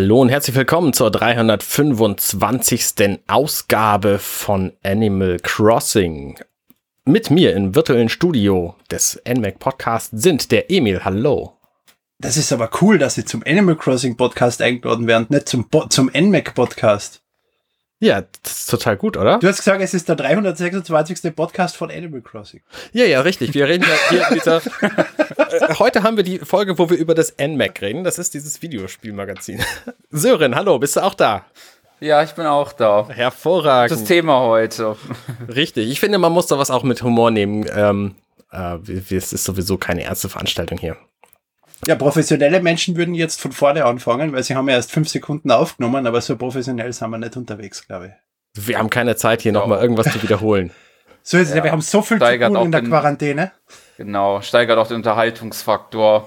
Hallo 0.00 0.20
und 0.20 0.28
herzlich 0.28 0.54
willkommen 0.54 0.92
zur 0.92 1.10
325. 1.10 3.18
Ausgabe 3.26 4.20
von 4.20 4.72
Animal 4.84 5.38
Crossing. 5.42 6.38
Mit 7.04 7.32
mir 7.32 7.56
im 7.56 7.74
virtuellen 7.74 8.08
Studio 8.08 8.76
des 8.92 9.20
NMAC 9.28 9.58
Podcasts 9.58 10.10
sind 10.12 10.52
der 10.52 10.70
Emil. 10.70 11.04
Hallo. 11.04 11.58
Das 12.20 12.36
ist 12.36 12.52
aber 12.52 12.70
cool, 12.80 12.98
dass 12.98 13.16
Sie 13.16 13.24
zum 13.24 13.42
Animal 13.44 13.74
Crossing 13.74 14.16
Podcast 14.16 14.62
eingeladen 14.62 15.08
werden, 15.08 15.26
nicht 15.30 15.48
zum, 15.48 15.66
zum 15.88 16.08
NMAC 16.16 16.54
Podcast. 16.54 17.20
Ja, 18.00 18.22
das 18.44 18.60
ist 18.60 18.70
total 18.70 18.96
gut, 18.96 19.16
oder? 19.16 19.38
Du 19.38 19.48
hast 19.48 19.58
gesagt, 19.58 19.82
es 19.82 19.92
ist 19.92 20.08
der 20.08 20.14
326. 20.14 21.34
Podcast 21.34 21.76
von 21.76 21.90
Animal 21.90 22.20
Crossing. 22.20 22.60
Ja, 22.92 23.04
ja, 23.04 23.20
richtig. 23.22 23.54
Wir 23.54 23.66
reden 23.66 23.84
ja 23.84 23.96
hier 24.08 24.28
in 24.28 24.34
dieser. 24.34 24.58
äh, 24.58 25.74
heute 25.80 26.04
haben 26.04 26.16
wir 26.16 26.22
die 26.22 26.38
Folge, 26.38 26.78
wo 26.78 26.88
wir 26.90 26.96
über 26.96 27.14
das 27.16 27.34
NMAC 27.38 27.82
reden. 27.82 28.04
Das 28.04 28.18
ist 28.20 28.34
dieses 28.34 28.62
Videospielmagazin. 28.62 29.60
Sören, 30.10 30.54
hallo, 30.54 30.78
bist 30.78 30.94
du 30.94 31.00
auch 31.00 31.14
da? 31.14 31.44
Ja, 31.98 32.22
ich 32.22 32.30
bin 32.32 32.46
auch 32.46 32.72
da. 32.72 33.08
Hervorragend. 33.08 33.90
Das 33.90 34.04
Thema 34.04 34.40
heute. 34.42 34.96
Richtig. 35.52 35.90
Ich 35.90 35.98
finde, 35.98 36.18
man 36.18 36.30
muss 36.32 36.46
da 36.46 36.56
was 36.56 36.70
auch 36.70 36.84
mit 36.84 37.02
Humor 37.02 37.32
nehmen. 37.32 37.66
Ähm, 37.74 38.14
äh, 38.52 38.76
es 39.12 39.32
ist 39.32 39.42
sowieso 39.42 39.76
keine 39.76 40.04
ernste 40.04 40.28
Veranstaltung 40.28 40.78
hier. 40.78 40.96
Ja, 41.86 41.94
professionelle 41.94 42.60
Menschen 42.60 42.96
würden 42.96 43.14
jetzt 43.14 43.40
von 43.40 43.52
vorne 43.52 43.84
anfangen, 43.84 44.32
weil 44.32 44.42
sie 44.42 44.54
haben 44.56 44.68
ja 44.68 44.74
erst 44.74 44.90
fünf 44.90 45.08
Sekunden 45.08 45.50
aufgenommen, 45.50 46.06
aber 46.06 46.20
so 46.20 46.36
professionell 46.36 46.92
sind 46.92 47.10
wir 47.10 47.18
nicht 47.18 47.36
unterwegs, 47.36 47.86
glaube 47.86 48.06
ich. 48.54 48.66
Wir 48.66 48.78
haben 48.78 48.90
keine 48.90 49.16
Zeit, 49.16 49.42
hier 49.42 49.52
nochmal 49.52 49.80
irgendwas 49.80 50.12
zu 50.12 50.22
wiederholen. 50.22 50.72
So 51.20 51.36
ist 51.36 51.50
es 51.50 51.56
ja, 51.56 51.62
wir 51.62 51.72
haben 51.72 51.82
so 51.82 52.00
viel 52.00 52.16
steigert 52.16 52.52
zu 52.52 52.56
tun 52.56 52.64
in 52.66 52.72
der 52.72 52.80
den, 52.80 52.88
Quarantäne. 52.88 53.52
Genau, 53.98 54.40
steigert 54.40 54.78
auch 54.78 54.86
den 54.86 54.96
Unterhaltungsfaktor. 54.96 56.26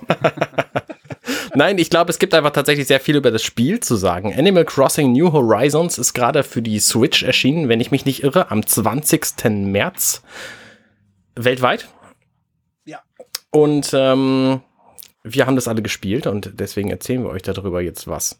Nein, 1.55 1.79
ich 1.79 1.89
glaube, 1.89 2.11
es 2.11 2.19
gibt 2.19 2.35
einfach 2.35 2.51
tatsächlich 2.51 2.85
sehr 2.85 2.99
viel 2.99 3.15
über 3.15 3.31
das 3.31 3.41
Spiel 3.41 3.79
zu 3.79 3.95
sagen. 3.95 4.31
Animal 4.37 4.63
Crossing 4.63 5.11
New 5.11 5.31
Horizons 5.31 5.97
ist 5.97 6.13
gerade 6.13 6.43
für 6.43 6.61
die 6.61 6.79
Switch 6.79 7.23
erschienen, 7.23 7.67
wenn 7.67 7.81
ich 7.81 7.89
mich 7.89 8.05
nicht 8.05 8.21
irre, 8.21 8.51
am 8.51 8.63
20. 8.63 9.43
März 9.49 10.21
weltweit. 11.35 11.89
Ja. 12.85 13.01
Und 13.49 13.91
ähm, 13.93 14.61
wir 15.23 15.45
haben 15.45 15.55
das 15.55 15.67
alle 15.67 15.81
gespielt 15.81 16.27
und 16.27 16.51
deswegen 16.59 16.89
erzählen 16.89 17.23
wir 17.23 17.29
euch 17.29 17.43
darüber 17.43 17.81
jetzt 17.81 18.07
was. 18.07 18.37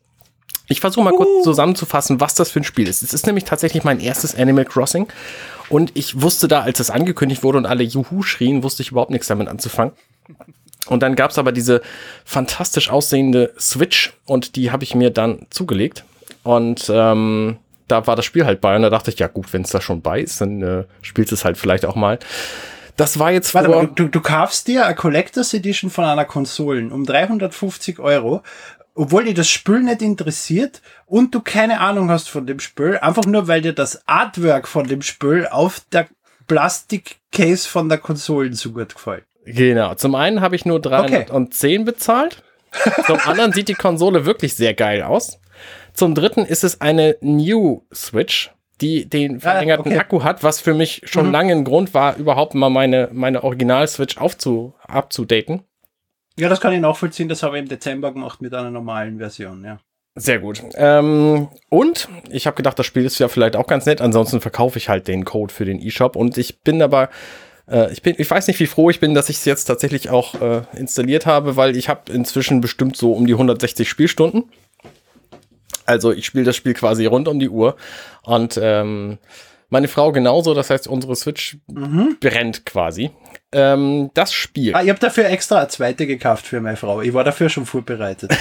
Ich 0.67 0.79
versuche 0.79 1.03
mal 1.03 1.13
kurz 1.13 1.43
zusammenzufassen, 1.43 2.21
was 2.21 2.33
das 2.33 2.49
für 2.51 2.61
ein 2.61 2.63
Spiel 2.63 2.87
ist. 2.87 3.03
Es 3.03 3.13
ist 3.13 3.25
nämlich 3.25 3.43
tatsächlich 3.43 3.83
mein 3.83 3.99
erstes 3.99 4.35
Animal 4.35 4.65
Crossing 4.65 5.07
und 5.69 5.91
ich 5.95 6.21
wusste 6.21 6.47
da, 6.47 6.61
als 6.61 6.79
es 6.79 6.89
angekündigt 6.89 7.43
wurde 7.43 7.57
und 7.57 7.65
alle 7.65 7.83
Juhu 7.83 8.23
schrien, 8.23 8.63
wusste 8.63 8.81
ich 8.81 8.91
überhaupt 8.91 9.11
nichts 9.11 9.27
damit 9.27 9.47
anzufangen. 9.47 9.93
Und 10.87 11.03
dann 11.03 11.15
gab 11.15 11.31
es 11.31 11.37
aber 11.37 11.51
diese 11.51 11.81
fantastisch 12.25 12.89
aussehende 12.89 13.53
Switch 13.59 14.13
und 14.25 14.55
die 14.55 14.71
habe 14.71 14.83
ich 14.83 14.95
mir 14.95 15.11
dann 15.11 15.45
zugelegt. 15.49 16.03
Und 16.43 16.89
ähm, 16.89 17.57
da 17.87 18.07
war 18.07 18.15
das 18.15 18.25
Spiel 18.25 18.45
halt 18.45 18.61
bei 18.61 18.75
und 18.75 18.81
da 18.81 18.89
dachte 18.89 19.11
ich, 19.11 19.19
ja 19.19 19.27
gut, 19.27 19.51
wenn 19.53 19.61
es 19.63 19.69
da 19.69 19.81
schon 19.81 20.01
bei 20.01 20.21
ist, 20.21 20.41
dann 20.41 20.61
äh, 20.61 20.83
spielst 21.01 21.31
es 21.33 21.45
halt 21.45 21.57
vielleicht 21.57 21.85
auch 21.85 21.95
mal. 21.95 22.17
Das 23.01 23.17
war 23.17 23.31
jetzt 23.31 23.55
Warte 23.55 23.69
mal, 23.69 23.87
du, 23.87 24.09
du 24.09 24.21
kaufst 24.21 24.67
dir 24.67 24.85
eine 24.85 24.93
Collectors 24.93 25.55
Edition 25.55 25.89
von 25.89 26.05
einer 26.05 26.23
Konsolen 26.23 26.91
um 26.91 27.03
350 27.03 27.97
Euro, 27.97 28.43
obwohl 28.93 29.23
dir 29.23 29.33
das 29.33 29.49
Spiel 29.49 29.79
nicht 29.79 30.03
interessiert 30.03 30.83
und 31.07 31.33
du 31.33 31.41
keine 31.41 31.79
Ahnung 31.79 32.11
hast 32.11 32.29
von 32.29 32.45
dem 32.45 32.59
Spiel, 32.59 32.99
einfach 32.99 33.25
nur 33.25 33.47
weil 33.47 33.61
dir 33.61 33.73
das 33.73 34.07
Artwork 34.07 34.67
von 34.67 34.87
dem 34.87 35.01
Spiel 35.01 35.47
auf 35.49 35.81
der 35.91 36.09
Plastikcase 36.45 37.67
von 37.67 37.89
der 37.89 37.97
Konsolen 37.97 38.53
so 38.53 38.71
gut 38.71 38.93
gefällt. 38.93 39.23
Genau. 39.45 39.95
Zum 39.95 40.13
einen 40.13 40.41
habe 40.41 40.55
ich 40.55 40.65
nur 40.65 40.79
310 40.79 41.81
okay. 41.81 41.83
bezahlt. 41.83 42.43
Zum 43.07 43.17
anderen 43.25 43.51
sieht 43.51 43.67
die 43.67 43.73
Konsole 43.73 44.27
wirklich 44.27 44.53
sehr 44.53 44.75
geil 44.75 45.01
aus. 45.01 45.39
Zum 45.95 46.13
dritten 46.13 46.45
ist 46.45 46.63
es 46.63 46.81
eine 46.81 47.17
New 47.21 47.81
Switch 47.91 48.51
die 48.81 49.07
den 49.07 49.39
verlängerten 49.39 49.91
ah, 49.91 49.95
okay. 49.95 49.99
Akku 49.99 50.23
hat, 50.23 50.43
was 50.43 50.59
für 50.59 50.73
mich 50.73 51.01
schon 51.05 51.27
mhm. 51.27 51.31
lange 51.31 51.53
ein 51.53 51.63
Grund 51.63 51.93
war, 51.93 52.17
überhaupt 52.17 52.55
mal 52.55 52.69
meine, 52.69 53.09
meine 53.13 53.43
Original-Switch 53.43 54.17
aufzu, 54.17 54.73
abzudaten. 54.87 55.61
Ja, 56.37 56.49
das 56.49 56.61
kann 56.61 56.73
ich 56.73 56.79
nachvollziehen. 56.79 57.29
Das 57.29 57.43
habe 57.43 57.57
ich 57.57 57.63
im 57.63 57.69
Dezember 57.69 58.11
gemacht 58.11 58.41
mit 58.41 58.53
einer 58.53 58.71
normalen 58.71 59.17
Version, 59.17 59.63
ja. 59.63 59.79
Sehr 60.15 60.39
gut. 60.39 60.61
Ähm, 60.75 61.47
und 61.69 62.09
ich 62.29 62.45
habe 62.45 62.57
gedacht, 62.57 62.77
das 62.77 62.85
Spiel 62.85 63.05
ist 63.05 63.19
ja 63.19 63.29
vielleicht 63.29 63.55
auch 63.55 63.67
ganz 63.67 63.85
nett. 63.85 64.01
Ansonsten 64.01 64.41
verkaufe 64.41 64.77
ich 64.77 64.89
halt 64.89 65.07
den 65.07 65.23
Code 65.23 65.53
für 65.53 65.63
den 65.63 65.81
eShop. 65.81 66.17
Und 66.17 66.37
ich 66.37 66.61
bin 66.61 66.81
aber, 66.81 67.09
äh, 67.69 67.91
ich 67.93 68.01
bin, 68.01 68.15
ich 68.17 68.29
weiß 68.29 68.47
nicht, 68.47 68.59
wie 68.59 68.67
froh 68.67 68.89
ich 68.89 68.99
bin, 68.99 69.13
dass 69.13 69.29
ich 69.29 69.37
es 69.37 69.45
jetzt 69.45 69.65
tatsächlich 69.65 70.09
auch 70.09 70.41
äh, 70.41 70.63
installiert 70.75 71.25
habe, 71.25 71.55
weil 71.55 71.77
ich 71.77 71.87
habe 71.87 72.11
inzwischen 72.11 72.59
bestimmt 72.59 72.97
so 72.97 73.13
um 73.13 73.25
die 73.25 73.33
160 73.33 73.87
Spielstunden. 73.87 74.51
Also 75.85 76.11
ich 76.11 76.25
spiele 76.25 76.45
das 76.45 76.55
Spiel 76.55 76.73
quasi 76.73 77.05
rund 77.05 77.27
um 77.27 77.39
die 77.39 77.49
Uhr. 77.49 77.75
Und 78.23 78.59
ähm, 78.61 79.17
meine 79.69 79.87
Frau 79.87 80.11
genauso, 80.11 80.53
das 80.53 80.69
heißt, 80.69 80.87
unsere 80.87 81.15
Switch 81.15 81.57
mhm. 81.67 82.17
brennt 82.19 82.65
quasi. 82.65 83.11
Ähm, 83.53 84.11
das 84.13 84.33
Spiel. 84.33 84.75
Ah, 84.75 84.83
ich 84.83 84.89
habe 84.89 84.99
dafür 84.99 85.25
extra 85.25 85.59
eine 85.59 85.67
zweite 85.69 86.07
gekauft 86.07 86.45
für 86.45 86.59
meine 86.59 86.77
Frau. 86.77 87.01
Ich 87.01 87.13
war 87.13 87.23
dafür 87.23 87.49
schon 87.49 87.65
vorbereitet. 87.65 88.31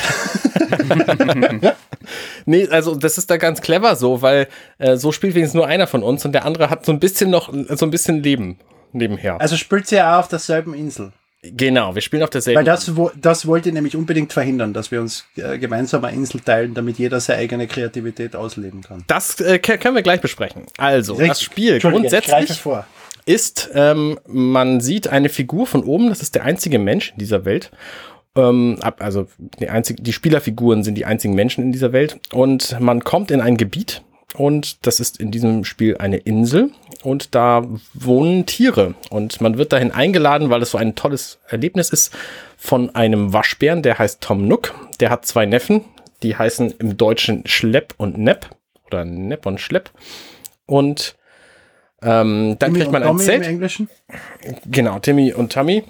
nee, 2.46 2.68
also 2.68 2.96
das 2.96 3.16
ist 3.16 3.30
da 3.30 3.36
ganz 3.36 3.60
clever 3.60 3.94
so, 3.96 4.22
weil 4.22 4.48
äh, 4.78 4.96
so 4.96 5.12
spielt 5.12 5.34
wenigstens 5.34 5.54
nur 5.54 5.66
einer 5.66 5.86
von 5.86 6.02
uns 6.02 6.24
und 6.24 6.32
der 6.32 6.44
andere 6.44 6.68
hat 6.68 6.84
so 6.84 6.92
ein 6.92 7.00
bisschen 7.00 7.30
noch 7.30 7.52
so 7.52 7.86
ein 7.86 7.90
bisschen 7.90 8.22
Leben 8.22 8.58
nebenher. 8.92 9.40
Also 9.40 9.56
spielt 9.56 9.86
sie 9.86 9.96
ja 9.96 10.16
auch 10.16 10.20
auf 10.20 10.28
derselben 10.28 10.74
Insel. 10.74 11.12
Genau, 11.42 11.94
wir 11.94 12.02
spielen 12.02 12.22
auf 12.22 12.30
derselben. 12.30 12.58
Weil 12.58 12.64
das, 12.64 12.96
wo, 12.96 13.10
das 13.16 13.46
wollte 13.46 13.70
ich 13.70 13.74
nämlich 13.74 13.96
unbedingt 13.96 14.32
verhindern, 14.32 14.74
dass 14.74 14.90
wir 14.90 15.00
uns 15.00 15.24
äh, 15.36 15.58
gemeinsam 15.58 16.04
eine 16.04 16.14
Insel 16.14 16.40
teilen, 16.40 16.74
damit 16.74 16.98
jeder 16.98 17.18
seine 17.18 17.38
eigene 17.40 17.66
Kreativität 17.66 18.36
ausleben 18.36 18.82
kann. 18.82 19.04
Das 19.06 19.40
äh, 19.40 19.58
können 19.58 19.94
wir 19.94 20.02
gleich 20.02 20.20
besprechen. 20.20 20.64
Also, 20.76 21.14
Richtig. 21.14 21.28
das 21.28 21.42
Spiel 21.42 21.78
grundsätzlich 21.78 22.60
ist, 23.24 23.70
ähm, 23.74 24.18
man 24.26 24.80
sieht 24.80 25.08
eine 25.08 25.28
Figur 25.28 25.66
von 25.66 25.84
oben, 25.84 26.08
das 26.08 26.20
ist 26.20 26.34
der 26.34 26.44
einzige 26.44 26.78
Mensch 26.78 27.12
in 27.12 27.18
dieser 27.18 27.44
Welt. 27.44 27.70
Ähm, 28.36 28.78
also 28.98 29.26
die, 29.38 29.68
einzige, 29.68 30.02
die 30.02 30.12
Spielerfiguren 30.12 30.84
sind 30.84 30.94
die 30.96 31.06
einzigen 31.06 31.34
Menschen 31.34 31.64
in 31.64 31.72
dieser 31.72 31.92
Welt. 31.92 32.20
Und 32.32 32.78
man 32.80 33.02
kommt 33.02 33.30
in 33.30 33.40
ein 33.40 33.56
Gebiet, 33.56 34.02
und 34.34 34.86
das 34.86 35.00
ist 35.00 35.18
in 35.18 35.30
diesem 35.30 35.64
Spiel 35.64 35.96
eine 35.98 36.18
Insel 36.18 36.70
und 37.02 37.34
da 37.34 37.66
wohnen 37.94 38.46
Tiere 38.46 38.94
und 39.10 39.40
man 39.40 39.58
wird 39.58 39.72
dahin 39.72 39.90
eingeladen, 39.90 40.50
weil 40.50 40.62
es 40.62 40.70
so 40.70 40.78
ein 40.78 40.94
tolles 40.94 41.38
Erlebnis 41.48 41.90
ist 41.90 42.14
von 42.56 42.94
einem 42.94 43.32
Waschbären, 43.32 43.82
der 43.82 43.98
heißt 43.98 44.20
Tom 44.20 44.46
Nook. 44.46 44.74
Der 45.00 45.10
hat 45.10 45.26
zwei 45.26 45.46
Neffen, 45.46 45.84
die 46.22 46.36
heißen 46.36 46.74
im 46.78 46.96
Deutschen 46.96 47.46
Schlepp 47.46 47.94
und 47.96 48.18
Nepp 48.18 48.50
oder 48.86 49.04
Nepp 49.04 49.46
und 49.46 49.60
Schlepp 49.60 49.90
und 50.66 51.16
ähm, 52.02 52.56
dann 52.58 52.72
Timmy 52.72 52.78
kriegt 52.78 52.92
man 52.92 53.02
ein 53.02 53.08
Tommy 53.08 53.24
Zelt. 53.24 53.44
Im 53.44 53.50
Englischen? 53.50 53.88
Genau, 54.66 54.98
Timmy 55.00 55.32
und 55.32 55.52
Tommy. 55.52 55.84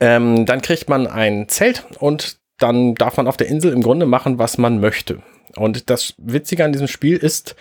Ähm, 0.00 0.44
dann 0.44 0.60
kriegt 0.60 0.88
man 0.88 1.06
ein 1.06 1.48
Zelt 1.48 1.86
und 2.00 2.38
dann 2.58 2.94
darf 2.94 3.16
man 3.16 3.26
auf 3.26 3.36
der 3.36 3.48
Insel 3.48 3.72
im 3.72 3.82
Grunde 3.82 4.06
machen, 4.06 4.38
was 4.38 4.58
man 4.58 4.80
möchte. 4.80 5.22
Und 5.54 5.90
das 5.90 6.14
Witzige 6.18 6.64
an 6.64 6.72
diesem 6.72 6.88
Spiel 6.88 7.16
ist, 7.16 7.56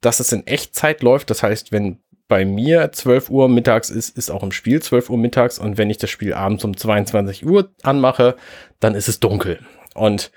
dass 0.00 0.20
es 0.20 0.32
in 0.32 0.46
Echtzeit 0.46 1.02
läuft. 1.02 1.30
Das 1.30 1.42
heißt, 1.42 1.72
wenn 1.72 1.98
bei 2.28 2.44
mir 2.44 2.92
12 2.92 3.30
Uhr 3.30 3.48
mittags 3.48 3.90
ist, 3.90 4.16
ist 4.16 4.30
auch 4.30 4.42
im 4.42 4.52
Spiel 4.52 4.80
12 4.80 5.10
Uhr 5.10 5.18
mittags. 5.18 5.58
Und 5.58 5.78
wenn 5.78 5.90
ich 5.90 5.98
das 5.98 6.10
Spiel 6.10 6.34
abends 6.34 6.64
um 6.64 6.76
22 6.76 7.44
Uhr 7.44 7.70
anmache, 7.82 8.36
dann 8.80 8.94
ist 8.94 9.08
es 9.08 9.20
dunkel. 9.20 9.58
Und 9.94 10.30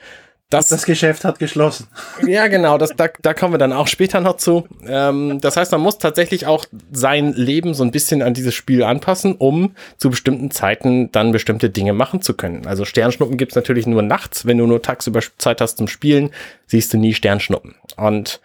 das, 0.50 0.70
das 0.70 0.86
Geschäft 0.86 1.26
hat 1.26 1.40
geschlossen. 1.40 1.88
Ja, 2.28 2.48
genau, 2.48 2.78
das, 2.78 2.96
da, 2.96 3.08
da 3.22 3.34
kommen 3.34 3.54
wir 3.54 3.58
dann 3.58 3.74
auch 3.74 3.88
später 3.88 4.22
noch 4.22 4.38
zu. 4.38 4.68
Ähm, 4.88 5.40
das 5.42 5.58
heißt, 5.58 5.72
man 5.72 5.82
muss 5.82 5.98
tatsächlich 5.98 6.46
auch 6.46 6.66
sein 6.92 7.34
Leben 7.34 7.74
so 7.74 7.84
ein 7.84 7.92
bisschen 7.92 8.22
an 8.22 8.34
dieses 8.34 8.54
Spiel 8.54 8.84
anpassen, 8.84 9.36
um 9.36 9.76
zu 9.98 10.10
bestimmten 10.10 10.52
Zeiten 10.52 11.12
dann 11.12 11.32
bestimmte 11.32 11.70
Dinge 11.70 11.94
machen 11.94 12.22
zu 12.22 12.34
können. 12.34 12.66
Also 12.66 12.86
Sternschnuppen 12.86 13.38
gibt's 13.38 13.56
natürlich 13.56 13.88
nur 13.88 14.02
nachts. 14.02 14.46
Wenn 14.46 14.58
du 14.58 14.66
nur 14.66 14.82
tagsüber 14.82 15.22
Zeit 15.38 15.62
hast 15.62 15.78
zum 15.78 15.88
Spielen, 15.88 16.32
siehst 16.66 16.94
du 16.94 16.98
nie 16.98 17.14
Sternschnuppen. 17.14 17.76
Und 17.96 18.42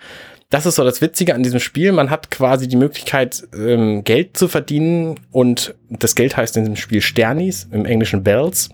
das 0.50 0.66
ist 0.66 0.74
so 0.76 0.84
das 0.84 1.00
Witzige 1.00 1.34
an 1.34 1.42
diesem 1.42 1.60
Spiel. 1.60 1.92
Man 1.92 2.10
hat 2.10 2.30
quasi 2.30 2.68
die 2.68 2.76
Möglichkeit, 2.76 3.42
ähm, 3.56 4.04
Geld 4.04 4.36
zu 4.36 4.48
verdienen 4.48 5.18
und 5.30 5.74
das 5.88 6.14
Geld 6.14 6.36
heißt 6.36 6.56
in 6.56 6.64
diesem 6.64 6.76
Spiel 6.76 7.00
Sternis, 7.00 7.68
im 7.70 7.86
Englischen 7.86 8.22
Bells. 8.22 8.68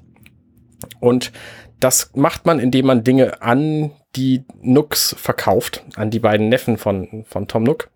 Und 1.01 1.33
das 1.81 2.11
macht 2.15 2.47
man, 2.47 2.59
indem 2.59 2.87
man 2.87 3.05
Dinge 3.05 3.43
an 3.43 3.93
die 4.17 4.45
Nooks 4.61 5.15
verkauft, 5.19 5.85
an 5.97 6.11
die 6.11 6.19
beiden 6.19 6.49
Neffen 6.49 6.77
von, 6.77 7.25
von 7.29 7.47
Tom 7.47 7.63
Nook. 7.63 7.91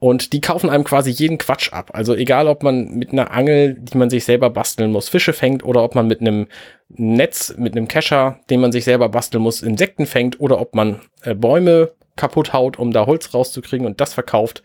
Und 0.00 0.32
die 0.32 0.40
kaufen 0.40 0.70
einem 0.70 0.84
quasi 0.84 1.10
jeden 1.10 1.38
Quatsch 1.38 1.72
ab. 1.72 1.90
Also 1.92 2.14
egal, 2.14 2.46
ob 2.46 2.62
man 2.62 2.94
mit 2.94 3.10
einer 3.10 3.32
Angel, 3.32 3.74
die 3.74 3.98
man 3.98 4.10
sich 4.10 4.24
selber 4.24 4.48
basteln 4.48 4.92
muss, 4.92 5.08
Fische 5.08 5.32
fängt 5.32 5.64
oder 5.64 5.82
ob 5.82 5.96
man 5.96 6.06
mit 6.06 6.20
einem 6.20 6.46
Netz, 6.88 7.54
mit 7.58 7.76
einem 7.76 7.88
Kescher, 7.88 8.38
den 8.48 8.60
man 8.60 8.70
sich 8.70 8.84
selber 8.84 9.08
basteln 9.08 9.42
muss, 9.42 9.60
Insekten 9.60 10.06
fängt 10.06 10.40
oder 10.40 10.60
ob 10.60 10.76
man 10.76 11.00
äh, 11.22 11.34
Bäume 11.34 11.90
kaputt 12.14 12.52
haut, 12.52 12.78
um 12.78 12.92
da 12.92 13.06
Holz 13.06 13.34
rauszukriegen 13.34 13.86
und 13.86 14.00
das 14.00 14.14
verkauft. 14.14 14.62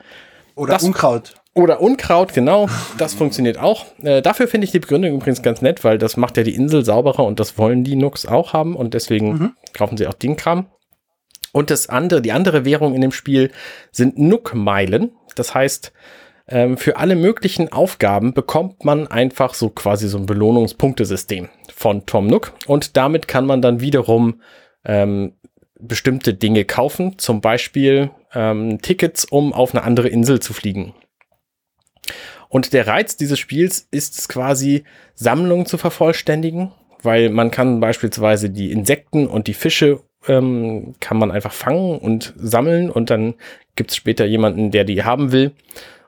Oder 0.56 0.74
das, 0.74 0.84
Unkraut. 0.84 1.34
Oder 1.56 1.82
Unkraut, 1.82 2.34
genau. 2.34 2.68
Das 2.98 3.14
funktioniert 3.14 3.60
auch. 3.60 3.86
Äh, 4.02 4.22
dafür 4.22 4.48
finde 4.48 4.66
ich 4.66 4.72
die 4.72 4.80
Begründung 4.80 5.14
übrigens 5.14 5.44
ganz 5.44 5.62
nett, 5.62 5.84
weil 5.84 6.00
das 6.00 6.18
macht 6.18 6.38
ja 6.38 6.44
die 6.44 6.56
Insel 6.56 6.84
sauberer 6.84 7.26
und 7.26 7.40
das 7.40 7.58
wollen 7.60 7.84
die 7.84 7.96
Nooks 7.96 8.26
auch 8.26 8.54
haben 8.54 8.76
und 8.76 8.96
deswegen 8.96 9.34
mhm. 9.34 9.52
kaufen 9.74 9.98
sie 9.98 10.08
auch 10.08 10.16
den 10.16 10.36
Kram. 10.36 10.66
Und 11.52 11.70
das 11.70 11.88
andere, 11.88 12.24
die 12.24 12.32
andere 12.32 12.66
Währung 12.66 12.96
in 12.96 13.02
dem 13.02 13.12
Spiel 13.12 13.52
sind 13.92 14.18
Nook-Meilen. 14.18 15.12
Das 15.36 15.54
heißt, 15.54 15.94
ähm, 16.48 16.78
für 16.78 16.98
alle 16.98 17.16
möglichen 17.16 17.72
Aufgaben 17.72 18.34
bekommt 18.34 18.84
man 18.84 19.08
einfach 19.08 19.54
so 19.54 19.70
quasi 19.70 20.08
so 20.08 20.18
ein 20.18 20.26
Belohnungspunktesystem 20.26 21.50
von 21.74 22.08
Tom 22.08 22.26
Nook. 22.26 22.54
Und 22.66 22.98
damit 22.98 23.28
kann 23.28 23.46
man 23.46 23.62
dann 23.62 23.80
wiederum 23.80 24.42
ähm, 24.84 25.34
bestimmte 25.80 26.34
Dinge 26.34 26.66
kaufen, 26.66 27.20
zum 27.20 27.42
Beispiel 27.42 28.10
ähm, 28.34 28.82
Tickets, 28.82 29.26
um 29.26 29.54
auf 29.54 29.76
eine 29.76 29.84
andere 29.84 30.08
Insel 30.08 30.40
zu 30.40 30.54
fliegen. 30.54 30.96
Und 32.54 32.72
der 32.72 32.86
Reiz 32.86 33.18
dieses 33.18 33.40
Spiels 33.40 33.88
ist 33.90 34.20
es 34.20 34.28
quasi, 34.28 34.84
Sammlungen 35.16 35.66
zu 35.66 35.80
vervollständigen, 35.80 36.72
weil 37.02 37.32
man 37.32 37.50
kann 37.50 37.80
beispielsweise 37.80 38.52
die 38.52 38.72
Insekten 38.72 39.26
und 39.26 39.48
die 39.48 39.56
Fische 39.56 40.02
ähm, 40.28 40.94
kann 41.00 41.18
man 41.18 41.32
einfach 41.32 41.52
fangen 41.52 41.98
und 41.98 42.32
sammeln 42.38 42.92
und 42.92 43.10
dann 43.10 43.34
gibt 43.76 43.90
es 43.90 43.98
später 43.98 44.26
jemanden, 44.26 44.70
der 44.70 44.84
die 44.84 45.04
haben 45.04 45.32
will 45.32 45.54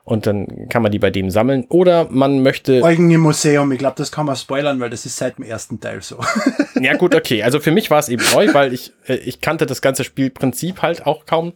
und 0.04 0.28
dann 0.28 0.68
kann 0.68 0.82
man 0.82 0.92
die 0.92 1.00
bei 1.00 1.10
dem 1.10 1.30
sammeln. 1.30 1.64
Oder 1.68 2.06
man 2.10 2.44
möchte. 2.44 2.80
Eugen 2.80 3.10
im 3.10 3.22
Museum, 3.22 3.72
ich 3.72 3.80
glaube, 3.80 3.96
das 3.96 4.12
kann 4.12 4.26
man 4.26 4.36
spoilern, 4.36 4.78
weil 4.78 4.90
das 4.90 5.04
ist 5.04 5.16
seit 5.16 5.38
dem 5.38 5.44
ersten 5.44 5.80
Teil 5.80 6.00
so. 6.00 6.20
ja, 6.80 6.94
gut, 6.94 7.12
okay. 7.16 7.42
Also 7.42 7.58
für 7.58 7.72
mich 7.72 7.90
war 7.90 7.98
es 7.98 8.08
eben 8.08 8.22
neu, 8.32 8.54
weil 8.54 8.72
ich, 8.72 8.92
äh, 9.08 9.16
ich 9.16 9.40
kannte 9.40 9.66
das 9.66 9.82
ganze 9.82 10.04
Spielprinzip 10.04 10.80
halt 10.80 11.06
auch 11.06 11.26
kaum. 11.26 11.54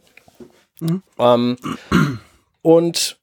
Mhm. 0.81 1.01
Ähm, 1.17 1.55
und 2.61 3.20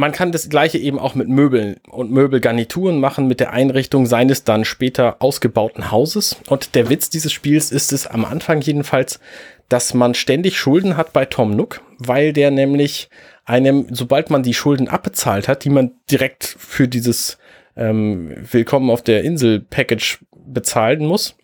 man 0.00 0.12
kann 0.12 0.32
das 0.32 0.48
gleiche 0.48 0.78
eben 0.78 0.98
auch 0.98 1.14
mit 1.14 1.28
Möbeln 1.28 1.76
und 1.90 2.10
Möbelgarnituren 2.10 2.98
machen, 2.98 3.28
mit 3.28 3.38
der 3.38 3.52
Einrichtung 3.52 4.06
seines 4.06 4.44
dann 4.44 4.64
später 4.64 5.16
ausgebauten 5.20 5.90
Hauses. 5.90 6.36
Und 6.48 6.74
der 6.74 6.88
Witz 6.88 7.10
dieses 7.10 7.32
Spiels 7.32 7.70
ist 7.70 7.92
es 7.92 8.06
am 8.06 8.24
Anfang 8.24 8.62
jedenfalls, 8.62 9.20
dass 9.68 9.92
man 9.92 10.14
ständig 10.14 10.58
Schulden 10.58 10.96
hat 10.96 11.12
bei 11.12 11.26
Tom 11.26 11.54
Nook, 11.54 11.82
weil 11.98 12.32
der 12.32 12.50
nämlich 12.50 13.10
einem, 13.44 13.88
sobald 13.90 14.30
man 14.30 14.42
die 14.42 14.54
Schulden 14.54 14.88
abbezahlt 14.88 15.48
hat, 15.48 15.64
die 15.64 15.70
man 15.70 15.92
direkt 16.10 16.44
für 16.44 16.88
dieses 16.88 17.36
ähm, 17.76 18.34
Willkommen 18.50 18.88
auf 18.88 19.02
der 19.02 19.22
Insel 19.22 19.60
Package 19.60 20.20
bezahlen 20.34 21.04
muss, 21.04 21.36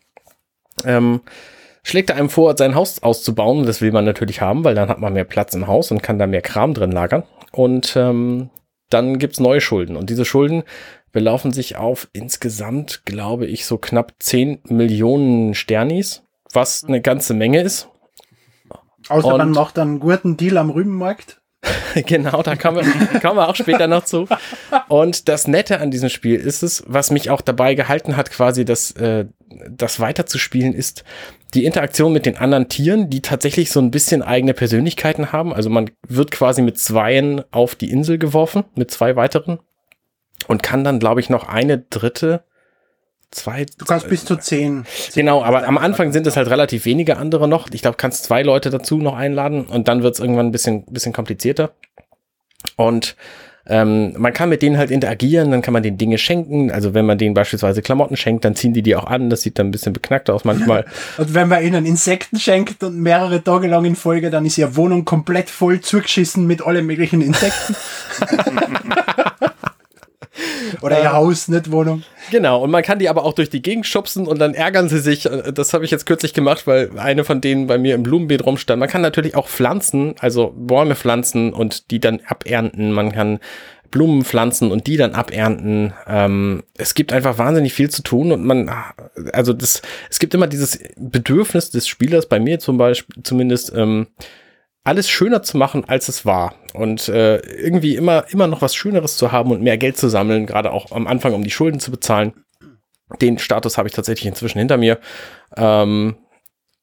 ähm, 0.86 1.20
schlägt 1.82 2.08
er 2.08 2.16
einem 2.16 2.30
vor, 2.30 2.56
sein 2.56 2.74
Haus 2.74 3.02
auszubauen. 3.02 3.66
Das 3.66 3.82
will 3.82 3.92
man 3.92 4.06
natürlich 4.06 4.40
haben, 4.40 4.64
weil 4.64 4.74
dann 4.74 4.88
hat 4.88 4.98
man 4.98 5.12
mehr 5.12 5.24
Platz 5.24 5.52
im 5.54 5.66
Haus 5.66 5.90
und 5.90 6.02
kann 6.02 6.18
da 6.18 6.26
mehr 6.26 6.42
Kram 6.42 6.72
drin 6.72 6.90
lagern. 6.90 7.22
Und 7.56 7.96
ähm, 7.96 8.50
dann 8.90 9.18
gibt's 9.18 9.40
neue 9.40 9.62
Schulden. 9.62 9.96
Und 9.96 10.10
diese 10.10 10.26
Schulden 10.26 10.62
belaufen 11.10 11.52
sich 11.52 11.76
auf 11.76 12.06
insgesamt, 12.12 13.06
glaube 13.06 13.46
ich, 13.46 13.64
so 13.64 13.78
knapp 13.78 14.12
10 14.18 14.60
Millionen 14.68 15.54
Sternis, 15.54 16.22
was 16.52 16.84
eine 16.84 17.00
ganze 17.00 17.32
Menge 17.32 17.62
ist. 17.62 17.88
Außer 19.08 19.28
und 19.28 19.38
man 19.38 19.50
macht 19.52 19.78
dann 19.78 19.88
einen 19.88 20.00
guten 20.00 20.36
Deal 20.36 20.58
am 20.58 20.68
Rübenmarkt. 20.68 21.40
genau, 22.06 22.42
da 22.42 22.56
kommen 22.56 22.78
wir, 22.78 23.20
kommen 23.20 23.36
wir 23.36 23.48
auch 23.48 23.56
später 23.56 23.86
noch 23.86 24.04
zu. 24.04 24.26
Und 24.88 25.28
das 25.28 25.46
Nette 25.48 25.80
an 25.80 25.90
diesem 25.90 26.08
Spiel 26.08 26.38
ist 26.38 26.62
es, 26.62 26.84
was 26.86 27.10
mich 27.10 27.30
auch 27.30 27.40
dabei 27.40 27.74
gehalten 27.74 28.16
hat, 28.16 28.30
quasi 28.30 28.64
das, 28.64 28.92
äh, 28.92 29.26
das 29.70 30.00
weiterzuspielen, 30.00 30.72
ist 30.72 31.04
die 31.54 31.64
Interaktion 31.64 32.12
mit 32.12 32.26
den 32.26 32.36
anderen 32.36 32.68
Tieren, 32.68 33.08
die 33.10 33.22
tatsächlich 33.22 33.70
so 33.70 33.80
ein 33.80 33.90
bisschen 33.90 34.22
eigene 34.22 34.54
Persönlichkeiten 34.54 35.32
haben. 35.32 35.54
Also 35.54 35.70
man 35.70 35.90
wird 36.06 36.30
quasi 36.30 36.62
mit 36.62 36.78
zweien 36.78 37.42
auf 37.52 37.74
die 37.74 37.90
Insel 37.90 38.18
geworfen, 38.18 38.64
mit 38.74 38.90
zwei 38.90 39.16
weiteren. 39.16 39.60
Und 40.48 40.62
kann 40.62 40.84
dann, 40.84 41.00
glaube 41.00 41.20
ich, 41.20 41.30
noch 41.30 41.48
eine 41.48 41.78
dritte 41.78 42.44
zwei. 43.30 43.66
Du 43.78 43.84
kannst 43.84 44.08
bis 44.08 44.24
zu 44.24 44.36
zehn. 44.36 44.84
Genau, 45.14 45.42
aber 45.42 45.66
am 45.66 45.78
Anfang 45.78 46.12
sind 46.12 46.26
es 46.26 46.36
halt 46.36 46.48
relativ 46.48 46.84
wenige 46.84 47.16
andere 47.16 47.48
noch. 47.48 47.68
Ich 47.72 47.82
glaube, 47.82 47.96
kannst 47.96 48.24
zwei 48.24 48.42
Leute 48.42 48.70
dazu 48.70 48.98
noch 48.98 49.16
einladen 49.16 49.66
und 49.66 49.88
dann 49.88 50.02
wird 50.02 50.14
es 50.14 50.20
irgendwann 50.20 50.46
ein 50.46 50.52
bisschen, 50.52 50.84
bisschen 50.86 51.12
komplizierter. 51.12 51.72
Und 52.76 53.16
ähm, 53.68 54.14
man 54.16 54.32
kann 54.32 54.48
mit 54.48 54.62
denen 54.62 54.78
halt 54.78 54.92
interagieren, 54.92 55.50
dann 55.50 55.60
kann 55.60 55.72
man 55.74 55.82
denen 55.82 55.98
Dinge 55.98 56.18
schenken. 56.18 56.70
Also 56.70 56.94
wenn 56.94 57.04
man 57.04 57.18
denen 57.18 57.34
beispielsweise 57.34 57.82
Klamotten 57.82 58.16
schenkt, 58.16 58.44
dann 58.44 58.54
ziehen 58.54 58.72
die 58.72 58.82
die 58.82 58.94
auch 58.94 59.06
an. 59.06 59.28
Das 59.28 59.42
sieht 59.42 59.58
dann 59.58 59.68
ein 59.68 59.70
bisschen 59.72 59.92
beknackt 59.92 60.30
aus 60.30 60.44
manchmal. 60.44 60.84
und 61.18 61.34
wenn 61.34 61.48
man 61.48 61.64
ihnen 61.64 61.84
Insekten 61.84 62.38
schenkt 62.38 62.82
und 62.84 62.96
mehrere 63.00 63.42
Tage 63.42 63.66
lang 63.66 63.84
in 63.84 63.96
Folge, 63.96 64.30
dann 64.30 64.46
ist 64.46 64.56
ihre 64.56 64.76
Wohnung 64.76 65.04
komplett 65.04 65.50
voll 65.50 65.80
zugeschissen 65.80 66.46
mit 66.46 66.62
allen 66.64 66.86
möglichen 66.86 67.20
Insekten. 67.20 67.74
Oder 70.82 71.02
ihr 71.02 71.12
Haus, 71.12 71.48
nicht 71.48 71.70
Wohnung. 71.70 72.02
Genau, 72.30 72.62
und 72.62 72.70
man 72.70 72.82
kann 72.82 72.98
die 72.98 73.08
aber 73.08 73.24
auch 73.24 73.32
durch 73.32 73.50
die 73.50 73.62
Gegend 73.62 73.86
schubsen 73.86 74.26
und 74.26 74.38
dann 74.38 74.54
ärgern 74.54 74.88
sie 74.88 74.98
sich. 74.98 75.28
Das 75.54 75.74
habe 75.74 75.84
ich 75.84 75.90
jetzt 75.90 76.06
kürzlich 76.06 76.34
gemacht, 76.34 76.66
weil 76.66 76.90
eine 76.98 77.24
von 77.24 77.40
denen 77.40 77.66
bei 77.66 77.78
mir 77.78 77.94
im 77.94 78.02
Blumenbeet 78.02 78.44
rumstand. 78.44 78.80
Man 78.80 78.88
kann 78.88 79.02
natürlich 79.02 79.34
auch 79.34 79.48
pflanzen, 79.48 80.14
also 80.18 80.52
Bäume 80.56 80.96
pflanzen 80.96 81.52
und 81.52 81.90
die 81.90 82.00
dann 82.00 82.20
abernten. 82.26 82.92
Man 82.92 83.12
kann 83.12 83.40
Blumen 83.90 84.24
pflanzen 84.24 84.70
und 84.70 84.86
die 84.86 84.96
dann 84.96 85.14
abernten. 85.14 85.94
Ähm, 86.06 86.62
es 86.76 86.94
gibt 86.94 87.12
einfach 87.12 87.38
wahnsinnig 87.38 87.72
viel 87.72 87.90
zu 87.90 88.02
tun 88.02 88.32
und 88.32 88.44
man, 88.44 88.70
also 89.32 89.52
das, 89.52 89.82
es 90.10 90.18
gibt 90.18 90.34
immer 90.34 90.46
dieses 90.46 90.78
Bedürfnis 90.96 91.70
des 91.70 91.88
Spielers, 91.88 92.26
bei 92.26 92.40
mir 92.40 92.58
zum 92.58 92.78
Beispiel 92.78 93.22
zumindest, 93.22 93.72
ähm, 93.74 94.08
alles 94.86 95.10
schöner 95.10 95.42
zu 95.42 95.56
machen, 95.56 95.84
als 95.86 96.08
es 96.08 96.24
war. 96.24 96.54
Und 96.72 97.08
äh, 97.08 97.38
irgendwie 97.38 97.96
immer, 97.96 98.24
immer 98.30 98.46
noch 98.46 98.62
was 98.62 98.74
Schöneres 98.74 99.16
zu 99.16 99.32
haben 99.32 99.50
und 99.50 99.62
mehr 99.62 99.78
Geld 99.78 99.96
zu 99.96 100.08
sammeln, 100.08 100.46
gerade 100.46 100.70
auch 100.70 100.92
am 100.92 101.08
Anfang, 101.08 101.34
um 101.34 101.42
die 101.42 101.50
Schulden 101.50 101.80
zu 101.80 101.90
bezahlen. 101.90 102.32
Den 103.20 103.38
Status 103.38 103.78
habe 103.78 103.88
ich 103.88 103.94
tatsächlich 103.94 104.26
inzwischen 104.26 104.58
hinter 104.58 104.76
mir. 104.76 104.98
Ähm, 105.56 106.16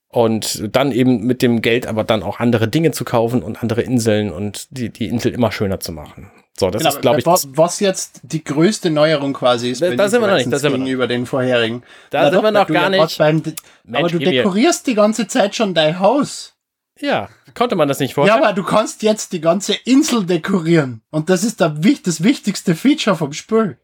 und 0.09 0.75
dann 0.75 0.91
eben 0.91 1.25
mit 1.25 1.41
dem 1.41 1.61
Geld 1.61 1.87
aber 1.87 2.03
dann 2.03 2.23
auch 2.23 2.39
andere 2.39 2.67
Dinge 2.67 2.91
zu 2.91 3.05
kaufen 3.05 3.41
und 3.41 3.61
andere 3.63 3.81
Inseln 3.81 4.31
und 4.31 4.67
die, 4.69 4.89
die 4.89 5.07
Insel 5.07 5.33
immer 5.33 5.51
schöner 5.51 5.79
zu 5.79 5.91
machen. 5.91 6.29
So, 6.59 6.69
das 6.69 6.81
genau, 6.81 6.93
ist, 6.93 7.01
glaube 7.01 7.19
ich. 7.19 7.25
Was, 7.25 7.47
was, 7.55 7.79
jetzt 7.79 8.19
die 8.23 8.43
größte 8.43 8.91
Neuerung 8.91 9.33
quasi 9.33 9.71
ist, 9.71 9.81
da, 9.81 9.95
da 9.95 10.09
sind 10.09 10.21
wir 10.21 10.27
noch 10.27 10.35
nicht, 10.35 10.51
da 10.51 10.59
sind 10.59 10.71
wir 10.71 10.77
gegenüber 10.77 11.07
den 11.07 11.25
vorherigen. 11.25 11.83
Da 12.11 12.23
Na 12.23 12.25
sind 12.25 12.35
doch, 12.35 12.43
wir 12.43 12.51
noch 12.51 12.67
gar 12.67 12.89
nicht. 12.89 13.17
Beim, 13.17 13.41
Mensch, 13.85 13.99
aber 13.99 14.09
du 14.09 14.19
dekorierst 14.19 14.85
die 14.85 14.93
ganze 14.93 15.27
Zeit 15.27 15.55
schon 15.55 15.73
dein 15.73 15.99
Haus. 15.99 16.52
Ja, 16.99 17.29
konnte 17.53 17.75
man 17.75 17.87
das 17.87 17.99
nicht 17.99 18.13
vorher? 18.13 18.35
Ja, 18.35 18.41
aber 18.41 18.53
du 18.53 18.63
kannst 18.63 19.03
jetzt 19.03 19.33
die 19.33 19.41
ganze 19.41 19.73
Insel 19.73 20.25
dekorieren. 20.25 21.01
Und 21.09 21.29
das 21.29 21.43
ist 21.43 21.59
das 21.59 21.83
wichtigste 21.83 22.75
Feature 22.75 23.15
vom 23.15 23.33
Spiel. 23.33 23.77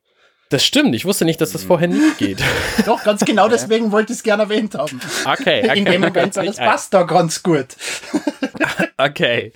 Das 0.49 0.65
stimmt, 0.65 0.95
ich 0.95 1.05
wusste 1.05 1.25
nicht, 1.25 1.39
dass 1.41 1.51
das 1.51 1.63
vorher 1.63 1.87
nicht 1.87 2.17
geht. 2.17 2.41
Doch, 2.85 3.03
ganz 3.03 3.23
genau 3.23 3.47
deswegen 3.47 3.91
wollte 3.91 4.13
ich 4.13 4.19
es 4.19 4.23
gerne 4.23 4.43
erwähnt 4.43 4.73
haben. 4.73 4.99
Okay, 5.23 5.61
okay. 5.63 5.77
In 5.77 5.85
dem 5.85 6.01
Moment, 6.01 6.35
das 6.35 6.57
passt 6.57 6.93
da 6.93 7.03
ganz 7.03 7.43
gut. 7.43 7.67
okay. 8.97 9.53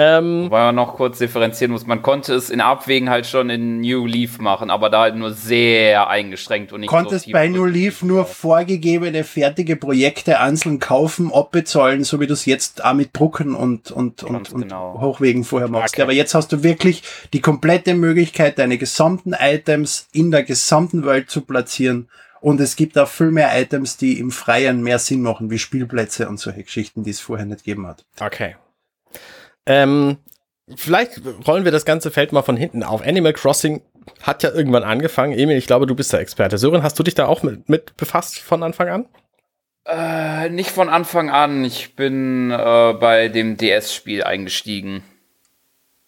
Ähm, 0.00 0.44
Wobei 0.44 0.60
man 0.60 0.76
noch 0.76 0.94
kurz 0.94 1.18
differenzieren 1.18 1.72
muss. 1.72 1.84
Man 1.84 2.02
konnte 2.02 2.32
es 2.32 2.50
in 2.50 2.60
Abwägen 2.60 3.10
halt 3.10 3.26
schon 3.26 3.50
in 3.50 3.80
New 3.80 4.06
Leaf 4.06 4.38
machen, 4.38 4.70
aber 4.70 4.90
da 4.90 5.00
halt 5.00 5.16
nur 5.16 5.32
sehr 5.32 6.08
eingeschränkt 6.08 6.72
und 6.72 6.80
nicht 6.80 6.88
Konntest 6.88 7.24
so 7.26 7.32
bei 7.32 7.48
New 7.48 7.64
Leaf 7.64 8.04
nur 8.04 8.24
vorgegebene 8.24 9.24
fertige 9.24 9.74
Projekte 9.74 10.38
einzeln 10.38 10.78
kaufen, 10.78 11.32
abbezahlen, 11.32 12.04
so 12.04 12.20
wie 12.20 12.28
du 12.28 12.34
es 12.34 12.46
jetzt 12.46 12.84
auch 12.84 12.94
mit 12.94 13.10
Drucken 13.12 13.56
und, 13.56 13.90
und, 13.90 14.22
und, 14.22 14.52
und 14.52 14.62
genau. 14.62 15.00
Hochwegen 15.00 15.42
vorher 15.42 15.68
machst. 15.68 15.94
Okay. 15.94 16.02
Aber 16.02 16.12
jetzt 16.12 16.32
hast 16.32 16.52
du 16.52 16.62
wirklich 16.62 17.02
die 17.32 17.40
komplette 17.40 17.94
Möglichkeit, 17.94 18.60
deine 18.60 18.78
gesamten 18.78 19.32
Items 19.32 20.06
in 20.12 20.30
der 20.30 20.44
gesamten 20.44 21.04
Welt 21.04 21.28
zu 21.28 21.40
platzieren. 21.40 22.08
Und 22.40 22.60
es 22.60 22.76
gibt 22.76 22.96
auch 22.96 23.08
viel 23.08 23.32
mehr 23.32 23.60
Items, 23.60 23.96
die 23.96 24.20
im 24.20 24.30
Freien 24.30 24.80
mehr 24.80 25.00
Sinn 25.00 25.22
machen, 25.22 25.50
wie 25.50 25.58
Spielplätze 25.58 26.28
und 26.28 26.38
solche 26.38 26.62
Geschichten, 26.62 27.02
die 27.02 27.10
es 27.10 27.18
vorher 27.18 27.46
nicht 27.46 27.64
gegeben 27.64 27.88
hat. 27.88 28.04
Okay. 28.20 28.54
Ähm, 29.68 30.16
vielleicht 30.74 31.20
rollen 31.46 31.64
wir 31.64 31.72
das 31.72 31.84
ganze 31.84 32.10
Feld 32.10 32.32
mal 32.32 32.42
von 32.42 32.56
hinten 32.56 32.82
auf. 32.82 33.06
Animal 33.06 33.34
Crossing 33.34 33.82
hat 34.22 34.42
ja 34.42 34.50
irgendwann 34.50 34.82
angefangen. 34.82 35.38
Emil, 35.38 35.56
ich 35.56 35.66
glaube, 35.66 35.86
du 35.86 35.94
bist 35.94 36.12
der 36.12 36.20
Experte. 36.20 36.58
Sören, 36.58 36.82
hast 36.82 36.98
du 36.98 37.02
dich 37.02 37.14
da 37.14 37.26
auch 37.26 37.42
mit, 37.42 37.68
mit 37.68 37.96
befasst 37.96 38.38
von 38.40 38.62
Anfang 38.62 38.88
an? 38.88 39.06
Äh, 39.84 40.48
nicht 40.50 40.70
von 40.70 40.88
Anfang 40.88 41.30
an. 41.30 41.64
Ich 41.64 41.94
bin 41.94 42.50
äh, 42.50 42.94
bei 42.98 43.28
dem 43.28 43.56
DS-Spiel 43.56 44.24
eingestiegen. 44.24 45.02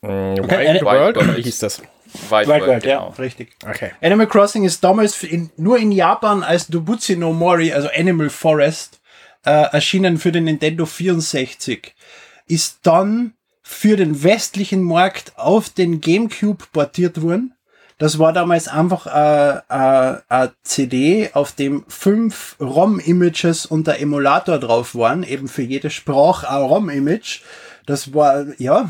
Mm, 0.03 0.35
okay. 0.39 0.75
Wild 0.75 0.83
World, 0.83 1.17
oder 1.19 1.37
wie 1.37 1.43
hieß 1.43 1.59
das? 1.59 1.81
Wild, 1.81 1.91
Wild 2.31 2.49
World, 2.49 2.67
World 2.67 2.83
genau. 2.83 3.09
ja, 3.09 3.23
richtig. 3.23 3.53
Okay. 3.67 3.93
Animal 4.01 4.27
Crossing 4.27 4.65
ist 4.65 4.83
damals 4.83 5.23
in, 5.23 5.51
nur 5.57 5.79
in 5.79 5.93
Japan 5.93 6.43
als 6.43 6.67
Dobuchi 6.67 7.17
no 7.17 7.33
Mori, 7.33 7.73
also 7.73 7.89
Animal 7.95 8.31
Forest, 8.31 9.01
äh, 9.45 9.51
erschienen 9.51 10.19
für 10.19 10.33
den 10.33 10.45
Nintendo 10.45 10.87
64. 10.87 11.95
Ist 12.49 12.81
dann 12.83 13.35
für 13.63 13.97
den 13.97 14.23
westlichen 14.23 14.83
Markt 14.83 15.33
auf 15.37 15.71
den 15.71 16.01
GameCube 16.01 16.65
portiert 16.73 17.23
wurden. 17.23 17.55
Das 18.01 18.19
war 18.19 18.33
damals 18.33 18.67
einfach 18.67 19.07
eine 19.07 20.23
äh, 20.31 20.45
äh, 20.45 20.49
CD, 20.63 21.31
auf 21.35 21.53
dem 21.53 21.85
fünf 21.87 22.57
ROM-Images 22.59 23.67
und 23.67 23.87
der 23.87 24.01
Emulator 24.01 24.59
drauf 24.59 24.95
waren, 24.95 25.23
eben 25.23 25.49
für 25.49 25.61
jede 25.61 25.91
Sprache 25.91 26.49
ein 26.49 26.63
ROM-Image. 26.63 27.43
Das 27.85 28.15
war, 28.15 28.47
ja. 28.57 28.89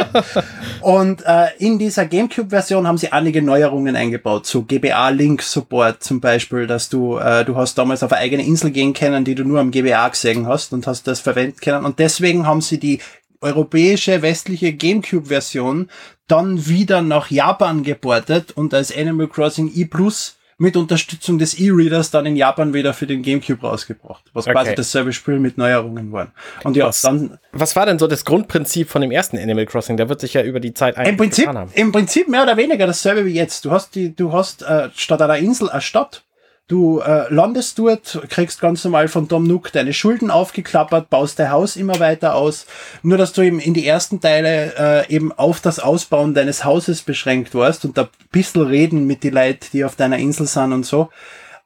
und 0.80 1.22
äh, 1.24 1.48
in 1.58 1.78
dieser 1.78 2.06
GameCube-Version 2.06 2.88
haben 2.88 2.98
sie 2.98 3.12
einige 3.12 3.42
Neuerungen 3.42 3.94
eingebaut, 3.94 4.46
so 4.46 4.62
GBA-Link-Support 4.62 6.02
zum 6.02 6.20
Beispiel, 6.20 6.66
dass 6.66 6.88
du, 6.88 7.18
äh, 7.18 7.44
du 7.44 7.56
hast 7.56 7.78
damals 7.78 8.02
auf 8.02 8.12
eine 8.12 8.22
eigene 8.22 8.44
Insel 8.44 8.70
gehen 8.70 8.92
können, 8.92 9.24
die 9.24 9.36
du 9.36 9.44
nur 9.44 9.60
am 9.60 9.70
GBA 9.70 10.08
gesehen 10.08 10.48
hast 10.48 10.72
und 10.72 10.88
hast 10.88 11.06
das 11.06 11.20
verwenden 11.20 11.60
können. 11.60 11.84
Und 11.84 12.00
deswegen 12.00 12.46
haben 12.46 12.60
sie 12.60 12.80
die 12.80 13.00
europäische 13.40 14.22
westliche 14.22 14.72
GameCube-Version 14.72 15.88
dann 16.26 16.66
wieder 16.66 17.02
nach 17.02 17.30
Japan 17.30 17.82
geportet 17.82 18.52
und 18.52 18.72
als 18.74 18.96
Animal 18.96 19.28
Crossing 19.28 19.72
E 19.74 19.84
Plus 19.84 20.36
mit 20.60 20.76
Unterstützung 20.76 21.38
des 21.38 21.54
E-Readers 21.54 22.10
dann 22.10 22.26
in 22.26 22.36
Japan 22.36 22.74
wieder 22.74 22.92
für 22.92 23.06
den 23.06 23.22
GameCube 23.22 23.66
rausgebracht, 23.66 24.24
was 24.34 24.46
okay. 24.46 24.52
quasi 24.52 24.74
dasselbe 24.74 25.14
Spiel 25.14 25.38
mit 25.38 25.56
Neuerungen 25.56 26.12
war. 26.12 26.32
Und 26.64 26.76
ja, 26.76 26.88
was, 26.88 27.00
dann. 27.00 27.38
Was 27.52 27.74
war 27.76 27.86
denn 27.86 27.98
so 27.98 28.06
das 28.06 28.26
Grundprinzip 28.26 28.90
von 28.90 29.00
dem 29.00 29.10
ersten 29.10 29.38
Animal 29.38 29.64
Crossing? 29.64 29.96
Der 29.96 30.10
wird 30.10 30.20
sich 30.20 30.34
ja 30.34 30.42
über 30.42 30.60
die 30.60 30.74
Zeit 30.74 30.98
Im 30.98 31.16
Prinzip, 31.16 31.46
haben. 31.46 31.70
Im 31.72 31.92
Prinzip 31.92 32.28
mehr 32.28 32.42
oder 32.42 32.58
weniger 32.58 32.86
dasselbe 32.86 33.24
wie 33.24 33.32
jetzt. 33.32 33.64
Du 33.64 33.70
hast 33.70 33.94
die, 33.94 34.14
du 34.14 34.34
hast 34.34 34.62
äh, 34.62 34.90
statt 34.94 35.22
einer 35.22 35.38
Insel 35.38 35.70
eine 35.70 35.80
Stadt 35.80 36.24
Du 36.70 37.00
äh, 37.00 37.24
landest 37.34 37.80
dort, 37.80 38.22
kriegst 38.28 38.60
ganz 38.60 38.84
normal 38.84 39.08
von 39.08 39.28
Tom 39.28 39.42
Nook 39.42 39.72
deine 39.72 39.92
Schulden 39.92 40.30
aufgeklappert, 40.30 41.10
baust 41.10 41.40
dein 41.40 41.50
Haus 41.50 41.74
immer 41.74 41.98
weiter 41.98 42.36
aus. 42.36 42.64
Nur, 43.02 43.18
dass 43.18 43.32
du 43.32 43.42
eben 43.42 43.58
in 43.58 43.74
die 43.74 43.84
ersten 43.84 44.20
Teile 44.20 44.72
äh, 44.78 45.12
eben 45.12 45.32
auf 45.32 45.60
das 45.60 45.80
Ausbauen 45.80 46.32
deines 46.32 46.64
Hauses 46.64 47.02
beschränkt 47.02 47.56
warst 47.56 47.84
und 47.84 47.98
da 47.98 48.02
ein 48.02 48.08
bisschen 48.30 48.68
reden 48.68 49.08
mit 49.08 49.24
die 49.24 49.30
Leuten, 49.30 49.66
die 49.72 49.84
auf 49.84 49.96
deiner 49.96 50.18
Insel 50.18 50.46
sind 50.46 50.72
und 50.72 50.86
so 50.86 51.10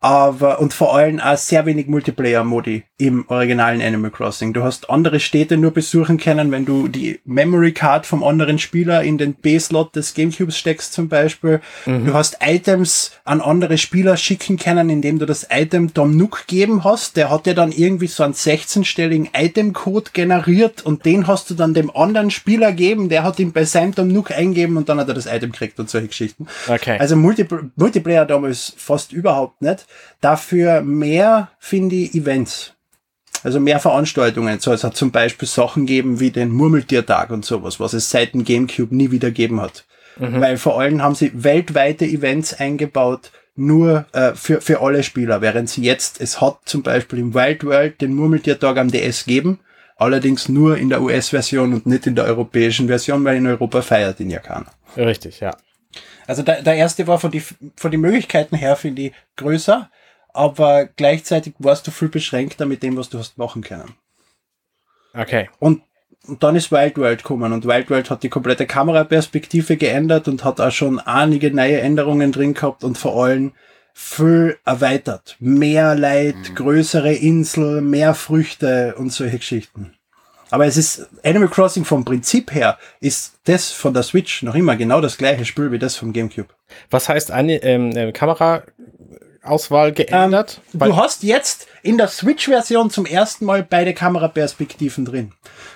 aber 0.04 0.58
und 0.60 0.74
vor 0.74 0.94
allem 0.94 1.18
auch 1.18 1.38
sehr 1.38 1.64
wenig 1.64 1.86
Multiplayer-Modi 1.86 2.82
im 2.98 3.24
originalen 3.28 3.80
Animal 3.80 4.10
Crossing. 4.10 4.52
Du 4.52 4.62
hast 4.62 4.90
andere 4.90 5.18
Städte 5.18 5.56
nur 5.56 5.70
besuchen 5.70 6.18
können, 6.18 6.50
wenn 6.50 6.66
du 6.66 6.88
die 6.88 7.20
Memory 7.24 7.72
Card 7.72 8.04
vom 8.04 8.22
anderen 8.22 8.58
Spieler 8.58 9.02
in 9.02 9.16
den 9.16 9.32
B-Slot 9.32 9.96
des 9.96 10.12
Gamecubes 10.12 10.58
steckst 10.58 10.92
zum 10.92 11.08
Beispiel. 11.08 11.62
Mhm. 11.86 12.04
Du 12.04 12.12
hast 12.12 12.36
Items 12.42 13.12
an 13.24 13.40
andere 13.40 13.78
Spieler 13.78 14.18
schicken 14.18 14.58
können, 14.58 14.90
indem 14.90 15.18
du 15.18 15.24
das 15.24 15.46
Item 15.50 15.94
Dom 15.94 16.18
Nook 16.18 16.48
geben 16.48 16.84
hast. 16.84 17.16
Der 17.16 17.30
hat 17.30 17.46
dir 17.46 17.54
dann 17.54 17.72
irgendwie 17.72 18.08
so 18.08 18.24
einen 18.24 18.34
16-stelligen 18.34 19.30
Item-Code 19.32 20.10
generiert 20.12 20.84
und 20.84 21.06
den 21.06 21.26
hast 21.26 21.48
du 21.48 21.54
dann 21.54 21.72
dem 21.72 21.90
anderen 21.96 22.30
Spieler 22.30 22.72
geben. 22.72 23.08
Der 23.08 23.24
hat 23.24 23.38
ihn 23.38 23.52
bei 23.52 23.64
seinem 23.64 23.94
Dom 23.94 24.08
Nook 24.08 24.32
eingeben 24.32 24.76
und 24.76 24.90
dann 24.90 25.00
hat 25.00 25.08
er 25.08 25.14
das 25.14 25.24
Item 25.24 25.52
gekriegt 25.52 25.80
und 25.80 25.88
solche 25.88 26.08
Geschichten. 26.08 26.46
Okay. 26.68 26.98
Also 26.98 27.16
Multi 27.16 27.46
Multiplayer 27.76 28.26
damals 28.26 28.74
fast 28.76 29.10
überhaupt 29.10 29.62
nicht. 29.62 29.86
Dafür 30.20 30.80
mehr, 30.80 31.50
finde 31.58 31.96
ich, 31.96 32.14
Events. 32.14 32.74
Also 33.42 33.60
mehr 33.60 33.78
Veranstaltungen. 33.78 34.58
So, 34.58 34.72
es 34.72 34.84
hat 34.84 34.96
zum 34.96 35.10
Beispiel 35.10 35.46
Sachen 35.46 35.84
geben 35.84 36.18
wie 36.18 36.30
den 36.30 36.50
Murmeltiertag 36.50 37.30
und 37.30 37.44
sowas, 37.44 37.78
was 37.78 37.92
es 37.92 38.08
seit 38.10 38.32
dem 38.32 38.44
Gamecube 38.44 38.96
nie 38.96 39.10
wieder 39.10 39.28
gegeben 39.28 39.60
hat. 39.60 39.84
Mhm. 40.18 40.40
Weil 40.40 40.56
vor 40.56 40.80
allem 40.80 41.02
haben 41.02 41.14
sie 41.14 41.30
weltweite 41.34 42.06
Events 42.06 42.54
eingebaut, 42.54 43.32
nur 43.56 44.06
äh, 44.12 44.32
für, 44.34 44.60
für 44.60 44.80
alle 44.80 45.02
Spieler, 45.02 45.40
während 45.40 45.68
sie 45.68 45.82
jetzt, 45.82 46.20
es 46.20 46.40
hat 46.40 46.60
zum 46.64 46.82
Beispiel 46.82 47.18
im 47.18 47.34
Wild 47.34 47.64
World 47.64 48.00
den 48.00 48.14
Murmeltiertag 48.14 48.78
am 48.78 48.90
DS 48.90 49.26
geben, 49.26 49.60
allerdings 49.96 50.48
nur 50.48 50.76
in 50.76 50.88
der 50.88 51.02
US-Version 51.02 51.72
und 51.72 51.86
nicht 51.86 52.06
in 52.06 52.16
der 52.16 52.24
europäischen 52.24 52.88
Version, 52.88 53.24
weil 53.24 53.36
in 53.36 53.46
Europa 53.46 53.82
feiert 53.82 54.20
ihn 54.20 54.30
ja 54.30 54.40
keiner. 54.40 54.72
Richtig, 54.96 55.40
ja. 55.40 55.56
Also 56.26 56.42
der, 56.42 56.62
der 56.62 56.74
erste 56.74 57.06
war 57.06 57.18
von 57.18 57.30
die, 57.30 57.40
von 57.40 57.90
den 57.90 58.00
Möglichkeiten 58.00 58.56
her, 58.56 58.76
finde 58.76 59.02
ich, 59.02 59.12
größer, 59.36 59.90
aber 60.32 60.86
gleichzeitig 60.86 61.54
warst 61.58 61.86
du 61.86 61.90
viel 61.90 62.08
beschränkter 62.08 62.66
mit 62.66 62.82
dem, 62.82 62.96
was 62.96 63.08
du 63.08 63.18
hast 63.18 63.38
machen 63.38 63.62
können. 63.62 63.94
Okay. 65.14 65.48
Und, 65.60 65.82
und 66.26 66.42
dann 66.42 66.56
ist 66.56 66.72
Wild 66.72 66.98
World 66.98 67.22
gekommen 67.22 67.52
und 67.52 67.66
Wild 67.66 67.90
World 67.90 68.10
hat 68.10 68.22
die 68.22 68.28
komplette 68.28 68.66
Kameraperspektive 68.66 69.76
geändert 69.76 70.26
und 70.26 70.44
hat 70.44 70.60
auch 70.60 70.72
schon 70.72 70.98
einige 70.98 71.52
neue 71.52 71.80
Änderungen 71.80 72.32
drin 72.32 72.54
gehabt 72.54 72.82
und 72.82 72.98
vor 72.98 73.24
allem 73.24 73.52
viel 73.92 74.58
erweitert. 74.64 75.36
Mehr 75.38 75.94
Leid, 75.94 76.34
mhm. 76.34 76.54
größere 76.56 77.14
Insel, 77.14 77.80
mehr 77.80 78.14
Früchte 78.14 78.96
und 78.96 79.12
solche 79.12 79.38
Geschichten. 79.38 79.93
Aber 80.54 80.66
es 80.66 80.76
ist 80.76 81.08
Animal 81.24 81.48
Crossing 81.48 81.84
vom 81.84 82.04
Prinzip 82.04 82.54
her 82.54 82.78
ist 83.00 83.40
das 83.42 83.72
von 83.72 83.92
der 83.92 84.04
Switch 84.04 84.44
noch 84.44 84.54
immer 84.54 84.76
genau 84.76 85.00
das 85.00 85.18
gleiche 85.18 85.44
Spiel 85.44 85.72
wie 85.72 85.80
das 85.80 85.96
vom 85.96 86.12
GameCube. 86.12 86.46
Was 86.90 87.08
heißt 87.08 87.32
eine 87.32 87.60
ähm, 87.64 87.90
äh, 87.96 88.12
Kameraauswahl 88.12 89.90
geändert? 89.90 90.60
Ähm, 90.72 90.78
du 90.78 90.96
hast 90.96 91.24
jetzt 91.24 91.66
in 91.82 91.98
der 91.98 92.06
Switch-Version 92.06 92.90
zum 92.90 93.04
ersten 93.04 93.46
Mal 93.46 93.66
beide 93.68 93.94
Kameraperspektiven 93.94 95.04
drin. 95.04 95.32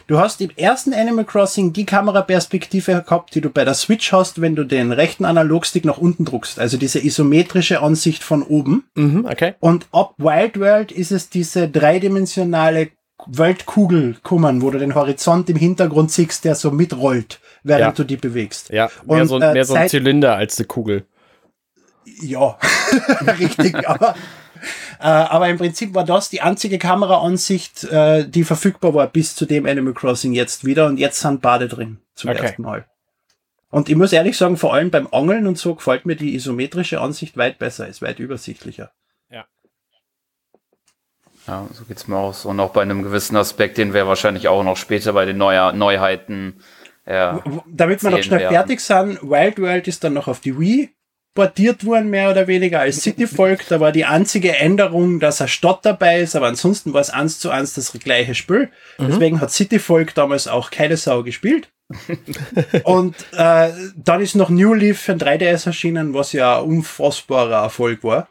Du 0.06 0.20
hast 0.20 0.40
im 0.40 0.50
ersten 0.56 0.94
Animal 0.94 1.24
Crossing 1.24 1.72
die 1.72 1.84
Kameraperspektive 1.84 3.02
gehabt, 3.02 3.34
die 3.34 3.40
du 3.40 3.50
bei 3.50 3.64
der 3.64 3.74
Switch 3.74 4.12
hast, 4.12 4.40
wenn 4.40 4.54
du 4.54 4.62
den 4.62 4.92
rechten 4.92 5.24
Analogstick 5.24 5.84
nach 5.84 5.98
unten 5.98 6.24
druckst. 6.24 6.60
Also 6.60 6.76
diese 6.76 7.04
isometrische 7.04 7.82
Ansicht 7.82 8.22
von 8.22 8.44
oben. 8.44 8.84
Mhm, 8.94 9.26
okay. 9.28 9.54
Und 9.58 9.88
ab 9.90 10.14
Wild 10.18 10.60
World 10.60 10.92
ist 10.92 11.10
es 11.10 11.30
diese 11.30 11.68
dreidimensionale 11.68 12.90
Weltkugel 13.26 14.16
kommen, 14.22 14.62
wo 14.62 14.70
du 14.70 14.78
den 14.78 14.94
Horizont 14.94 15.50
im 15.50 15.56
Hintergrund 15.56 16.10
siehst, 16.10 16.44
der 16.44 16.54
so 16.54 16.70
mitrollt, 16.70 17.40
während 17.62 17.80
ja. 17.80 17.92
du 17.92 18.04
die 18.04 18.16
bewegst. 18.16 18.70
Ja, 18.70 18.90
mehr, 19.06 19.22
Und, 19.22 19.28
so, 19.28 19.40
äh, 19.40 19.52
mehr 19.52 19.64
so 19.64 19.74
ein 19.74 19.88
Zylinder 19.88 20.36
als 20.36 20.58
eine 20.58 20.66
Kugel. 20.66 21.04
Ja, 22.20 22.58
richtig, 23.38 23.76
aber, 23.88 24.14
äh, 25.00 25.06
aber 25.06 25.48
im 25.48 25.58
Prinzip 25.58 25.94
war 25.94 26.04
das 26.04 26.30
die 26.30 26.40
einzige 26.40 26.78
Kameraansicht, 26.78 27.84
äh, 27.84 28.26
die 28.28 28.44
verfügbar 28.44 28.94
war 28.94 29.06
bis 29.08 29.34
zu 29.34 29.46
dem 29.46 29.66
Animal 29.66 29.94
Crossing 29.94 30.32
jetzt 30.32 30.64
wieder 30.64 30.86
und 30.86 30.98
jetzt 30.98 31.20
sind 31.20 31.42
Bade 31.42 31.68
drin 31.68 31.98
zum 32.14 32.30
okay. 32.30 32.42
ersten 32.42 32.62
Mal. 32.62 32.86
Und 33.70 33.90
ich 33.90 33.96
muss 33.96 34.12
ehrlich 34.12 34.36
sagen, 34.36 34.56
vor 34.56 34.72
allem 34.72 34.90
beim 34.90 35.08
Angeln 35.12 35.46
und 35.46 35.58
so 35.58 35.74
gefällt 35.74 36.06
mir 36.06 36.16
die 36.16 36.34
isometrische 36.34 37.00
Ansicht 37.00 37.36
weit 37.36 37.58
besser, 37.58 37.86
ist 37.86 38.00
weit 38.00 38.18
übersichtlicher. 38.18 38.90
Ja, 41.48 41.66
so 41.72 41.84
geht's 41.84 42.06
mir 42.06 42.16
auch 42.16 42.34
so. 42.34 42.50
Und 42.50 42.60
auch 42.60 42.70
bei 42.70 42.82
einem 42.82 43.02
gewissen 43.02 43.36
Aspekt, 43.36 43.78
den 43.78 43.94
wir 43.94 44.06
wahrscheinlich 44.06 44.48
auch 44.48 44.62
noch 44.62 44.76
später 44.76 45.14
bei 45.14 45.24
den 45.24 45.38
Neuer 45.38 45.72
Neuheiten. 45.72 46.60
Ja, 47.06 47.42
Damit 47.66 48.02
wir 48.02 48.10
noch 48.10 48.22
schnell 48.22 48.40
werden. 48.40 48.52
fertig 48.52 48.80
sind, 48.80 49.22
Wild 49.22 49.58
World 49.58 49.88
ist 49.88 50.04
dann 50.04 50.12
noch 50.12 50.28
auf 50.28 50.40
die 50.40 50.58
Wii 50.58 50.90
portiert 51.34 51.86
worden, 51.86 52.10
mehr 52.10 52.30
oder 52.30 52.48
weniger 52.48 52.80
als 52.80 53.00
City 53.00 53.26
Folk. 53.26 53.64
Da 53.68 53.78
war 53.78 53.92
die 53.92 54.04
einzige 54.04 54.56
Änderung, 54.56 55.20
dass 55.20 55.40
eine 55.40 55.48
Stadt 55.48 55.84
dabei 55.84 56.20
ist, 56.20 56.34
aber 56.34 56.48
ansonsten 56.48 56.92
war 56.92 57.00
es 57.00 57.10
eins 57.10 57.38
zu 57.38 57.50
eins 57.50 57.74
das 57.74 57.92
gleiche 57.92 58.34
Spiel. 58.34 58.70
Mhm. 58.98 59.06
Deswegen 59.06 59.40
hat 59.40 59.52
City 59.52 59.78
Folk 59.78 60.14
damals 60.14 60.48
auch 60.48 60.70
keine 60.70 60.96
Sau 60.96 61.22
gespielt. 61.22 61.70
und 62.82 63.14
äh, 63.32 63.70
dann 63.96 64.20
ist 64.20 64.34
noch 64.34 64.50
New 64.50 64.74
Leaf 64.74 65.00
für 65.00 65.12
ein 65.12 65.20
3DS 65.20 65.66
erschienen, 65.66 66.12
was 66.12 66.32
ja 66.32 66.58
ein 66.58 66.64
unfassbarer 66.64 67.62
Erfolg 67.62 68.04
war. 68.04 68.28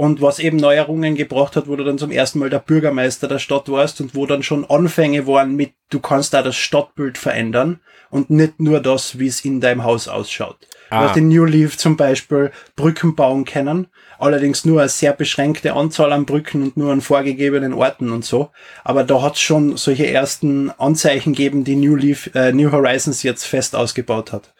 Und 0.00 0.22
was 0.22 0.38
eben 0.38 0.56
Neuerungen 0.56 1.14
gebracht 1.14 1.56
hat, 1.56 1.68
wo 1.68 1.76
du 1.76 1.84
dann 1.84 1.98
zum 1.98 2.10
ersten 2.10 2.38
Mal 2.38 2.48
der 2.48 2.60
Bürgermeister 2.60 3.28
der 3.28 3.38
Stadt 3.38 3.68
warst 3.68 4.00
und 4.00 4.14
wo 4.14 4.24
dann 4.24 4.42
schon 4.42 4.64
Anfänge 4.64 5.26
waren 5.26 5.56
mit, 5.56 5.74
du 5.90 6.00
kannst 6.00 6.32
da 6.32 6.40
das 6.40 6.56
Stadtbild 6.56 7.18
verändern 7.18 7.80
und 8.08 8.30
nicht 8.30 8.60
nur 8.60 8.80
das, 8.80 9.18
wie 9.18 9.26
es 9.26 9.44
in 9.44 9.60
deinem 9.60 9.84
Haus 9.84 10.08
ausschaut. 10.08 10.56
Ah. 10.88 11.02
Du 11.02 11.08
hast 11.10 11.16
in 11.18 11.28
New 11.28 11.44
Leaf 11.44 11.76
zum 11.76 11.98
Beispiel 11.98 12.50
Brücken 12.76 13.14
bauen 13.14 13.44
können, 13.44 13.88
allerdings 14.18 14.64
nur 14.64 14.80
eine 14.80 14.88
sehr 14.88 15.12
beschränkte 15.12 15.74
Anzahl 15.74 16.14
an 16.14 16.24
Brücken 16.24 16.62
und 16.62 16.78
nur 16.78 16.92
an 16.92 17.02
vorgegebenen 17.02 17.74
Orten 17.74 18.10
und 18.10 18.24
so. 18.24 18.48
Aber 18.84 19.04
da 19.04 19.20
hat 19.20 19.34
es 19.34 19.42
schon 19.42 19.76
solche 19.76 20.06
ersten 20.06 20.70
Anzeichen 20.78 21.34
gegeben, 21.34 21.62
die 21.62 21.76
New 21.76 21.94
Leaf, 21.94 22.30
äh, 22.34 22.52
New 22.52 22.72
Horizons 22.72 23.22
jetzt 23.22 23.44
fest 23.44 23.76
ausgebaut 23.76 24.32
hat. 24.32 24.54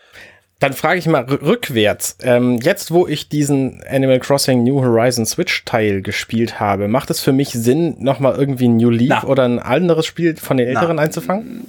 Dann 0.61 0.75
frage 0.75 0.99
ich 0.99 1.07
mal 1.07 1.23
rückwärts. 1.25 2.19
Ähm, 2.23 2.59
jetzt, 2.62 2.90
wo 2.90 3.07
ich 3.07 3.31
diesen 3.31 3.83
Animal 3.88 4.21
Crossing 4.21 4.62
New 4.62 4.83
Horizon 4.83 5.25
Switch 5.25 5.64
Teil 5.64 6.02
gespielt 6.02 6.61
habe, 6.61 6.87
macht 6.87 7.09
es 7.11 7.21
für 7.21 7.33
mich 7.33 7.49
Sinn, 7.50 7.97
nochmal 7.99 8.37
irgendwie 8.37 8.69
ein 8.69 8.76
New 8.76 8.90
Leaf 8.90 9.09
Na. 9.09 9.25
oder 9.25 9.45
ein 9.45 9.59
anderes 9.59 10.05
Spiel 10.05 10.37
von 10.37 10.59
den 10.59 10.69
älteren 10.69 10.97
Na. 10.97 11.02
einzufangen? 11.02 11.64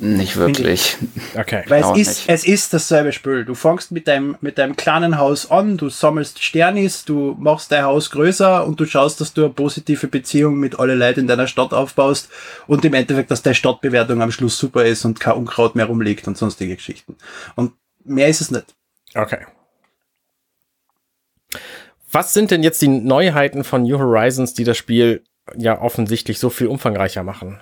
Nicht 0.00 0.36
wirklich. 0.36 0.96
Okay. 1.34 1.64
Weil 1.66 1.82
es 1.82 1.98
ist, 1.98 2.28
es 2.28 2.46
ist 2.46 2.72
dasselbe 2.72 3.12
Spiel. 3.12 3.44
Du 3.44 3.54
fängst 3.54 3.90
mit 3.90 4.06
deinem, 4.06 4.36
mit 4.40 4.56
deinem 4.56 4.76
kleinen 4.76 5.18
Haus 5.18 5.50
an, 5.50 5.76
du 5.76 5.88
sammelst 5.88 6.42
Sternis, 6.42 7.04
du 7.04 7.36
machst 7.38 7.72
dein 7.72 7.82
Haus 7.82 8.10
größer 8.10 8.64
und 8.64 8.78
du 8.78 8.86
schaust, 8.86 9.20
dass 9.20 9.34
du 9.34 9.44
eine 9.44 9.54
positive 9.54 10.06
Beziehung 10.06 10.56
mit 10.60 10.78
alle 10.78 10.94
Leuten 10.94 11.20
in 11.20 11.26
deiner 11.26 11.48
Stadt 11.48 11.72
aufbaust 11.72 12.28
und 12.68 12.84
im 12.84 12.94
Endeffekt, 12.94 13.32
dass 13.32 13.42
deine 13.42 13.56
Stadtbewertung 13.56 14.22
am 14.22 14.30
Schluss 14.30 14.56
super 14.56 14.84
ist 14.84 15.04
und 15.04 15.18
kein 15.18 15.34
Unkraut 15.34 15.74
mehr 15.74 15.86
rumliegt 15.86 16.28
und 16.28 16.38
sonstige 16.38 16.76
Geschichten. 16.76 17.16
Und 17.56 17.72
mehr 18.04 18.28
ist 18.28 18.40
es 18.40 18.52
nicht. 18.52 18.76
Okay. 19.16 19.46
Was 22.10 22.34
sind 22.34 22.52
denn 22.52 22.62
jetzt 22.62 22.80
die 22.82 22.88
Neuheiten 22.88 23.64
von 23.64 23.82
New 23.82 23.98
Horizons, 23.98 24.54
die 24.54 24.64
das 24.64 24.76
Spiel 24.76 25.24
ja 25.56 25.80
offensichtlich 25.80 26.38
so 26.38 26.50
viel 26.50 26.68
umfangreicher 26.68 27.24
machen? 27.24 27.58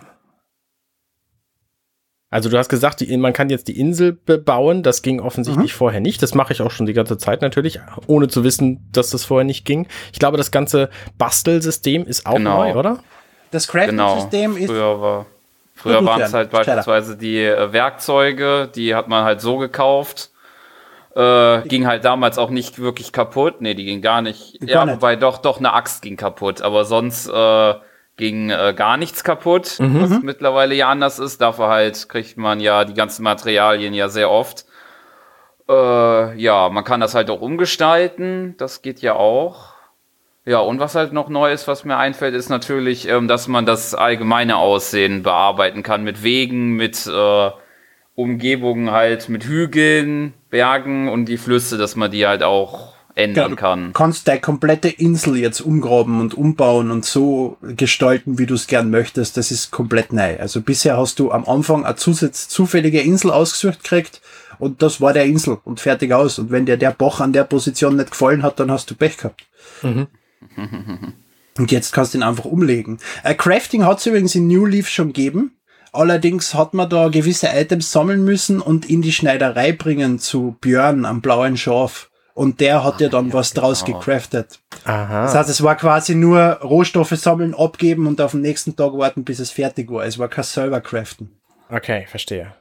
Also 2.28 2.48
du 2.48 2.58
hast 2.58 2.68
gesagt, 2.68 3.00
die, 3.00 3.16
man 3.16 3.32
kann 3.32 3.50
jetzt 3.50 3.68
die 3.68 3.78
Insel 3.78 4.12
bebauen. 4.12 4.82
Das 4.82 5.02
ging 5.02 5.20
offensichtlich 5.20 5.72
mhm. 5.72 5.76
vorher 5.76 6.00
nicht. 6.00 6.22
Das 6.22 6.34
mache 6.34 6.52
ich 6.52 6.60
auch 6.60 6.70
schon 6.70 6.86
die 6.86 6.92
ganze 6.92 7.18
Zeit 7.18 7.40
natürlich, 7.40 7.80
ohne 8.06 8.28
zu 8.28 8.42
wissen, 8.42 8.88
dass 8.92 9.10
das 9.10 9.24
vorher 9.24 9.44
nicht 9.44 9.64
ging. 9.64 9.86
Ich 10.12 10.18
glaube, 10.18 10.36
das 10.36 10.50
ganze 10.50 10.90
Bastelsystem 11.18 12.04
ist 12.04 12.26
auch 12.26 12.36
genau. 12.36 12.64
neu, 12.64 12.74
oder? 12.74 12.98
Das 13.52 13.68
Crafting-System 13.68 14.54
genau. 14.54 14.64
ist. 14.64 14.70
Früher 14.70 15.00
war 15.00 15.26
Früher 15.76 16.04
waren 16.06 16.22
es 16.22 16.32
halt 16.32 16.50
beispielsweise 16.50 17.16
die 17.18 17.38
äh, 17.38 17.70
Werkzeuge, 17.72 18.68
die 18.74 18.94
hat 18.94 19.08
man 19.08 19.24
halt 19.24 19.42
so 19.42 19.58
gekauft. 19.58 20.30
Äh, 21.14 21.62
ging 21.68 21.86
halt 21.86 22.04
damals 22.04 22.38
auch 22.38 22.48
nicht 22.50 22.78
wirklich 22.78 23.12
kaputt. 23.12 23.60
Nee, 23.60 23.74
die 23.74 23.84
ging 23.84 24.00
gar 24.00 24.22
nicht. 24.22 24.58
Gar 24.60 24.68
ja, 24.68 24.84
nicht. 24.86 24.94
wobei 24.96 25.16
doch, 25.16 25.38
doch, 25.38 25.58
eine 25.58 25.74
Axt 25.74 26.02
ging 26.02 26.16
kaputt. 26.16 26.62
Aber 26.62 26.86
sonst 26.86 27.28
äh, 27.28 27.74
ging 28.16 28.50
äh, 28.50 28.74
gar 28.76 28.96
nichts 28.96 29.24
kaputt, 29.24 29.76
mhm. 29.78 30.02
was 30.02 30.22
mittlerweile 30.22 30.74
ja 30.74 30.88
anders 30.88 31.18
ist. 31.18 31.40
Dafür 31.40 31.68
halt 31.68 32.08
kriegt 32.08 32.36
man 32.36 32.60
ja 32.60 32.84
die 32.84 32.94
ganzen 32.94 33.22
Materialien 33.22 33.94
ja 33.94 34.08
sehr 34.08 34.30
oft. 34.30 34.64
Äh, 35.68 36.38
ja, 36.38 36.68
man 36.68 36.84
kann 36.84 37.00
das 37.00 37.14
halt 37.14 37.30
auch 37.30 37.40
umgestalten. 37.40 38.54
Das 38.58 38.82
geht 38.82 39.00
ja 39.00 39.14
auch. 39.14 39.74
Ja, 40.44 40.60
und 40.60 40.78
was 40.78 40.94
halt 40.94 41.12
noch 41.12 41.28
neu 41.28 41.52
ist, 41.52 41.66
was 41.66 41.84
mir 41.84 41.96
einfällt, 41.96 42.34
ist 42.34 42.48
natürlich, 42.48 43.08
ähm, 43.08 43.26
dass 43.26 43.48
man 43.48 43.66
das 43.66 43.94
allgemeine 43.94 44.56
Aussehen 44.56 45.24
bearbeiten 45.24 45.82
kann 45.82 46.04
mit 46.04 46.22
Wegen, 46.22 46.76
mit 46.76 47.04
äh, 47.06 47.50
Umgebungen 48.14 48.92
halt, 48.92 49.28
mit 49.28 49.44
Hügeln, 49.44 50.34
Bergen 50.48 51.08
und 51.08 51.26
die 51.26 51.36
Flüsse, 51.36 51.78
dass 51.78 51.96
man 51.96 52.12
die 52.12 52.26
halt 52.26 52.44
auch 52.44 52.95
ändern 53.16 53.50
ja, 53.50 53.56
kann. 53.56 53.86
Du 53.86 53.92
kannst 53.92 54.28
deine 54.28 54.40
komplette 54.40 54.88
Insel 54.88 55.36
jetzt 55.36 55.60
umgraben 55.60 56.20
und 56.20 56.34
umbauen 56.34 56.90
und 56.90 57.04
so 57.04 57.56
gestalten, 57.62 58.38
wie 58.38 58.46
du 58.46 58.54
es 58.54 58.66
gern 58.66 58.90
möchtest. 58.90 59.36
Das 59.36 59.50
ist 59.50 59.72
komplett 59.72 60.12
neu. 60.12 60.38
Also 60.38 60.60
bisher 60.60 60.96
hast 60.96 61.18
du 61.18 61.32
am 61.32 61.44
Anfang 61.46 61.84
eine 61.84 61.96
zusatz 61.96 62.48
zufällige 62.48 63.00
Insel 63.00 63.30
ausgesucht 63.30 63.82
gekriegt 63.82 64.20
und 64.58 64.82
das 64.82 65.00
war 65.00 65.12
der 65.12 65.24
Insel 65.24 65.58
und 65.64 65.80
fertig 65.80 66.12
aus. 66.12 66.38
Und 66.38 66.50
wenn 66.50 66.66
dir 66.66 66.76
der 66.76 66.92
Bach 66.92 67.20
an 67.20 67.32
der 67.32 67.44
Position 67.44 67.96
nicht 67.96 68.10
gefallen 68.10 68.42
hat, 68.42 68.60
dann 68.60 68.70
hast 68.70 68.90
du 68.90 68.94
Pech 68.94 69.16
gehabt. 69.16 69.46
Mhm. 69.82 70.06
Und 71.58 71.72
jetzt 71.72 71.92
kannst 71.92 72.12
du 72.12 72.18
ihn 72.18 72.22
einfach 72.22 72.44
umlegen. 72.44 72.98
Äh, 73.24 73.34
Crafting 73.34 73.86
hat 73.86 73.98
es 73.98 74.06
übrigens 74.06 74.34
in 74.34 74.46
New 74.46 74.66
Leaf 74.66 74.90
schon 74.90 75.14
gegeben. 75.14 75.52
Allerdings 75.90 76.52
hat 76.52 76.74
man 76.74 76.90
da 76.90 77.08
gewisse 77.08 77.48
Items 77.48 77.90
sammeln 77.90 78.22
müssen 78.22 78.60
und 78.60 78.90
in 78.90 79.00
die 79.00 79.12
Schneiderei 79.12 79.72
bringen 79.72 80.18
zu 80.18 80.56
Björn 80.60 81.06
am 81.06 81.22
blauen 81.22 81.56
Schaf. 81.56 82.10
Und 82.36 82.60
der 82.60 82.84
hat 82.84 83.00
ja 83.00 83.08
dann 83.08 83.32
was 83.32 83.54
draus 83.54 83.82
genau. 83.82 83.98
gecraftet. 83.98 84.60
Aha. 84.84 85.22
Das 85.22 85.34
heißt, 85.34 85.48
es 85.48 85.62
war 85.62 85.74
quasi 85.74 86.14
nur 86.14 86.42
Rohstoffe 86.62 87.16
sammeln, 87.16 87.54
abgeben 87.54 88.06
und 88.06 88.20
auf 88.20 88.32
den 88.32 88.42
nächsten 88.42 88.76
Tag 88.76 88.92
warten, 88.92 89.24
bis 89.24 89.38
es 89.38 89.50
fertig 89.50 89.90
war. 89.90 90.04
Es 90.04 90.18
war 90.18 90.28
kein 90.28 90.44
selber 90.44 90.82
craften. 90.82 91.30
Okay, 91.70 92.04
verstehe. 92.06 92.52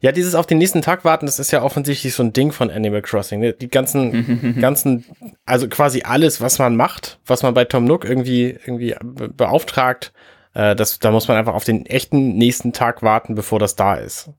Ja, 0.00 0.10
dieses 0.10 0.34
auf 0.34 0.46
den 0.46 0.56
nächsten 0.56 0.80
Tag 0.80 1.04
warten, 1.04 1.26
das 1.26 1.38
ist 1.38 1.50
ja 1.50 1.62
offensichtlich 1.62 2.14
so 2.14 2.22
ein 2.22 2.32
Ding 2.32 2.50
von 2.50 2.70
Animal 2.70 3.02
Crossing. 3.02 3.40
Ne? 3.40 3.52
Die 3.52 3.68
ganzen, 3.68 4.56
ganzen, 4.60 5.04
also 5.44 5.68
quasi 5.68 6.04
alles, 6.04 6.40
was 6.40 6.58
man 6.58 6.74
macht, 6.74 7.18
was 7.26 7.42
man 7.42 7.52
bei 7.52 7.66
Tom 7.66 7.84
Nook 7.84 8.06
irgendwie, 8.06 8.56
irgendwie 8.64 8.96
beauftragt, 9.36 10.14
äh, 10.54 10.74
das, 10.74 10.98
da 10.98 11.10
muss 11.10 11.28
man 11.28 11.36
einfach 11.36 11.52
auf 11.52 11.64
den 11.64 11.84
echten 11.84 12.38
nächsten 12.38 12.72
Tag 12.72 13.02
warten, 13.02 13.34
bevor 13.34 13.58
das 13.58 13.76
da 13.76 13.96
ist. 13.96 14.30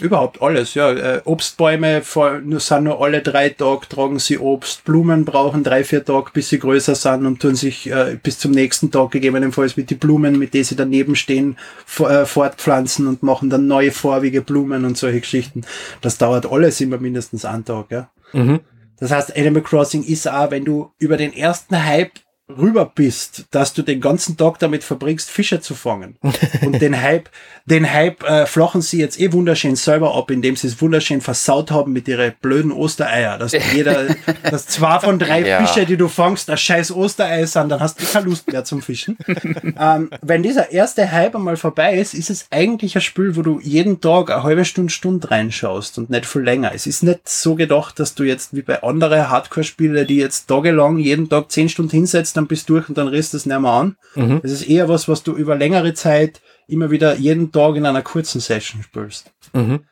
Überhaupt 0.00 0.42
alles, 0.42 0.74
ja. 0.74 0.90
Äh, 0.90 1.20
Obstbäume 1.24 2.02
nur, 2.42 2.58
sind 2.58 2.84
nur 2.84 3.00
alle 3.00 3.22
drei 3.22 3.50
Tage, 3.50 3.88
tragen 3.88 4.18
sie 4.18 4.38
Obst. 4.38 4.84
Blumen 4.84 5.24
brauchen 5.24 5.62
drei, 5.62 5.84
vier 5.84 6.04
Tage, 6.04 6.30
bis 6.32 6.48
sie 6.48 6.58
größer 6.58 6.96
sind 6.96 7.26
und 7.26 7.40
tun 7.40 7.54
sich 7.54 7.88
äh, 7.88 8.18
bis 8.20 8.40
zum 8.40 8.50
nächsten 8.50 8.90
Tag 8.90 9.12
gegebenenfalls 9.12 9.76
mit 9.76 9.90
die 9.90 9.94
Blumen, 9.94 10.36
mit 10.36 10.52
denen 10.52 10.64
sie 10.64 10.74
daneben 10.74 11.14
stehen, 11.14 11.56
äh, 12.00 12.24
fortpflanzen 12.24 13.06
und 13.06 13.22
machen 13.22 13.50
dann 13.50 13.68
neue 13.68 13.92
farbige 13.92 14.42
Blumen 14.42 14.84
und 14.84 14.98
solche 14.98 15.20
Geschichten. 15.20 15.62
Das 16.00 16.18
dauert 16.18 16.50
alles 16.50 16.80
immer 16.80 16.98
mindestens 16.98 17.44
einen 17.44 17.64
Tag, 17.64 17.86
ja. 17.90 18.10
Mhm. 18.32 18.60
Das 18.98 19.12
heißt, 19.12 19.36
Animal 19.36 19.62
Crossing 19.62 20.02
ist 20.02 20.28
auch, 20.28 20.50
wenn 20.50 20.64
du 20.64 20.90
über 20.98 21.16
den 21.16 21.32
ersten 21.32 21.84
Hype 21.84 22.18
rüber 22.48 22.90
bist, 22.94 23.46
dass 23.52 23.72
du 23.72 23.80
den 23.80 24.02
ganzen 24.02 24.36
Tag 24.36 24.58
damit 24.58 24.84
verbringst, 24.84 25.30
Fische 25.30 25.60
zu 25.60 25.74
fangen. 25.74 26.16
Und 26.62 26.82
den 26.82 27.00
Hype, 27.00 27.30
den 27.64 27.90
Hype 27.90 28.22
äh, 28.24 28.44
flachen 28.44 28.82
sie 28.82 28.98
jetzt 28.98 29.18
eh 29.18 29.32
wunderschön 29.32 29.76
selber 29.76 30.14
ab, 30.14 30.30
indem 30.30 30.54
sie 30.54 30.66
es 30.66 30.80
wunderschön 30.80 31.22
versaut 31.22 31.70
haben 31.70 31.94
mit 31.94 32.06
ihren 32.06 32.34
blöden 32.42 32.70
Ostereier. 32.70 33.38
Dass 33.38 33.52
jeder, 33.72 34.08
dass 34.42 34.66
zwei 34.66 34.98
von 35.00 35.18
drei 35.18 35.40
ja. 35.46 35.64
Fische, 35.64 35.86
die 35.86 35.96
du 35.96 36.08
fangst, 36.08 36.50
ein 36.50 36.58
scheiß 36.58 36.92
Osterei 36.92 37.46
sind, 37.46 37.70
dann 37.70 37.80
hast 37.80 38.00
du 38.00 38.04
keine 38.04 38.26
Lust 38.26 38.46
mehr 38.52 38.64
zum 38.64 38.82
Fischen. 38.82 39.16
ähm, 39.80 40.10
wenn 40.20 40.42
dieser 40.42 40.70
erste 40.70 41.10
Hype 41.10 41.34
einmal 41.34 41.56
vorbei 41.56 41.98
ist, 41.98 42.12
ist 42.12 42.28
es 42.28 42.46
eigentlich 42.50 42.94
ein 42.94 43.00
Spiel, 43.00 43.36
wo 43.36 43.42
du 43.42 43.58
jeden 43.60 44.02
Tag 44.02 44.30
eine 44.30 44.42
halbe 44.42 44.66
Stunde, 44.66 44.92
Stunde 44.92 45.30
reinschaust 45.30 45.96
und 45.96 46.10
nicht 46.10 46.26
viel 46.26 46.42
länger. 46.42 46.72
Es 46.74 46.86
ist 46.86 47.02
nicht 47.02 47.26
so 47.26 47.54
gedacht, 47.54 47.98
dass 47.98 48.14
du 48.14 48.24
jetzt 48.24 48.54
wie 48.54 48.62
bei 48.62 48.82
anderen 48.82 49.30
Hardcore-Spielen, 49.30 50.06
die 50.06 50.16
jetzt 50.16 50.46
tagelang 50.46 50.98
jeden 50.98 51.30
Tag 51.30 51.50
zehn 51.50 51.70
Stunden 51.70 51.92
hinsetzt, 51.92 52.33
dann 52.36 52.46
bist 52.46 52.68
du 52.68 52.74
durch 52.74 52.88
und 52.88 52.98
dann 52.98 53.08
riss 53.08 53.30
das 53.30 53.46
nicht 53.46 53.58
mehr 53.58 53.70
an. 53.70 53.96
Mhm. 54.14 54.40
Es 54.42 54.52
ist 54.52 54.68
eher 54.68 54.88
was, 54.88 55.08
was 55.08 55.22
du 55.22 55.32
über 55.32 55.56
längere 55.56 55.94
Zeit 55.94 56.40
immer 56.66 56.90
wieder 56.90 57.16
jeden 57.16 57.52
Tag 57.52 57.76
in 57.76 57.86
einer 57.86 58.02
kurzen 58.02 58.40
Session 58.40 58.82
spielst. 58.82 59.32
Mhm. 59.52 59.84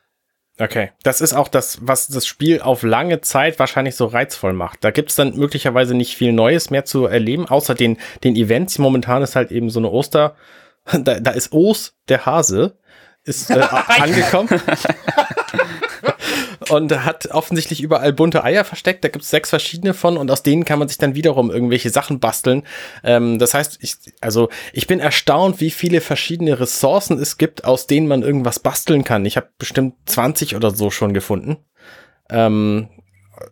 Okay, 0.59 0.91
das 1.01 1.19
ist 1.19 1.33
auch 1.33 1.47
das, 1.47 1.79
was 1.81 2.07
das 2.07 2.27
Spiel 2.27 2.61
auf 2.61 2.83
lange 2.83 3.21
Zeit 3.21 3.57
wahrscheinlich 3.57 3.95
so 3.95 4.05
reizvoll 4.05 4.53
macht. 4.53 4.83
Da 4.83 4.91
gibt's 4.91 5.15
dann 5.15 5.35
möglicherweise 5.35 5.95
nicht 5.95 6.15
viel 6.15 6.31
Neues 6.31 6.69
mehr 6.69 6.85
zu 6.85 7.05
erleben, 7.05 7.47
außer 7.47 7.73
den, 7.73 7.97
den 8.23 8.35
Events. 8.35 8.77
Momentan 8.77 9.23
ist 9.23 9.35
halt 9.35 9.51
eben 9.51 9.71
so 9.71 9.79
eine 9.79 9.89
Oster, 9.89 10.35
da, 10.91 11.19
da 11.19 11.31
ist 11.31 11.53
Os, 11.53 11.95
der 12.07 12.25
Hase, 12.25 12.77
ist 13.23 13.49
äh, 13.49 13.61
angekommen. 13.87 14.49
und 16.71 17.05
hat 17.05 17.27
offensichtlich 17.27 17.81
überall 17.81 18.13
bunte 18.13 18.43
Eier 18.43 18.63
versteckt. 18.63 19.03
Da 19.03 19.09
gibt 19.09 19.23
es 19.23 19.29
sechs 19.29 19.49
verschiedene 19.49 19.93
von 19.93 20.17
und 20.17 20.29
aus 20.31 20.43
denen 20.43 20.65
kann 20.65 20.79
man 20.79 20.87
sich 20.87 20.97
dann 20.97 21.15
wiederum 21.15 21.51
irgendwelche 21.51 21.89
Sachen 21.89 22.19
basteln. 22.19 22.63
Ähm, 23.03 23.39
das 23.39 23.53
heißt, 23.53 23.79
ich, 23.81 23.95
also 24.21 24.49
ich 24.73 24.87
bin 24.87 24.99
erstaunt, 24.99 25.59
wie 25.59 25.71
viele 25.71 26.01
verschiedene 26.01 26.59
Ressourcen 26.59 27.19
es 27.19 27.37
gibt, 27.37 27.65
aus 27.65 27.87
denen 27.87 28.07
man 28.07 28.23
irgendwas 28.23 28.59
basteln 28.59 29.03
kann. 29.03 29.25
Ich 29.25 29.37
habe 29.37 29.49
bestimmt 29.57 29.95
20 30.05 30.55
oder 30.55 30.71
so 30.71 30.91
schon 30.91 31.13
gefunden. 31.13 31.57
Ähm, 32.29 32.89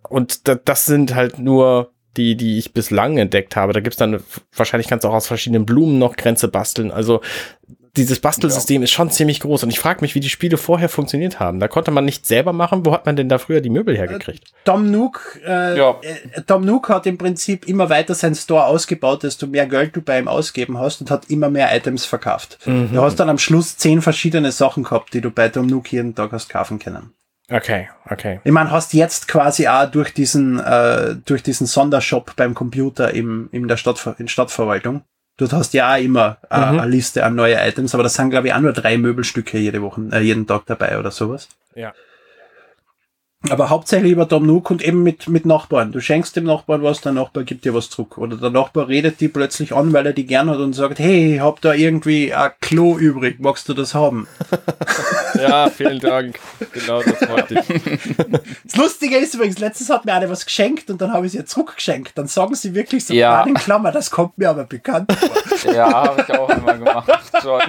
und 0.10 0.42
das 0.68 0.86
sind 0.86 1.16
halt 1.16 1.40
nur 1.40 1.92
die, 2.18 2.36
die 2.36 2.58
ich 2.58 2.74
bislang 2.74 3.18
entdeckt 3.18 3.56
habe. 3.56 3.74
Da 3.74 3.80
gibt's 3.80 3.98
dann 3.98 4.22
wahrscheinlich 4.56 4.88
kannst 4.88 5.06
du 5.06 5.10
auch 5.10 5.14
aus 5.14 5.28
verschiedenen 5.28 5.66
Blumen 5.66 5.98
noch 5.98 6.18
Grenze 6.18 6.48
basteln. 6.48 6.92
Also 6.92 7.22
dieses 7.98 8.20
Bastelsystem 8.20 8.82
ja. 8.82 8.84
ist 8.86 8.92
schon 8.92 9.12
ziemlich 9.12 9.42
groß 9.42 9.64
und 9.64 9.70
ich 9.70 9.80
frage 9.80 10.02
mich, 10.02 10.16
wie 10.16 10.20
die 10.22 10.30
Spiele 10.30 10.58
vorher 10.58 10.90
funktioniert 10.90 11.40
haben. 11.40 11.60
Da 11.60 11.68
konnte 11.68 11.92
man 11.92 12.06
nicht 12.06 12.26
selber 12.26 12.54
machen. 12.54 12.86
Wo 12.86 12.94
hat 12.94 13.06
man 13.06 13.16
denn 13.16 13.28
da 13.28 13.38
früher 13.38 13.62
die 13.62 13.70
Möbel 13.70 13.98
hergekriegt? 13.98 14.50
Äh, 14.50 14.66
Tom 14.66 14.92
Nook, 14.92 15.40
äh, 15.46 15.78
ja. 15.78 15.96
äh, 16.02 16.42
Tom 16.48 16.64
Nook 16.64 16.90
hat 16.90 17.06
im 17.06 17.18
Prinzip 17.18 17.68
immer 17.68 17.90
weiter 17.90 18.16
seinen 18.16 18.36
Store 18.36 18.66
ausgebaut, 18.66 19.24
desto 19.24 19.48
mehr 19.48 19.68
Geld 19.68 19.96
du 19.96 20.02
bei 20.02 20.20
ihm 20.20 20.28
ausgeben 20.28 20.78
hast 20.78 21.02
und 21.02 21.12
hat 21.12 21.30
immer 21.30 21.50
mehr 21.50 21.76
Items 21.76 22.06
verkauft. 22.06 22.60
Mhm. 22.66 22.92
Du 22.94 23.02
hast 23.02 23.18
dann 23.20 23.30
am 23.30 23.38
Schluss 23.38 23.78
zehn 23.78 24.02
verschiedene 24.02 24.52
Sachen 24.52 24.84
gehabt, 24.84 25.14
die 25.14 25.22
du 25.22 25.32
bei 25.32 25.50
Tom 25.50 25.68
Nook 25.68 25.92
jeden 25.92 26.16
Tag 26.16 26.32
hast 26.32 26.50
kaufen 26.50 26.80
können. 26.80 27.14
Okay, 27.52 27.90
okay. 28.10 28.40
Ich 28.46 28.52
meine, 28.54 28.72
hast 28.72 28.94
jetzt 28.94 29.28
quasi 29.28 29.68
auch 29.68 29.92
durch 29.92 30.14
diesen, 30.14 30.60
äh, 30.60 31.16
durch 31.26 31.44
diesen 31.44 31.68
Sondershop 31.68 32.38
beim 32.38 32.54
Computer 32.54 33.14
im, 33.14 33.50
in 33.52 33.68
der 33.68 33.76
Stadt, 33.76 34.16
in 34.18 34.30
Stadtverwaltung, 34.30 35.04
Du 35.38 35.52
hast 35.52 35.74
ja 35.74 35.94
auch 35.94 36.00
immer 36.00 36.38
äh, 36.50 36.58
mhm. 36.58 36.80
eine 36.80 36.92
Liste 36.92 37.24
an 37.24 37.36
neue 37.36 37.56
Items, 37.56 37.94
aber 37.94 38.04
das 38.04 38.14
sind, 38.14 38.30
glaube 38.30 38.48
ich, 38.48 38.54
auch 38.54 38.60
nur 38.60 38.74
drei 38.74 38.98
Möbelstücke 38.98 39.58
jede 39.58 39.82
Woche, 39.82 40.02
äh, 40.12 40.20
jeden 40.20 40.46
Tag 40.46 40.66
dabei 40.68 41.00
oder 41.00 41.12
sowas. 41.12 41.48
Ja. 41.76 41.94
Aber 43.50 43.72
hauptsächlich 43.72 44.12
über 44.12 44.30
Tom 44.30 44.46
Nook 44.46 44.70
und 44.70 44.84
eben 44.84 45.02
mit, 45.02 45.28
mit 45.28 45.48
Nachbarn. 45.48 45.92
Du 45.92 46.00
schenkst 46.00 46.36
dem 46.36 46.44
Nachbarn 46.44 46.84
was, 46.84 47.02
der 47.02 47.12
Nachbar 47.12 47.44
gibt 47.44 47.66
dir 47.66 47.74
was 47.74 47.90
zurück. 47.90 48.20
Oder 48.20 48.38
der 48.38 48.52
Nachbar 48.52 48.88
redet 48.88 49.20
die 49.20 49.30
plötzlich 49.30 49.74
an, 49.74 49.94
weil 49.94 50.06
er 50.06 50.14
die 50.14 50.28
gern 50.28 50.48
hat 50.50 50.60
und 50.60 50.74
sagt, 50.74 51.00
hey, 51.00 51.36
ich 51.36 51.42
hab 51.42 51.60
da 51.60 51.74
irgendwie 51.74 52.36
ein 52.36 52.52
Klo 52.62 53.00
übrig, 53.00 53.40
magst 53.40 53.68
du 53.68 53.74
das 53.74 53.96
haben? 53.96 54.28
ja, 55.36 55.70
vielen 55.70 56.00
Dank. 56.00 56.40
Genau, 56.74 57.02
das 57.02 57.30
wollte 57.30 57.56
ich. 57.56 58.16
Das 58.64 58.76
Lustige 58.76 59.18
ist 59.18 59.34
übrigens, 59.36 59.60
letztens 59.60 59.90
hat 59.90 60.06
mir 60.06 60.14
eine 60.14 60.30
was 60.30 60.46
geschenkt 60.46 60.90
und 60.90 61.02
dann 61.02 61.12
habe 61.12 61.26
ich 61.26 61.34
sie 61.34 61.40
ihr 61.40 61.46
zurückgeschenkt. 61.46 62.18
Dann 62.18 62.28
sagen 62.28 62.56
sie 62.56 62.74
wirklich 62.74 63.06
so 63.06 63.14
ja. 63.14 63.44
in 63.44 63.54
Klammer, 63.54 63.92
das 63.92 64.12
kommt 64.12 64.38
mir 64.38 64.50
aber 64.50 64.64
bekannt 64.64 65.12
vor. 65.12 65.74
Ja, 65.74 65.92
habe 65.92 66.26
ich 66.28 66.38
auch 66.38 66.50
immer 66.50 66.78
gemacht. 66.78 67.12
Schon. 67.42 67.62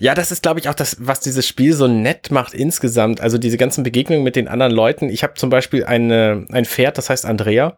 Ja, 0.00 0.14
das 0.14 0.30
ist, 0.30 0.42
glaube 0.42 0.60
ich, 0.60 0.68
auch 0.68 0.74
das, 0.74 0.96
was 1.00 1.20
dieses 1.20 1.46
Spiel 1.46 1.74
so 1.74 1.86
nett 1.86 2.30
macht 2.30 2.54
insgesamt. 2.54 3.20
Also 3.20 3.38
diese 3.38 3.56
ganzen 3.56 3.82
Begegnungen 3.84 4.22
mit 4.24 4.36
den 4.36 4.48
anderen 4.48 4.72
Leuten. 4.72 5.08
Ich 5.08 5.22
habe 5.22 5.34
zum 5.34 5.50
Beispiel 5.50 5.84
eine, 5.84 6.46
ein 6.50 6.64
Pferd, 6.64 6.98
das 6.98 7.10
heißt 7.10 7.26
Andrea. 7.26 7.76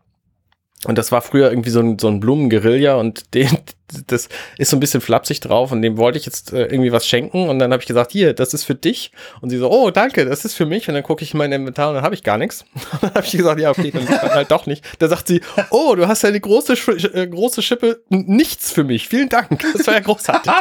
Und 0.84 0.98
das 0.98 1.12
war 1.12 1.22
früher 1.22 1.50
irgendwie 1.50 1.70
so 1.70 1.80
ein, 1.80 1.98
so 1.98 2.08
ein 2.08 2.20
Blumenguerilla 2.20 2.96
und 2.96 3.34
den, 3.34 3.48
das 4.06 4.28
ist 4.58 4.70
so 4.70 4.76
ein 4.76 4.80
bisschen 4.80 5.00
flapsig 5.00 5.40
drauf 5.40 5.72
und 5.72 5.82
dem 5.82 5.96
wollte 5.96 6.18
ich 6.18 6.26
jetzt 6.26 6.52
äh, 6.52 6.64
irgendwie 6.64 6.92
was 6.92 7.06
schenken 7.06 7.48
und 7.48 7.58
dann 7.58 7.72
habe 7.72 7.82
ich 7.82 7.86
gesagt, 7.86 8.12
hier, 8.12 8.32
das 8.32 8.54
ist 8.54 8.64
für 8.64 8.74
dich. 8.74 9.12
Und 9.40 9.50
sie 9.50 9.58
so, 9.58 9.70
oh, 9.70 9.90
danke, 9.90 10.24
das 10.24 10.44
ist 10.44 10.54
für 10.54 10.66
mich. 10.66 10.88
Und 10.88 10.94
dann 10.94 11.02
gucke 11.02 11.22
ich 11.22 11.34
in 11.34 11.38
mein 11.38 11.52
Inventar 11.52 11.88
und 11.88 11.96
dann 11.96 12.04
habe 12.04 12.14
ich 12.14 12.22
gar 12.22 12.38
nichts. 12.38 12.64
Und 12.94 13.02
dann 13.02 13.14
habe 13.14 13.26
ich 13.26 13.32
gesagt, 13.32 13.60
ja, 13.60 13.70
okay, 13.70 13.90
dann, 13.90 14.08
halt 14.08 14.50
doch 14.50 14.66
nicht. 14.66 14.84
Da 14.98 15.08
sagt 15.08 15.28
sie, 15.28 15.40
oh, 15.70 15.94
du 15.94 16.06
hast 16.06 16.22
ja 16.22 16.30
die 16.30 16.40
große, 16.40 16.74
äh, 17.12 17.26
große 17.26 17.60
Schippe, 17.62 18.02
nichts 18.08 18.70
für 18.70 18.84
mich. 18.84 19.08
Vielen 19.08 19.28
Dank. 19.28 19.62
Das 19.72 19.86
war 19.86 19.94
ja 19.94 20.00
großartig. 20.00 20.52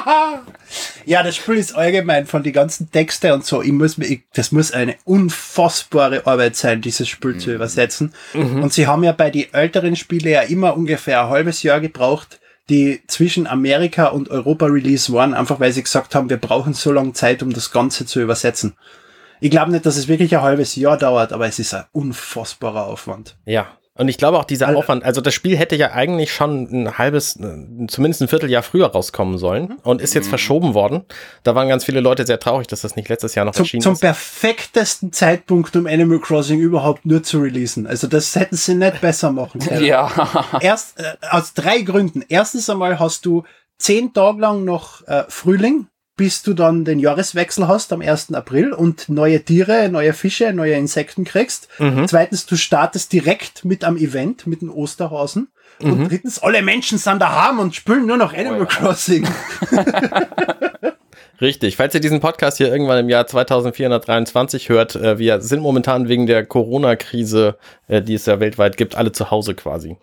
ja, 1.05 1.23
das 1.23 1.35
Spiel 1.35 1.55
ist 1.55 1.75
allgemein 1.75 2.25
von 2.25 2.43
den 2.43 2.53
ganzen 2.53 2.91
Texte 2.91 3.33
und 3.33 3.45
so. 3.45 3.61
Ich 3.61 3.71
muss 3.71 3.97
mir, 3.97 4.05
ich, 4.05 4.23
das 4.33 4.51
muss 4.51 4.71
eine 4.71 4.95
unfassbare 5.05 6.25
Arbeit 6.25 6.55
sein, 6.55 6.81
dieses 6.81 7.07
Spiel 7.07 7.33
mhm. 7.33 7.39
zu 7.39 7.53
übersetzen. 7.53 8.13
Mhm. 8.33 8.63
Und 8.63 8.73
sie 8.73 8.87
haben 8.87 9.03
ja 9.03 9.11
bei 9.11 9.29
den 9.29 9.53
älteren 9.53 9.95
Spielen 9.95 10.27
ja 10.27 10.41
immer 10.41 10.75
ungefähr 10.75 11.23
ein 11.23 11.29
halbes 11.29 11.63
Jahr 11.63 11.79
gebraucht, 11.79 12.39
die 12.69 13.01
zwischen 13.07 13.47
Amerika 13.47 14.07
und 14.07 14.29
Europa 14.29 14.65
Release 14.67 15.11
waren, 15.11 15.33
einfach 15.33 15.59
weil 15.59 15.71
sie 15.71 15.83
gesagt 15.83 16.15
haben, 16.15 16.29
wir 16.29 16.37
brauchen 16.37 16.73
so 16.73 16.91
lange 16.91 17.13
Zeit, 17.13 17.43
um 17.43 17.51
das 17.51 17.71
Ganze 17.71 18.05
zu 18.05 18.21
übersetzen. 18.21 18.75
Ich 19.41 19.51
glaube 19.51 19.71
nicht, 19.71 19.85
dass 19.85 19.97
es 19.97 20.07
wirklich 20.07 20.35
ein 20.35 20.41
halbes 20.41 20.75
Jahr 20.75 20.97
dauert, 20.97 21.33
aber 21.33 21.47
es 21.47 21.59
ist 21.59 21.73
ein 21.73 21.83
unfassbarer 21.91 22.85
Aufwand. 22.85 23.35
Ja, 23.45 23.67
und 23.95 24.07
ich 24.07 24.17
glaube 24.17 24.39
auch 24.39 24.45
dieser 24.45 24.67
also, 24.67 24.79
Aufwand, 24.79 25.03
also 25.03 25.21
das 25.21 25.35
Spiel 25.35 25.55
hätte 25.55 25.75
ja 25.75 25.91
eigentlich 25.91 26.33
schon 26.33 26.63
ein 26.71 26.97
halbes, 26.97 27.33
zumindest 27.87 28.21
ein 28.21 28.27
Vierteljahr 28.27 28.63
früher 28.63 28.87
rauskommen 28.87 29.37
sollen 29.37 29.65
mhm. 29.65 29.77
und 29.83 30.01
ist 30.01 30.15
jetzt 30.15 30.25
mhm. 30.25 30.29
verschoben 30.29 30.73
worden. 30.73 31.03
Da 31.43 31.53
waren 31.53 31.69
ganz 31.69 31.85
viele 31.85 31.99
Leute 31.99 32.25
sehr 32.25 32.39
traurig, 32.39 32.65
dass 32.65 32.81
das 32.81 32.95
nicht 32.95 33.07
letztes 33.09 33.35
Jahr 33.35 33.45
noch 33.45 33.53
zum, 33.53 33.65
erschienen 33.65 33.83
zum 33.83 33.93
ist. 33.93 33.99
Zum 33.99 34.07
perfektesten 34.07 35.13
Zeitpunkt, 35.13 35.75
um 35.75 35.85
Animal 35.85 36.19
Crossing 36.19 36.59
überhaupt 36.59 37.05
nur 37.05 37.21
zu 37.21 37.39
releasen. 37.39 37.85
Also 37.85 38.07
das 38.07 38.35
hätten 38.35 38.55
sie 38.55 38.73
nicht 38.73 38.99
besser 38.99 39.31
machen 39.31 39.61
können. 39.67 39.85
ja. 39.85 40.11
Erst 40.59 40.99
äh, 40.99 41.13
aus 41.29 41.53
drei 41.53 41.81
Gründen. 41.81 42.23
Erstens 42.27 42.69
einmal 42.71 42.97
hast 42.97 43.27
du 43.27 43.43
zehn 43.77 44.11
Tage 44.11 44.41
lang 44.41 44.65
noch 44.65 45.07
äh, 45.07 45.25
Frühling, 45.27 45.87
bis 46.15 46.43
du 46.43 46.53
dann 46.53 46.85
den 46.85 46.99
Jahreswechsel 46.99 47.67
hast 47.67 47.91
am 47.91 48.01
1. 48.01 48.33
April 48.33 48.71
und 48.71 49.09
neue 49.09 49.43
Tiere, 49.43 49.89
neue 49.89 50.13
Fische, 50.13 50.53
neue 50.53 50.75
Insekten 50.75 51.23
kriegst. 51.23 51.67
Mhm. 51.79 52.07
Zweitens, 52.07 52.45
du 52.45 52.55
startest 52.55 53.11
direkt 53.13 53.65
mit 53.65 53.83
am 53.83 53.97
Event, 53.97 54.45
mit 54.45 54.61
den 54.61 54.69
Osterhasen. 54.69 55.49
Mhm. 55.81 55.91
Und 55.91 56.11
drittens, 56.11 56.39
alle 56.39 56.61
Menschen 56.61 56.97
sind 56.99 57.19
daheim 57.19 57.59
und 57.59 57.75
spülen 57.75 58.05
nur 58.05 58.17
noch 58.17 58.33
Animal 58.33 58.61
oh, 58.61 58.63
ja. 58.63 58.65
Crossing. 58.65 59.27
Richtig. 61.41 61.77
Falls 61.77 61.95
ihr 61.95 61.99
diesen 61.99 62.19
Podcast 62.19 62.57
hier 62.57 62.71
irgendwann 62.71 62.99
im 62.99 63.09
Jahr 63.09 63.25
2423 63.25 64.69
hört, 64.69 64.95
äh, 64.95 65.17
wir 65.17 65.41
sind 65.41 65.61
momentan 65.61 66.07
wegen 66.07 66.27
der 66.27 66.45
Corona-Krise, 66.45 67.57
äh, 67.87 68.01
die 68.03 68.13
es 68.13 68.27
ja 68.27 68.39
weltweit 68.39 68.77
gibt, 68.77 68.95
alle 68.95 69.11
zu 69.11 69.31
Hause 69.31 69.55
quasi. 69.55 69.97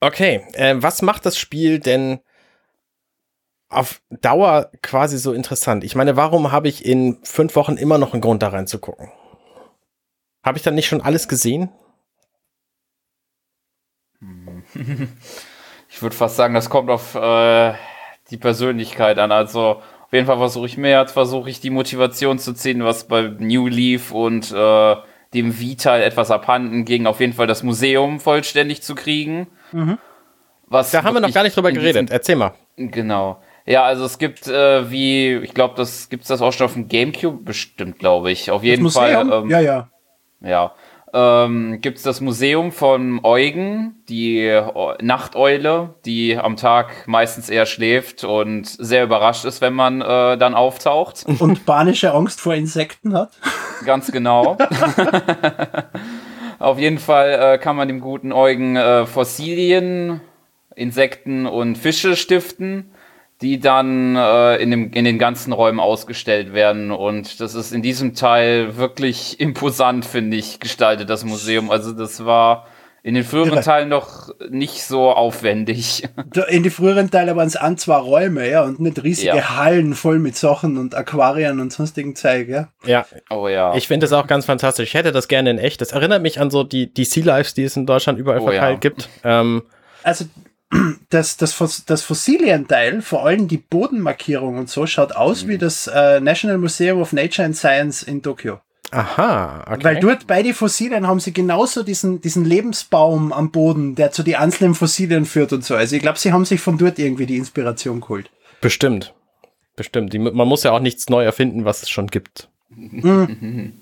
Okay, 0.00 0.44
äh, 0.54 0.74
was 0.78 1.00
macht 1.02 1.24
das 1.24 1.38
Spiel 1.38 1.78
denn 1.78 2.18
auf 3.72 4.00
Dauer 4.10 4.70
quasi 4.82 5.18
so 5.18 5.32
interessant? 5.32 5.84
Ich 5.84 5.94
meine, 5.94 6.16
warum 6.16 6.52
habe 6.52 6.68
ich 6.68 6.84
in 6.84 7.18
fünf 7.22 7.56
Wochen 7.56 7.76
immer 7.76 7.98
noch 7.98 8.12
einen 8.12 8.22
Grund 8.22 8.42
da 8.42 8.48
reinzugucken? 8.48 9.10
Habe 10.44 10.58
ich 10.58 10.64
dann 10.64 10.74
nicht 10.74 10.86
schon 10.86 11.00
alles 11.00 11.28
gesehen? 11.28 11.70
Ich 15.94 16.00
würde 16.00 16.16
fast 16.16 16.36
sagen, 16.36 16.54
das 16.54 16.70
kommt 16.70 16.88
auf 16.88 17.14
äh, 17.14 17.74
die 18.30 18.38
Persönlichkeit 18.38 19.18
an. 19.18 19.30
Also 19.30 19.82
auf 20.12 20.12
jeden 20.12 20.26
Fall 20.26 20.38
versuche 20.38 20.64
ich 20.64 20.78
mehr, 20.78 21.06
versuche 21.06 21.50
ich 21.50 21.60
die 21.60 21.68
Motivation 21.68 22.38
zu 22.38 22.54
ziehen, 22.54 22.82
was 22.82 23.04
bei 23.08 23.30
New 23.38 23.66
Leaf 23.68 24.10
und 24.10 24.50
äh, 24.52 24.96
dem 25.34 25.52
V-Teil 25.52 26.02
etwas 26.02 26.30
abhanden 26.30 26.86
ging, 26.86 27.06
auf 27.06 27.20
jeden 27.20 27.34
Fall 27.34 27.46
das 27.46 27.62
Museum 27.62 28.20
vollständig 28.20 28.82
zu 28.82 28.94
kriegen. 28.94 29.48
Mhm. 29.72 29.98
Was 30.66 30.92
da 30.92 31.02
haben 31.02 31.14
wir 31.14 31.20
noch 31.20 31.32
gar 31.32 31.42
nicht 31.42 31.54
drüber 31.54 31.72
geredet. 31.72 32.10
Erzähl 32.10 32.36
mal. 32.36 32.54
Genau. 32.76 33.41
Ja, 33.64 33.84
also 33.84 34.04
es 34.04 34.18
gibt 34.18 34.48
äh, 34.48 34.90
wie, 34.90 35.36
ich 35.36 35.54
glaube, 35.54 35.74
das 35.76 36.08
gibt's 36.08 36.28
das 36.28 36.42
auch 36.42 36.52
schon 36.52 36.64
auf 36.64 36.72
dem 36.74 36.88
Gamecube 36.88 37.44
bestimmt, 37.44 37.98
glaube 37.98 38.30
ich. 38.32 38.50
Auf 38.50 38.64
jeden 38.64 38.90
Fall. 38.90 39.30
Ähm, 39.32 39.50
ja, 39.50 39.60
ja. 39.60 39.88
Ja. 40.40 40.72
Ähm, 41.14 41.80
gibt 41.82 41.98
es 41.98 42.04
das 42.04 42.22
Museum 42.22 42.72
von 42.72 43.20
Eugen, 43.22 44.02
die 44.08 44.46
äh, 44.46 44.64
Nachteule, 45.02 45.94
die 46.06 46.38
am 46.38 46.56
Tag 46.56 47.06
meistens 47.06 47.50
eher 47.50 47.66
schläft 47.66 48.24
und 48.24 48.66
sehr 48.66 49.04
überrascht 49.04 49.44
ist, 49.44 49.60
wenn 49.60 49.74
man 49.74 50.00
äh, 50.00 50.38
dann 50.38 50.54
auftaucht. 50.54 51.26
Und 51.38 51.66
panische 51.66 52.14
Angst 52.14 52.40
vor 52.40 52.54
Insekten 52.54 53.14
hat. 53.14 53.32
Ganz 53.84 54.10
genau. 54.10 54.56
Auf 56.58 56.78
jeden 56.78 56.98
Fall 56.98 57.54
äh, 57.54 57.58
kann 57.58 57.76
man 57.76 57.88
dem 57.88 58.00
guten 58.00 58.32
Eugen 58.32 58.76
äh, 58.76 59.04
Fossilien, 59.04 60.22
Insekten 60.74 61.44
und 61.44 61.76
Fische 61.76 62.16
stiften 62.16 62.91
die 63.42 63.58
dann 63.58 64.16
äh, 64.16 64.56
in, 64.56 64.70
dem, 64.70 64.92
in 64.92 65.04
den 65.04 65.18
ganzen 65.18 65.52
Räumen 65.52 65.80
ausgestellt 65.80 66.54
werden. 66.54 66.90
Und 66.90 67.40
das 67.40 67.54
ist 67.54 67.72
in 67.72 67.82
diesem 67.82 68.14
Teil 68.14 68.76
wirklich 68.76 69.40
imposant, 69.40 70.04
finde 70.04 70.36
ich, 70.36 70.60
gestaltet, 70.60 71.10
das 71.10 71.24
Museum. 71.24 71.70
Also 71.70 71.92
das 71.92 72.24
war 72.24 72.66
in 73.02 73.14
den 73.14 73.24
früheren 73.24 73.54
Irre. 73.54 73.62
Teilen 73.62 73.88
noch 73.88 74.28
nicht 74.48 74.84
so 74.84 75.10
aufwendig. 75.10 76.08
In 76.48 76.62
den 76.62 76.70
früheren 76.70 77.10
Teilen 77.10 77.36
waren 77.36 77.48
es 77.48 77.56
an 77.56 77.76
zwei 77.76 77.96
Räume, 77.96 78.48
ja, 78.48 78.62
und 78.62 78.78
nicht 78.78 79.02
riesige 79.02 79.36
ja. 79.36 79.56
Hallen 79.56 79.94
voll 79.94 80.20
mit 80.20 80.36
Sachen 80.36 80.78
und 80.78 80.94
Aquarien 80.94 81.58
und 81.58 81.72
sonstigen 81.72 82.14
Zeug, 82.14 82.48
ja. 82.48 82.68
Ja. 82.84 83.04
Oh 83.28 83.48
ja. 83.48 83.74
Ich 83.74 83.88
finde 83.88 84.04
das 84.06 84.12
auch 84.12 84.28
ganz 84.28 84.44
fantastisch. 84.44 84.90
Ich 84.90 84.94
hätte 84.94 85.10
das 85.10 85.26
gerne 85.26 85.50
in 85.50 85.58
echt. 85.58 85.80
Das 85.80 85.90
erinnert 85.90 86.22
mich 86.22 86.40
an 86.40 86.50
so 86.50 86.62
die, 86.62 86.94
die 86.94 87.04
Sea 87.04 87.24
Lives, 87.24 87.54
die 87.54 87.64
es 87.64 87.76
in 87.76 87.86
Deutschland 87.86 88.20
überall 88.20 88.38
oh 88.38 88.44
verteilt 88.44 88.84
ja. 88.84 88.90
gibt. 88.90 89.08
Ähm, 89.24 89.62
also 90.04 90.24
das, 91.10 91.36
das, 91.36 91.84
das 91.86 92.02
Fossilienteil, 92.02 93.02
vor 93.02 93.26
allem 93.26 93.48
die 93.48 93.58
Bodenmarkierung 93.58 94.58
und 94.58 94.68
so, 94.68 94.86
schaut 94.86 95.12
aus 95.12 95.44
mhm. 95.44 95.48
wie 95.48 95.58
das 95.58 95.86
äh, 95.86 96.20
National 96.20 96.58
Museum 96.58 97.00
of 97.00 97.12
Nature 97.12 97.46
and 97.46 97.56
Science 97.56 98.02
in 98.02 98.22
Tokio. 98.22 98.60
Aha, 98.90 99.64
okay. 99.66 99.84
Weil 99.84 100.00
dort 100.00 100.26
bei 100.26 100.42
den 100.42 100.52
Fossilien 100.52 101.06
haben 101.06 101.18
sie 101.18 101.32
genauso 101.32 101.82
diesen, 101.82 102.20
diesen 102.20 102.44
Lebensbaum 102.44 103.32
am 103.32 103.50
Boden, 103.50 103.94
der 103.94 104.10
zu 104.12 104.22
den 104.22 104.34
einzelnen 104.34 104.74
Fossilien 104.74 105.24
führt 105.24 105.52
und 105.54 105.64
so. 105.64 105.74
Also 105.74 105.96
ich 105.96 106.02
glaube, 106.02 106.18
sie 106.18 106.32
haben 106.32 106.44
sich 106.44 106.60
von 106.60 106.76
dort 106.76 106.98
irgendwie 106.98 107.24
die 107.24 107.38
Inspiration 107.38 108.02
geholt. 108.02 108.30
Bestimmt. 108.60 109.14
Bestimmt. 109.76 110.12
Die, 110.12 110.18
man 110.18 110.46
muss 110.46 110.62
ja 110.62 110.72
auch 110.72 110.80
nichts 110.80 111.08
neu 111.08 111.24
erfinden, 111.24 111.64
was 111.64 111.82
es 111.82 111.88
schon 111.88 112.08
gibt. 112.08 112.48
Mhm. 112.68 113.72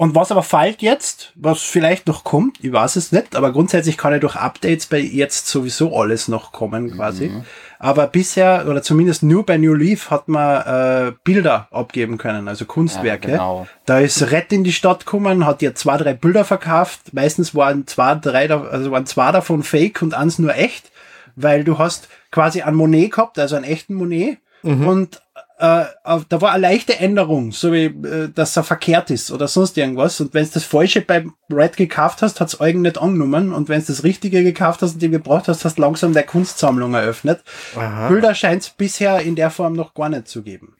Und 0.00 0.14
was 0.14 0.30
aber 0.30 0.44
fällt 0.44 0.80
jetzt, 0.80 1.32
was 1.34 1.60
vielleicht 1.60 2.06
noch 2.06 2.22
kommt, 2.22 2.62
ich 2.62 2.72
weiß 2.72 2.94
es 2.94 3.10
nicht, 3.10 3.34
aber 3.34 3.50
grundsätzlich 3.50 3.96
kann 3.96 4.12
ja 4.12 4.20
durch 4.20 4.36
Updates 4.36 4.86
bei 4.86 5.00
jetzt 5.00 5.48
sowieso 5.48 5.98
alles 5.98 6.28
noch 6.28 6.52
kommen 6.52 6.94
quasi. 6.94 7.30
Mhm. 7.30 7.44
Aber 7.80 8.06
bisher, 8.06 8.66
oder 8.68 8.80
zumindest 8.80 9.24
nur 9.24 9.44
bei 9.44 9.58
New 9.58 9.74
Leaf, 9.74 10.12
hat 10.12 10.28
man 10.28 11.08
äh, 11.08 11.12
Bilder 11.24 11.66
abgeben 11.72 12.16
können, 12.16 12.46
also 12.46 12.64
Kunstwerke. 12.64 13.32
Ja, 13.32 13.36
genau. 13.38 13.66
Da 13.86 13.98
ist 13.98 14.30
Red 14.30 14.52
in 14.52 14.62
die 14.62 14.72
Stadt 14.72 15.04
gekommen, 15.04 15.44
hat 15.44 15.62
ja 15.62 15.74
zwei, 15.74 15.96
drei 15.96 16.14
Bilder 16.14 16.44
verkauft. 16.44 17.12
Meistens 17.12 17.56
waren 17.56 17.88
zwei, 17.88 18.14
drei, 18.14 18.48
also 18.48 18.92
waren 18.92 19.04
zwei 19.04 19.32
davon 19.32 19.64
fake 19.64 20.00
und 20.02 20.14
eins 20.14 20.38
nur 20.38 20.54
echt, 20.54 20.92
weil 21.34 21.64
du 21.64 21.78
hast 21.78 22.06
quasi 22.30 22.62
ein 22.62 22.76
Monet 22.76 23.10
gehabt, 23.10 23.36
also 23.36 23.56
einen 23.56 23.64
echten 23.64 23.94
Monet. 23.94 24.38
Mhm. 24.62 24.86
Und 24.86 25.22
äh, 25.58 25.86
da 26.04 26.40
war 26.40 26.52
eine 26.52 26.62
leichte 26.62 26.98
Änderung, 27.00 27.50
so 27.50 27.72
wie, 27.72 27.86
äh, 27.86 28.28
dass 28.32 28.56
er 28.56 28.62
verkehrt 28.62 29.10
ist 29.10 29.32
oder 29.32 29.48
sonst 29.48 29.76
irgendwas. 29.76 30.20
Und 30.20 30.32
wenn 30.32 30.44
du 30.44 30.50
das 30.54 30.64
Falsche 30.64 31.00
beim 31.00 31.34
Red 31.50 31.76
gekauft 31.76 32.22
hast, 32.22 32.40
hat's 32.40 32.60
Eugen 32.60 32.82
nicht 32.82 32.98
angenommen. 32.98 33.52
Und 33.52 33.68
wenn 33.68 33.80
du 33.80 33.86
das 33.88 34.04
Richtige 34.04 34.44
gekauft 34.44 34.82
hast 34.82 34.94
und 34.94 35.02
den 35.02 35.10
gebraucht 35.10 35.48
hast, 35.48 35.64
hast 35.64 35.78
du 35.78 35.82
langsam 35.82 36.12
der 36.12 36.22
Kunstsammlung 36.22 36.94
eröffnet. 36.94 37.42
Aha. 37.74 38.08
Bilder 38.08 38.36
scheint 38.36 38.62
es 38.62 38.70
bisher 38.70 39.20
in 39.20 39.34
der 39.34 39.50
Form 39.50 39.72
noch 39.72 39.94
gar 39.94 40.08
nicht 40.08 40.28
zu 40.28 40.42
geben. 40.42 40.76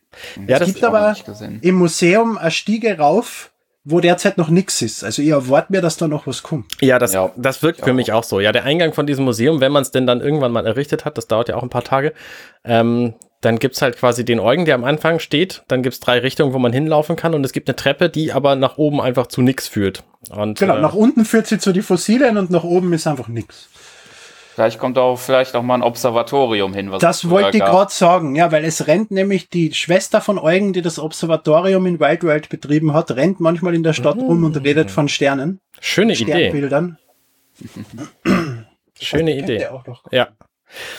Ja, 0.46 0.58
es 0.58 0.66
gibt 0.66 0.84
aber 0.84 1.14
im 1.60 1.74
Museum 1.74 2.38
eine 2.38 2.50
Stiege 2.50 2.98
rauf, 2.98 3.50
wo 3.84 4.00
derzeit 4.00 4.38
noch 4.38 4.48
nichts 4.48 4.80
ist. 4.82 5.02
Also 5.02 5.22
ihr 5.22 5.34
erwartet 5.34 5.70
mir, 5.70 5.80
dass 5.80 5.96
da 5.96 6.06
noch 6.06 6.26
was 6.26 6.42
kommt. 6.42 6.80
Ja, 6.80 6.98
das, 6.98 7.14
ja. 7.14 7.32
das 7.36 7.62
wirkt 7.62 7.80
für 7.80 7.92
mich 7.92 8.12
auch 8.12 8.24
so. 8.24 8.38
Ja, 8.38 8.52
der 8.52 8.64
Eingang 8.64 8.92
von 8.92 9.06
diesem 9.06 9.24
Museum, 9.24 9.60
wenn 9.60 9.72
man 9.72 9.82
es 9.82 9.90
denn 9.90 10.06
dann 10.06 10.20
irgendwann 10.20 10.52
mal 10.52 10.66
errichtet 10.66 11.04
hat, 11.04 11.16
das 11.18 11.26
dauert 11.26 11.48
ja 11.48 11.56
auch 11.56 11.62
ein 11.62 11.70
paar 11.70 11.84
Tage, 11.84 12.12
ähm, 12.64 13.14
dann 13.40 13.58
gibt's 13.58 13.82
halt 13.82 13.96
quasi 13.96 14.24
den 14.24 14.40
Eugen, 14.40 14.64
der 14.64 14.74
am 14.74 14.84
Anfang 14.84 15.20
steht. 15.20 15.62
Dann 15.68 15.82
gibt's 15.82 16.00
drei 16.00 16.18
Richtungen, 16.18 16.52
wo 16.52 16.58
man 16.58 16.72
hinlaufen 16.72 17.14
kann. 17.14 17.34
Und 17.34 17.44
es 17.44 17.52
gibt 17.52 17.68
eine 17.68 17.76
Treppe, 17.76 18.08
die 18.10 18.32
aber 18.32 18.56
nach 18.56 18.78
oben 18.78 19.00
einfach 19.00 19.28
zu 19.28 19.42
nix 19.42 19.68
führt. 19.68 20.04
Und, 20.30 20.58
genau, 20.58 20.76
äh, 20.76 20.80
nach 20.80 20.94
unten 20.94 21.24
führt 21.24 21.46
sie 21.46 21.58
zu 21.58 21.72
die 21.72 21.82
Fossilien 21.82 22.36
und 22.36 22.50
nach 22.50 22.64
oben 22.64 22.92
ist 22.92 23.06
einfach 23.06 23.28
nix. 23.28 23.68
Vielleicht 24.54 24.80
kommt 24.80 24.98
auch 24.98 25.16
vielleicht 25.16 25.54
auch 25.54 25.62
mal 25.62 25.74
ein 25.74 25.82
Observatorium 25.82 26.74
hin. 26.74 26.90
Was 26.90 27.00
das 27.00 27.30
wollte 27.30 27.58
ich 27.58 27.62
gerade 27.62 27.92
sagen, 27.92 28.34
ja, 28.34 28.50
weil 28.50 28.64
es 28.64 28.88
rennt 28.88 29.12
nämlich 29.12 29.48
die 29.48 29.72
Schwester 29.72 30.20
von 30.20 30.36
Eugen, 30.36 30.72
die 30.72 30.82
das 30.82 30.98
Observatorium 30.98 31.86
in 31.86 32.00
Wild 32.00 32.24
World 32.24 32.48
betrieben 32.48 32.92
hat, 32.92 33.12
rennt 33.12 33.38
manchmal 33.38 33.76
in 33.76 33.84
der 33.84 33.92
Stadt 33.92 34.16
mhm. 34.16 34.22
rum 34.22 34.44
und 34.44 34.56
redet 34.64 34.90
von 34.90 35.08
Sternen. 35.08 35.60
Schöne 35.78 36.14
Idee. 36.14 36.48
Sternbildern. 36.48 36.98
Schöne 39.00 39.38
Idee. 39.38 39.68
Ja. 40.10 40.26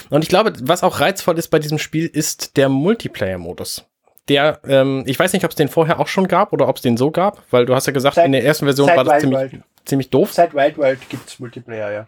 Und 0.10 0.24
ich 0.24 0.30
glaube, 0.30 0.54
was 0.62 0.84
auch 0.84 1.00
reizvoll 1.00 1.38
ist 1.38 1.50
bei 1.50 1.60
diesem 1.60 1.80
Spiel, 1.80 2.06
ist 2.06 2.58
der 2.58 2.70
Multiplayer-Modus. 2.70 3.86
Der, 4.28 4.60
ähm, 4.68 5.04
ich 5.08 5.18
weiß 5.18 5.34
nicht, 5.34 5.44
ob 5.44 5.52
es 5.52 5.56
den 5.56 5.70
vorher 5.70 6.00
auch 6.00 6.08
schon 6.08 6.28
gab 6.28 6.54
oder 6.54 6.68
ob 6.68 6.76
es 6.76 6.82
den 6.82 6.98
so 6.98 7.10
gab, 7.10 7.42
weil 7.50 7.66
du 7.66 7.74
hast 7.74 7.88
ja 7.88 7.94
gesagt, 7.94 8.16
seit, 8.16 8.26
in 8.26 8.32
der 8.32 8.46
ersten 8.46 8.66
Version 8.66 8.88
war 8.88 9.04
das 9.04 9.22
ziemlich, 9.22 9.60
ziemlich 9.86 10.10
doof. 10.10 10.34
Seit 10.34 10.54
Wild 10.54 10.78
World 10.78 11.00
gibt's 11.10 11.40
Multiplayer, 11.40 11.92
ja. 11.92 12.08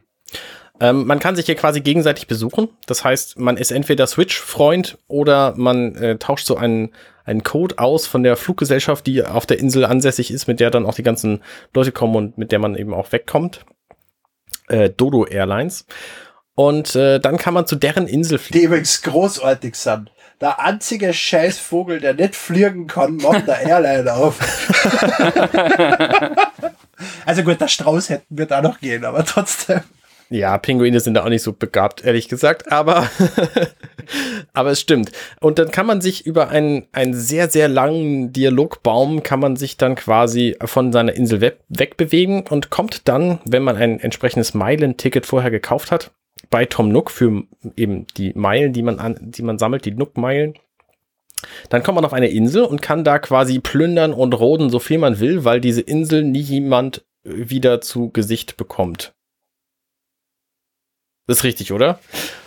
Ähm, 0.79 1.05
man 1.05 1.19
kann 1.19 1.35
sich 1.35 1.45
hier 1.45 1.55
quasi 1.55 1.81
gegenseitig 1.81 2.27
besuchen. 2.27 2.69
Das 2.87 3.03
heißt, 3.03 3.37
man 3.37 3.55
ist 3.55 3.71
entweder 3.71 4.07
Switch-Freund 4.07 4.97
oder 5.07 5.53
man 5.55 5.95
äh, 5.95 6.17
tauscht 6.17 6.47
so 6.47 6.57
einen, 6.57 6.91
einen 7.23 7.43
Code 7.43 7.77
aus 7.77 8.07
von 8.07 8.23
der 8.23 8.35
Fluggesellschaft, 8.35 9.05
die 9.05 9.23
auf 9.23 9.45
der 9.45 9.59
Insel 9.59 9.85
ansässig 9.85 10.31
ist, 10.31 10.47
mit 10.47 10.59
der 10.59 10.71
dann 10.71 10.87
auch 10.87 10.95
die 10.95 11.03
ganzen 11.03 11.43
Leute 11.73 11.91
kommen 11.91 12.15
und 12.15 12.37
mit 12.39 12.51
der 12.51 12.57
man 12.57 12.75
eben 12.75 12.95
auch 12.95 13.11
wegkommt. 13.11 13.63
Äh, 14.69 14.89
Dodo 14.89 15.25
Airlines. 15.25 15.85
Und 16.61 16.95
äh, 16.95 17.19
dann 17.19 17.37
kann 17.37 17.55
man 17.55 17.65
zu 17.65 17.75
deren 17.75 18.05
Insel 18.05 18.37
fliegen. 18.37 18.59
Die 18.59 18.65
übrigens 18.65 19.01
großartig 19.01 19.73
sind. 19.73 20.11
Der 20.39 20.59
einzige 20.59 21.11
Scheißvogel, 21.11 21.99
der 21.99 22.13
nicht 22.13 22.35
fliegen 22.35 22.85
kann, 22.85 23.15
macht 23.15 23.47
der 23.47 23.61
Airline 23.61 24.13
auf. 24.13 24.37
Also 27.25 27.41
gut, 27.41 27.59
der 27.59 27.67
Strauß 27.67 28.09
hätte, 28.09 28.25
wird 28.29 28.53
auch 28.53 28.61
noch 28.61 28.79
gehen, 28.79 29.05
aber 29.05 29.25
trotzdem. 29.25 29.81
Ja, 30.29 30.55
Pinguine 30.59 30.99
sind 30.99 31.15
da 31.15 31.23
auch 31.23 31.29
nicht 31.29 31.41
so 31.41 31.51
begabt, 31.51 32.05
ehrlich 32.05 32.29
gesagt, 32.29 32.71
aber, 32.71 33.09
aber 34.53 34.69
es 34.69 34.79
stimmt. 34.79 35.11
Und 35.39 35.57
dann 35.57 35.71
kann 35.71 35.87
man 35.87 35.99
sich 35.99 36.27
über 36.27 36.49
einen, 36.49 36.85
einen 36.91 37.15
sehr, 37.15 37.49
sehr 37.49 37.67
langen 37.67 38.33
Dialogbaum, 38.33 39.23
kann 39.23 39.39
man 39.39 39.55
sich 39.55 39.77
dann 39.77 39.95
quasi 39.95 40.55
von 40.63 40.93
seiner 40.93 41.13
Insel 41.13 41.41
we 41.41 41.53
wegbewegen 41.69 42.45
und 42.47 42.69
kommt 42.69 43.07
dann, 43.07 43.39
wenn 43.45 43.63
man 43.63 43.77
ein 43.77 43.99
entsprechendes 43.99 44.53
Meilenticket 44.53 45.25
vorher 45.25 45.49
gekauft 45.49 45.89
hat, 45.89 46.11
bei 46.51 46.65
Tom 46.65 46.89
Nook 46.89 47.09
für 47.09 47.43
eben 47.75 48.05
die 48.17 48.33
Meilen, 48.35 48.73
die 48.73 48.83
man 48.83 48.99
an, 48.99 49.17
die 49.19 49.41
man 49.41 49.57
sammelt, 49.57 49.85
die 49.85 49.91
Nook-Meilen. 49.91 50.53
Dann 51.69 51.81
kommt 51.81 51.95
man 51.95 52.05
auf 52.05 52.13
eine 52.13 52.27
Insel 52.27 52.63
und 52.63 52.83
kann 52.83 53.03
da 53.03 53.17
quasi 53.17 53.59
plündern 53.59 54.13
und 54.13 54.33
roden, 54.33 54.69
so 54.69 54.77
viel 54.77 54.99
man 54.99 55.19
will, 55.19 55.43
weil 55.43 55.59
diese 55.59 55.81
Insel 55.81 56.23
nie 56.23 56.41
jemand 56.41 57.03
wieder 57.23 57.81
zu 57.81 58.09
Gesicht 58.11 58.57
bekommt. 58.57 59.13
Das 61.25 61.37
ist 61.37 61.43
richtig, 61.43 61.71
oder? 61.71 61.99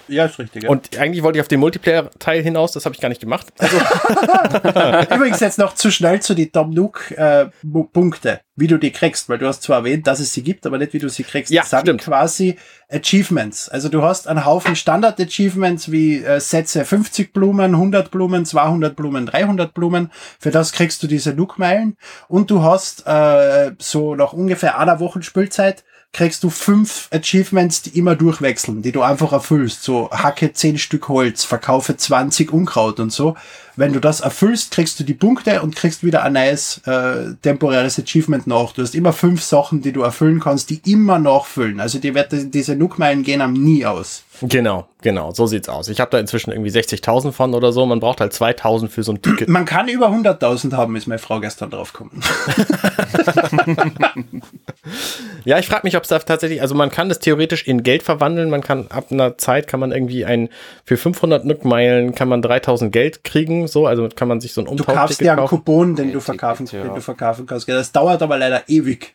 Ja, 0.09 0.27
ist 0.27 0.39
richtig. 0.39 0.65
Ja. 0.65 0.71
Und 0.71 0.97
eigentlich 0.99 1.23
wollte 1.23 1.39
ich 1.39 1.43
auf 1.43 1.49
den 1.49 1.61
Multiplayer-Teil 1.61 2.43
hinaus, 2.43 2.73
das 2.73 2.85
habe 2.85 2.95
ich 2.95 3.01
gar 3.01 3.09
nicht 3.09 3.21
gemacht. 3.21 3.47
Also 3.59 3.77
Übrigens 5.15 5.41
jetzt 5.41 5.59
noch 5.59 5.75
zu 5.75 5.91
schnell 5.91 6.21
zu 6.21 6.35
die 6.35 6.51
Tom 6.51 6.71
Nook-Punkte, 6.71 8.31
äh, 8.31 8.39
wie 8.57 8.67
du 8.67 8.79
die 8.79 8.93
kriegst, 8.93 9.29
weil 9.29 9.39
du 9.39 9.47
hast 9.47 9.63
zwar 9.63 9.79
erwähnt, 9.79 10.07
dass 10.07 10.21
es 10.21 10.33
sie 10.33 10.43
gibt, 10.43 10.67
aber 10.67 10.79
nicht 10.79 10.93
wie 10.93 10.99
du 10.99 11.09
sie 11.09 11.25
kriegst. 11.25 11.51
Ja, 11.51 11.63
das 11.63 11.71
sind 11.71 11.81
stimmt. 11.81 12.03
quasi 12.03 12.57
Achievements. 12.91 13.69
Also 13.69 13.89
du 13.89 14.03
hast 14.03 14.29
einen 14.29 14.45
Haufen 14.45 14.77
Standard-Achievements 14.77 15.91
wie 15.91 16.23
äh, 16.23 16.41
Sätze 16.41 16.85
50 16.85 17.33
Blumen, 17.33 17.75
100 17.75 18.11
Blumen, 18.11 18.45
200 18.45 18.95
Blumen, 18.95 19.27
300 19.27 19.73
Blumen. 19.75 20.11
Für 20.39 20.51
das 20.51 20.73
kriegst 20.73 21.03
du 21.03 21.07
diese 21.07 21.33
Nook-Meilen. 21.35 21.97
Und 22.29 22.51
du 22.51 22.63
hast 22.63 23.07
äh, 23.07 23.73
so 23.79 24.15
nach 24.15 24.33
ungefähr 24.33 24.79
einer 24.79 25.01
Woche 25.01 25.23
Spielzeit 25.23 25.85
kriegst 26.15 26.45
du 26.45 26.49
fünf 26.49 27.09
Achievements, 27.13 27.83
die 27.83 27.99
immer 27.99 28.15
durchwechseln, 28.15 28.81
die 28.83 28.93
du 28.93 29.03
einfach 29.03 29.33
erfüllst. 29.33 29.83
So 29.83 30.09
hacke 30.11 30.53
zehn 30.53 30.79
Stück 30.79 31.09
Holz, 31.09 31.45
verkaufe 31.45 31.97
20 31.97 32.53
Unkraut 32.53 33.01
und 33.01 33.13
so. 33.13 33.37
Wenn 33.77 33.93
du 33.93 34.01
das 34.01 34.21
erfüllst, 34.21 34.71
kriegst 34.71 35.01
du 35.01 35.05
die 35.05 35.15
Punkte 35.15 35.61
und 35.61 35.75
kriegst 35.75 36.05
wieder 36.05 36.23
ein 36.23 36.35
neues 36.35 36.79
äh, 36.87 37.35
temporäres 37.43 37.99
Achievement 37.99 38.47
nach. 38.47 38.73
Du 38.73 38.83
hast 38.83 38.95
immer 38.95 39.13
fünf 39.13 39.43
Sachen, 39.43 39.83
die 39.83 39.93
du 39.93 40.03
erfüllen 40.03 40.39
kannst, 40.39 40.71
die 40.71 40.81
immer 40.87 41.19
nachfüllen. 41.19 41.81
Also 41.81 41.99
die 41.99 42.15
wird, 42.15 42.29
diese 42.33 42.77
Nookmeilen 42.77 43.25
gehen 43.25 43.41
am 43.41 43.53
nie 43.53 43.85
aus. 43.85 44.23
Genau, 44.49 44.87
genau, 45.01 45.33
so 45.33 45.47
sieht's 45.47 45.69
aus. 45.69 45.89
Ich 45.89 46.01
habe 46.01 46.11
da 46.11 46.19
inzwischen 46.19 46.51
irgendwie 46.51 46.71
60.000 46.71 47.33
von 47.33 47.55
oder 47.55 47.73
so. 47.73 47.85
Man 47.87 48.01
braucht 48.01 48.21
halt 48.21 48.33
2.000 48.33 48.89
für 48.89 49.03
so 49.03 49.13
ein 49.13 49.23
Ticket. 49.23 49.49
Man 49.49 49.65
kann 49.65 49.89
über 49.89 50.09
100.000 50.09 50.77
haben, 50.77 50.97
ist 50.97 51.07
meine 51.07 51.19
Frau 51.19 51.41
gestern 51.41 51.71
draufgekommen. 51.71 52.15
ja, 55.45 55.59
ich 55.59 55.67
frage 55.67 55.83
mich, 55.85 55.97
ob 55.97 56.03
es 56.03 56.09
da 56.09 56.19
tatsächlich, 56.19 56.61
also 56.61 56.75
man 56.75 56.91
kann 56.91 57.09
das 57.09 57.21
theoretisch 57.21 57.67
in 57.67 57.83
Geld 57.83 58.03
verwandeln. 58.03 58.51
Man 58.51 58.63
kann 58.63 58.87
ab 58.91 59.07
einer 59.11 59.39
Zeit 59.39 59.67
kann 59.67 59.81
man 59.81 59.93
irgendwie 59.93 60.25
ein 60.25 60.49
für 60.85 60.97
500 60.97 61.45
Nückmeilen 61.45 62.15
kann 62.15 62.29
man 62.29 62.43
3.000 62.43 62.91
Geld 62.91 63.25
kriegen. 63.25 63.67
So, 63.67 63.87
also 63.87 64.09
kann 64.15 64.29
man 64.29 64.41
sich 64.41 64.53
so 64.53 64.61
ein 64.61 64.67
Umtausch 64.67 64.87
Du 64.87 64.93
kaufst 64.93 65.21
ja 65.21 65.37
einen 65.37 65.47
Coupon, 65.47 65.97
den 65.97 66.13
du 66.13 66.21
verkaufen, 66.21 66.67
ja. 66.71 66.83
den 66.83 66.95
du 66.95 67.01
verkaufen 67.01 67.47
kannst. 67.47 67.69
Das 67.69 67.93
dauert 67.93 68.23
aber 68.23 68.37
leider 68.37 68.69
ewig. 68.69 69.15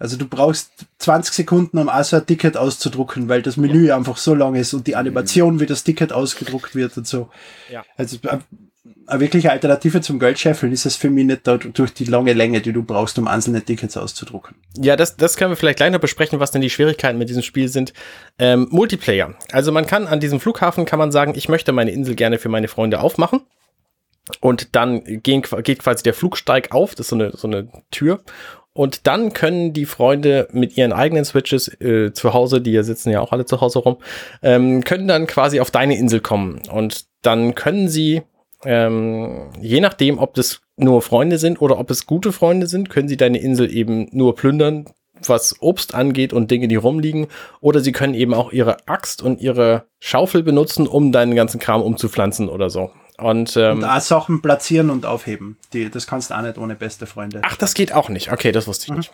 Also 0.00 0.16
du 0.16 0.26
brauchst 0.26 0.72
20 0.98 1.34
Sekunden, 1.34 1.78
um 1.78 1.90
also 1.90 2.16
ein 2.16 2.26
Ticket 2.26 2.56
auszudrucken, 2.56 3.28
weil 3.28 3.42
das 3.42 3.58
Menü 3.58 3.88
ja. 3.88 3.96
einfach 3.96 4.16
so 4.16 4.34
lang 4.34 4.54
ist 4.54 4.72
und 4.72 4.86
die 4.86 4.96
Animation, 4.96 5.60
wie 5.60 5.66
das 5.66 5.84
Ticket 5.84 6.12
ausgedruckt 6.12 6.74
wird 6.74 6.96
und 6.96 7.06
so. 7.06 7.28
Ja. 7.70 7.84
Also 7.98 8.16
äh, 8.22 8.38
eine 9.06 9.20
wirkliche 9.20 9.50
Alternative 9.50 10.00
zum 10.00 10.18
Geldscheffeln 10.18 10.72
ist 10.72 10.86
es 10.86 10.96
für 10.96 11.10
mich 11.10 11.26
nicht 11.26 11.42
durch 11.46 11.92
die 11.92 12.04
lange 12.04 12.32
Länge, 12.32 12.62
die 12.62 12.72
du 12.72 12.82
brauchst, 12.82 13.18
um 13.18 13.28
einzelne 13.28 13.60
Tickets 13.60 13.98
auszudrucken. 13.98 14.56
Ja, 14.78 14.96
das, 14.96 15.18
das 15.18 15.36
können 15.36 15.50
wir 15.50 15.56
vielleicht 15.56 15.76
gleich 15.76 15.90
noch 15.90 16.00
besprechen, 16.00 16.40
was 16.40 16.50
denn 16.50 16.62
die 16.62 16.70
Schwierigkeiten 16.70 17.18
mit 17.18 17.28
diesem 17.28 17.42
Spiel 17.42 17.68
sind. 17.68 17.92
Ähm, 18.38 18.68
Multiplayer. 18.70 19.34
Also 19.52 19.70
man 19.70 19.86
kann 19.86 20.06
an 20.06 20.18
diesem 20.18 20.40
Flughafen, 20.40 20.86
kann 20.86 20.98
man 20.98 21.12
sagen, 21.12 21.34
ich 21.36 21.50
möchte 21.50 21.72
meine 21.72 21.90
Insel 21.90 22.14
gerne 22.14 22.38
für 22.38 22.48
meine 22.48 22.68
Freunde 22.68 23.00
aufmachen. 23.00 23.42
Und 24.40 24.76
dann 24.76 25.02
gehen, 25.04 25.42
geht 25.42 25.80
quasi 25.80 26.02
der 26.04 26.14
Flugsteig 26.14 26.72
auf, 26.72 26.94
das 26.94 27.06
ist 27.06 27.10
so 27.10 27.16
eine, 27.16 27.36
so 27.36 27.48
eine 27.48 27.68
Tür. 27.90 28.22
Und 28.72 29.06
dann 29.06 29.32
können 29.32 29.72
die 29.72 29.84
Freunde 29.84 30.48
mit 30.52 30.76
ihren 30.76 30.92
eigenen 30.92 31.24
Switches 31.24 31.68
äh, 31.80 32.12
zu 32.12 32.34
Hause, 32.34 32.60
die 32.60 32.72
ja 32.72 32.82
sitzen 32.82 33.10
ja 33.10 33.20
auch 33.20 33.32
alle 33.32 33.44
zu 33.44 33.60
Hause 33.60 33.80
rum, 33.80 33.96
ähm, 34.42 34.84
können 34.84 35.08
dann 35.08 35.26
quasi 35.26 35.60
auf 35.60 35.70
deine 35.70 35.98
Insel 35.98 36.20
kommen. 36.20 36.62
Und 36.70 37.06
dann 37.22 37.54
können 37.54 37.88
sie, 37.88 38.22
ähm, 38.64 39.50
je 39.60 39.80
nachdem, 39.80 40.18
ob 40.18 40.34
das 40.34 40.60
nur 40.76 41.02
Freunde 41.02 41.38
sind 41.38 41.60
oder 41.60 41.78
ob 41.78 41.90
es 41.90 42.06
gute 42.06 42.32
Freunde 42.32 42.68
sind, 42.68 42.90
können 42.90 43.08
sie 43.08 43.16
deine 43.16 43.38
Insel 43.38 43.74
eben 43.74 44.08
nur 44.12 44.36
plündern, 44.36 44.86
was 45.26 45.60
Obst 45.60 45.94
angeht 45.94 46.32
und 46.32 46.50
Dinge, 46.50 46.68
die 46.68 46.76
rumliegen. 46.76 47.26
Oder 47.60 47.80
sie 47.80 47.92
können 47.92 48.14
eben 48.14 48.34
auch 48.34 48.52
ihre 48.52 48.88
Axt 48.88 49.20
und 49.20 49.40
ihre 49.40 49.84
Schaufel 49.98 50.44
benutzen, 50.44 50.86
um 50.86 51.10
deinen 51.10 51.34
ganzen 51.34 51.60
Kram 51.60 51.82
umzupflanzen 51.82 52.48
oder 52.48 52.70
so. 52.70 52.90
Und, 53.20 53.56
ähm, 53.56 53.78
und 53.78 53.84
auch 53.84 54.00
Sachen 54.00 54.42
platzieren 54.42 54.90
und 54.90 55.06
aufheben. 55.06 55.56
Die, 55.72 55.90
das 55.90 56.06
kannst 56.06 56.30
du 56.30 56.34
auch 56.34 56.42
nicht 56.42 56.58
ohne 56.58 56.74
beste 56.74 57.06
Freunde. 57.06 57.42
Ach, 57.44 57.56
das 57.56 57.74
geht 57.74 57.92
auch 57.92 58.08
nicht. 58.08 58.32
Okay, 58.32 58.52
das 58.52 58.66
wusste 58.66 58.86
ich 58.86 58.90
mhm. 58.90 58.96
nicht. 58.98 59.12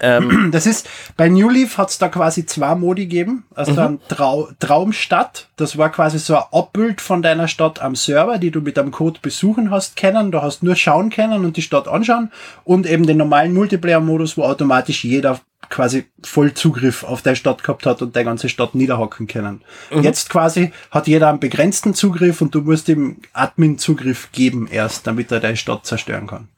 Ähm, 0.00 0.50
das 0.52 0.66
ist, 0.66 0.88
bei 1.16 1.28
New 1.28 1.48
Leaf 1.48 1.78
hat 1.78 1.90
es 1.90 1.98
da 1.98 2.08
quasi 2.08 2.46
zwei 2.46 2.74
Modi 2.74 3.02
gegeben. 3.02 3.44
Also 3.54 3.72
mhm. 3.72 3.76
dann 3.76 4.00
Trau 4.08 4.48
Traumstadt, 4.58 5.48
das 5.56 5.78
war 5.78 5.90
quasi 5.90 6.18
so 6.18 6.36
ein 6.36 6.44
Abbild 6.52 7.00
von 7.00 7.22
deiner 7.22 7.48
Stadt 7.48 7.80
am 7.80 7.96
Server, 7.96 8.38
die 8.38 8.50
du 8.50 8.60
mit 8.60 8.78
einem 8.78 8.90
Code 8.90 9.20
besuchen 9.20 9.70
hast 9.70 9.96
kennen. 9.96 10.30
Du 10.30 10.42
hast 10.42 10.62
nur 10.62 10.76
schauen 10.76 11.10
können 11.10 11.44
und 11.44 11.56
die 11.56 11.62
Stadt 11.62 11.88
anschauen. 11.88 12.30
Und 12.64 12.86
eben 12.86 13.06
den 13.06 13.16
normalen 13.16 13.54
Multiplayer-Modus, 13.54 14.36
wo 14.36 14.44
automatisch 14.44 15.04
jeder 15.04 15.40
quasi 15.70 16.06
voll 16.22 16.54
Zugriff 16.54 17.04
auf 17.04 17.22
deine 17.22 17.36
Stadt 17.36 17.62
gehabt 17.62 17.86
hat 17.86 18.02
und 18.02 18.14
deine 18.16 18.24
ganze 18.24 18.48
Stadt 18.48 18.74
niederhacken 18.74 19.26
können. 19.26 19.62
Mhm. 19.90 20.02
Jetzt 20.02 20.30
quasi 20.30 20.72
hat 20.90 21.06
jeder 21.06 21.28
einen 21.28 21.40
begrenzten 21.40 21.94
Zugriff 21.94 22.40
und 22.40 22.54
du 22.54 22.62
musst 22.62 22.88
ihm 22.88 23.18
Admin-Zugriff 23.32 24.30
geben 24.32 24.68
erst, 24.70 25.06
damit 25.06 25.30
er 25.32 25.40
deine 25.40 25.56
Stadt 25.56 25.86
zerstören 25.86 26.26
kann. 26.26 26.48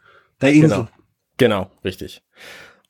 Der 0.40 0.53
Insel. 0.53 0.68
Genau, 0.68 0.88
genau 1.37 1.70
richtig. 1.85 2.23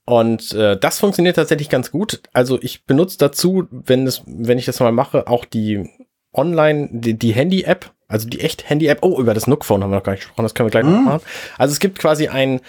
Und 0.05 0.53
äh, 0.55 0.77
das 0.77 0.99
funktioniert 0.99 1.37
tatsächlich 1.37 1.69
ganz 1.69 1.91
gut. 1.91 2.21
Also 2.33 2.59
ich 2.61 2.85
benutze 2.85 3.19
dazu, 3.19 3.69
wenn 3.71 4.07
es, 4.07 4.23
wenn 4.27 4.59
ich 4.59 4.67
das 4.67 4.81
mal 4.81 4.93
mache, 4.93 5.29
auch 5.29 5.45
die 5.45 5.89
Online, 6.33 6.89
die, 6.91 7.15
die 7.15 7.33
Handy-App, 7.33 7.93
also 8.09 8.29
die 8.29 8.41
echt 8.41 8.69
Handy-App. 8.69 8.99
Oh, 9.03 9.21
über 9.21 9.35
das 9.35 9.47
Nook-Phone 9.47 9.83
haben 9.83 9.91
wir 9.91 9.97
noch 9.97 10.03
gar 10.03 10.13
nicht 10.13 10.23
gesprochen, 10.23 10.43
das 10.43 10.55
können 10.55 10.67
wir 10.67 10.71
gleich 10.71 10.85
mhm. 10.85 10.93
noch 10.93 11.01
machen. 11.03 11.21
Also 11.59 11.73
es 11.73 11.81
gibt 11.81 11.99
quasi 11.99 12.29
ein, 12.29 12.61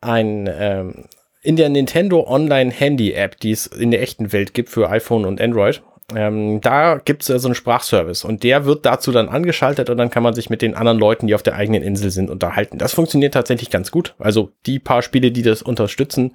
ein 0.00 0.50
ähm, 0.52 1.04
in 1.42 1.56
der 1.56 1.68
Nintendo 1.68 2.24
Online 2.26 2.70
Handy 2.70 3.12
App, 3.12 3.38
die 3.40 3.50
es 3.50 3.66
in 3.66 3.90
der 3.90 4.00
echten 4.00 4.32
Welt 4.32 4.54
gibt 4.54 4.68
für 4.70 4.88
iPhone 4.88 5.24
und 5.24 5.40
Android, 5.40 5.82
ähm, 6.14 6.60
da 6.60 6.98
gibt 6.98 7.28
es 7.28 7.42
so 7.42 7.48
einen 7.48 7.54
Sprachservice 7.54 8.24
und 8.24 8.42
der 8.42 8.64
wird 8.64 8.86
dazu 8.86 9.12
dann 9.12 9.28
angeschaltet 9.28 9.90
und 9.90 9.96
dann 9.96 10.10
kann 10.10 10.22
man 10.22 10.34
sich 10.34 10.50
mit 10.50 10.62
den 10.62 10.74
anderen 10.74 10.98
Leuten, 10.98 11.26
die 11.26 11.34
auf 11.34 11.42
der 11.42 11.56
eigenen 11.56 11.82
Insel 11.82 12.10
sind, 12.10 12.30
unterhalten. 12.30 12.78
Das 12.78 12.92
funktioniert 12.92 13.34
tatsächlich 13.34 13.70
ganz 13.70 13.90
gut. 13.90 14.14
Also 14.18 14.52
die 14.66 14.78
paar 14.78 15.02
Spiele, 15.02 15.32
die 15.32 15.42
das 15.42 15.62
unterstützen, 15.62 16.32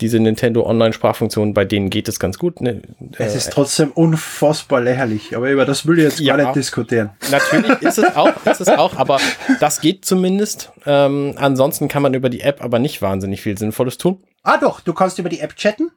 diese 0.00 0.18
Nintendo 0.18 0.66
Online-Sprachfunktion, 0.66 1.54
bei 1.54 1.64
denen 1.64 1.90
geht 1.90 2.08
es 2.08 2.18
ganz 2.18 2.38
gut. 2.38 2.60
Ne? 2.60 2.82
Es 3.18 3.34
ist 3.34 3.52
trotzdem 3.52 3.90
unfassbar 3.92 4.80
lächerlich, 4.80 5.36
aber 5.36 5.50
über 5.50 5.64
das 5.64 5.86
will 5.86 5.98
ich 5.98 6.04
jetzt 6.04 6.20
ja, 6.20 6.36
gar 6.36 6.44
nicht 6.44 6.56
diskutieren. 6.56 7.10
Natürlich 7.30 7.82
ist 7.82 7.98
es 7.98 8.16
auch, 8.16 8.46
ist 8.46 8.60
es 8.60 8.68
auch, 8.68 8.96
aber 8.96 9.18
das 9.60 9.80
geht 9.80 10.04
zumindest. 10.04 10.72
Ähm, 10.86 11.34
ansonsten 11.36 11.88
kann 11.88 12.02
man 12.02 12.14
über 12.14 12.30
die 12.30 12.40
App 12.40 12.62
aber 12.62 12.78
nicht 12.78 13.02
wahnsinnig 13.02 13.42
viel 13.42 13.56
Sinnvolles 13.58 13.98
tun. 13.98 14.22
Ah 14.42 14.56
doch, 14.56 14.80
du 14.80 14.94
kannst 14.94 15.18
über 15.18 15.28
die 15.28 15.40
App 15.40 15.56
chatten. 15.56 15.90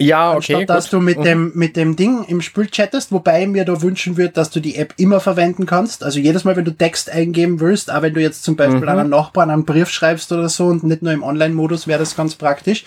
Ja, 0.00 0.32
okay. 0.32 0.54
Anstatt, 0.54 0.76
dass 0.76 0.84
gut. 0.86 0.92
du 0.94 1.00
mit 1.00 1.18
mhm. 1.18 1.24
dem, 1.24 1.52
mit 1.54 1.76
dem 1.76 1.96
Ding 1.96 2.24
im 2.24 2.40
Spiel 2.40 2.66
chattest, 2.66 3.12
wobei 3.12 3.46
mir 3.46 3.64
da 3.64 3.80
wünschen 3.80 4.16
würde, 4.16 4.32
dass 4.32 4.50
du 4.50 4.60
die 4.60 4.76
App 4.76 4.94
immer 4.96 5.20
verwenden 5.20 5.66
kannst. 5.66 6.02
Also 6.02 6.18
jedes 6.18 6.44
Mal, 6.44 6.56
wenn 6.56 6.64
du 6.64 6.72
Text 6.72 7.10
eingeben 7.10 7.60
willst, 7.60 7.92
auch 7.92 8.02
wenn 8.02 8.14
du 8.14 8.20
jetzt 8.20 8.42
zum 8.42 8.56
Beispiel 8.56 8.80
mhm. 8.80 8.88
an 8.88 8.98
einen 8.98 9.10
Nachbarn 9.10 9.50
einen 9.50 9.64
Brief 9.64 9.88
schreibst 9.90 10.32
oder 10.32 10.48
so 10.48 10.66
und 10.66 10.82
nicht 10.82 11.02
nur 11.02 11.12
im 11.12 11.22
Online-Modus, 11.22 11.86
wäre 11.86 12.00
das 12.00 12.16
ganz 12.16 12.34
praktisch. 12.34 12.84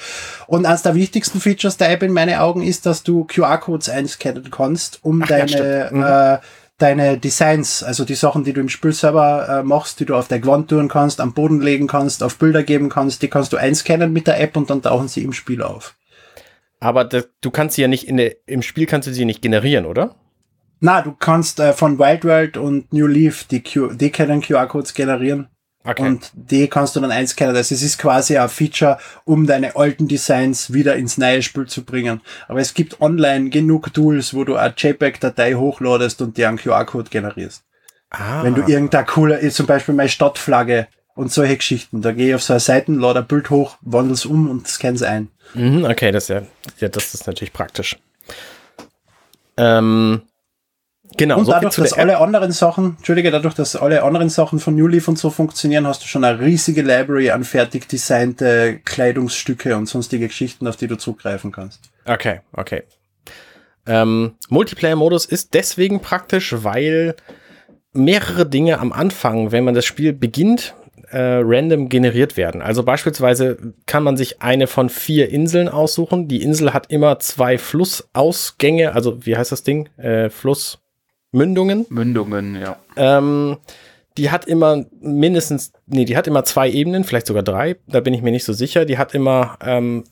Und 0.48 0.66
eines 0.66 0.82
der 0.82 0.96
wichtigsten 0.96 1.40
Features 1.40 1.78
der 1.78 1.92
App 1.92 2.04
in 2.04 2.12
meinen 2.12 2.38
Augen 2.38 2.62
ist, 2.62 2.86
dass 2.86 3.04
du 3.04 3.24
QR-Codes 3.24 3.90
einscannen 3.90 4.52
kannst, 4.52 5.00
um 5.02 5.22
Ach, 5.24 5.28
deine, 5.28 5.90
ja, 5.92 5.92
mhm. 5.92 6.04
äh, 6.04 6.40
deine 6.78 7.18
Designs, 7.18 7.84
also 7.84 8.04
die 8.04 8.16
Sachen, 8.16 8.44
die 8.44 8.54
du 8.54 8.60
im 8.60 8.70
Spiel 8.70 8.92
selber 8.92 9.48
äh, 9.50 9.64
machst, 9.64 10.00
die 10.02 10.06
du 10.06 10.16
auf 10.16 10.28
der 10.28 10.46
Wand 10.46 10.70
tun 10.70 10.90
kannst, 10.90 11.22
am 11.22 11.34
Boden 11.34 11.62
legen 11.62 11.88
kannst, 11.88 12.22
auf 12.22 12.38
Bilder 12.38 12.64
geben 12.64 12.90
kannst, 12.90 13.22
die 13.22 13.30
kannst 13.30 13.54
du 13.54 13.58
einscannen 13.58 14.12
mit 14.12 14.28
der 14.28 14.42
App 14.42 14.58
und 14.58 14.70
dann 14.70 14.82
tauchen 14.82 15.08
sie 15.08 15.24
im 15.24 15.34
Spiel 15.34 15.64
auf. 15.64 15.96
Aber 16.80 17.06
das, 17.06 17.30
du 17.42 17.52
kannst 17.52 17.76
sie 17.76 17.82
ja 17.82 17.88
nicht 17.88 18.08
in 18.08 18.18
der, 18.18 18.36
im 18.46 18.62
Spiel 18.62 18.86
kannst 18.86 19.08
du 19.08 19.14
sie 19.14 19.26
nicht 19.26 19.42
generieren, 19.42 19.86
oder? 19.86 20.16
Na, 20.80 21.02
du 21.02 21.12
kannst 21.12 21.60
äh, 21.60 21.74
von 21.74 21.98
Wild 21.98 22.24
World 22.24 22.58
und 22.58 22.94
New 22.94 23.08
Leaf 23.08 23.46
die, 23.46 23.64
Q 23.64 23.94
die 23.94 24.12
können 24.12 24.42
QR-Codes 24.42 24.94
generieren. 24.94 25.48
Okay. 25.84 26.06
Und 26.06 26.32
die 26.34 26.68
kannst 26.68 26.96
du 26.96 27.00
dann 27.00 27.12
einscannen. 27.12 27.56
Also 27.56 27.74
es 27.74 27.82
ist 27.82 27.98
quasi 27.98 28.38
ein 28.38 28.50
Feature, 28.50 29.00
um 29.24 29.48
deine 29.48 29.76
alten 29.78 30.08
Designs 30.08 30.74
wieder 30.74 30.98
ins 30.98 31.18
neue 31.18 31.42
Spiel 31.42 31.66
zu 31.66 31.84
bringen. 31.86 32.22
Aber 32.48 32.60
es 32.60 32.74
gibt 32.74 33.00
online 33.00 33.50
genug 33.50 33.94
Tools, 33.94 34.34
wo 34.34 34.44
du 34.44 34.58
eine 34.58 34.74
JPEG-Datei 34.78 35.54
hochladest 35.54 36.22
und 36.22 36.36
dir 36.36 36.50
einen 36.50 36.58
QR-Code 36.58 37.10
generierst. 37.10 37.64
Ah. 38.10 38.44
Wenn 38.44 38.56
du 38.56 38.64
irgendein 38.64 39.06
cooler, 39.06 39.40
zum 39.50 39.66
Beispiel 39.66 39.96
meine 39.96 40.10
Stadtflagge 40.10 40.88
und 41.16 41.32
solche 41.32 41.58
Geschichten. 41.58 42.02
Da 42.02 42.12
gehe 42.12 42.30
ich 42.30 42.36
auf 42.36 42.44
so 42.44 42.54
eine 42.54 42.60
Seite, 42.60 42.92
lade 42.92 43.20
ein 43.20 43.28
Bild 43.28 43.50
hoch, 43.50 43.78
wandle 43.82 44.14
es 44.14 44.26
um 44.26 44.50
und 44.50 44.68
scanne 44.68 44.96
es 44.96 45.04
ein. 45.04 45.30
Mhm, 45.54 45.86
okay, 45.86 46.12
das 46.12 46.26
ist 46.26 46.30
ja, 46.30 46.42
ja, 46.80 46.90
das 46.90 47.14
ist 47.14 47.28
natürlich 47.28 47.54
praktisch. 47.54 47.98
Ähm, 49.58 50.22
genau. 51.18 51.40
Und 51.40 51.46
so 51.46 51.52
dadurch, 51.52 51.76
dass 51.76 51.94
alle 51.94 52.20
anderen 52.20 52.52
Sachen, 52.52 52.96
Entschuldige, 52.98 53.32
dadurch, 53.32 53.56
dass 53.56 53.76
alle 53.76 54.04
anderen 54.04 54.30
Sachen 54.30 54.60
von 54.60 54.76
New 54.76 54.88
Leaf 54.88 55.08
und 55.08 55.18
so 55.18 55.30
funktionieren, 55.30 55.88
hast 55.88 56.04
du 56.04 56.08
schon 56.08 56.24
eine 56.24 56.40
riesige 56.40 56.82
Library 56.82 57.32
an 57.32 57.44
fertig 57.44 57.88
designte 57.88 58.80
Kleidungsstücke 58.86 59.76
und 59.76 59.88
sonstige 59.88 60.28
Geschichten, 60.28 60.68
auf 60.68 60.76
die 60.76 60.88
du 60.88 60.98
zugreifen 60.98 61.52
kannst. 61.52 61.90
Okay, 62.06 62.42
okay. 62.54 62.84
Ähm, 63.88 64.36
Multiplayer-Modus 64.50 65.26
ist 65.26 65.54
deswegen 65.54 66.02
praktisch, 66.02 66.54
weil 66.60 67.16
mehrere 67.94 68.46
Dinge 68.46 68.80
am 68.80 68.92
Anfang, 68.92 69.52
wenn 69.52 69.64
man 69.64 69.74
das 69.74 69.86
Spiel 69.86 70.14
beginnt, 70.14 70.76
äh, 71.12 71.42
random 71.44 71.90
generiert 71.90 72.38
werden. 72.38 72.62
Also 72.62 72.84
beispielsweise 72.84 73.74
kann 73.86 74.04
man 74.04 74.18
sich 74.18 74.42
eine 74.42 74.68
von 74.68 74.90
vier 74.90 75.30
Inseln 75.30 75.70
aussuchen. 75.70 76.28
Die 76.28 76.42
Insel 76.42 76.74
hat 76.74 76.92
immer 76.92 77.20
zwei 77.20 77.58
Flussausgänge, 77.58 78.94
also 78.94 79.26
wie 79.26 79.38
heißt 79.38 79.52
das 79.52 79.64
Ding? 79.64 79.90
Äh, 79.98 80.30
Flussmündungen. 80.30 81.86
Mündungen, 81.90 82.56
ja. 82.56 82.78
Ähm, 82.96 83.58
die 84.18 84.32
hat 84.32 84.46
immer 84.46 84.86
mindestens, 85.00 85.72
nee, 85.86 86.06
die 86.06 86.18
hat 86.18 86.28
immer 86.28 86.44
zwei 86.44 86.70
Ebenen, 86.70 87.04
vielleicht 87.04 87.28
sogar 87.28 87.44
drei, 87.44 87.78
da 87.88 88.00
bin 88.00 88.14
ich 88.14 88.22
mir 88.22 88.32
nicht 88.32 88.46
so 88.46 88.54
sicher. 88.54 88.86
Die 88.86 88.98
hat 88.98 89.14
immer 89.14 89.58
ähm, 89.62 90.04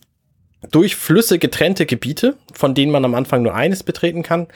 durch 0.70 0.96
Flüsse 0.96 1.38
getrennte 1.38 1.86
Gebiete, 1.86 2.36
von 2.52 2.74
denen 2.74 2.92
man 2.92 3.04
am 3.04 3.14
Anfang 3.14 3.42
nur 3.42 3.54
eines 3.54 3.82
betreten 3.82 4.22
kann. 4.22 4.46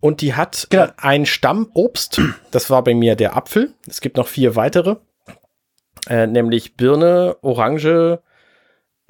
Und 0.00 0.20
die 0.20 0.34
hat 0.34 0.66
genau. 0.70 0.88
ein 0.96 1.26
Stammobst. 1.26 2.20
Das 2.50 2.70
war 2.70 2.82
bei 2.82 2.94
mir 2.94 3.14
der 3.14 3.36
Apfel. 3.36 3.72
Es 3.86 4.00
gibt 4.00 4.16
noch 4.16 4.26
vier 4.26 4.56
weitere. 4.56 4.96
Äh, 6.08 6.26
nämlich 6.26 6.76
Birne, 6.76 7.36
Orange, 7.42 8.20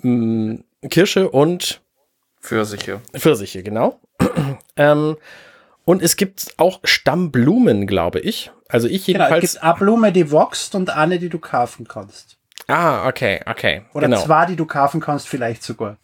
mh, 0.02 0.10
mm, 0.10 0.64
Kirsche 0.90 1.30
und 1.30 1.80
Pfirsiche. 2.40 3.00
Pfirsiche, 3.14 3.62
genau. 3.62 4.00
ähm, 4.76 5.16
und 5.84 6.02
es 6.02 6.16
gibt 6.16 6.54
auch 6.58 6.80
Stammblumen, 6.84 7.86
glaube 7.86 8.20
ich. 8.20 8.50
Also 8.68 8.88
ich 8.88 9.06
jedenfalls. 9.06 9.30
Genau, 9.30 9.44
es 9.44 9.52
gibt 9.52 9.64
eine 9.64 9.74
Blume, 9.74 10.12
die 10.12 10.32
wächst 10.32 10.74
und 10.74 10.90
eine, 10.90 11.18
die 11.18 11.28
du 11.28 11.38
kaufen 11.38 11.86
kannst. 11.86 12.36
Ah, 12.68 13.06
okay, 13.06 13.40
okay. 13.46 13.82
Oder 13.92 14.08
genau. 14.08 14.22
zwei, 14.22 14.46
die 14.46 14.56
du 14.56 14.66
kaufen 14.66 15.00
kannst, 15.00 15.28
vielleicht 15.28 15.62
sogar. 15.62 15.96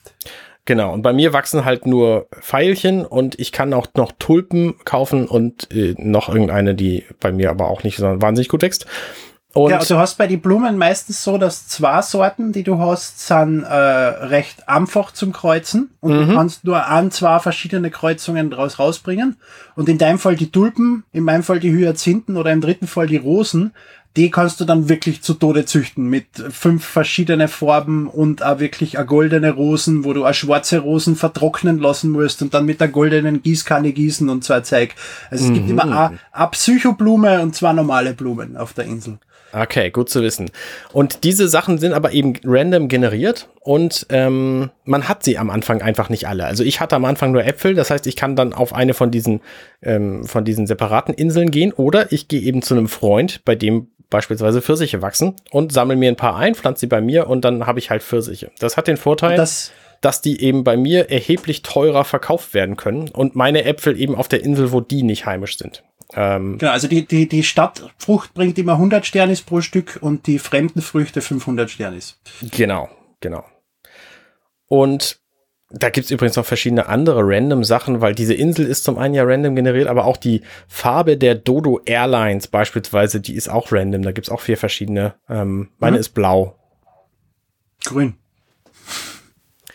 Genau, 0.64 0.92
und 0.92 1.00
bei 1.02 1.14
mir 1.14 1.32
wachsen 1.32 1.64
halt 1.64 1.86
nur 1.86 2.28
Pfeilchen 2.40 3.06
und 3.06 3.38
ich 3.40 3.52
kann 3.52 3.72
auch 3.72 3.86
noch 3.94 4.12
Tulpen 4.18 4.74
kaufen 4.84 5.26
und 5.26 5.72
äh, 5.72 5.94
noch 5.96 6.28
irgendeine, 6.28 6.74
die 6.74 7.06
bei 7.20 7.32
mir 7.32 7.50
aber 7.50 7.68
auch 7.68 7.84
nicht 7.84 7.96
so 7.96 8.20
wahnsinnig 8.20 8.48
gut 8.48 8.60
wächst. 8.60 8.84
Und 9.54 9.70
ja, 9.70 9.78
du 9.78 9.96
hast 9.96 10.18
bei 10.18 10.26
den 10.26 10.40
Blumen 10.40 10.76
meistens 10.76 11.24
so, 11.24 11.38
dass 11.38 11.66
zwei 11.66 12.02
Sorten, 12.02 12.52
die 12.52 12.62
du 12.62 12.78
hast, 12.78 13.26
sind 13.26 13.62
äh, 13.62 13.74
recht 13.74 14.68
einfach 14.68 15.10
zum 15.10 15.32
Kreuzen 15.32 15.90
und 16.00 16.12
mhm. 16.12 16.28
du 16.28 16.34
kannst 16.34 16.64
nur 16.64 16.86
an 16.86 17.10
zwei 17.10 17.38
verschiedene 17.38 17.90
Kreuzungen 17.90 18.50
daraus 18.50 18.78
rausbringen. 18.78 19.36
Und 19.74 19.88
in 19.88 19.96
deinem 19.96 20.18
Fall 20.18 20.36
die 20.36 20.50
Tulpen, 20.50 21.04
in 21.12 21.24
meinem 21.24 21.42
Fall 21.42 21.60
die 21.60 21.72
Hyazinthen 21.72 22.36
oder 22.36 22.52
im 22.52 22.60
dritten 22.60 22.86
Fall 22.86 23.06
die 23.06 23.16
Rosen, 23.16 23.72
die 24.16 24.30
kannst 24.30 24.60
du 24.60 24.64
dann 24.64 24.88
wirklich 24.88 25.22
zu 25.22 25.34
Tode 25.34 25.64
züchten 25.64 26.08
mit 26.08 26.26
fünf 26.50 26.84
verschiedene 26.84 27.48
Farben 27.48 28.08
und 28.08 28.42
auch 28.42 28.58
wirklich 28.58 28.98
a 28.98 29.04
goldene 29.04 29.52
Rosen, 29.52 30.04
wo 30.04 30.12
du 30.12 30.24
a 30.24 30.32
schwarze 30.32 30.80
Rosen 30.80 31.14
vertrocknen 31.14 31.78
lassen 31.78 32.10
musst 32.10 32.42
und 32.42 32.52
dann 32.52 32.66
mit 32.66 32.80
der 32.80 32.88
goldenen 32.88 33.42
Gießkanne 33.42 33.92
gießen 33.92 34.28
und 34.28 34.44
so 34.44 34.54
ein 34.54 34.64
Zeug. 34.64 34.94
Also 35.30 35.44
es 35.44 35.50
mhm. 35.50 35.54
gibt 35.54 35.70
immer 35.70 35.84
a, 35.84 36.12
a 36.32 36.46
Psychoblume 36.48 37.40
und 37.40 37.54
zwei 37.54 37.72
normale 37.72 38.12
Blumen 38.12 38.56
auf 38.56 38.72
der 38.72 38.86
Insel. 38.86 39.18
Okay, 39.52 39.90
gut 39.90 40.10
zu 40.10 40.22
wissen. 40.22 40.50
Und 40.92 41.24
diese 41.24 41.48
Sachen 41.48 41.78
sind 41.78 41.92
aber 41.94 42.12
eben 42.12 42.34
random 42.44 42.88
generiert 42.88 43.48
und 43.60 44.06
ähm, 44.10 44.70
man 44.84 45.08
hat 45.08 45.24
sie 45.24 45.38
am 45.38 45.50
Anfang 45.50 45.80
einfach 45.80 46.10
nicht 46.10 46.28
alle. 46.28 46.44
Also 46.44 46.64
ich 46.64 46.80
hatte 46.80 46.96
am 46.96 47.04
Anfang 47.04 47.32
nur 47.32 47.44
Äpfel, 47.44 47.74
das 47.74 47.90
heißt, 47.90 48.06
ich 48.06 48.16
kann 48.16 48.36
dann 48.36 48.52
auf 48.52 48.74
eine 48.74 48.94
von 48.94 49.10
diesen 49.10 49.40
ähm, 49.82 50.24
von 50.24 50.44
diesen 50.44 50.66
separaten 50.66 51.14
Inseln 51.14 51.50
gehen 51.50 51.72
oder 51.72 52.12
ich 52.12 52.28
gehe 52.28 52.40
eben 52.40 52.62
zu 52.62 52.74
einem 52.74 52.88
Freund, 52.88 53.44
bei 53.44 53.54
dem 53.54 53.88
beispielsweise 54.10 54.62
Pfirsiche 54.62 55.02
wachsen 55.02 55.34
und 55.50 55.72
sammle 55.72 55.96
mir 55.96 56.10
ein 56.10 56.16
paar 56.16 56.36
ein, 56.36 56.54
pflanze 56.54 56.80
sie 56.80 56.86
bei 56.86 57.00
mir 57.00 57.28
und 57.28 57.44
dann 57.44 57.66
habe 57.66 57.78
ich 57.78 57.90
halt 57.90 58.02
Pfirsiche. 58.02 58.50
Das 58.58 58.76
hat 58.76 58.86
den 58.86 58.96
Vorteil, 58.96 59.36
das 59.36 59.72
dass 60.00 60.20
die 60.20 60.40
eben 60.42 60.64
bei 60.64 60.76
mir 60.76 61.10
erheblich 61.10 61.62
teurer 61.62 62.04
verkauft 62.04 62.54
werden 62.54 62.76
können 62.76 63.08
und 63.08 63.34
meine 63.34 63.64
Äpfel 63.64 64.00
eben 64.00 64.14
auf 64.14 64.28
der 64.28 64.44
Insel, 64.44 64.72
wo 64.72 64.80
die 64.80 65.02
nicht 65.02 65.26
heimisch 65.26 65.58
sind. 65.58 65.82
Ähm, 66.14 66.58
genau, 66.58 66.72
also 66.72 66.88
die, 66.88 67.06
die, 67.06 67.28
die 67.28 67.42
Stadtfrucht 67.42 68.32
bringt 68.34 68.58
immer 68.58 68.72
100 68.72 69.04
Sternis 69.04 69.42
pro 69.42 69.60
Stück 69.60 69.98
und 70.00 70.26
die 70.26 70.38
fremden 70.38 70.80
Früchte 70.80 71.20
500 71.20 71.70
Sternis. 71.70 72.18
Genau, 72.50 72.88
genau. 73.20 73.44
Und 74.66 75.20
da 75.70 75.90
gibt's 75.90 76.10
übrigens 76.10 76.36
noch 76.36 76.46
verschiedene 76.46 76.86
andere 76.86 77.20
random 77.22 77.62
Sachen, 77.62 78.00
weil 78.00 78.14
diese 78.14 78.32
Insel 78.32 78.66
ist 78.66 78.84
zum 78.84 78.96
einen 78.96 79.14
ja 79.14 79.24
random 79.24 79.54
generiert, 79.54 79.88
aber 79.88 80.06
auch 80.06 80.16
die 80.16 80.42
Farbe 80.66 81.18
der 81.18 81.34
Dodo 81.34 81.80
Airlines 81.84 82.46
beispielsweise, 82.48 83.20
die 83.20 83.34
ist 83.34 83.50
auch 83.50 83.70
random. 83.70 84.02
Da 84.02 84.12
gibt's 84.12 84.30
auch 84.30 84.40
vier 84.40 84.56
verschiedene. 84.56 85.14
Ähm, 85.28 85.68
meine 85.78 85.96
mhm. 85.96 86.00
ist 86.00 86.10
blau. 86.10 86.54
Grün. 87.84 88.14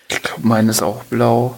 Ich 0.10 0.22
glaube, 0.22 0.48
meine 0.48 0.72
ist 0.72 0.82
auch 0.82 1.04
blau. 1.06 1.58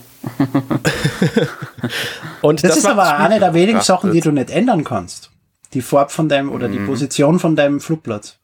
Und 2.42 2.64
das, 2.64 2.72
das 2.72 2.78
ist 2.80 2.86
aber 2.86 3.18
eine 3.18 3.40
der 3.40 3.54
wenigen 3.54 3.82
Sachen, 3.82 4.12
die 4.12 4.22
du 4.22 4.32
nicht 4.32 4.50
ändern 4.50 4.84
kannst. 4.84 5.32
Die 5.74 5.82
Farbe 5.82 6.12
von 6.12 6.30
deinem 6.30 6.52
oder 6.52 6.68
die 6.68 6.80
mhm. 6.80 6.88
Position 6.88 7.40
von 7.40 7.56
deinem 7.56 7.80
Flugplatz. 7.80 8.38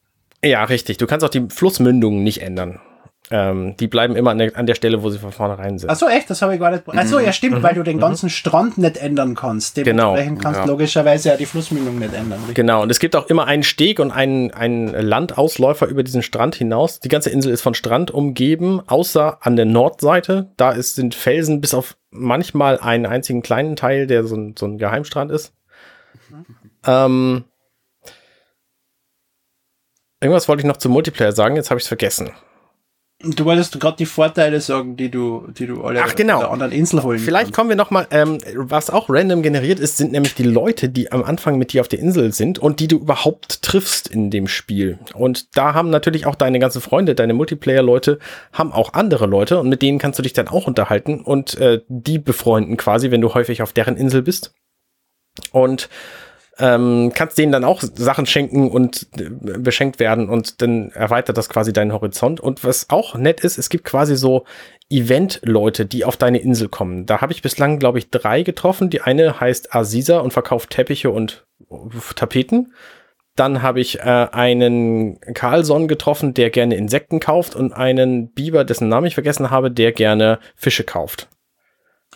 Ja, 0.44 0.64
richtig. 0.64 0.98
Du 0.98 1.08
kannst 1.08 1.24
auch 1.24 1.30
die 1.30 1.48
Flussmündungen 1.50 2.24
nicht 2.24 2.42
ändern. 2.42 2.80
Ähm, 3.34 3.78
die 3.78 3.88
bleiben 3.88 4.18
immer 4.18 4.32
an 4.32 4.40
der, 4.40 4.58
an 4.58 4.66
der 4.66 4.76
Stelle, 4.76 5.02
wo 5.04 5.10
sie 5.10 5.18
von 5.18 5.32
vornherein 5.32 5.80
sind. 5.80 5.90
Ach 5.90 5.96
so, 5.96 6.08
echt? 6.10 6.30
Das 6.30 6.42
habe 6.42 6.54
ich 6.54 6.60
gar 6.60 6.70
nicht. 6.70 6.84
Ach 6.86 7.06
so, 7.06 7.18
ja, 7.18 7.32
stimmt, 7.32 7.60
mhm. 7.60 7.64
weil 7.64 7.76
du 7.76 7.84
den 7.84 7.96
mhm. 7.96 8.02
ganzen 8.02 8.26
mhm. 8.26 8.32
Strand 8.32 8.78
nicht 8.78 8.98
ändern 8.98 9.36
kannst. 9.36 9.76
Genau. 9.76 9.86
Dementsprechend 9.86 10.42
kannst 10.42 10.60
ja. 10.60 10.66
logischerweise 10.66 11.30
ja 11.30 11.38
die 11.38 11.46
Flussmündung 11.46 11.98
nicht 11.98 12.14
ändern. 12.14 12.40
Richtig? 12.40 12.56
Genau. 12.56 12.82
Und 12.82 12.92
es 12.92 13.00
gibt 13.00 13.16
auch 13.16 13.28
immer 13.28 13.46
einen 13.48 13.64
Steg 13.64 14.02
und 14.02 14.12
einen, 14.12 14.52
einen 14.52 14.88
Landausläufer 14.88 15.88
über 15.88 16.04
diesen 16.04 16.24
Strand 16.24 16.56
hinaus. 16.56 17.00
Die 17.00 17.08
ganze 17.08 17.30
Insel 17.30 17.54
ist 17.54 17.62
von 17.62 17.74
Strand 17.74 18.12
umgeben, 18.12 18.82
außer 18.86 19.38
an 19.40 19.56
der 19.56 19.66
Nordseite. 19.66 20.52
Da 20.58 20.72
ist, 20.72 20.96
sind 20.96 21.16
Felsen 21.16 21.62
bis 21.62 21.74
auf 21.74 21.96
manchmal 22.10 22.80
einen 22.80 23.06
einzigen 23.06 23.42
kleinen 23.42 23.78
Teil, 23.78 24.08
der 24.08 24.26
so 24.26 24.36
ein, 24.36 24.56
so 24.60 24.66
ein 24.66 24.78
Geheimstrand 24.78 25.32
ist. 25.32 25.54
Mhm. 26.30 26.46
Ähm, 26.86 27.44
irgendwas 30.20 30.50
wollte 30.50 30.62
ich 30.62 30.68
noch 30.68 30.78
zum 30.78 30.92
Multiplayer 30.92 31.32
sagen, 31.32 31.56
jetzt 31.56 31.70
habe 31.70 31.78
ich 31.78 31.86
es 31.86 31.88
vergessen. 31.88 32.32
Du 33.24 33.46
wolltest 33.46 33.80
gerade 33.80 33.98
die 33.98 34.06
Vorteile 34.06 34.60
sagen, 34.62 34.98
die 34.98 35.10
du, 35.10 35.48
die 35.58 35.68
du 35.68 35.84
alle 35.84 36.02
Ach, 36.04 36.16
genau. 36.16 36.40
der 36.40 36.52
anderen 36.52 36.72
Insel 36.72 37.04
holen 37.04 37.20
Vielleicht 37.20 37.46
kannst. 37.46 37.56
kommen 37.56 37.70
wir 37.70 37.76
noch 37.76 37.92
mal, 37.92 38.08
ähm, 38.12 38.40
was 38.56 38.90
auch 38.90 39.10
random 39.10 39.42
generiert 39.44 39.80
ist, 39.80 39.98
sind 39.98 40.12
nämlich 40.12 40.34
die 40.36 40.44
Leute, 40.44 40.90
die 40.90 41.12
am 41.12 41.24
Anfang 41.24 41.58
mit 41.58 41.74
dir 41.74 41.82
auf 41.82 41.88
der 41.88 42.00
Insel 42.00 42.34
sind 42.34 42.60
und 42.60 42.80
die 42.80 42.88
du 42.88 42.98
überhaupt 42.98 43.62
triffst 43.62 44.08
in 44.08 44.32
dem 44.32 44.48
Spiel. 44.48 45.00
Und 45.14 45.56
da 45.58 45.74
haben 45.74 45.90
natürlich 45.90 46.26
auch 46.26 46.36
deine 46.36 46.60
ganzen 46.60 46.82
Freunde, 46.82 47.16
deine 47.16 47.34
Multiplayer-Leute, 47.34 48.20
haben 48.54 48.72
auch 48.72 48.94
andere 48.94 49.28
Leute 49.28 49.60
und 49.60 49.70
mit 49.70 49.82
denen 49.82 50.00
kannst 50.00 50.20
du 50.20 50.24
dich 50.24 50.34
dann 50.34 50.48
auch 50.48 50.68
unterhalten 50.68 51.22
und 51.22 51.58
äh, 51.60 51.82
die 51.88 52.20
befreunden 52.20 52.78
quasi, 52.78 53.12
wenn 53.12 53.22
du 53.22 53.34
häufig 53.34 53.62
auf 53.62 53.74
deren 53.74 53.98
Insel 53.98 54.22
bist. 54.22 54.54
Und 55.52 55.90
ähm, 56.62 57.12
kannst 57.14 57.38
denen 57.38 57.52
dann 57.52 57.64
auch 57.64 57.82
Sachen 57.82 58.26
schenken 58.26 58.70
und 58.70 59.08
äh, 59.18 59.30
beschenkt 59.58 60.00
werden 60.00 60.30
und 60.30 60.62
dann 60.62 60.92
erweitert 60.92 61.38
das 61.38 61.50
quasi 61.50 61.74
deinen 61.74 61.92
Horizont. 61.92 62.40
Und 62.40 62.64
was 62.64 62.90
auch 62.90 63.16
nett 63.16 63.42
ist, 63.42 63.58
es 63.58 63.70
gibt 63.70 63.84
quasi 63.84 64.16
so 64.16 64.46
Event-Leute, 64.90 65.86
die 65.86 66.06
auf 66.06 66.18
deine 66.18 66.38
Insel 66.38 66.70
kommen. 66.70 67.06
Da 67.06 67.22
habe 67.22 67.34
ich 67.34 67.42
bislang, 67.42 67.80
glaube 67.80 67.98
ich, 67.98 68.10
drei 68.10 68.44
getroffen. 68.44 68.90
Die 68.90 69.02
eine 69.02 69.40
heißt 69.40 69.74
Aziza 69.74 70.20
und 70.20 70.34
verkauft 70.34 70.70
Teppiche 70.70 71.10
und 71.10 71.46
äh, 71.70 71.76
Tapeten. 72.16 72.74
Dann 73.36 73.62
habe 73.62 73.80
ich 73.80 74.00
äh, 74.00 74.28
einen 74.32 75.20
Carlson 75.34 75.88
getroffen, 75.88 76.34
der 76.34 76.50
gerne 76.50 76.76
Insekten 76.76 77.20
kauft 77.20 77.56
und 77.56 77.74
einen 77.74 78.32
Biber, 78.32 78.66
dessen 78.66 78.90
Namen 78.90 79.08
ich 79.08 79.14
vergessen 79.16 79.50
habe, 79.50 79.72
der 79.72 79.94
gerne 79.94 80.40
Fische 80.56 80.84
kauft. 80.84 81.30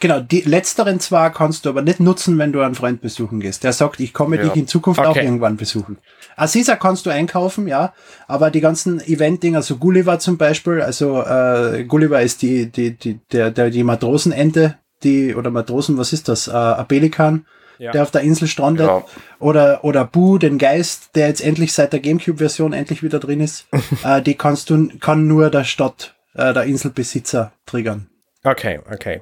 Genau, 0.02 0.20
die 0.20 0.42
letzteren 0.42 1.00
zwar 1.00 1.32
kannst 1.32 1.66
du 1.66 1.70
aber 1.70 1.82
nicht 1.82 2.02
nutzen, 2.02 2.38
wenn 2.38 2.52
du 2.52 2.62
einen 2.62 2.76
Freund 2.76 3.02
besuchen 3.02 3.40
gehst. 3.40 3.64
Der 3.64 3.72
sagt, 3.72 4.02
ich 4.02 4.14
komme 4.14 4.36
ja. 4.36 4.44
dich 4.44 4.56
in 4.56 4.68
Zukunft 4.68 5.00
okay. 5.00 5.08
auch 5.08 5.16
irgendwann 5.16 5.56
besuchen. 5.56 6.00
Aziza 6.36 6.76
kannst 6.76 7.06
du 7.06 7.12
einkaufen, 7.12 7.68
ja, 7.68 7.94
aber 8.28 8.52
die 8.52 8.60
ganzen 8.60 9.00
Event-Dinger, 9.00 9.62
so 9.62 9.78
Gulliver 9.78 10.20
zum 10.20 10.38
Beispiel, 10.38 10.82
also 10.82 11.22
äh, 11.22 11.86
Gulliver 11.86 12.22
ist 12.22 12.42
die, 12.42 12.70
die, 12.70 12.92
die, 12.98 13.20
der, 13.32 13.52
der, 13.52 13.70
die 13.70 13.84
Matrosenente, 13.84 14.78
die, 15.04 15.34
oder 15.34 15.50
Matrosen, 15.50 15.98
was 15.98 16.12
ist 16.12 16.28
das? 16.28 16.50
Äh, 16.50 16.52
ein 16.52 16.88
Pelikan, 16.88 17.46
ja. 17.78 17.94
der 17.94 18.04
auf 18.04 18.12
der 18.12 18.22
Insel 18.22 18.50
strandet. 18.50 18.88
Ja. 18.88 19.06
Oder, 19.40 19.86
oder 19.86 20.04
Boo, 20.04 20.38
den 20.38 20.58
Geist, 20.58 21.16
der 21.16 21.28
jetzt 21.28 21.42
endlich 21.42 21.72
seit 21.72 21.94
der 21.94 22.02
Gamecube-Version 22.02 22.74
endlich 22.74 23.02
wieder 23.02 23.20
drin 23.20 23.40
ist. 23.40 23.68
äh, 24.04 24.22
die 24.22 24.36
kannst 24.36 24.70
du, 24.70 24.90
kann 25.00 25.26
nur 25.28 25.50
der 25.50 25.64
Stadt, 25.64 26.16
äh, 26.34 26.54
der 26.54 26.64
Inselbesitzer 26.64 27.54
triggern. 27.66 28.10
Okay, 28.44 28.80
okay. 28.92 29.22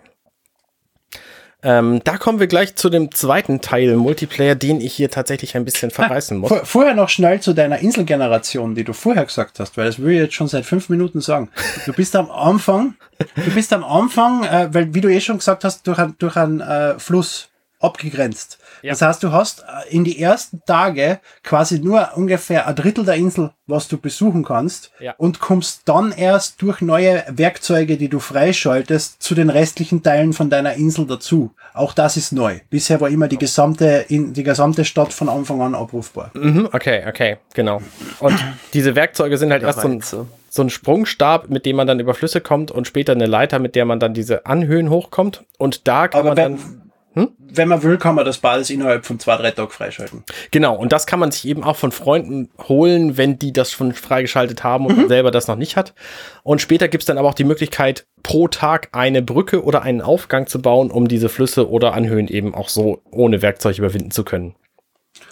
Ähm, 1.63 2.01
da 2.03 2.17
kommen 2.17 2.39
wir 2.39 2.47
gleich 2.47 2.75
zu 2.75 2.89
dem 2.89 3.11
zweiten 3.11 3.61
Teil 3.61 3.95
Multiplayer, 3.95 4.55
den 4.55 4.81
ich 4.81 4.93
hier 4.93 5.09
tatsächlich 5.09 5.55
ein 5.55 5.63
bisschen 5.63 5.91
verreißen 5.91 6.37
muss. 6.37 6.49
Vor, 6.49 6.65
vorher 6.65 6.93
noch 6.93 7.09
schnell 7.09 7.39
zu 7.39 7.53
deiner 7.53 7.79
Inselgeneration, 7.79 8.75
die 8.75 8.83
du 8.83 8.91
vorher 8.91 9.25
gesagt 9.25 9.59
hast, 9.59 9.77
weil 9.77 9.85
das 9.85 9.99
will 9.99 10.13
ich 10.13 10.19
jetzt 10.19 10.35
schon 10.35 10.47
seit 10.47 10.65
fünf 10.65 10.89
Minuten 10.89 11.21
sagen. 11.21 11.49
Du 11.85 11.93
bist 11.93 12.15
am 12.15 12.29
Anfang, 12.29 12.95
du 13.35 13.51
bist 13.51 13.71
am 13.71 13.83
Anfang, 13.83 14.43
äh, 14.43 14.73
weil 14.73 14.93
wie 14.93 15.01
du 15.01 15.07
eh 15.07 15.21
schon 15.21 15.37
gesagt 15.37 15.63
hast, 15.63 15.87
durch, 15.87 15.99
ein, 15.99 16.15
durch 16.19 16.35
einen 16.35 16.59
äh, 16.59 16.99
Fluss 16.99 17.49
abgegrenzt. 17.79 18.59
Ja. 18.83 18.91
Das 18.91 19.01
heißt, 19.01 19.23
du 19.23 19.31
hast 19.31 19.61
äh, 19.61 19.95
in 19.95 20.03
die 20.03 20.21
ersten 20.21 20.61
Tage 20.65 21.19
quasi 21.41 21.79
nur 21.79 22.09
ungefähr 22.15 22.67
ein 22.67 22.75
Drittel 22.75 23.05
der 23.05 23.15
Insel, 23.15 23.51
was 23.65 23.87
du 23.87 23.97
besuchen 23.97 24.43
kannst 24.43 24.91
ja. 24.99 25.15
und 25.17 25.39
kommst 25.39 25.83
dann 25.85 26.11
erst 26.11 26.61
durch 26.61 26.81
neue 26.81 27.23
Werkzeuge, 27.29 27.95
die 27.95 28.09
du 28.09 28.19
freischaltest, 28.19 29.23
zu 29.23 29.35
den 29.35 29.49
restlichen 29.49 30.03
Teilen 30.03 30.33
von 30.33 30.49
deiner 30.49 30.73
Insel 30.73 31.07
dazu. 31.07 31.51
Auch 31.73 31.93
das 31.93 32.17
ist 32.17 32.33
neu. 32.33 32.59
Bisher 32.69 32.99
war 32.99 33.09
immer 33.09 33.29
die 33.29 33.37
gesamte, 33.37 34.05
die 34.09 34.43
gesamte 34.43 34.83
Stadt 34.83 35.13
von 35.13 35.29
Anfang 35.29 35.61
an 35.61 35.75
abrufbar. 35.75 36.31
Mhm, 36.33 36.67
okay, 36.73 37.05
okay, 37.07 37.37
genau. 37.53 37.81
Und 38.19 38.37
diese 38.73 38.95
Werkzeuge 38.95 39.37
sind 39.37 39.53
halt 39.53 39.63
erst 39.63 39.79
so 39.79 39.87
ein, 39.87 40.01
so 40.01 40.61
ein 40.61 40.69
Sprungstab, 40.69 41.49
mit 41.49 41.65
dem 41.65 41.77
man 41.77 41.87
dann 41.87 42.01
über 42.01 42.13
Flüsse 42.13 42.41
kommt 42.41 42.69
und 42.69 42.85
später 42.85 43.13
eine 43.13 43.27
Leiter, 43.27 43.59
mit 43.59 43.75
der 43.75 43.85
man 43.85 44.01
dann 44.01 44.13
diese 44.13 44.45
Anhöhen 44.45 44.89
hochkommt. 44.89 45.45
Und 45.57 45.87
da 45.87 46.09
kann 46.09 46.19
Aber 46.19 46.35
man 46.35 46.37
dann 46.37 46.82
hm? 47.15 47.29
Wenn 47.37 47.67
man 47.67 47.83
will, 47.83 47.97
kann 47.97 48.15
man 48.15 48.25
das 48.25 48.39
beides 48.39 48.71
innerhalb 48.71 49.05
von 49.05 49.19
zwei, 49.19 49.37
drei 49.37 49.51
Tagen 49.51 49.69
freischalten. 49.69 50.23
Genau, 50.49 50.75
und 50.75 50.91
das 50.91 51.05
kann 51.05 51.19
man 51.19 51.31
sich 51.31 51.47
eben 51.47 51.63
auch 51.63 51.75
von 51.75 51.91
Freunden 51.91 52.49
holen, 52.67 53.17
wenn 53.17 53.37
die 53.37 53.53
das 53.53 53.71
schon 53.71 53.93
freigeschaltet 53.93 54.63
haben 54.63 54.87
und 54.87 54.97
mhm. 54.97 55.07
selber 55.07 55.29
das 55.29 55.47
noch 55.47 55.55
nicht 55.55 55.77
hat. 55.77 55.93
Und 56.41 56.61
später 56.61 56.87
gibt's 56.87 57.05
dann 57.05 57.19
aber 57.19 57.29
auch 57.29 57.35
die 57.35 57.43
Möglichkeit, 57.43 58.07
pro 58.23 58.47
Tag 58.47 58.89
eine 58.93 59.21
Brücke 59.21 59.63
oder 59.63 59.83
einen 59.83 60.01
Aufgang 60.01 60.47
zu 60.47 60.61
bauen, 60.61 60.89
um 60.89 61.07
diese 61.07 61.29
Flüsse 61.29 61.69
oder 61.69 61.93
Anhöhen 61.93 62.27
eben 62.27 62.55
auch 62.55 62.69
so 62.69 63.01
ohne 63.11 63.41
Werkzeug 63.43 63.77
überwinden 63.77 64.11
zu 64.11 64.23
können. 64.23 64.55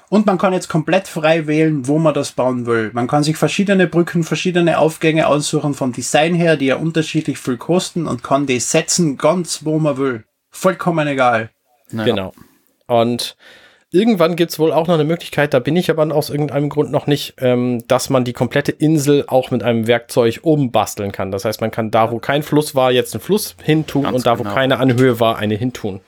Und 0.10 0.26
man 0.26 0.38
kann 0.38 0.54
jetzt 0.54 0.68
komplett 0.68 1.08
frei 1.08 1.48
wählen, 1.48 1.88
wo 1.88 1.98
man 1.98 2.14
das 2.14 2.34
bauen 2.34 2.66
will. 2.66 2.92
Man 2.94 3.08
kann 3.08 3.24
sich 3.24 3.38
verschiedene 3.38 3.88
Brücken, 3.88 4.24
verschiedene 4.24 4.78
Aufgänge 4.78 5.26
aussuchen 5.26 5.74
vom 5.74 5.94
Design 5.94 6.36
her, 6.36 6.58
die 6.58 6.66
ja 6.66 6.76
unterschiedlich 6.76 7.40
viel 7.40 7.58
kosten 7.58 8.08
und 8.08 8.22
kann 8.22 8.46
die 8.46 8.60
setzen 8.60 9.18
ganz 9.18 9.64
wo 9.64 9.80
man 9.80 9.98
will. 9.98 10.26
Vollkommen 10.52 11.08
egal. 11.08 11.50
Ja. 11.94 12.04
Genau. 12.04 12.34
Und 12.88 13.36
irgendwann 13.92 14.36
gibt 14.36 14.52
es 14.52 14.60
wohl 14.60 14.72
auch 14.72 14.88
noch 14.88 14.96
eine 14.96 15.04
Möglichkeit, 15.04 15.54
da 15.54 15.60
bin 15.60 15.76
ich 15.76 15.90
aber 15.90 16.14
aus 16.16 16.30
irgendeinem 16.30 16.70
Grund 16.70 16.92
noch 16.92 17.08
nicht, 17.08 17.36
ähm, 17.40 17.84
dass 17.88 18.10
man 18.10 18.24
die 18.24 18.34
komplette 18.34 18.72
Insel 18.72 19.26
auch 19.28 19.52
mit 19.52 19.64
einem 19.64 19.88
Werkzeug 19.88 20.40
umbasteln 20.44 21.12
kann. 21.12 21.32
Das 21.32 21.46
heißt, 21.46 21.62
man 21.62 21.72
kann 21.72 21.92
da, 21.92 22.12
wo 22.12 22.20
kein 22.20 22.44
Fluss 22.44 22.74
war, 22.74 22.92
jetzt 22.92 23.14
einen 23.14 23.22
Fluss 23.22 23.56
hintun 23.64 24.04
Ganz 24.04 24.16
und 24.16 24.26
da, 24.26 24.40
wo 24.40 24.44
genau. 24.44 24.56
keine 24.56 24.80
Anhöhe 24.80 25.20
war, 25.20 25.38
eine 25.38 25.56
hintun. 25.56 26.00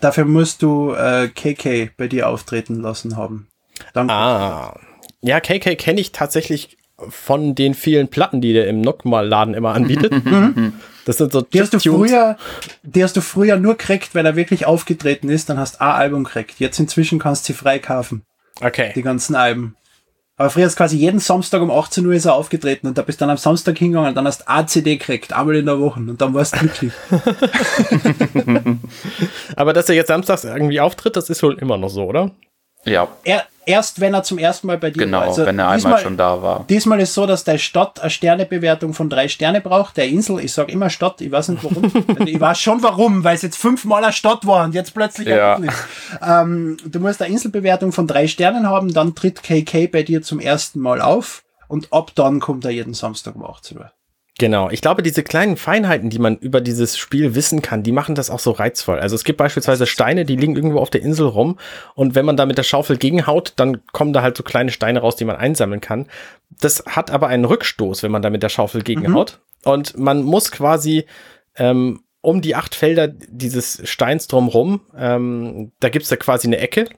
Dafür 0.00 0.26
musst 0.26 0.62
du 0.62 0.92
äh, 0.92 1.28
KK 1.28 1.90
bei 1.96 2.08
dir 2.08 2.28
auftreten 2.28 2.80
lassen 2.80 3.16
haben. 3.16 3.48
Danke. 3.94 4.12
Ah. 4.12 4.78
Ja, 5.22 5.40
KK 5.40 5.76
kenne 5.76 6.00
ich 6.00 6.12
tatsächlich 6.12 6.76
von 7.08 7.54
den 7.54 7.74
vielen 7.74 8.08
Platten, 8.08 8.40
die 8.40 8.52
der 8.52 8.68
im 8.68 8.82
Nockmal-Laden 8.82 9.54
immer 9.54 9.72
anbietet. 9.74 10.12
Das 11.04 11.18
sind 11.18 11.32
so 11.32 11.42
die 11.42 11.60
hast, 11.60 11.74
du 11.74 11.78
früher, 11.78 12.36
die 12.82 13.04
hast 13.04 13.16
du 13.16 13.20
früher 13.20 13.56
nur 13.56 13.76
gekriegt, 13.76 14.14
weil 14.14 14.24
er 14.24 14.36
wirklich 14.36 14.66
aufgetreten 14.66 15.28
ist, 15.28 15.48
dann 15.48 15.58
hast 15.58 15.76
du 15.76 15.80
ein 15.82 15.90
Album 15.90 16.24
gekriegt. 16.24 16.58
Jetzt 16.58 16.78
inzwischen 16.78 17.18
kannst 17.18 17.48
du 17.48 17.52
sie 17.52 17.58
frei 17.58 17.78
kaufen. 17.78 18.22
Okay. 18.60 18.92
Die 18.94 19.02
ganzen 19.02 19.34
Alben. 19.34 19.76
Aber 20.36 20.50
früher 20.50 20.66
ist 20.66 20.76
quasi 20.76 20.96
jeden 20.96 21.20
Samstag 21.20 21.62
um 21.62 21.70
18 21.70 22.04
Uhr 22.04 22.14
ist 22.14 22.24
er 22.24 22.34
aufgetreten 22.34 22.88
und 22.88 22.98
da 22.98 23.02
bist 23.02 23.20
du 23.20 23.22
dann 23.22 23.30
am 23.30 23.36
Samstag 23.36 23.78
hingegangen 23.78 24.08
und 24.08 24.14
dann 24.16 24.26
hast 24.26 24.40
du 24.40 24.48
ACD 24.48 24.96
gekriegt, 24.96 25.32
einmal 25.32 25.54
in 25.54 25.66
der 25.66 25.78
Woche 25.78 26.00
und 26.00 26.20
dann 26.20 26.34
warst 26.34 26.56
du 26.56 26.58
glücklich. 26.58 26.92
Aber 29.56 29.72
dass 29.72 29.88
er 29.88 29.94
jetzt 29.94 30.08
samstags 30.08 30.42
irgendwie 30.42 30.80
auftritt, 30.80 31.14
das 31.16 31.30
ist 31.30 31.42
wohl 31.44 31.56
immer 31.60 31.76
noch 31.76 31.88
so, 31.88 32.02
oder? 32.02 32.32
Ja. 32.84 33.08
Er, 33.24 33.44
erst 33.66 34.00
wenn 34.00 34.14
er 34.14 34.22
zum 34.22 34.38
ersten 34.38 34.66
Mal 34.66 34.78
bei 34.78 34.90
dir 34.90 34.98
genau, 34.98 35.18
war. 35.18 35.24
Genau, 35.24 35.32
also 35.32 35.46
wenn 35.46 35.58
er 35.58 35.64
einmal 35.64 35.76
diesmal, 35.76 35.98
schon 36.00 36.16
da 36.16 36.42
war. 36.42 36.64
Diesmal 36.68 37.00
ist 37.00 37.14
so, 37.14 37.26
dass 37.26 37.44
der 37.44 37.58
Stadt 37.58 38.00
eine 38.00 38.10
Sternebewertung 38.10 38.94
von 38.94 39.08
drei 39.08 39.28
Sterne 39.28 39.60
braucht. 39.60 39.96
Der 39.96 40.08
Insel, 40.08 40.40
ich 40.40 40.52
sage 40.52 40.72
immer 40.72 40.90
Stadt, 40.90 41.20
ich 41.20 41.30
weiß 41.30 41.48
nicht 41.48 41.64
warum. 41.64 41.84
Also 42.14 42.24
ich 42.26 42.40
weiß 42.40 42.58
schon 42.58 42.82
warum, 42.82 43.24
weil 43.24 43.34
es 43.34 43.42
jetzt 43.42 43.56
fünfmal 43.56 44.04
eine 44.04 44.12
Stadt 44.12 44.46
war 44.46 44.64
und 44.64 44.74
jetzt 44.74 44.94
plötzlich 44.94 45.28
ja. 45.28 45.58
nicht. 45.58 45.74
Ähm, 46.22 46.76
du 46.84 47.00
musst 47.00 47.20
eine 47.22 47.32
Inselbewertung 47.32 47.92
von 47.92 48.06
drei 48.06 48.28
Sternen 48.28 48.68
haben, 48.68 48.92
dann 48.92 49.14
tritt 49.14 49.42
KK 49.42 49.88
bei 49.88 50.02
dir 50.02 50.22
zum 50.22 50.40
ersten 50.40 50.80
Mal 50.80 51.00
auf 51.00 51.42
und 51.68 51.92
ab 51.92 52.12
dann 52.14 52.40
kommt 52.40 52.64
er 52.64 52.70
jeden 52.70 52.94
Samstag 52.94 53.36
um 53.36 53.44
18 53.44 53.78
Uhr. 53.78 53.90
Genau, 54.38 54.68
ich 54.68 54.80
glaube, 54.80 55.02
diese 55.02 55.22
kleinen 55.22 55.56
Feinheiten, 55.56 56.10
die 56.10 56.18
man 56.18 56.36
über 56.36 56.60
dieses 56.60 56.98
Spiel 56.98 57.36
wissen 57.36 57.62
kann, 57.62 57.84
die 57.84 57.92
machen 57.92 58.16
das 58.16 58.30
auch 58.30 58.40
so 58.40 58.50
reizvoll. 58.50 58.98
Also 58.98 59.14
es 59.14 59.22
gibt 59.22 59.36
beispielsweise 59.36 59.86
Steine, 59.86 60.24
die 60.24 60.34
liegen 60.34 60.56
irgendwo 60.56 60.80
auf 60.80 60.90
der 60.90 61.02
Insel 61.02 61.28
rum 61.28 61.56
und 61.94 62.16
wenn 62.16 62.24
man 62.24 62.36
da 62.36 62.44
mit 62.44 62.58
der 62.58 62.64
Schaufel 62.64 62.96
gegenhaut, 62.96 63.52
dann 63.56 63.86
kommen 63.92 64.12
da 64.12 64.22
halt 64.22 64.36
so 64.36 64.42
kleine 64.42 64.72
Steine 64.72 65.00
raus, 65.00 65.14
die 65.14 65.24
man 65.24 65.36
einsammeln 65.36 65.80
kann. 65.80 66.06
Das 66.50 66.82
hat 66.86 67.12
aber 67.12 67.28
einen 67.28 67.44
Rückstoß, 67.44 68.02
wenn 68.02 68.10
man 68.10 68.22
da 68.22 68.30
mit 68.30 68.42
der 68.42 68.48
Schaufel 68.48 68.82
gegenhaut. 68.82 69.38
Mhm. 69.64 69.70
Und 69.70 69.98
man 69.98 70.22
muss 70.22 70.50
quasi 70.50 71.04
ähm, 71.56 72.00
um 72.20 72.40
die 72.40 72.56
acht 72.56 72.74
Felder 72.74 73.06
dieses 73.06 73.82
Steins 73.88 74.26
drumrum, 74.26 74.80
ähm, 74.96 75.72
da 75.78 75.90
gibt's 75.90 76.08
da 76.08 76.16
quasi 76.16 76.48
eine 76.48 76.58
Ecke, 76.58 76.88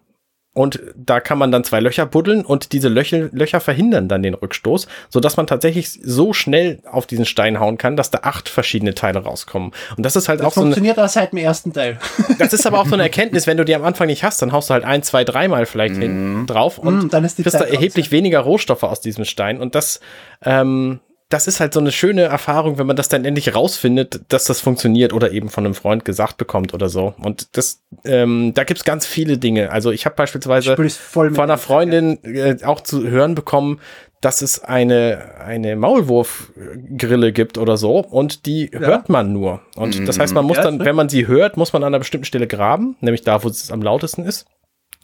und 0.56 0.80
da 0.96 1.20
kann 1.20 1.36
man 1.36 1.52
dann 1.52 1.64
zwei 1.64 1.80
Löcher 1.80 2.06
buddeln 2.06 2.42
und 2.42 2.72
diese 2.72 2.88
Löcher, 2.88 3.28
Löcher 3.30 3.60
verhindern 3.60 4.08
dann 4.08 4.22
den 4.22 4.32
Rückstoß, 4.32 4.88
so 5.10 5.20
dass 5.20 5.36
man 5.36 5.46
tatsächlich 5.46 6.00
so 6.02 6.32
schnell 6.32 6.78
auf 6.90 7.06
diesen 7.06 7.26
Stein 7.26 7.60
hauen 7.60 7.76
kann, 7.76 7.94
dass 7.94 8.10
da 8.10 8.20
acht 8.22 8.48
verschiedene 8.48 8.94
Teile 8.94 9.18
rauskommen. 9.18 9.72
Und 9.98 10.06
das 10.06 10.16
ist 10.16 10.30
halt 10.30 10.40
das 10.40 10.46
auch 10.46 10.52
so 10.54 10.62
funktioniert 10.62 10.96
das 10.96 11.12
seit 11.12 11.32
dem 11.32 11.38
ersten 11.38 11.74
Teil. 11.74 11.98
Das 12.38 12.52
ist 12.52 12.66
aber 12.66 12.80
auch 12.80 12.86
so 12.86 12.94
eine 12.94 13.02
Erkenntnis, 13.02 13.46
wenn 13.46 13.56
du 13.56 13.64
die 13.64 13.74
am 13.74 13.84
Anfang 13.84 14.06
nicht 14.06 14.24
hast, 14.24 14.40
dann 14.40 14.52
haust 14.52 14.70
du 14.70 14.74
halt 14.74 14.84
ein, 14.84 15.02
zwei, 15.02 15.24
dreimal 15.24 15.66
vielleicht 15.66 15.96
mm. 15.96 16.00
hin 16.00 16.46
drauf 16.46 16.78
und 16.78 17.04
mm, 17.04 17.08
dann 17.10 17.24
ist 17.24 17.38
die 17.38 17.42
kriegst 17.42 17.58
Zeit 17.58 17.68
da 17.68 17.72
erheblich 17.72 18.06
raus, 18.06 18.12
weniger 18.12 18.40
Rohstoffe 18.40 18.82
aus 18.82 19.00
diesem 19.00 19.24
Stein 19.24 19.60
und 19.60 19.74
das 19.74 20.00
ähm, 20.44 21.00
das 21.28 21.48
ist 21.48 21.58
halt 21.58 21.74
so 21.74 21.80
eine 21.80 21.90
schöne 21.90 22.22
Erfahrung, 22.22 22.78
wenn 22.78 22.86
man 22.86 22.94
das 22.94 23.08
dann 23.08 23.24
endlich 23.24 23.54
rausfindet, 23.54 24.20
dass 24.28 24.44
das 24.44 24.60
funktioniert 24.60 25.12
oder 25.12 25.32
eben 25.32 25.48
von 25.48 25.64
einem 25.64 25.74
Freund 25.74 26.04
gesagt 26.04 26.36
bekommt 26.36 26.72
oder 26.72 26.88
so. 26.88 27.14
Und 27.18 27.56
das, 27.56 27.82
ähm, 28.04 28.52
da 28.54 28.62
gibt's 28.62 28.84
ganz 28.84 29.06
viele 29.06 29.36
Dinge. 29.36 29.72
Also 29.72 29.90
ich 29.90 30.06
habe 30.06 30.14
beispielsweise 30.14 30.76
von 30.76 31.40
einer 31.40 31.58
Freundin 31.58 32.22
äh, 32.22 32.56
auch 32.64 32.80
zu 32.80 33.08
hören 33.08 33.34
bekommen, 33.34 33.80
dass 34.20 34.40
es 34.40 34.62
eine, 34.62 35.34
eine 35.44 35.76
Maulwurfgrille 35.76 37.32
gibt 37.32 37.58
oder 37.58 37.76
so 37.76 37.98
und 37.98 38.46
die 38.46 38.70
ja. 38.72 38.80
hört 38.80 39.08
man 39.08 39.32
nur. 39.32 39.62
Und 39.74 40.06
das 40.08 40.18
heißt, 40.18 40.32
man 40.34 40.44
muss 40.44 40.58
dann, 40.58 40.80
wenn 40.84 40.96
man 40.96 41.08
sie 41.08 41.26
hört, 41.26 41.56
muss 41.56 41.72
man 41.72 41.82
an 41.82 41.88
einer 41.88 41.98
bestimmten 41.98 42.24
Stelle 42.24 42.46
graben, 42.46 42.96
nämlich 43.00 43.22
da, 43.22 43.42
wo 43.42 43.48
es 43.48 43.70
am 43.70 43.82
lautesten 43.82 44.24
ist. 44.24 44.46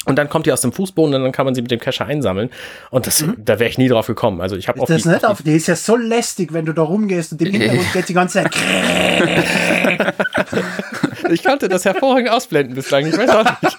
Und 0.05 0.17
dann 0.17 0.29
kommt 0.29 0.47
die 0.47 0.53
aus 0.53 0.61
dem 0.61 0.73
Fußboden 0.73 1.15
und 1.15 1.23
dann 1.23 1.33
kann 1.33 1.45
man 1.45 1.55
sie 1.55 1.63
mit 1.63 1.71
dem 1.71 1.79
Kescher 1.79 2.07
einsammeln. 2.07 2.51
Und 2.91 3.07
das, 3.07 3.23
mhm. 3.23 3.37
da 3.39 3.59
wäre 3.59 3.71
ich 3.71 3.79
nie 3.79 3.89
drauf 3.89 4.07
gekommen. 4.07 4.41
Also 4.41 4.57
ich 4.57 4.69
habe 4.69 4.81
auch 4.81 4.87
das 4.87 5.03
die, 5.03 5.09
nicht 5.09 5.25
auf, 5.25 5.43
die 5.43 5.55
ist 5.55 5.69
ja 5.69 5.77
so 5.77 5.97
lästig, 5.97 6.53
wenn 6.53 6.67
du 6.67 6.73
da 6.73 6.83
rumgehst 6.83 7.33
und 7.33 7.43
im 7.43 7.51
Hintergrund 7.53 7.93
geht 7.93 8.09
die 8.09 8.15
ganze 8.15 8.43
Zeit. 8.43 8.55
ich 11.31 11.45
konnte 11.45 11.69
das 11.69 11.85
hervorragend 11.85 12.31
ausblenden 12.31 12.75
bislang. 12.75 13.07
Ich 13.07 13.17
weiß 13.17 13.31
auch 13.31 13.45
nicht. 13.63 13.79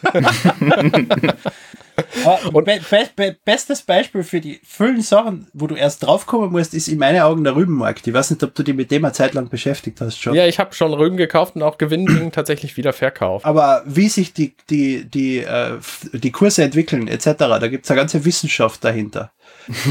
Und 2.53 2.65
be 2.65 2.79
be 3.15 3.35
bestes 3.43 3.81
Beispiel 3.81 4.23
für 4.23 4.39
die 4.39 4.59
vielen 4.63 5.01
Sachen, 5.01 5.47
wo 5.53 5.67
du 5.67 5.75
erst 5.75 6.03
draufkommen 6.03 6.51
musst, 6.51 6.73
ist 6.73 6.87
in 6.87 6.99
meinen 6.99 7.21
Augen 7.21 7.43
der 7.43 7.55
Rübenmarkt. 7.55 8.05
Ich 8.07 8.13
weiß 8.13 8.31
nicht, 8.31 8.43
ob 8.43 8.53
du 8.55 8.63
dich 8.63 8.75
mit 8.75 8.91
dem 8.91 9.03
eine 9.05 9.13
Zeit 9.13 9.33
lang 9.33 9.49
beschäftigt 9.49 9.99
hast 10.01 10.17
schon. 10.17 10.35
Ja, 10.35 10.45
ich 10.45 10.59
habe 10.59 10.73
schon 10.73 10.93
Rüben 10.93 11.17
gekauft 11.17 11.55
und 11.55 11.63
auch 11.63 11.77
Gewinnen 11.77 12.31
tatsächlich 12.33 12.77
wieder 12.77 12.93
verkauft. 12.93 13.45
Aber 13.45 13.83
wie 13.85 14.09
sich 14.09 14.33
die, 14.33 14.55
die, 14.69 15.05
die, 15.05 15.39
äh, 15.39 15.77
die 16.13 16.31
Kurse 16.31 16.63
entwickeln, 16.63 17.07
etc., 17.07 17.31
da 17.37 17.67
gibt's 17.67 17.89
eine 17.89 17.99
ganze 17.99 18.25
Wissenschaft 18.25 18.83
dahinter. 18.83 19.31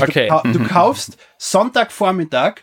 Okay. 0.01 0.31
Du, 0.45 0.53
du 0.53 0.65
kaufst 0.69 1.17
Sonntagvormittag 1.39 2.63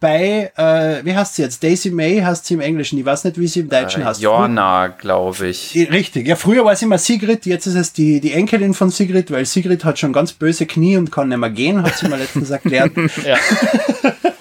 bei, 0.00 0.52
äh, 0.56 1.04
wie 1.04 1.16
heißt 1.16 1.34
sie 1.34 1.42
jetzt? 1.42 1.62
Daisy 1.62 1.90
May 1.90 2.20
heißt 2.20 2.46
sie 2.46 2.54
im 2.54 2.60
Englischen. 2.60 2.98
Ich 2.98 3.04
weiß 3.04 3.24
nicht, 3.24 3.38
wie 3.38 3.48
sie 3.48 3.60
im 3.60 3.68
Deutschen 3.68 4.02
äh, 4.02 4.04
heißt. 4.04 4.20
Joanna, 4.20 4.86
glaube 4.86 5.48
ich. 5.48 5.74
Richtig. 5.90 6.28
Ja, 6.28 6.36
früher 6.36 6.64
war 6.64 6.72
es 6.72 6.82
immer 6.82 6.98
Sigrid, 6.98 7.46
jetzt 7.46 7.66
ist 7.66 7.74
es 7.74 7.92
die, 7.92 8.20
die 8.20 8.32
Enkelin 8.32 8.74
von 8.74 8.90
Sigrid, 8.90 9.32
weil 9.32 9.44
Sigrid 9.44 9.84
hat 9.84 9.98
schon 9.98 10.12
ganz 10.12 10.32
böse 10.32 10.66
Knie 10.66 10.96
und 10.96 11.10
kann 11.10 11.28
nicht 11.28 11.38
mehr 11.38 11.50
gehen, 11.50 11.82
hat 11.82 11.96
sie 11.96 12.08
mir 12.08 12.16
letztens 12.16 12.50
erklärt. 12.50 12.92
ja. 13.24 13.36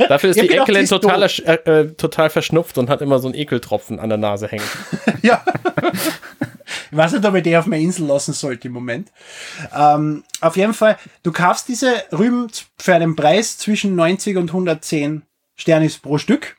Dafür 0.07 0.29
ist 0.29 0.41
die 0.41 0.49
Enkelin 0.49 0.85
total, 0.85 1.23
äh, 1.23 1.53
äh, 1.53 1.93
total 1.93 2.29
verschnupft 2.29 2.77
und 2.77 2.89
hat 2.89 3.01
immer 3.01 3.17
so 3.17 3.27
einen 3.27 3.35
Ekeltropfen 3.35 3.99
an 3.99 4.09
der 4.09 4.19
Nase 4.19 4.47
hängen. 4.47 4.65
ja. 5.23 5.43
Ich 6.91 6.97
weiß 6.97 7.13
nicht, 7.13 7.25
ob 7.25 7.33
ich 7.33 7.43
die 7.43 7.57
auf 7.57 7.65
meine 7.65 7.81
Insel 7.81 8.05
lassen 8.05 8.33
sollte 8.33 8.67
im 8.67 8.73
Moment. 8.73 9.11
Ähm, 9.75 10.23
auf 10.39 10.55
jeden 10.55 10.73
Fall, 10.73 10.97
du 11.23 11.31
kaufst 11.31 11.67
diese 11.67 12.03
Rüben 12.11 12.47
für 12.77 12.93
einen 12.93 13.15
Preis 13.15 13.57
zwischen 13.57 13.95
90 13.95 14.37
und 14.37 14.49
110 14.49 15.23
Sternis 15.59 15.97
pro 15.97 16.17
Stück. 16.17 16.57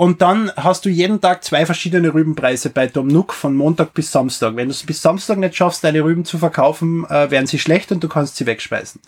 Und 0.00 0.22
dann 0.22 0.50
hast 0.56 0.86
du 0.86 0.88
jeden 0.88 1.20
Tag 1.20 1.44
zwei 1.44 1.66
verschiedene 1.66 2.14
Rübenpreise 2.14 2.70
bei 2.70 2.86
Tom 2.86 3.06
Nook 3.06 3.34
von 3.34 3.54
Montag 3.54 3.92
bis 3.92 4.10
Samstag. 4.10 4.56
Wenn 4.56 4.68
du 4.68 4.72
es 4.72 4.86
bis 4.86 5.02
Samstag 5.02 5.36
nicht 5.36 5.54
schaffst, 5.54 5.84
deine 5.84 6.02
Rüben 6.02 6.24
zu 6.24 6.38
verkaufen, 6.38 7.04
äh, 7.10 7.30
werden 7.30 7.46
sie 7.46 7.58
schlecht 7.58 7.92
und 7.92 8.02
du 8.02 8.08
kannst 8.08 8.36
sie 8.36 8.46
wegspeisen. 8.46 9.02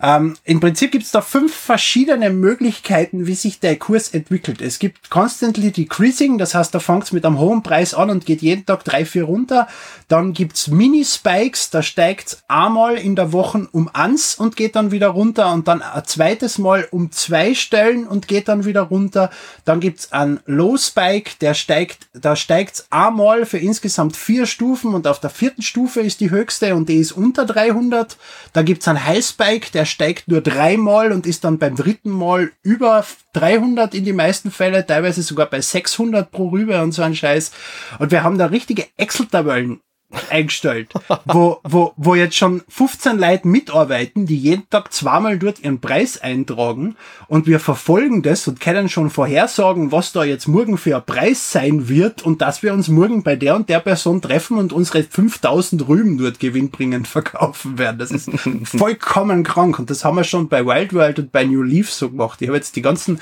Ähm, 0.00 0.36
Im 0.44 0.60
Prinzip 0.60 0.92
gibt 0.92 1.02
es 1.02 1.10
da 1.10 1.22
fünf 1.22 1.52
verschiedene 1.52 2.30
Möglichkeiten, 2.30 3.26
wie 3.26 3.34
sich 3.34 3.58
der 3.58 3.74
Kurs 3.80 4.14
entwickelt. 4.14 4.62
Es 4.62 4.78
gibt 4.78 5.10
Constantly 5.10 5.72
Decreasing, 5.72 6.38
das 6.38 6.54
heißt, 6.54 6.72
da 6.72 6.78
fängt 6.78 7.02
es 7.02 7.10
mit 7.10 7.26
einem 7.26 7.40
hohen 7.40 7.64
Preis 7.64 7.92
an 7.92 8.08
und 8.08 8.24
geht 8.24 8.40
jeden 8.40 8.64
Tag 8.64 8.84
drei, 8.84 9.04
vier 9.04 9.24
runter. 9.24 9.66
Dann 10.06 10.34
gibt's 10.34 10.68
Mini-Spikes, 10.68 11.70
da 11.70 11.82
steigt 11.82 12.44
einmal 12.46 12.94
in 12.94 13.16
der 13.16 13.32
Woche 13.32 13.66
um 13.72 13.90
eins 13.92 14.36
und 14.36 14.54
geht 14.54 14.76
dann 14.76 14.92
wieder 14.92 15.08
runter 15.08 15.52
und 15.52 15.66
dann 15.66 15.82
ein 15.82 16.04
zweites 16.06 16.58
Mal 16.58 16.86
um 16.92 17.10
zwei 17.10 17.54
Stellen 17.54 18.06
und 18.06 18.28
geht 18.28 18.46
dann 18.46 18.66
wieder 18.66 18.82
runter. 18.82 19.30
Dann 19.64 19.80
gibt's 19.80 20.12
ein 20.12 20.27
ein 20.28 20.40
Low 20.46 20.76
Spike, 20.76 21.32
der 21.40 21.54
steigt, 21.54 22.08
da 22.12 22.36
steigt 22.36 22.86
einmal 22.90 23.46
für 23.46 23.58
insgesamt 23.58 24.16
vier 24.16 24.46
Stufen 24.46 24.94
und 24.94 25.06
auf 25.06 25.20
der 25.20 25.30
vierten 25.30 25.62
Stufe 25.62 26.00
ist 26.00 26.20
die 26.20 26.30
höchste 26.30 26.74
und 26.74 26.88
die 26.88 26.96
ist 26.96 27.12
unter 27.12 27.44
300. 27.46 28.16
Da 28.52 28.62
gibt's 28.62 28.88
einen 28.88 29.04
High 29.04 29.24
Spike, 29.24 29.70
der 29.72 29.84
steigt 29.84 30.28
nur 30.28 30.40
dreimal 30.40 31.12
und 31.12 31.26
ist 31.26 31.44
dann 31.44 31.58
beim 31.58 31.76
dritten 31.76 32.10
Mal 32.10 32.52
über 32.62 33.04
300 33.32 33.94
in 33.94 34.04
die 34.04 34.12
meisten 34.12 34.50
Fälle, 34.50 34.86
teilweise 34.86 35.22
sogar 35.22 35.46
bei 35.46 35.60
600 35.60 36.30
pro 36.30 36.48
Rübe 36.48 36.80
und 36.82 36.92
so 36.92 37.02
ein 37.02 37.14
Scheiß. 37.14 37.52
Und 37.98 38.10
wir 38.10 38.22
haben 38.22 38.38
da 38.38 38.46
richtige 38.46 38.86
Excel-Tabellen 38.96 39.80
eingestellt, 40.30 40.92
wo, 41.26 41.60
wo, 41.64 41.92
wo 41.96 42.14
jetzt 42.14 42.36
schon 42.36 42.62
15 42.68 43.18
Leute 43.18 43.46
mitarbeiten, 43.46 44.24
die 44.24 44.38
jeden 44.38 44.68
Tag 44.70 44.92
zweimal 44.92 45.38
dort 45.38 45.60
ihren 45.60 45.80
Preis 45.80 46.18
eintragen 46.18 46.96
und 47.28 47.46
wir 47.46 47.60
verfolgen 47.60 48.22
das 48.22 48.48
und 48.48 48.58
können 48.58 48.88
schon 48.88 49.10
vorhersagen, 49.10 49.92
was 49.92 50.12
da 50.12 50.24
jetzt 50.24 50.48
morgen 50.48 50.78
für 50.78 50.96
ein 50.96 51.04
Preis 51.04 51.52
sein 51.52 51.88
wird 51.88 52.22
und 52.22 52.40
dass 52.40 52.62
wir 52.62 52.72
uns 52.72 52.88
morgen 52.88 53.22
bei 53.22 53.36
der 53.36 53.54
und 53.54 53.68
der 53.68 53.80
Person 53.80 54.22
treffen 54.22 54.56
und 54.56 54.72
unsere 54.72 55.02
5000 55.02 55.86
Rüben 55.86 56.16
dort 56.16 56.40
gewinnbringend 56.40 57.06
verkaufen 57.06 57.78
werden. 57.78 57.98
Das 57.98 58.10
ist 58.10 58.30
vollkommen 58.64 59.44
krank 59.44 59.78
und 59.78 59.90
das 59.90 60.04
haben 60.04 60.16
wir 60.16 60.24
schon 60.24 60.48
bei 60.48 60.64
Wild 60.64 60.94
World 60.94 61.18
und 61.18 61.32
bei 61.32 61.44
New 61.44 61.62
Leaf 61.62 61.90
so 61.90 62.08
gemacht. 62.08 62.40
Ich 62.40 62.48
habe 62.48 62.56
jetzt 62.56 62.76
die 62.76 62.82
ganzen 62.82 63.20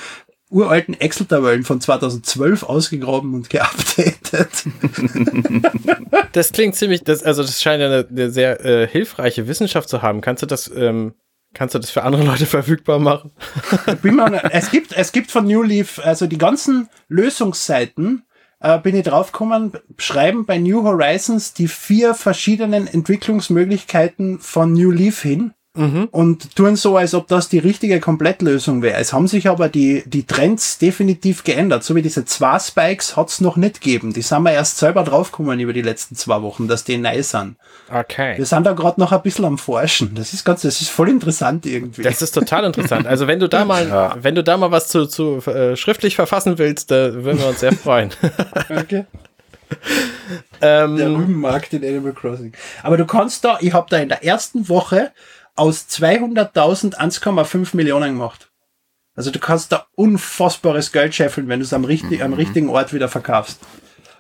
uralten 0.51 0.95
Excel-Tabellen 0.95 1.65
von 1.65 1.81
2012 1.81 2.63
ausgegraben 2.63 3.35
und 3.35 3.51
geupdatet. 3.51 4.16
das 6.33 6.53
klingt 6.53 6.75
ziemlich, 6.75 7.05
das, 7.05 7.23
also 7.23 7.43
das 7.43 7.63
scheint 7.63 7.83
eine, 7.83 8.07
eine 8.09 8.31
sehr 8.31 8.65
äh, 8.65 8.87
hilfreiche 8.87 9.49
Wissenschaft 9.49 9.89
zu 9.89 10.03
haben. 10.03 10.21
Kannst 10.21 10.43
du 10.43 10.47
das, 10.47 10.71
ähm, 10.75 11.15
kannst 11.55 11.75
du 11.75 11.79
das 11.79 11.91
für 11.91 12.03
andere 12.03 12.25
Leute 12.25 12.47
verfügbar 12.47 12.99
machen? 12.99 13.33
es 14.51 14.71
gibt, 14.71 14.93
es 14.93 15.13
gibt 15.13 15.31
von 15.31 15.47
New 15.47 15.63
Leaf, 15.63 15.99
also 15.99 16.27
die 16.27 16.39
ganzen 16.39 16.89
Lösungsseiten, 17.09 18.25
äh, 18.61 18.79
bin 18.79 18.97
ich 18.97 19.05
draufgekommen, 19.05 19.73
schreiben 19.99 20.47
bei 20.47 20.59
New 20.59 20.83
Horizons 20.83 21.55
die 21.55 21.69
vier 21.69 22.15
verschiedenen 22.15 22.87
Entwicklungsmöglichkeiten 22.87 24.41
von 24.41 24.73
New 24.73 24.91
Leaf 24.91 25.23
hin 25.23 25.53
mhm. 25.77 26.09
und 26.11 26.57
tun 26.57 26.77
so, 26.77 26.97
als 26.97 27.15
ob 27.15 27.29
das 27.29 27.49
die 27.49 27.59
richtige 27.59 28.01
Komplettlösung 28.01 28.83
wäre. 28.83 28.99
Es 28.99 29.13
haben 29.13 29.29
sich 29.29 29.49
aber 29.49 29.69
die, 29.69 30.03
die 30.07 30.25
Trends 30.25 30.79
definitiv 30.79 31.45
geändert. 31.45 31.85
So 31.85 31.95
wie 31.95 32.03
diese 32.03 32.25
zwei 32.25 32.59
Spikes 32.59 33.17
hat's 33.17 33.41
noch 33.41 33.57
nicht 33.57 33.81
gegeben. 33.81 34.13
Die 34.13 34.23
sind 34.23 34.43
wir 34.43 34.53
erst 34.53 34.79
selber 34.79 35.05
draufgekommen 35.05 35.61
über 35.61 35.73
die 35.73 35.83
letzten 35.83 36.17
zwei 36.17 36.43
Wochen, 36.43 36.69
dass 36.69 36.85
die 36.85 36.99
neu 36.99 37.23
sind. 37.23 37.57
Okay. 37.93 38.37
Wir 38.37 38.47
sind 38.47 38.65
da 38.65 38.73
gerade 38.73 39.01
noch 39.01 39.13
ein 39.13 39.23
bisschen 39.23 39.45
am 39.45 39.59
Forschen. 39.59 40.15
Das 40.15 40.33
ist 40.33 40.45
ganz, 40.45 40.63
das 40.63 40.81
ist 40.81 40.91
voll 40.91 41.09
interessant 41.09 41.67
irgendwie. 41.67 42.03
Das 42.03 42.23
ist 42.23 42.33
total 42.33 42.65
interessant. 42.65 43.07
Also 43.07 43.27
wenn 43.27 43.39
du 43.39 43.49
da 43.49 43.65
mal, 43.65 43.89
ja. 43.89 44.17
wenn 44.21 44.35
du 44.35 44.43
da 44.43 44.57
mal 44.57 44.71
was 44.71 44.89
zu, 44.89 45.07
zu 45.07 45.39
äh, 45.47 45.77
schriftlich 45.77 46.17
verfassen 46.17 46.59
willst, 46.59 46.91
da 46.91 47.13
würden 47.13 47.39
wir 47.39 47.49
uns 47.49 47.61
sehr 47.61 47.73
freuen. 47.73 48.11
okay. 48.71 49.05
ähm, 50.61 50.97
der 50.97 51.11
Rübenmarkt 51.11 51.73
in 51.73 51.85
Animal 51.85 52.13
Crossing. 52.13 52.53
Aber 52.83 52.97
du 52.97 53.05
kannst 53.05 53.45
da, 53.45 53.59
ich 53.61 53.73
habe 53.73 53.87
da 53.91 53.99
in 53.99 54.09
der 54.09 54.25
ersten 54.25 54.69
Woche 54.69 55.13
aus 55.57 55.87
200.000 55.89 56.95
1,5 56.95 57.75
Millionen 57.75 58.15
gemacht. 58.15 58.51
Also 59.15 59.31
du 59.31 59.39
kannst 59.39 59.73
da 59.73 59.87
unfassbares 59.95 60.93
Geld 60.93 61.15
scheffeln, 61.15 61.49
wenn 61.49 61.61
du 61.61 61.65
es 61.65 61.73
am, 61.73 61.85
richtig, 61.85 62.19
mhm. 62.19 62.27
am 62.27 62.33
richtigen 62.35 62.69
Ort 62.69 62.93
wieder 62.93 63.09
verkaufst. 63.09 63.59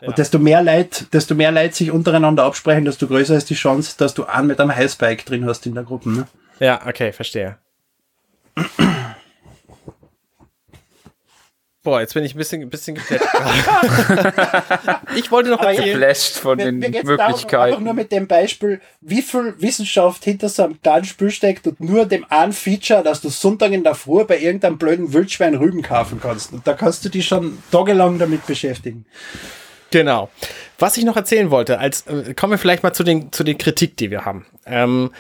Ja. 0.00 0.08
Und 0.08 0.18
desto 0.18 0.38
mehr 0.38 0.62
Leid, 0.62 1.12
desto 1.12 1.34
mehr 1.34 1.52
Leid 1.52 1.74
sich 1.74 1.90
untereinander 1.90 2.44
absprechen, 2.44 2.84
desto 2.84 3.06
größer 3.06 3.36
ist 3.36 3.50
die 3.50 3.54
Chance, 3.54 3.94
dass 3.98 4.14
du 4.14 4.24
einen 4.24 4.46
mit 4.46 4.60
einem 4.60 4.74
Highspike 4.74 5.24
drin 5.24 5.46
hast 5.46 5.66
in 5.66 5.74
der 5.74 5.84
Gruppe. 5.84 6.10
Ne? 6.10 6.26
Ja, 6.58 6.86
okay, 6.86 7.12
verstehe. 7.12 7.58
Boah, 11.86 12.00
jetzt 12.00 12.14
bin 12.14 12.24
ich 12.24 12.34
ein 12.34 12.38
bisschen, 12.38 12.62
ein 12.62 12.68
bisschen 12.68 12.96
geflasht. 12.96 13.22
ich 15.14 15.30
wollte 15.30 15.50
noch 15.50 15.60
erzählen. 15.60 15.92
Geflasht 15.92 16.36
von 16.36 16.58
den 16.58 16.80
mir 16.80 16.88
Möglichkeiten. 16.88 17.46
Darum, 17.48 17.64
einfach 17.64 17.80
nur 17.80 17.94
mit 17.94 18.10
dem 18.10 18.26
Beispiel, 18.26 18.80
wie 19.02 19.22
viel 19.22 19.54
Wissenschaft 19.58 20.24
hinter 20.24 20.48
so 20.48 20.64
einem 20.64 20.82
kleinen 20.82 21.04
Spiel 21.04 21.30
steckt 21.30 21.64
und 21.68 21.78
nur 21.78 22.04
dem 22.04 22.26
einen 22.28 22.52
Feature, 22.52 23.04
dass 23.04 23.20
du 23.20 23.28
Sonntag 23.28 23.70
in 23.70 23.84
der 23.84 23.94
Früh 23.94 24.24
bei 24.24 24.36
irgendeinem 24.40 24.78
blöden 24.78 25.12
Wildschwein 25.12 25.54
Rüben 25.54 25.82
kaufen 25.82 26.18
kannst. 26.20 26.52
Und 26.52 26.66
da 26.66 26.72
kannst 26.72 27.04
du 27.04 27.08
dich 27.08 27.24
schon 27.24 27.56
tagelang 27.70 28.18
damit 28.18 28.44
beschäftigen. 28.48 29.06
Genau. 29.92 30.28
Was 30.80 30.96
ich 30.96 31.04
noch 31.04 31.14
erzählen 31.14 31.52
wollte, 31.52 31.78
als 31.78 32.04
äh, 32.08 32.34
kommen 32.34 32.54
wir 32.54 32.58
vielleicht 32.58 32.82
mal 32.82 32.94
zu 32.94 33.04
den, 33.04 33.30
zu 33.30 33.44
den 33.44 33.58
Kritik, 33.58 33.96
die 33.96 34.10
wir 34.10 34.24
haben. 34.24 34.44
Ähm, 34.66 35.12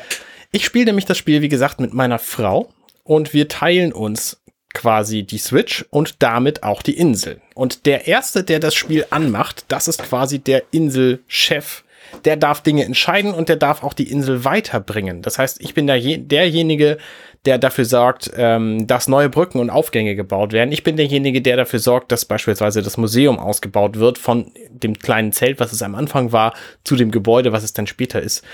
ich 0.50 0.64
spiele 0.64 0.86
nämlich 0.86 1.04
das 1.04 1.16
Spiel, 1.16 1.42
wie 1.42 1.48
gesagt, 1.48 1.78
mit 1.78 1.94
meiner 1.94 2.18
Frau 2.18 2.72
und 3.04 3.32
wir 3.32 3.46
teilen 3.46 3.92
uns 3.92 4.40
quasi 4.76 5.22
die 5.22 5.38
Switch 5.38 5.86
und 5.88 6.22
damit 6.22 6.62
auch 6.62 6.82
die 6.82 6.98
Insel. 6.98 7.40
Und 7.54 7.86
der 7.86 8.06
erste, 8.06 8.44
der 8.44 8.60
das 8.60 8.74
Spiel 8.74 9.06
anmacht, 9.08 9.64
das 9.68 9.88
ist 9.88 10.02
quasi 10.02 10.38
der 10.38 10.64
Inselchef. 10.70 11.82
Der 12.24 12.36
darf 12.36 12.60
Dinge 12.60 12.84
entscheiden 12.84 13.32
und 13.32 13.48
der 13.48 13.56
darf 13.56 13.82
auch 13.82 13.94
die 13.94 14.10
Insel 14.10 14.44
weiterbringen. 14.44 15.22
Das 15.22 15.38
heißt, 15.38 15.60
ich 15.60 15.72
bin 15.72 15.86
der, 15.86 15.98
derjenige, 15.98 16.98
der 17.46 17.58
dafür 17.58 17.86
sorgt, 17.86 18.30
ähm, 18.36 18.86
dass 18.86 19.08
neue 19.08 19.30
Brücken 19.30 19.60
und 19.60 19.70
Aufgänge 19.70 20.14
gebaut 20.14 20.52
werden. 20.52 20.72
Ich 20.72 20.84
bin 20.84 20.96
derjenige, 20.96 21.40
der 21.40 21.56
dafür 21.56 21.78
sorgt, 21.78 22.12
dass 22.12 22.26
beispielsweise 22.26 22.82
das 22.82 22.98
Museum 22.98 23.38
ausgebaut 23.38 23.98
wird 23.98 24.18
von 24.18 24.52
dem 24.68 24.98
kleinen 24.98 25.32
Zelt, 25.32 25.58
was 25.58 25.72
es 25.72 25.82
am 25.82 25.94
Anfang 25.94 26.32
war, 26.32 26.52
zu 26.84 26.96
dem 26.96 27.10
Gebäude, 27.10 27.52
was 27.52 27.64
es 27.64 27.72
dann 27.72 27.86
später 27.86 28.20
ist. 28.20 28.44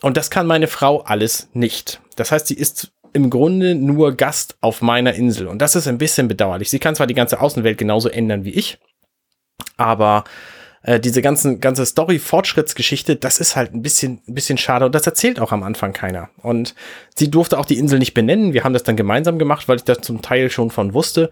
Und 0.00 0.16
das 0.16 0.30
kann 0.30 0.46
meine 0.46 0.68
Frau 0.68 1.00
alles 1.00 1.48
nicht. 1.52 2.00
Das 2.16 2.30
heißt, 2.30 2.46
sie 2.46 2.56
ist 2.56 2.92
im 3.12 3.30
Grunde 3.30 3.74
nur 3.74 4.16
Gast 4.16 4.56
auf 4.60 4.82
meiner 4.82 5.14
Insel. 5.14 5.48
Und 5.48 5.60
das 5.60 5.76
ist 5.76 5.88
ein 5.88 5.98
bisschen 5.98 6.28
bedauerlich. 6.28 6.70
Sie 6.70 6.78
kann 6.78 6.94
zwar 6.94 7.06
die 7.06 7.14
ganze 7.14 7.40
Außenwelt 7.40 7.78
genauso 7.78 8.08
ändern 8.08 8.44
wie 8.44 8.50
ich, 8.50 8.78
aber 9.76 10.24
äh, 10.82 10.98
diese 10.98 11.22
ganzen, 11.22 11.60
ganze 11.60 11.86
Story-Fortschrittsgeschichte, 11.86 13.16
das 13.16 13.38
ist 13.38 13.56
halt 13.56 13.74
ein 13.74 13.82
bisschen, 13.82 14.20
ein 14.26 14.34
bisschen 14.34 14.58
schade 14.58 14.86
und 14.86 14.94
das 14.94 15.06
erzählt 15.06 15.40
auch 15.40 15.52
am 15.52 15.62
Anfang 15.62 15.92
keiner. 15.92 16.30
Und 16.42 16.74
sie 17.14 17.30
durfte 17.30 17.58
auch 17.58 17.66
die 17.66 17.78
Insel 17.78 17.98
nicht 17.98 18.14
benennen. 18.14 18.52
Wir 18.52 18.64
haben 18.64 18.72
das 18.72 18.82
dann 18.82 18.96
gemeinsam 18.96 19.38
gemacht, 19.38 19.68
weil 19.68 19.76
ich 19.76 19.84
das 19.84 20.00
zum 20.00 20.22
Teil 20.22 20.50
schon 20.50 20.70
von 20.70 20.94
wusste 20.94 21.30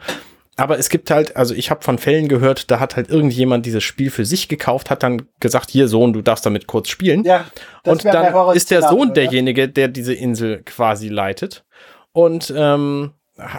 aber 0.60 0.78
es 0.78 0.90
gibt 0.90 1.10
halt, 1.10 1.36
also 1.36 1.54
ich 1.54 1.70
habe 1.70 1.82
von 1.82 1.98
Fällen 1.98 2.28
gehört, 2.28 2.70
da 2.70 2.80
hat 2.80 2.96
halt 2.96 3.08
irgendjemand 3.08 3.64
dieses 3.64 3.82
Spiel 3.82 4.10
für 4.10 4.26
sich 4.26 4.48
gekauft, 4.48 4.90
hat 4.90 5.02
dann 5.02 5.22
gesagt, 5.40 5.70
hier 5.70 5.88
Sohn, 5.88 6.12
du 6.12 6.20
darfst 6.20 6.44
damit 6.44 6.66
kurz 6.66 6.88
spielen. 6.88 7.24
Ja, 7.24 7.46
und 7.84 8.04
dann 8.04 8.54
ist 8.54 8.70
der 8.70 8.82
Sohn 8.82 9.14
derjenige, 9.14 9.68
der 9.68 9.88
diese 9.88 10.12
Insel 10.12 10.62
quasi 10.64 11.08
leitet 11.08 11.64
und 12.12 12.52
ähm, 12.56 13.12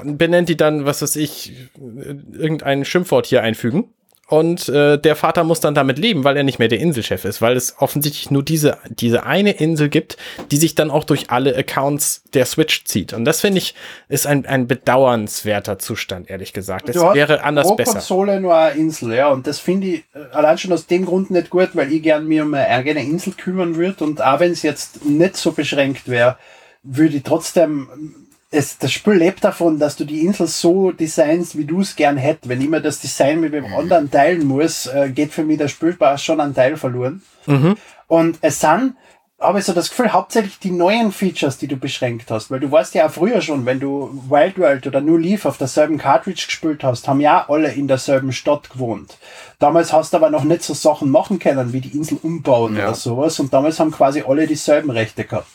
benennt 0.03 0.49
die 0.49 0.57
dann, 0.57 0.85
was 0.85 1.01
weiß 1.01 1.15
ich, 1.15 1.53
irgendein 1.77 2.85
Schimpfwort 2.85 3.25
hier 3.25 3.41
einfügen 3.43 3.93
und 4.31 4.69
äh, 4.69 4.97
der 4.97 5.17
Vater 5.17 5.43
muss 5.43 5.59
dann 5.59 5.75
damit 5.75 5.99
leben, 5.99 6.23
weil 6.23 6.37
er 6.37 6.43
nicht 6.43 6.57
mehr 6.57 6.69
der 6.69 6.79
Inselchef 6.79 7.25
ist, 7.25 7.41
weil 7.41 7.57
es 7.57 7.75
offensichtlich 7.79 8.31
nur 8.31 8.43
diese, 8.43 8.77
diese 8.87 9.25
eine 9.25 9.51
Insel 9.51 9.89
gibt, 9.89 10.15
die 10.51 10.55
sich 10.55 10.73
dann 10.73 10.89
auch 10.89 11.03
durch 11.03 11.29
alle 11.31 11.53
Accounts 11.53 12.23
der 12.33 12.45
Switch 12.45 12.85
zieht. 12.85 13.11
Und 13.11 13.25
das 13.25 13.41
finde 13.41 13.57
ich, 13.57 13.75
ist 14.07 14.27
ein, 14.27 14.45
ein 14.45 14.67
bedauernswerter 14.67 15.79
Zustand, 15.79 16.29
ehrlich 16.29 16.53
gesagt. 16.53 16.87
Das 16.87 16.95
wäre 16.95 17.43
anders 17.43 17.67
pro 17.67 17.75
besser. 17.75 17.95
Konsole 17.95 18.39
nur 18.39 18.55
eine 18.55 18.79
Insel, 18.79 19.15
ja. 19.15 19.27
Und 19.27 19.47
das 19.47 19.59
finde 19.59 19.87
ich 19.87 20.03
äh, 20.13 20.19
allein 20.31 20.57
schon 20.57 20.71
aus 20.71 20.87
dem 20.87 21.05
Grund 21.05 21.29
nicht 21.29 21.49
gut, 21.49 21.71
weil 21.73 21.91
ich 21.91 22.01
gern 22.01 22.25
mir 22.25 22.43
um 22.43 22.53
eine 22.53 22.67
eigene 22.67 23.03
Insel 23.03 23.33
kümmern 23.33 23.75
würde. 23.75 24.01
Und 24.01 24.21
auch 24.21 24.39
wenn 24.39 24.53
es 24.53 24.61
jetzt 24.61 25.03
nicht 25.03 25.35
so 25.35 25.51
beschränkt 25.51 26.07
wäre, 26.07 26.37
würde 26.83 27.17
ich 27.17 27.23
trotzdem 27.23 28.15
es, 28.51 28.77
das 28.77 28.91
Spiel 28.91 29.13
lebt 29.13 29.43
davon, 29.45 29.79
dass 29.79 29.95
du 29.95 30.03
die 30.03 30.25
Insel 30.25 30.45
so 30.45 30.91
designst, 30.91 31.57
wie 31.57 31.63
du 31.63 31.79
es 31.79 31.95
gern 31.95 32.17
hättest. 32.17 32.49
Wenn 32.49 32.61
ich 32.61 32.67
mir 32.67 32.81
das 32.81 32.99
Design 32.99 33.39
mit 33.39 33.53
dem 33.53 33.65
anderen 33.65 34.11
teilen 34.11 34.45
muss, 34.45 34.87
äh, 34.87 35.09
geht 35.09 35.31
für 35.31 35.43
mich 35.43 35.57
der 35.57 35.69
Spielspaß 35.69 36.21
schon 36.21 36.41
ein 36.41 36.53
Teil 36.53 36.75
verloren. 36.75 37.23
Mhm. 37.45 37.77
Und 38.07 38.39
es 38.41 38.59
sind, 38.59 38.95
habe 39.39 39.59
ich 39.59 39.65
so 39.65 39.71
das 39.71 39.89
Gefühl, 39.89 40.11
hauptsächlich 40.11 40.59
die 40.59 40.71
neuen 40.71 41.13
Features, 41.13 41.59
die 41.59 41.67
du 41.67 41.77
beschränkt 41.77 42.29
hast. 42.29 42.51
Weil 42.51 42.59
du 42.59 42.69
weißt 42.69 42.93
ja 42.93 43.07
auch 43.07 43.11
früher 43.11 43.41
schon, 43.41 43.65
wenn 43.65 43.79
du 43.79 44.21
Wild 44.29 44.59
World 44.59 44.85
oder 44.85 44.99
New 44.99 45.15
Leaf 45.15 45.45
auf 45.45 45.57
derselben 45.57 45.97
Cartridge 45.97 46.43
gespielt 46.45 46.83
hast, 46.83 47.07
haben 47.07 47.21
ja 47.21 47.45
alle 47.47 47.71
in 47.71 47.87
derselben 47.87 48.33
Stadt 48.33 48.69
gewohnt. 48.69 49.17
Damals 49.59 49.93
hast 49.93 50.11
du 50.11 50.17
aber 50.17 50.29
noch 50.29 50.43
nicht 50.43 50.63
so 50.63 50.73
Sachen 50.73 51.09
machen 51.09 51.39
können, 51.39 51.71
wie 51.71 51.81
die 51.81 51.97
Insel 51.97 52.19
umbauen 52.21 52.75
ja. 52.75 52.89
oder 52.89 52.95
sowas. 52.95 53.39
Und 53.39 53.53
damals 53.53 53.79
haben 53.79 53.91
quasi 53.91 54.23
alle 54.27 54.45
dieselben 54.45 54.89
Rechte 54.89 55.23
gehabt. 55.23 55.47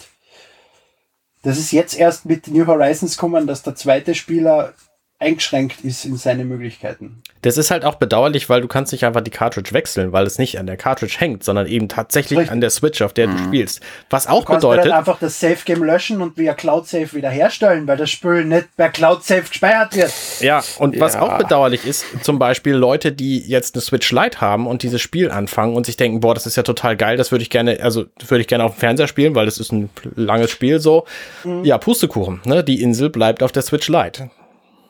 Das 1.46 1.58
ist 1.58 1.70
jetzt 1.70 1.96
erst 1.96 2.24
mit 2.24 2.48
New 2.48 2.66
Horizons 2.66 3.16
kommen, 3.16 3.46
dass 3.46 3.62
der 3.62 3.76
zweite 3.76 4.16
Spieler 4.16 4.74
eingeschränkt 5.18 5.80
ist 5.82 6.04
in 6.04 6.16
seine 6.16 6.44
Möglichkeiten. 6.44 7.22
Das 7.40 7.56
ist 7.56 7.70
halt 7.70 7.84
auch 7.84 7.94
bedauerlich, 7.94 8.50
weil 8.50 8.60
du 8.60 8.68
kannst 8.68 8.92
nicht 8.92 9.04
einfach 9.04 9.22
die 9.22 9.30
Cartridge 9.30 9.72
wechseln, 9.72 10.12
weil 10.12 10.26
es 10.26 10.38
nicht 10.38 10.58
an 10.58 10.66
der 10.66 10.76
Cartridge 10.76 11.16
hängt, 11.18 11.42
sondern 11.42 11.66
eben 11.66 11.88
tatsächlich 11.88 12.38
Richtig. 12.38 12.52
an 12.52 12.60
der 12.60 12.68
Switch, 12.68 13.00
auf 13.00 13.14
der 13.14 13.28
mhm. 13.28 13.36
du 13.36 13.44
spielst. 13.44 13.80
Was 14.10 14.26
auch 14.26 14.40
du 14.40 14.46
kannst 14.46 14.60
bedeutet. 14.60 14.86
Du 14.86 14.88
dann 14.90 14.98
einfach 14.98 15.18
das 15.18 15.40
Safe 15.40 15.58
Game 15.64 15.82
löschen 15.82 16.20
und 16.20 16.36
via 16.36 16.52
Cloud 16.52 16.86
Safe 16.86 17.10
wiederherstellen, 17.14 17.86
weil 17.86 17.96
das 17.96 18.10
Spiel 18.10 18.44
nicht 18.44 18.76
per 18.76 18.90
Cloud 18.90 19.24
Safe 19.24 19.42
gespeichert 19.42 19.96
wird. 19.96 20.12
Ja, 20.40 20.62
und 20.78 20.94
ja. 20.94 21.00
was 21.00 21.16
auch 21.16 21.38
bedauerlich 21.38 21.86
ist, 21.86 22.04
zum 22.22 22.38
Beispiel 22.38 22.74
Leute, 22.74 23.12
die 23.12 23.38
jetzt 23.38 23.74
eine 23.74 23.80
Switch 23.80 24.10
Lite 24.12 24.40
haben 24.42 24.66
und 24.66 24.82
dieses 24.82 25.00
Spiel 25.00 25.30
anfangen 25.30 25.76
und 25.76 25.86
sich 25.86 25.96
denken, 25.96 26.20
boah, 26.20 26.34
das 26.34 26.44
ist 26.44 26.56
ja 26.56 26.62
total 26.62 26.96
geil, 26.96 27.16
das 27.16 27.32
würde 27.32 27.42
ich 27.42 27.50
gerne, 27.50 27.80
also 27.80 28.04
würde 28.28 28.42
ich 28.42 28.48
gerne 28.48 28.64
auf 28.64 28.74
dem 28.74 28.80
Fernseher 28.80 29.08
spielen, 29.08 29.34
weil 29.34 29.46
das 29.46 29.58
ist 29.58 29.72
ein 29.72 29.88
langes 30.14 30.50
Spiel 30.50 30.78
so. 30.78 31.06
Mhm. 31.44 31.64
Ja, 31.64 31.78
Pustekuchen, 31.78 32.42
ne? 32.44 32.62
Die 32.62 32.82
Insel 32.82 33.08
bleibt 33.08 33.42
auf 33.42 33.52
der 33.52 33.62
Switch 33.62 33.88
Lite 33.88 34.30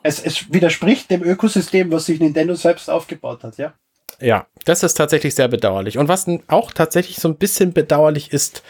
es, 0.07 0.21
es 0.21 0.53
widerspricht 0.53 1.11
dem 1.11 1.23
Ökosystem, 1.23 1.91
was 1.91 2.07
sich 2.07 2.21
Nintendo 2.21 2.55
selbst 2.55 2.89
aufgebaut 2.89 3.43
hat, 3.43 3.59
ja. 3.59 3.75
Ja, 4.21 4.47
das 4.65 4.83
ist 4.83 4.95
tatsächlich 4.95 5.35
sehr 5.35 5.49
bedauerlich. 5.49 5.99
Und 5.99 6.09
was 6.09 6.27
auch 6.49 6.73
tatsächlich 6.73 7.17
so 7.17 7.29
ein 7.29 7.37
bisschen 7.37 7.73
bedauerlich 7.73 8.33
ist, 8.33 8.63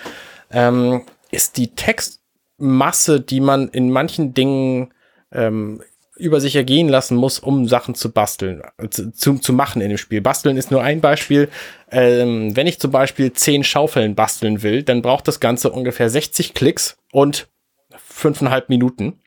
ähm, 0.50 1.02
ist 1.30 1.56
die 1.56 1.68
Textmasse, 1.68 3.20
die 3.20 3.40
man 3.40 3.68
in 3.68 3.90
manchen 3.90 4.34
Dingen 4.34 4.92
ähm, 5.32 5.82
über 6.16 6.40
sich 6.40 6.56
ergehen 6.56 6.88
lassen 6.88 7.16
muss, 7.16 7.38
um 7.38 7.68
Sachen 7.68 7.94
zu 7.94 8.10
basteln, 8.10 8.62
zu, 8.90 9.38
zu, 9.38 9.52
machen 9.52 9.82
in 9.82 9.90
dem 9.90 9.98
Spiel. 9.98 10.22
Basteln 10.22 10.56
ist 10.56 10.70
nur 10.70 10.82
ein 10.82 11.00
Beispiel. 11.00 11.50
Ähm, 11.90 12.56
wenn 12.56 12.66
ich 12.66 12.80
zum 12.80 12.90
Beispiel 12.90 13.32
zehn 13.32 13.62
Schaufeln 13.62 14.14
basteln 14.14 14.62
will, 14.62 14.82
dann 14.82 15.02
braucht 15.02 15.28
das 15.28 15.40
Ganze 15.40 15.70
ungefähr 15.70 16.08
60 16.08 16.54
Klicks 16.54 16.96
und 17.12 17.48
fünfeinhalb 17.96 18.70
Minuten. 18.70 19.20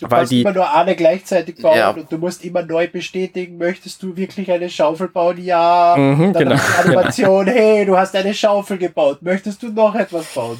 Du 0.00 0.10
weil 0.10 0.18
kannst 0.18 0.32
die, 0.32 0.42
immer 0.42 0.52
nur 0.52 0.72
eine 0.72 0.94
gleichzeitig 0.94 1.60
bauen 1.60 1.76
ja. 1.76 1.90
und 1.90 2.10
du 2.10 2.18
musst 2.18 2.44
immer 2.44 2.62
neu 2.62 2.88
bestätigen, 2.88 3.58
möchtest 3.58 4.02
du 4.02 4.16
wirklich 4.16 4.50
eine 4.52 4.70
Schaufel 4.70 5.08
bauen? 5.08 5.42
Ja. 5.42 5.96
Mhm, 5.98 6.32
dann 6.32 6.48
genau, 6.48 6.56
die 6.56 6.88
Animation, 6.88 7.44
genau. 7.46 7.58
hey, 7.58 7.84
du 7.84 7.96
hast 7.96 8.14
eine 8.14 8.32
Schaufel 8.32 8.78
gebaut, 8.78 9.22
möchtest 9.22 9.62
du 9.62 9.70
noch 9.70 9.94
etwas 9.94 10.26
bauen? 10.26 10.58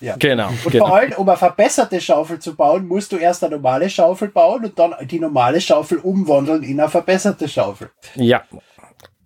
Ja. 0.00 0.16
Genau. 0.18 0.48
Und 0.48 0.72
genau. 0.72 0.86
vor 0.86 0.96
allem, 0.96 1.12
um 1.12 1.28
eine 1.28 1.38
verbesserte 1.38 2.00
Schaufel 2.00 2.38
zu 2.40 2.56
bauen, 2.56 2.88
musst 2.88 3.12
du 3.12 3.16
erst 3.16 3.44
eine 3.44 3.54
normale 3.56 3.88
Schaufel 3.88 4.28
bauen 4.28 4.64
und 4.64 4.76
dann 4.76 4.94
die 5.02 5.20
normale 5.20 5.60
Schaufel 5.60 5.98
umwandeln 5.98 6.62
in 6.64 6.80
eine 6.80 6.88
verbesserte 6.88 7.48
Schaufel. 7.48 7.90
Ja, 8.16 8.42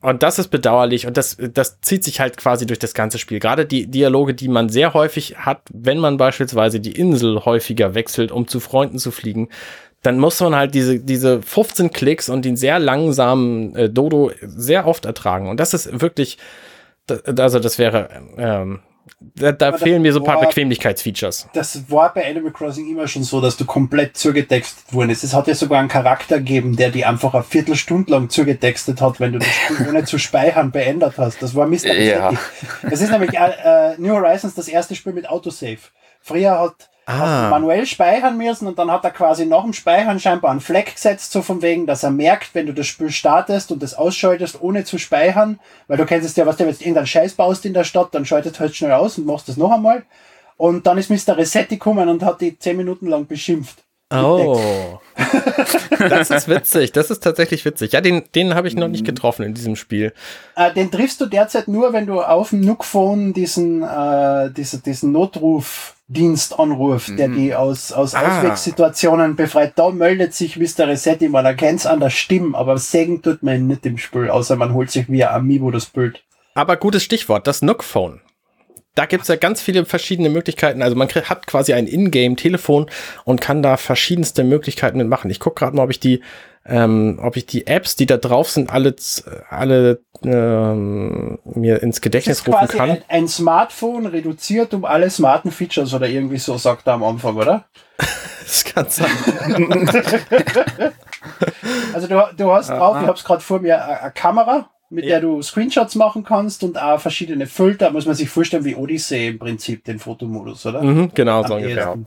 und 0.03 0.23
das 0.23 0.39
ist 0.39 0.49
bedauerlich 0.49 1.07
und 1.07 1.17
das, 1.17 1.37
das 1.39 1.81
zieht 1.81 2.05
sich 2.05 2.21
halt 2.21 2.37
quasi 2.37 2.67
durch 2.67 2.79
das 2.79 2.95
ganze 2.95 3.19
Spiel. 3.19 3.39
Gerade 3.39 3.67
die 3.67 3.87
Dialoge, 3.87 4.35
die 4.35 4.49
man 4.49 4.69
sehr 4.69 4.95
häufig 4.95 5.39
hat, 5.39 5.63
wenn 5.73 5.99
man 5.99 6.17
beispielsweise 6.17 6.81
die 6.81 6.93
Insel 6.93 7.45
häufiger 7.45 7.95
wechselt, 7.95 8.31
um 8.31 8.47
zu 8.47 8.61
Freunden 8.61 8.99
zu 8.99 9.11
fliegen, 9.11 9.49
dann 10.03 10.19
muss 10.19 10.41
man 10.41 10.55
halt 10.55 10.75
diese, 10.75 11.01
diese 11.01 11.43
15 11.43 11.91
Klicks 11.91 12.29
und 12.29 12.45
den 12.45 12.57
sehr 12.57 12.79
langsamen 12.79 13.75
äh, 13.75 13.91
Dodo 13.91 14.31
sehr 14.43 14.87
oft 14.87 15.05
ertragen. 15.05 15.49
Und 15.49 15.59
das 15.59 15.75
ist 15.75 16.01
wirklich, 16.01 16.39
also 17.37 17.59
das 17.59 17.79
wäre 17.79 18.09
ähm, 18.37 18.81
da, 19.21 19.53
da 19.53 19.73
fehlen 19.73 20.03
mir 20.03 20.13
so 20.13 20.21
ein 20.21 20.25
paar 20.25 20.41
Bequemlichkeitsfeatures. 20.41 21.49
Das 21.53 21.91
war 21.91 22.13
bei 22.13 22.29
Animal 22.29 22.53
Crossing 22.53 22.91
immer 22.91 23.07
schon 23.07 23.23
so, 23.23 23.41
dass 23.41 23.57
du 23.57 23.65
komplett 23.65 24.17
zugetextet 24.17 24.93
wurdest. 24.93 25.25
Es 25.25 25.35
hat 25.35 25.47
ja 25.47 25.55
sogar 25.55 25.79
einen 25.79 25.89
Charakter 25.89 26.39
gegeben, 26.39 26.77
der 26.77 26.91
die 26.91 27.05
einfach 27.05 27.35
eine 27.35 27.45
Viertelstunde 27.45 28.11
lang 28.11 28.31
zugetextet 28.31 29.01
hat, 29.01 29.21
wenn 29.21 29.33
du 29.33 29.39
das 29.39 29.49
Spiel 29.49 29.89
ohne 29.89 30.05
zu 30.05 30.19
speichern 30.19 30.71
beendet 30.71 31.15
hast. 31.19 31.43
Das 31.43 31.55
war 31.55 31.67
Mr. 31.67 31.95
Ja. 31.95 32.33
Es 32.83 33.01
ist 33.01 33.11
nämlich 33.11 33.35
äh, 33.35 33.93
äh, 33.93 33.95
New 33.99 34.13
Horizons 34.13 34.55
das 34.55 34.69
erste 34.69 34.95
Spiel 34.95 35.13
mit 35.13 35.29
Autosave. 35.29 35.79
Früher 36.21 36.59
hat 36.59 36.91
ah. 37.07 37.49
manuell 37.51 37.87
speichern 37.87 38.37
müssen 38.37 38.67
und 38.67 38.79
dann 38.79 38.91
hat 38.91 39.05
er 39.05 39.11
quasi 39.11 39.47
nach 39.47 39.63
dem 39.63 39.73
Speichern 39.73 40.21
scheinbar 40.21 40.51
einen 40.51 40.61
Fleck 40.61 40.95
gesetzt, 40.95 41.33
so 41.33 41.43
von 41.43 41.63
wegen, 41.63 41.87
dass 41.87 42.03
er 42.03 42.11
merkt, 42.11 42.55
wenn 42.55 42.67
du 42.67 42.75
das 42.75 42.87
Spiel 42.87 43.11
startest 43.11 43.73
und 43.73 43.83
das 43.83 43.95
ausschaltest, 43.95 44.61
ohne 44.61 44.85
zu 44.85 44.99
speichern, 44.99 45.59
weil 45.89 45.97
du 45.97 46.05
kennst 46.05 46.29
es 46.29 46.37
ja, 46.37 46.45
was 46.47 46.57
du 46.57 46.65
jetzt 46.65 46.83
irgendeinen 46.83 47.07
Scheiß 47.07 47.35
baust 47.35 47.65
in 47.65 47.75
der 47.75 47.85
Stadt, 47.85 48.09
dann 48.13 48.27
schaltet 48.27 48.61
halt 48.61 48.77
schnell 48.77 48.93
aus 48.93 49.17
und 49.19 49.27
machst 49.27 49.49
das 49.49 49.57
noch 49.57 49.73
einmal. 49.73 50.05
Und 50.59 50.87
dann 50.87 50.99
ist 50.99 51.11
Mr. 51.11 51.37
Resetti 51.37 51.77
gekommen 51.77 52.09
und 52.09 52.23
hat 52.23 52.41
die 52.41 52.59
zehn 52.59 52.77
Minuten 52.77 53.07
lang 53.07 53.27
beschimpft. 53.27 53.85
Oh. 54.13 55.01
das 55.99 56.31
ist 56.31 56.49
witzig. 56.49 56.93
Das 56.93 57.11
ist 57.11 57.25
tatsächlich 57.25 57.65
witzig. 57.65 57.93
Ja, 57.93 58.01
den, 58.01 58.23
den 58.35 58.55
habe 58.55 58.69
ich 58.69 58.77
noch 58.77 58.87
nicht 58.87 59.03
mhm. 59.03 59.07
getroffen 59.07 59.45
in 59.45 59.55
diesem 59.55 59.75
Spiel. 59.75 60.13
Äh, 60.55 60.73
den 60.75 60.93
triffst 60.93 61.21
du 61.21 61.27
derzeit 61.27 61.67
nur, 61.67 61.93
wenn 61.93 62.07
du 62.07 62.21
auf 62.21 62.51
dem 62.51 62.61
Nook-Phone 62.61 63.33
diesen, 63.33 63.83
äh, 63.83 64.51
diese, 64.53 64.79
diesen 64.79 65.11
Notrufdienst 66.09 66.59
anrufst, 66.59 67.09
mhm. 67.11 67.17
der 67.17 67.29
die 67.29 67.55
aus, 67.55 67.93
aus 67.93 68.15
ah. 68.15 68.39
Auswegssituationen 68.39 69.37
befreit. 69.37 69.73
Da 69.77 69.91
meldet 69.91 70.35
sich 70.35 70.57
Mr. 70.57 70.89
Resetti, 70.89 71.29
man 71.29 71.45
erkennt 71.45 71.81
es 71.81 71.87
an 71.87 72.01
der 72.01 72.11
Stimme, 72.11 72.57
aber 72.57 72.79
sägen 72.79 73.23
tut 73.23 73.43
man 73.43 73.67
nicht 73.67 73.85
im 73.87 73.99
Spiel, 73.99 74.31
außer 74.31 74.57
man 74.57 74.73
holt 74.73 74.91
sich 74.91 75.09
via 75.09 75.35
Amiibo 75.35 75.71
das 75.71 75.87
Bild. 75.87 76.23
Aber 76.55 76.77
gutes 76.77 77.03
Stichwort, 77.03 77.47
das 77.47 77.63
Nook-Phone 77.63 78.21
da 78.97 79.05
gibt's 79.05 79.29
ja 79.29 79.37
ganz 79.37 79.61
viele 79.61 79.85
verschiedene 79.85 80.31
Möglichkeiten. 80.31 80.83
Also 80.83 80.97
man 80.97 81.09
hat 81.09 81.47
quasi 81.47 81.75
ein 81.75 81.87
Ingame-Telefon 81.87 82.87
und 83.25 83.43
kann 83.43 83.63
da 83.63 83.77
verschiedenste 83.77 84.43
Möglichkeiten 84.43 84.97
mitmachen. 84.97 85.31
Ich 85.31 85.39
gucke 85.39 85.61
gerade 85.61 85.77
mal, 85.77 85.85
ob 85.85 85.91
ich 85.91 86.01
die, 86.01 86.23
ähm, 86.69 87.19
ob 87.23 87.37
ich 87.37 87.47
die 87.47 87.67
Apps, 87.67 87.97
die 87.97 88.07
da 88.07 88.17
drauf 88.17 88.51
sind, 88.51 88.71
alle, 88.71 88.95
alle 89.49 90.01
ähm, 90.25 91.39
mir 91.45 91.83
ins 91.83 92.01
Gedächtnis 92.01 92.43
das 92.43 92.49
ist 92.49 92.55
rufen 92.55 92.77
kann. 92.77 92.91
Ein, 92.91 93.03
ein 93.09 93.29
Smartphone 93.29 94.07
reduziert 94.07 94.75
um 94.75 94.85
alle 94.85 95.11
smarten 95.11 95.51
Features 95.51 95.95
oder 95.95 96.09
irgendwie 96.09 96.39
so, 96.39 96.57
sagt 96.59 96.87
er 96.87 96.95
am 96.95 97.05
Anfang, 97.05 97.37
oder? 97.37 97.65
das 98.43 98.65
kann 98.65 98.87
sein. 98.89 99.11
also 101.95 102.07
du, 102.07 102.23
du 102.37 102.53
hast 102.53 102.71
drauf, 102.71 102.97
ich 103.01 103.07
habe 103.07 103.19
es 103.19 103.25
gerade 103.25 103.43
vor 103.43 103.61
mir, 103.61 103.85
eine 103.85 104.11
Kamera 104.13 104.69
mit 104.89 105.05
ja. 105.05 105.13
der 105.13 105.21
du 105.21 105.43
Screenshots 105.43 105.95
machen 105.97 106.23
kannst 106.23 106.63
und 106.63 106.81
auch 106.81 107.01
verschiedene 107.01 107.47
Filter. 107.47 107.91
Muss 107.91 108.07
man 108.07 108.15
sich 108.15 108.29
vorstellen 108.29 108.65
wie 108.65 108.77
Odyssey 108.77 109.29
im 109.29 109.39
Prinzip, 109.39 109.85
den 109.85 109.99
Fotomodus, 109.99 110.65
oder? 110.67 110.83
Mhm, 110.83 111.11
genau, 111.13 111.43
Am 111.43 111.49
so 111.49 111.55
ungefähr. 111.57 111.99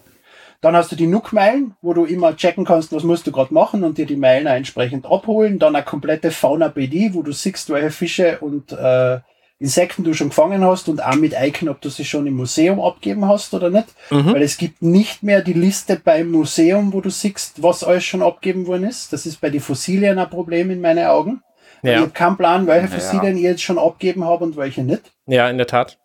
Dann 0.61 0.75
hast 0.75 0.91
du 0.91 0.95
die 0.97 1.07
Nook-Meilen, 1.07 1.75
wo 1.81 1.93
du 1.93 2.03
immer 2.03 2.35
checken 2.35 2.65
kannst, 2.65 2.91
was 2.91 3.03
musst 3.03 3.25
du 3.25 3.31
gerade 3.31 3.53
machen 3.53 3.83
und 3.83 3.97
dir 3.97 4.05
die 4.05 4.17
Meilen 4.17 4.47
entsprechend 4.47 5.05
abholen. 5.05 5.57
Dann 5.57 5.75
eine 5.75 5.85
komplette 5.85 6.31
Fauna-BD, 6.31 7.13
wo 7.13 7.21
du 7.21 7.31
siehst, 7.31 7.69
welche 7.69 7.91
Fische 7.91 8.39
und 8.39 8.73
äh, 8.73 9.19
Insekten 9.61 10.05
du 10.05 10.13
schon 10.13 10.29
gefangen 10.29 10.63
hast 10.63 10.87
und 10.87 11.03
auch 11.03 11.15
mit 11.15 11.33
Icon, 11.37 11.67
ob 11.67 11.81
du 11.81 11.89
sie 11.89 12.05
schon 12.05 12.25
im 12.25 12.35
Museum 12.35 12.79
abgeben 12.79 13.27
hast 13.27 13.53
oder 13.53 13.69
nicht. 13.69 13.87
Mhm. 14.09 14.33
Weil 14.33 14.41
es 14.41 14.57
gibt 14.57 14.81
nicht 14.81 15.21
mehr 15.21 15.41
die 15.41 15.53
Liste 15.53 15.99
beim 16.01 16.31
Museum, 16.31 16.93
wo 16.93 17.01
du 17.01 17.09
siehst, 17.09 17.61
was 17.61 17.83
alles 17.83 18.05
schon 18.05 18.21
abgeben 18.21 18.67
worden 18.67 18.85
ist. 18.85 19.11
Das 19.11 19.25
ist 19.25 19.41
bei 19.41 19.49
den 19.49 19.59
Fossilien 19.59 20.17
ein 20.17 20.29
Problem 20.29 20.71
in 20.71 20.79
meinen 20.79 21.05
Augen. 21.05 21.43
Ja. 21.83 21.91
Ich 21.91 21.99
habe 21.99 22.11
keinen 22.11 22.37
Plan, 22.37 22.67
welche 22.67 22.87
Fossilien 22.87 23.35
ja. 23.35 23.37
ich 23.37 23.43
jetzt 23.43 23.61
schon 23.61 23.77
abgeben 23.77 24.23
habe 24.23 24.45
und 24.45 24.55
welche 24.55 24.83
nicht. 24.83 25.11
Ja, 25.27 25.49
in 25.49 25.57
der 25.57 25.67
Tat. 25.67 25.97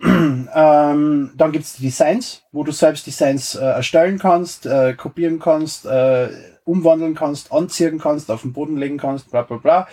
ähm, 0.54 1.30
dann 1.36 1.52
gibt's 1.52 1.76
die 1.76 1.82
Designs, 1.82 2.42
wo 2.52 2.64
du 2.64 2.72
selbst 2.72 3.06
Designs 3.06 3.54
äh, 3.54 3.64
erstellen 3.64 4.18
kannst, 4.18 4.64
äh, 4.64 4.94
kopieren 4.94 5.38
kannst, 5.38 5.84
äh, 5.84 6.28
umwandeln 6.64 7.14
kannst, 7.14 7.52
anziehen 7.52 7.98
kannst, 7.98 8.30
auf 8.30 8.42
den 8.42 8.52
Boden 8.54 8.78
legen 8.78 8.96
kannst, 8.96 9.30
bla 9.30 9.42
bla 9.42 9.58
bla. 9.58 9.88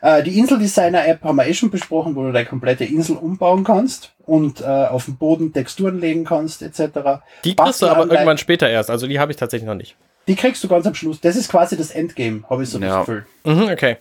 Äh, 0.00 0.22
die 0.22 0.38
Insel-Designer-App 0.38 1.24
haben 1.24 1.36
wir 1.36 1.46
eh 1.46 1.54
schon 1.54 1.70
besprochen, 1.70 2.14
wo 2.14 2.22
du 2.22 2.32
deine 2.32 2.46
komplette 2.46 2.84
Insel 2.84 3.16
umbauen 3.16 3.64
kannst 3.64 4.12
und 4.26 4.60
äh, 4.60 4.64
auf 4.64 5.06
dem 5.06 5.16
Boden 5.16 5.52
Texturen 5.52 5.98
legen 5.98 6.24
kannst, 6.24 6.62
etc. 6.62 7.22
Die 7.42 7.56
kriegst 7.56 7.82
du 7.82 7.88
aber 7.88 8.10
irgendwann 8.10 8.38
später 8.38 8.68
erst, 8.68 8.90
also 8.90 9.08
die 9.08 9.18
habe 9.18 9.32
ich 9.32 9.38
tatsächlich 9.38 9.66
noch 9.66 9.74
nicht. 9.74 9.96
Die 10.28 10.36
kriegst 10.36 10.62
du 10.62 10.68
ganz 10.68 10.86
am 10.86 10.94
Schluss. 10.94 11.20
Das 11.20 11.36
ist 11.36 11.50
quasi 11.50 11.76
das 11.76 11.90
Endgame, 11.90 12.44
habe 12.48 12.62
ich 12.62 12.68
so 12.68 12.78
ja. 12.78 12.98
das 12.98 13.06
Gefühl. 13.06 13.26
Mhm, 13.44 13.70
okay 13.72 13.96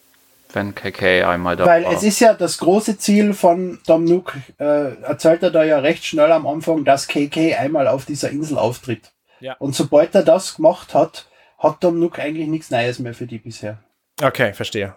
wenn 0.54 0.76
KK 0.76 1.24
einmal 1.24 1.56
da 1.56 1.66
Weil 1.66 1.86
war. 1.86 1.94
es 1.94 2.04
ist 2.04 2.20
ja 2.20 2.34
das 2.34 2.58
große 2.58 2.98
Ziel 2.98 3.34
von 3.34 3.80
Dom 3.86 4.06
Nook, 4.06 4.36
äh, 4.60 5.02
erzählt 5.02 5.44
er 5.44 5.52
da 5.52 5.64
ja 5.64 5.80
recht 5.80 6.06
schnell 6.06 6.32
am 6.32 6.48
Anfang, 6.48 6.86
dass 6.86 7.08
KK 7.08 7.56
einmal 7.56 7.88
auf 7.88 8.06
dieser 8.06 8.30
Insel 8.30 8.58
auftritt. 8.58 9.12
Ja. 9.40 9.56
Und 9.60 9.76
sobald 9.76 10.16
er 10.16 10.24
das 10.24 10.56
gemacht 10.56 10.94
hat, 10.94 11.28
hat 11.58 11.84
Dom 11.84 12.00
Nook 12.00 12.20
eigentlich 12.20 12.48
nichts 12.48 12.72
Neues 12.72 13.00
mehr 13.00 13.14
für 13.14 13.28
die 13.28 13.40
bisher. 13.40 13.80
Okay, 14.22 14.54
verstehe. 14.54 14.96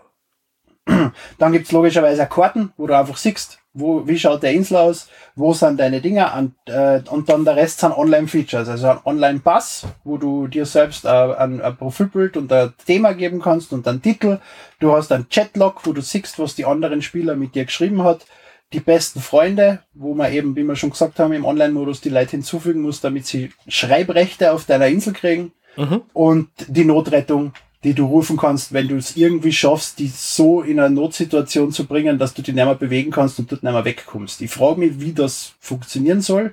Dann 1.39 1.53
gibt's 1.53 1.73
logischerweise 1.73 2.27
Karten, 2.27 2.73
wo 2.77 2.87
du 2.87 2.97
einfach 2.97 3.17
siehst, 3.17 3.59
wo, 3.73 4.07
wie 4.07 4.19
schaut 4.19 4.43
der 4.43 4.53
Insel 4.53 4.77
aus, 4.77 5.09
wo 5.37 5.53
sind 5.53 5.79
deine 5.79 6.01
Dinger 6.01 6.35
und, 6.37 6.55
äh, 6.67 7.03
und 7.09 7.29
dann 7.29 7.45
der 7.45 7.57
Rest 7.57 7.81
sind 7.81 7.97
Online-Features, 7.97 8.69
also 8.69 8.89
ein 8.89 8.99
Online-Pass, 9.05 9.87
wo 10.03 10.17
du 10.17 10.49
dir 10.49 10.67
selbst 10.67 11.05
äh, 11.05 11.09
ein, 11.09 11.61
ein 11.61 11.77
Profilbild 11.77 12.37
und 12.37 12.53
ein 12.53 12.73
Thema 12.85 13.13
geben 13.13 13.41
kannst 13.41 13.73
und 13.73 13.87
einen 13.87 14.03
Titel. 14.03 14.39
Du 14.81 14.93
hast 14.93 15.13
einen 15.13 15.29
Chatlog, 15.29 15.87
wo 15.87 15.93
du 15.93 16.01
siehst, 16.01 16.39
was 16.39 16.57
die 16.57 16.65
anderen 16.65 17.03
Spieler 17.03 17.37
mit 17.37 17.55
dir 17.55 17.65
geschrieben 17.65 18.03
hat. 18.03 18.27
Die 18.73 18.81
besten 18.81 19.21
Freunde, 19.21 19.81
wo 19.95 20.15
man 20.15 20.33
eben, 20.33 20.57
wie 20.57 20.63
wir 20.63 20.77
schon 20.77 20.91
gesagt 20.91 21.19
haben, 21.19 21.33
im 21.33 21.45
Online-Modus 21.45 22.01
die 22.01 22.09
Leute 22.09 22.33
hinzufügen 22.33 22.83
muss, 22.83 23.01
damit 23.01 23.27
sie 23.27 23.53
Schreibrechte 23.69 24.53
auf 24.53 24.65
deiner 24.65 24.87
Insel 24.87 25.13
kriegen. 25.13 25.53
Mhm. 25.77 26.03
Und 26.13 26.49
die 26.67 26.85
Notrettung, 26.85 27.53
die 27.83 27.95
du 27.95 28.05
rufen 28.05 28.37
kannst, 28.37 28.73
wenn 28.73 28.89
du 28.89 28.97
es 28.97 29.17
irgendwie 29.17 29.53
schaffst, 29.53 29.99
die 29.99 30.09
so 30.09 30.61
in 30.61 30.79
eine 30.79 30.95
Notsituation 30.95 31.73
zu 31.73 31.87
bringen, 31.87 32.19
dass 32.19 32.35
du 32.35 32.43
die 32.43 32.53
nicht 32.53 32.65
mehr 32.65 32.75
bewegen 32.75 33.11
kannst 33.11 33.39
und 33.39 33.51
dort 33.51 33.63
nicht 33.63 33.73
mehr 33.73 33.85
wegkommst. 33.85 34.43
Ich 34.43 34.51
frage 34.51 34.81
mich, 34.81 35.01
wie 35.01 35.13
das 35.13 35.53
funktionieren 35.61 36.21
soll, 36.21 36.53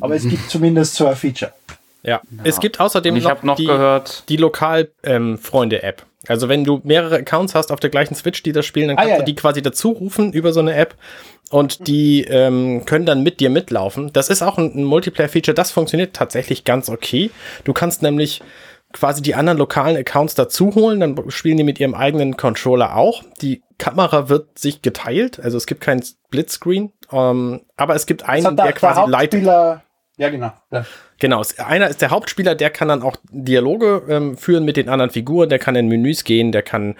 aber 0.00 0.14
es 0.14 0.28
gibt 0.28 0.48
zumindest 0.50 0.94
so 0.94 1.06
ein 1.06 1.16
Feature. 1.16 1.52
Ja. 2.02 2.20
ja. 2.30 2.42
Es 2.44 2.60
gibt 2.60 2.78
außerdem 2.78 3.16
ich 3.16 3.24
noch, 3.24 3.42
noch 3.42 3.56
die, 3.56 3.66
gehört. 3.66 4.24
die 4.28 4.36
Lokal-Freunde-App. 4.36 6.02
Ähm, 6.02 6.06
also 6.28 6.48
wenn 6.48 6.64
du 6.64 6.80
mehrere 6.84 7.16
Accounts 7.16 7.54
hast 7.54 7.72
auf 7.72 7.80
der 7.80 7.90
gleichen 7.90 8.14
Switch, 8.14 8.42
die 8.42 8.52
das 8.52 8.66
spielen, 8.66 8.88
dann 8.88 8.98
ah, 8.98 9.00
kannst 9.00 9.12
ah, 9.12 9.18
ja, 9.18 9.24
du 9.24 9.32
die 9.32 9.34
quasi 9.34 9.62
dazu 9.62 9.90
rufen 9.90 10.32
über 10.32 10.52
so 10.52 10.60
eine 10.60 10.74
App 10.74 10.94
und 11.50 11.88
die 11.88 12.22
ähm, 12.24 12.84
können 12.84 13.06
dann 13.06 13.22
mit 13.22 13.40
dir 13.40 13.50
mitlaufen. 13.50 14.12
Das 14.12 14.28
ist 14.28 14.42
auch 14.42 14.58
ein, 14.58 14.74
ein 14.74 14.84
Multiplayer-Feature, 14.84 15.54
das 15.54 15.70
funktioniert 15.70 16.14
tatsächlich 16.14 16.64
ganz 16.64 16.88
okay. 16.88 17.30
Du 17.64 17.72
kannst 17.72 18.02
nämlich 18.02 18.42
quasi 18.92 19.22
die 19.22 19.34
anderen 19.34 19.58
lokalen 19.58 19.96
Accounts 19.96 20.34
dazu 20.34 20.74
holen, 20.74 21.00
dann 21.00 21.30
spielen 21.30 21.56
die 21.56 21.64
mit 21.64 21.78
ihrem 21.78 21.94
eigenen 21.94 22.36
Controller 22.36 22.96
auch. 22.96 23.22
Die 23.42 23.62
Kamera 23.78 24.28
wird 24.28 24.58
sich 24.58 24.82
geteilt, 24.82 25.40
also 25.40 25.56
es 25.56 25.66
gibt 25.66 25.80
keinen 25.80 26.02
Splitscreen, 26.02 26.92
ähm, 27.12 27.60
aber 27.76 27.94
es 27.94 28.06
gibt 28.06 28.28
einen, 28.28 28.56
der, 28.56 28.66
der 28.66 28.72
quasi 28.72 29.10
leitet. 29.10 29.44
Ja, 30.18 30.30
genau. 30.30 30.50
Ja. 30.72 30.84
Genau, 31.20 31.42
einer 31.58 31.88
ist 31.88 32.02
der 32.02 32.10
Hauptspieler, 32.10 32.56
der 32.56 32.70
kann 32.70 32.88
dann 32.88 33.02
auch 33.02 33.16
Dialoge 33.30 34.02
ähm, 34.08 34.36
führen 34.36 34.64
mit 34.64 34.76
den 34.76 34.88
anderen 34.88 35.10
Figuren, 35.10 35.48
der 35.48 35.60
kann 35.60 35.76
in 35.76 35.86
Menüs 35.86 36.24
gehen, 36.24 36.50
der 36.50 36.62
kann 36.62 36.96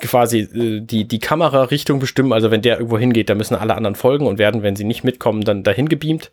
quasi 0.00 0.40
äh, 0.40 0.80
die, 0.80 1.06
die 1.06 1.18
Kamerarichtung 1.20 2.00
bestimmen. 2.00 2.32
Also 2.32 2.50
wenn 2.50 2.62
der 2.62 2.78
irgendwo 2.78 2.98
hingeht, 2.98 3.30
da 3.30 3.36
müssen 3.36 3.54
alle 3.54 3.76
anderen 3.76 3.94
folgen 3.94 4.26
und 4.26 4.38
werden, 4.38 4.62
wenn 4.62 4.74
sie 4.74 4.84
nicht 4.84 5.04
mitkommen, 5.04 5.42
dann 5.42 5.62
dahin 5.62 5.88
gebeamt. 5.88 6.30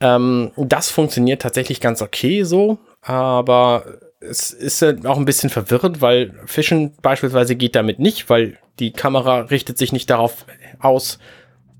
Ähm, 0.00 0.52
das 0.56 0.90
funktioniert 0.90 1.42
tatsächlich 1.42 1.80
ganz 1.80 2.00
okay 2.00 2.44
so, 2.44 2.78
aber 3.02 3.84
es 4.20 4.50
ist 4.50 4.82
auch 5.06 5.16
ein 5.16 5.24
bisschen 5.24 5.50
verwirrend, 5.50 6.00
weil 6.00 6.34
Fischen 6.46 6.92
beispielsweise 7.02 7.56
geht 7.56 7.76
damit 7.76 7.98
nicht, 7.98 8.28
weil 8.28 8.58
die 8.78 8.92
Kamera 8.92 9.40
richtet 9.42 9.78
sich 9.78 9.92
nicht 9.92 10.10
darauf 10.10 10.46
aus, 10.80 11.18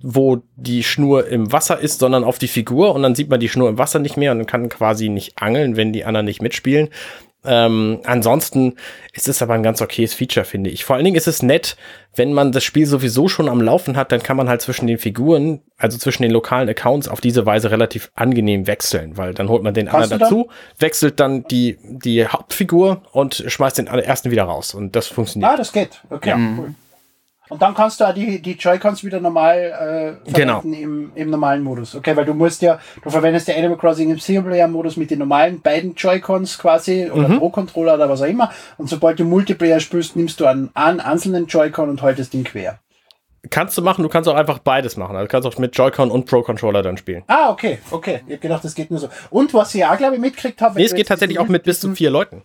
wo 0.00 0.42
die 0.56 0.84
Schnur 0.84 1.26
im 1.26 1.52
Wasser 1.52 1.78
ist, 1.80 1.98
sondern 1.98 2.24
auf 2.24 2.38
die 2.38 2.48
Figur 2.48 2.94
und 2.94 3.02
dann 3.02 3.14
sieht 3.14 3.28
man 3.28 3.40
die 3.40 3.48
Schnur 3.48 3.68
im 3.68 3.78
Wasser 3.78 3.98
nicht 3.98 4.16
mehr 4.16 4.32
und 4.32 4.46
kann 4.46 4.68
quasi 4.68 5.08
nicht 5.08 5.40
angeln, 5.42 5.76
wenn 5.76 5.92
die 5.92 6.04
anderen 6.04 6.26
nicht 6.26 6.42
mitspielen. 6.42 6.88
Ähm, 7.50 8.00
ansonsten 8.04 8.74
ist 9.14 9.26
es 9.26 9.40
aber 9.40 9.54
ein 9.54 9.62
ganz 9.62 9.80
okayes 9.80 10.12
Feature, 10.12 10.44
finde 10.44 10.68
ich. 10.68 10.84
Vor 10.84 10.96
allen 10.96 11.04
Dingen 11.06 11.16
ist 11.16 11.26
es 11.26 11.42
nett, 11.42 11.76
wenn 12.14 12.34
man 12.34 12.52
das 12.52 12.62
Spiel 12.62 12.84
sowieso 12.84 13.26
schon 13.26 13.48
am 13.48 13.62
Laufen 13.62 13.96
hat, 13.96 14.12
dann 14.12 14.22
kann 14.22 14.36
man 14.36 14.50
halt 14.50 14.60
zwischen 14.60 14.86
den 14.86 14.98
Figuren, 14.98 15.62
also 15.78 15.96
zwischen 15.96 16.24
den 16.24 16.30
lokalen 16.30 16.68
Accounts 16.68 17.08
auf 17.08 17.22
diese 17.22 17.46
Weise 17.46 17.70
relativ 17.70 18.10
angenehm 18.14 18.66
wechseln, 18.66 19.16
weil 19.16 19.32
dann 19.32 19.48
holt 19.48 19.62
man 19.62 19.72
den 19.72 19.88
anderen 19.88 20.18
dazu, 20.18 20.50
wechselt 20.78 21.20
dann 21.20 21.44
die, 21.44 21.78
die 21.82 22.26
Hauptfigur 22.26 23.02
und 23.12 23.42
schmeißt 23.46 23.78
den 23.78 23.86
ersten 23.86 24.30
wieder 24.30 24.44
raus 24.44 24.74
und 24.74 24.94
das 24.94 25.06
funktioniert. 25.06 25.50
Ah, 25.50 25.56
das 25.56 25.72
geht. 25.72 26.02
Okay, 26.10 26.30
ja. 26.30 26.36
cool. 26.36 26.74
Und 27.48 27.62
dann 27.62 27.74
kannst 27.74 28.00
du 28.00 28.04
auch 28.04 28.14
die, 28.14 28.40
die 28.40 28.52
Joy-Cons 28.52 29.04
wieder 29.04 29.20
normal 29.20 30.18
äh, 30.26 30.30
genau. 30.32 30.60
im, 30.60 31.12
im 31.14 31.30
normalen 31.30 31.62
Modus. 31.62 31.94
Okay, 31.94 32.16
weil 32.16 32.24
du 32.24 32.34
musst 32.34 32.62
ja, 32.62 32.78
du 33.02 33.10
verwendest 33.10 33.48
ja 33.48 33.56
Animal 33.56 33.78
Crossing 33.78 34.10
im 34.10 34.18
Singleplayer-Modus 34.18 34.96
mit 34.96 35.10
den 35.10 35.20
normalen 35.20 35.60
beiden 35.60 35.94
Joy-Cons 35.94 36.58
quasi 36.58 37.10
oder 37.10 37.28
mhm. 37.28 37.38
Pro-Controller 37.38 37.94
oder 37.94 38.08
was 38.08 38.22
auch 38.22 38.26
immer. 38.26 38.50
Und 38.76 38.88
sobald 38.88 39.18
du 39.18 39.24
Multiplayer 39.24 39.80
spielst, 39.80 40.16
nimmst 40.16 40.40
du 40.40 40.46
einen, 40.46 40.70
einen 40.74 41.00
einzelnen 41.00 41.46
Joy-Con 41.46 41.88
und 41.88 42.02
haltest 42.02 42.34
ihn 42.34 42.44
quer. 42.44 42.78
Kannst 43.50 43.78
du 43.78 43.82
machen, 43.82 44.02
du 44.02 44.08
kannst 44.08 44.28
auch 44.28 44.34
einfach 44.34 44.58
beides 44.58 44.96
machen. 44.96 45.16
Also 45.16 45.26
du 45.26 45.30
kannst 45.30 45.48
auch 45.48 45.58
mit 45.58 45.76
Joy-Con 45.76 46.10
und 46.10 46.26
Pro-Controller 46.26 46.82
dann 46.82 46.96
spielen. 46.96 47.22
Ah, 47.28 47.50
okay, 47.50 47.78
okay. 47.90 48.20
Ich 48.26 48.34
hab 48.34 48.40
gedacht, 48.40 48.64
das 48.64 48.74
geht 48.74 48.90
nur 48.90 49.00
so. 49.00 49.08
Und 49.30 49.54
was 49.54 49.74
ich 49.74 49.84
auch, 49.84 49.96
glaube 49.96 50.16
ich, 50.16 50.20
mitgekriegt 50.20 50.60
habe. 50.60 50.78
Nee, 50.78 50.84
es 50.84 50.94
geht 50.94 51.08
tatsächlich 51.08 51.38
auch 51.38 51.48
mit 51.48 51.62
bis 51.62 51.80
zu 51.80 51.94
vier 51.94 52.10
Leuten. 52.10 52.42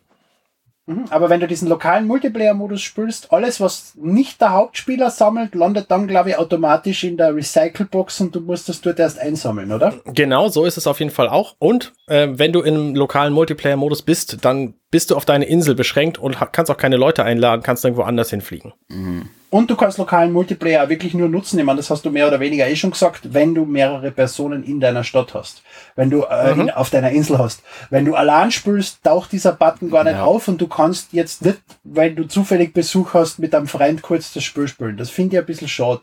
Mhm. 0.86 1.06
Aber 1.10 1.30
wenn 1.30 1.40
du 1.40 1.48
diesen 1.48 1.70
lokalen 1.70 2.08
Multiplayer-Modus 2.08 2.82
spielst, 2.82 3.32
alles, 3.32 3.62
was 3.62 3.94
nicht 3.96 4.42
der 4.42 4.52
Hauptspieler 4.52 5.10
sammelt, 5.10 5.56
landet 5.56 5.90
dann, 5.90 6.08
glaube 6.08 6.30
ich, 6.30 6.38
automatisch 6.38 7.04
in 7.04 7.18
der 7.18 7.36
Recycle-Box 7.36 8.22
und 8.22 8.36
du 8.36 8.42
musst 8.42 8.68
das 8.68 8.82
dort 8.82 9.00
erst 9.00 9.20
einsammeln, 9.20 9.72
oder? 9.72 9.94
Genau, 10.06 10.50
so 10.50 10.66
ist 10.66 10.78
es 10.78 10.88
auf 10.88 11.00
jeden 11.00 11.12
Fall 11.12 11.30
auch. 11.30 11.56
Und 11.60 11.94
äh, 12.08 12.28
wenn 12.32 12.52
du 12.52 12.62
im 12.62 12.96
lokalen 12.96 13.34
Multiplayer-Modus 13.34 14.02
bist, 14.02 14.44
dann 14.44 14.74
bist 14.94 15.10
du 15.10 15.16
auf 15.16 15.26
deine 15.26 15.46
Insel 15.46 15.74
beschränkt 15.74 16.20
und 16.20 16.38
kannst 16.52 16.70
auch 16.70 16.78
keine 16.78 16.98
Leute 16.98 17.24
einladen, 17.24 17.64
kannst 17.64 17.84
irgendwo 17.84 18.04
anders 18.04 18.30
hinfliegen. 18.30 18.74
Mhm. 18.90 19.28
Und 19.50 19.72
du 19.72 19.76
kannst 19.76 19.98
lokalen 19.98 20.32
Multiplayer 20.32 20.88
wirklich 20.88 21.16
nur 21.16 21.30
nutzen. 21.30 21.58
Ich 21.58 21.66
meine, 21.66 21.78
das 21.78 21.90
hast 21.90 22.06
du 22.06 22.12
mehr 22.12 22.28
oder 22.28 22.40
weniger 22.40 22.68
eh 22.68 22.76
schon 22.76 22.92
gesagt, 22.92 23.34
wenn 23.34 23.56
du 23.56 23.66
mehrere 23.66 24.12
Personen 24.12 24.64
in 24.64 24.80
deiner 24.80 25.04
Stadt 25.04 25.34
hast. 25.34 25.64
Wenn 25.96 26.12
du 26.12 26.26
äh, 26.30 26.54
mhm. 26.54 26.62
in, 26.62 26.70
auf 26.70 26.92
deiner 26.92 27.10
Insel 27.10 27.40
hast. 27.40 27.64
Wenn 27.90 28.06
du 28.06 28.14
allein 28.14 28.52
spielst, 28.52 29.04
taucht 29.04 29.32
dieser 29.32 29.54
Button 29.54 29.90
gar 29.90 30.04
nicht 30.04 30.14
ja. 30.14 30.26
auf 30.26 30.48
und 30.48 30.62
du 30.62 30.68
kannst 30.68 31.12
jetzt 31.12 31.44
nicht, 31.44 31.58
weil 31.84 32.14
du 32.14 32.26
zufällig 32.26 32.76
Besuch 32.76 33.16
hast, 33.16 33.40
mit 33.40 33.54
deinem 33.54 33.66
Freund 33.66 34.04
kurz 34.04 34.32
das 34.32 34.44
Spiel 34.44 34.68
spielen. 34.68 34.98
Das 34.98 35.10
finde 35.10 35.38
ich 35.38 35.40
ein 35.42 35.48
bisschen 35.48 35.70
schade. 35.70 36.02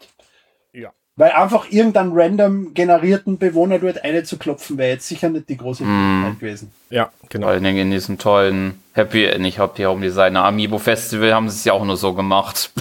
Weil 1.21 1.33
einfach 1.33 1.71
irgendeinen 1.71 2.13
random 2.15 2.73
generierten 2.73 3.37
Bewohner 3.37 3.79
dort 3.79 4.03
eine 4.05 4.23
zu 4.23 4.39
klopfen, 4.39 4.79
wäre 4.79 4.93
jetzt 4.93 5.07
sicher 5.07 5.29
nicht 5.29 5.51
die 5.51 5.59
große 5.59 5.85
Möglichkeit 5.85 6.33
mm. 6.33 6.39
gewesen. 6.41 6.73
Ja, 6.89 7.11
genau. 7.29 7.49
Vor 7.49 7.53
allen 7.53 7.63
Dingen 7.63 7.77
in 7.77 7.91
diesem 7.91 8.17
tollen 8.17 8.83
Happy, 8.95 9.39
nicht 9.39 9.59
Happy 9.59 9.83
Home 9.83 10.01
Designer 10.01 10.47
Amiibo 10.47 10.79
Festival 10.79 11.35
haben 11.35 11.51
sie 11.51 11.57
es 11.57 11.65
ja 11.65 11.75
auch 11.75 11.85
nur 11.85 11.99
so 11.99 12.15
gemacht. 12.15 12.73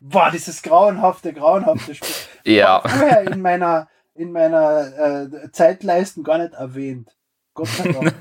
Boah, 0.00 0.30
dieses 0.32 0.60
grauenhafte, 0.60 1.32
grauenhafte 1.32 1.94
Spiel. 1.94 2.16
ja. 2.56 2.80
Vorher 2.80 3.30
in 3.30 3.40
meiner, 3.40 3.86
in 4.16 4.32
meiner 4.32 5.28
äh, 5.30 5.52
Zeitleisten 5.52 6.24
gar 6.24 6.38
nicht 6.38 6.54
erwähnt. 6.54 7.10
Gott 7.54 7.68
sei 7.68 7.92
Dank. 7.92 8.12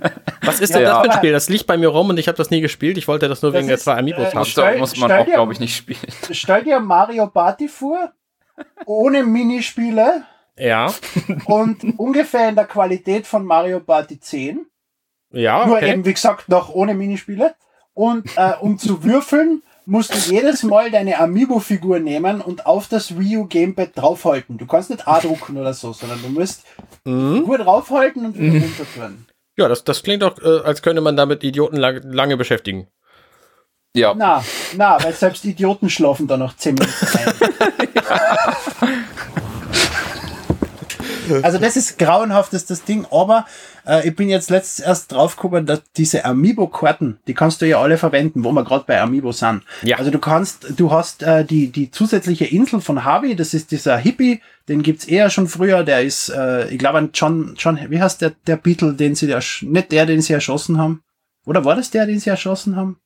Was 0.44 0.60
ist 0.60 0.76
denn 0.76 0.84
ja, 0.84 0.90
das 0.90 1.02
für 1.02 1.12
ein 1.12 1.18
Spiel? 1.18 1.32
Das 1.32 1.50
liegt 1.50 1.66
bei 1.66 1.78
mir 1.78 1.88
rum 1.88 2.10
und 2.10 2.20
ich 2.20 2.28
habe 2.28 2.38
das 2.38 2.52
nie 2.52 2.62
gespielt. 2.62 3.00
Ich 3.00 3.08
wollte 3.08 3.28
das 3.28 3.42
nur 3.42 3.52
das 3.52 3.60
wegen 3.60 3.72
ist, 3.72 3.88
der 3.88 3.94
zwei 3.94 4.00
Amiibos 4.00 4.34
äh, 4.34 4.36
haben. 4.36 4.46
Stell, 4.46 4.78
muss 4.78 4.96
man 4.98 5.12
auch, 5.12 5.26
glaube 5.26 5.54
ich, 5.54 5.60
nicht 5.60 5.76
spielen. 5.76 5.98
Stell 6.30 6.64
dir 6.64 6.80
Mario 6.80 7.26
Party 7.26 7.68
vor, 7.68 8.12
ohne 8.86 9.24
Minispiele. 9.24 10.24
Ja. 10.58 10.94
und 11.46 11.98
ungefähr 11.98 12.50
in 12.50 12.56
der 12.56 12.66
Qualität 12.66 13.26
von 13.26 13.46
Mario 13.46 13.80
Party 13.80 14.20
10. 14.20 14.66
Ja. 15.32 15.62
Okay. 15.62 15.70
Nur 15.70 15.82
eben, 15.84 16.06
wie 16.06 16.14
gesagt, 16.14 16.50
noch 16.50 16.70
ohne 16.70 16.94
Minispiele. 16.94 17.56
Und 17.94 18.26
äh, 18.38 18.54
um 18.60 18.78
zu 18.78 19.04
würfeln, 19.04 19.64
musst 19.86 20.14
du 20.14 20.34
jedes 20.34 20.64
Mal 20.64 20.92
deine 20.92 21.20
Amiibo-Figur 21.20 22.00
nehmen 22.00 22.42
und 22.42 22.66
auf 22.66 22.88
das 22.88 23.18
Wii 23.18 23.38
U 23.38 23.46
Gamepad 23.48 23.92
draufhalten. 23.96 24.58
Du 24.58 24.68
kannst 24.68 24.90
nicht 24.90 25.08
A 25.08 25.20
drucken 25.20 25.58
oder 25.58 25.74
so, 25.74 25.94
sondern 25.94 26.22
du 26.22 26.30
musst 26.30 26.64
mhm. 27.06 27.38
Figur 27.38 27.58
draufhalten 27.58 28.26
und 28.26 28.38
wieder 28.38 28.54
mhm. 28.54 28.64
runterführen. 28.64 29.26
Ja, 29.58 29.68
das, 29.68 29.84
das 29.84 30.04
klingt 30.04 30.22
doch, 30.22 30.38
äh, 30.42 30.62
als 30.64 30.82
könnte 30.82 31.02
man 31.02 31.18
damit 31.18 31.44
Idioten 31.44 31.76
lang, 31.76 32.02
lange 32.04 32.38
beschäftigen. 32.38 32.88
Ja. 33.96 34.14
Na, 34.16 34.44
na, 34.78 35.04
weil 35.04 35.14
selbst 35.14 35.44
Idioten 35.44 35.90
schlafen 35.90 36.28
da 36.28 36.38
noch 36.38 36.56
10 36.56 36.76
Minuten 36.76 37.08
ein. 37.18 37.34
Also 41.44 41.58
das 41.58 41.78
ist 41.78 42.00
grauenhaft, 42.00 42.54
ist 42.54 42.70
das 42.70 42.84
Ding, 42.84 43.06
aber 43.12 43.46
äh, 43.86 44.08
ich 44.08 44.16
bin 44.16 44.30
jetzt 44.30 44.50
letztens 44.50 44.86
erst 44.86 45.12
draufgekommen, 45.12 45.66
dass 45.66 45.82
diese 45.96 46.26
Amiibo-Karten, 46.26 47.20
die 47.28 47.34
kannst 47.34 47.62
du 47.62 47.68
ja 47.68 47.80
alle 47.80 47.98
verwenden, 47.98 48.44
wo 48.44 48.52
wir 48.52 48.64
gerade 48.64 48.86
bei 48.86 49.00
Amiibo 49.00 49.32
sind. 49.32 49.64
Ja. 49.84 49.98
Also 49.98 50.12
du 50.12 50.20
kannst, 50.20 50.74
du 50.78 50.92
hast 50.92 51.24
äh, 51.24 51.46
die, 51.46 51.72
die 51.72 51.92
zusätzliche 51.92 52.46
Insel 52.46 52.82
von 52.82 53.04
Harvey, 53.04 53.36
das 53.36 53.54
ist 53.54 53.72
dieser 53.72 53.98
Hippie, 53.98 54.42
den 54.68 54.84
gibt's 54.84 55.06
eher 55.06 55.30
schon 55.30 55.48
früher, 55.48 55.84
der 55.84 56.04
ist, 56.04 56.30
äh, 56.30 56.68
ich 56.70 56.80
glaube, 56.80 57.00
ein 57.00 57.10
John, 57.14 57.56
John, 57.58 57.80
wie 57.90 58.02
heißt 58.02 58.22
der, 58.22 58.32
der 58.48 58.58
Beetle, 58.58 58.94
den 58.94 59.16
sie, 59.16 59.34
nicht 59.62 59.92
der, 59.92 60.06
den 60.06 60.22
sie 60.22 60.34
erschossen 60.34 60.78
haben? 60.78 61.04
Oder 61.46 61.66
war 61.66 61.76
das 61.76 61.92
der, 61.92 62.06
den 62.06 62.20
sie 62.20 62.30
erschossen 62.30 62.76
haben? 62.76 63.00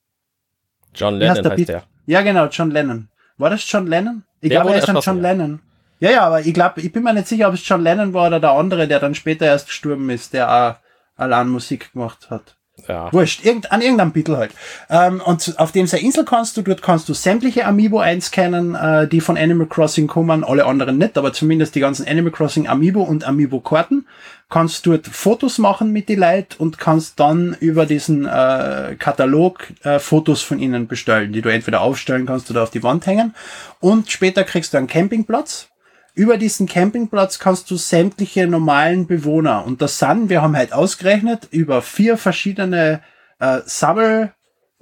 John 0.96 1.16
Lennon 1.16 1.50
heißt, 1.50 1.70
der. 1.70 1.84
Ja, 2.06 2.22
genau, 2.22 2.48
John 2.48 2.72
Lennon. 2.72 3.10
War 3.38 3.50
das 3.50 3.70
John 3.70 3.88
Lennon? 3.88 4.24
Ich 4.44 4.50
glaube, 4.50 4.72
er 4.72 4.80
ist 4.80 4.88
dann 4.88 5.00
John 5.00 5.22
Lennon. 5.22 5.60
Ja, 6.00 6.12
ja, 6.12 6.22
aber 6.24 6.42
ich 6.42 6.54
glaube, 6.54 6.82
ich 6.82 6.92
bin 6.92 7.04
mir 7.04 7.14
nicht 7.14 7.30
sicher, 7.30 7.48
ob 7.48 7.54
es 7.54 7.66
John 7.68 7.82
Lennon 7.82 8.14
war 8.14 8.28
oder 8.28 8.42
der 8.42 8.52
andere, 8.52 8.90
der 8.90 9.00
dann 9.00 9.16
später 9.16 9.46
erst 9.46 9.68
gestorben 9.68 10.10
ist, 10.10 10.34
der 10.34 10.52
auch 10.52 10.76
allein 11.16 11.48
Musik 11.48 11.94
gemacht 11.94 12.30
hat. 12.30 12.58
Ja. 12.88 13.14
Wurscht, 13.14 13.46
irgend, 13.46 13.72
an 13.72 13.82
irgendeinem 13.82 14.12
Beetle 14.12 14.38
halt. 14.38 14.52
Ähm, 14.90 15.22
und 15.24 15.56
auf 15.58 15.72
dem 15.72 15.86
Insel 15.86 16.26
kannst 16.26 16.58
du, 16.58 16.64
dort 16.64 16.82
kannst 16.82 17.08
du 17.08 17.14
sämtliche 17.14 17.66
Amiibo 17.66 18.00
einscannen, 18.00 18.76
äh, 18.76 19.08
die 19.08 19.22
von 19.22 19.38
Animal 19.38 19.68
Crossing 19.68 20.08
kommen, 20.08 20.44
alle 20.44 20.66
anderen 20.66 20.98
nicht, 20.98 21.18
aber 21.18 21.34
zumindest 21.34 21.76
die 21.76 21.80
ganzen 21.80 22.08
Animal 22.08 22.32
Crossing 22.32 22.68
Amiibo 22.68 23.04
und 23.04 23.26
Amiibo-Karten. 23.26 24.08
Kannst 24.50 24.86
dort 24.86 25.08
Fotos 25.08 25.58
machen 25.60 25.92
mit 25.92 26.10
die 26.10 26.16
Leute 26.16 26.58
und 26.58 26.78
kannst 26.78 27.20
dann 27.20 27.56
über 27.60 27.86
diesen 27.86 28.26
äh, 28.26 28.96
Katalog 29.00 29.68
äh, 29.84 30.00
Fotos 30.00 30.42
von 30.42 30.60
ihnen 30.60 30.88
bestellen, 30.88 31.32
die 31.32 31.42
du 31.42 31.50
entweder 31.50 31.82
aufstellen 31.82 32.26
kannst 32.26 32.52
oder 32.52 32.64
auf 32.64 32.70
die 32.70 32.84
Wand 32.84 33.06
hängen. 33.06 33.34
Und 33.80 34.12
später 34.12 34.44
kriegst 34.44 34.74
du 34.74 34.78
einen 34.78 34.88
Campingplatz, 34.88 35.70
über 36.16 36.38
diesen 36.38 36.68
Campingplatz 36.68 37.40
kannst 37.40 37.72
du 37.72 37.76
sämtliche 37.76 38.48
normalen 38.48 39.08
Bewohner, 39.08 39.66
und 39.66 39.82
das 39.82 40.00
sind, 40.00 40.30
wir 40.30 40.42
haben 40.42 40.56
halt 40.56 40.74
ausgerechnet, 40.74 41.48
über 41.52 41.82
vier 41.82 42.18
verschiedene 42.18 43.02
äh, 43.40 43.62
Sammel, 43.66 44.32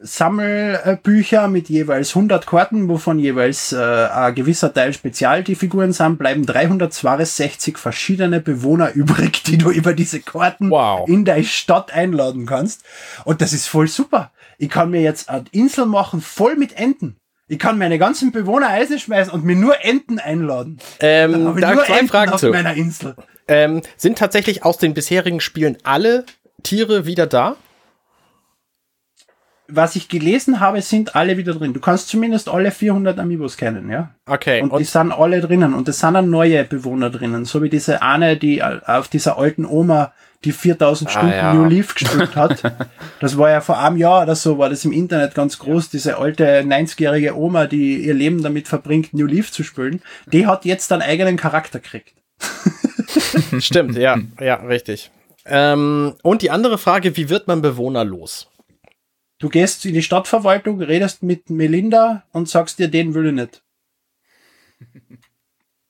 Sammelbücher 0.03 1.47
mit 1.47 1.69
jeweils 1.69 2.15
100 2.15 2.47
Karten, 2.47 2.89
wovon 2.89 3.19
jeweils 3.19 3.71
äh, 3.71 3.77
ein 3.77 4.35
gewisser 4.35 4.73
Teil 4.73 4.93
spezial 4.93 5.43
die 5.43 5.55
Figuren 5.55 5.93
sind, 5.93 6.17
bleiben 6.17 6.45
362 6.45 7.77
verschiedene 7.77 8.41
Bewohner 8.41 8.91
übrig, 8.93 9.43
die 9.43 9.57
du 9.57 9.69
über 9.69 9.93
diese 9.93 10.19
Karten 10.19 10.71
wow. 10.71 11.07
in 11.07 11.23
deine 11.23 11.43
Stadt 11.43 11.93
einladen 11.93 12.45
kannst. 12.45 12.83
Und 13.25 13.41
das 13.41 13.53
ist 13.53 13.67
voll 13.67 13.87
super. 13.87 14.31
Ich 14.57 14.69
kann 14.69 14.89
mir 14.89 15.01
jetzt 15.01 15.29
eine 15.29 15.45
Insel 15.51 15.85
machen, 15.85 16.21
voll 16.21 16.55
mit 16.55 16.77
Enten. 16.77 17.20
Ich 17.51 17.59
kann 17.59 17.77
meine 17.77 17.99
ganzen 17.99 18.31
Bewohner 18.31 18.69
Eisen 18.69 18.97
schmeißen 18.97 19.33
und 19.33 19.43
mir 19.43 19.57
nur 19.57 19.83
Enten 19.83 20.19
einladen. 20.19 20.79
Ähm, 21.01 21.57
da 21.59 21.73
nur 21.73 21.83
zwei 21.83 21.97
Enten 21.97 22.07
Fragen 22.07 22.31
auf 22.31 22.39
zu. 22.39 22.49
meiner 22.49 22.75
Insel. 22.75 23.13
Ähm, 23.49 23.81
sind 23.97 24.17
tatsächlich 24.17 24.63
aus 24.63 24.77
den 24.77 24.93
bisherigen 24.93 25.41
Spielen 25.41 25.77
alle 25.83 26.25
Tiere 26.63 27.05
wieder 27.05 27.27
da? 27.27 27.57
was 29.73 29.95
ich 29.95 30.09
gelesen 30.09 30.59
habe, 30.59 30.81
sind 30.81 31.15
alle 31.15 31.37
wieder 31.37 31.53
drin. 31.53 31.73
Du 31.73 31.79
kannst 31.79 32.09
zumindest 32.09 32.49
alle 32.49 32.71
400 32.71 33.17
Amiibos 33.19 33.55
kennen, 33.55 33.89
ja? 33.89 34.13
Okay. 34.25 34.61
Und, 34.61 34.71
und 34.71 34.79
die 34.79 34.83
sind 34.83 35.13
alle 35.13 35.39
drinnen. 35.39 35.73
Und 35.73 35.87
es 35.87 35.99
sind 35.99 36.13
dann 36.13 36.29
neue 36.29 36.65
Bewohner 36.65 37.09
drinnen. 37.09 37.45
So 37.45 37.63
wie 37.63 37.69
diese 37.69 38.01
eine, 38.01 38.35
die 38.35 38.61
auf 38.61 39.07
dieser 39.07 39.37
alten 39.37 39.65
Oma 39.65 40.11
die 40.43 40.51
4000 40.51 41.09
ah, 41.09 41.11
Stunden 41.11 41.33
ja. 41.33 41.53
New 41.53 41.65
Leaf 41.65 41.93
gespielt 41.93 42.35
hat. 42.35 42.61
das 43.19 43.37
war 43.37 43.49
ja 43.49 43.61
vor 43.61 43.79
einem 43.79 43.97
Jahr 43.97 44.23
oder 44.23 44.35
so, 44.35 44.57
war 44.57 44.69
das 44.69 44.85
im 44.85 44.91
Internet 44.91 45.35
ganz 45.35 45.59
groß. 45.59 45.89
Diese 45.89 46.17
alte 46.17 46.61
90-jährige 46.61 47.37
Oma, 47.37 47.67
die 47.67 48.03
ihr 48.05 48.13
Leben 48.13 48.41
damit 48.41 48.67
verbringt, 48.67 49.13
New 49.13 49.27
Leaf 49.27 49.51
zu 49.51 49.63
spielen. 49.63 50.01
Die 50.31 50.47
hat 50.47 50.65
jetzt 50.65 50.91
einen 50.91 51.01
eigenen 51.01 51.37
Charakter 51.37 51.79
gekriegt. 51.79 52.13
Stimmt, 53.59 53.95
ja, 53.97 54.19
ja, 54.39 54.55
richtig. 54.55 55.11
Ähm, 55.45 56.15
und 56.23 56.41
die 56.41 56.51
andere 56.51 56.77
Frage, 56.77 57.15
wie 57.17 57.29
wird 57.29 57.47
man 57.47 57.61
Bewohner 57.61 58.03
los? 58.03 58.49
Du 59.39 59.49
gehst 59.49 59.85
in 59.85 59.93
die 59.93 60.03
Stadtverwaltung, 60.03 60.81
redest 60.81 61.23
mit 61.23 61.49
Melinda 61.49 62.23
und 62.31 62.47
sagst 62.47 62.77
dir, 62.77 62.89
den 62.89 63.13
will 63.15 63.27
ich 63.27 63.33
nicht. 63.33 63.63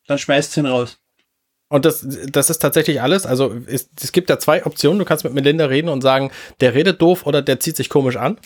Dann 0.08 0.18
schmeißt 0.18 0.54
sie 0.54 0.62
ihn 0.62 0.66
raus. 0.68 1.01
Und 1.72 1.86
das, 1.86 2.06
das 2.30 2.50
ist 2.50 2.60
tatsächlich 2.60 3.02
alles. 3.02 3.26
Also 3.26 3.56
es, 3.66 3.90
es 4.02 4.12
gibt 4.12 4.30
da 4.30 4.38
zwei 4.40 4.66
Optionen. 4.66 5.00
Du 5.00 5.06
kannst 5.06 5.24
mit 5.24 5.34
Melinda 5.34 5.68
reden 5.68 5.88
und 5.88 6.02
sagen, 6.02 6.30
der 6.60 6.74
redet 6.74 7.02
doof 7.02 7.26
oder 7.26 7.42
der 7.42 7.62
zieht 7.62 7.78
sich 7.78 7.88
komisch 7.88 8.18
an. 8.18 8.38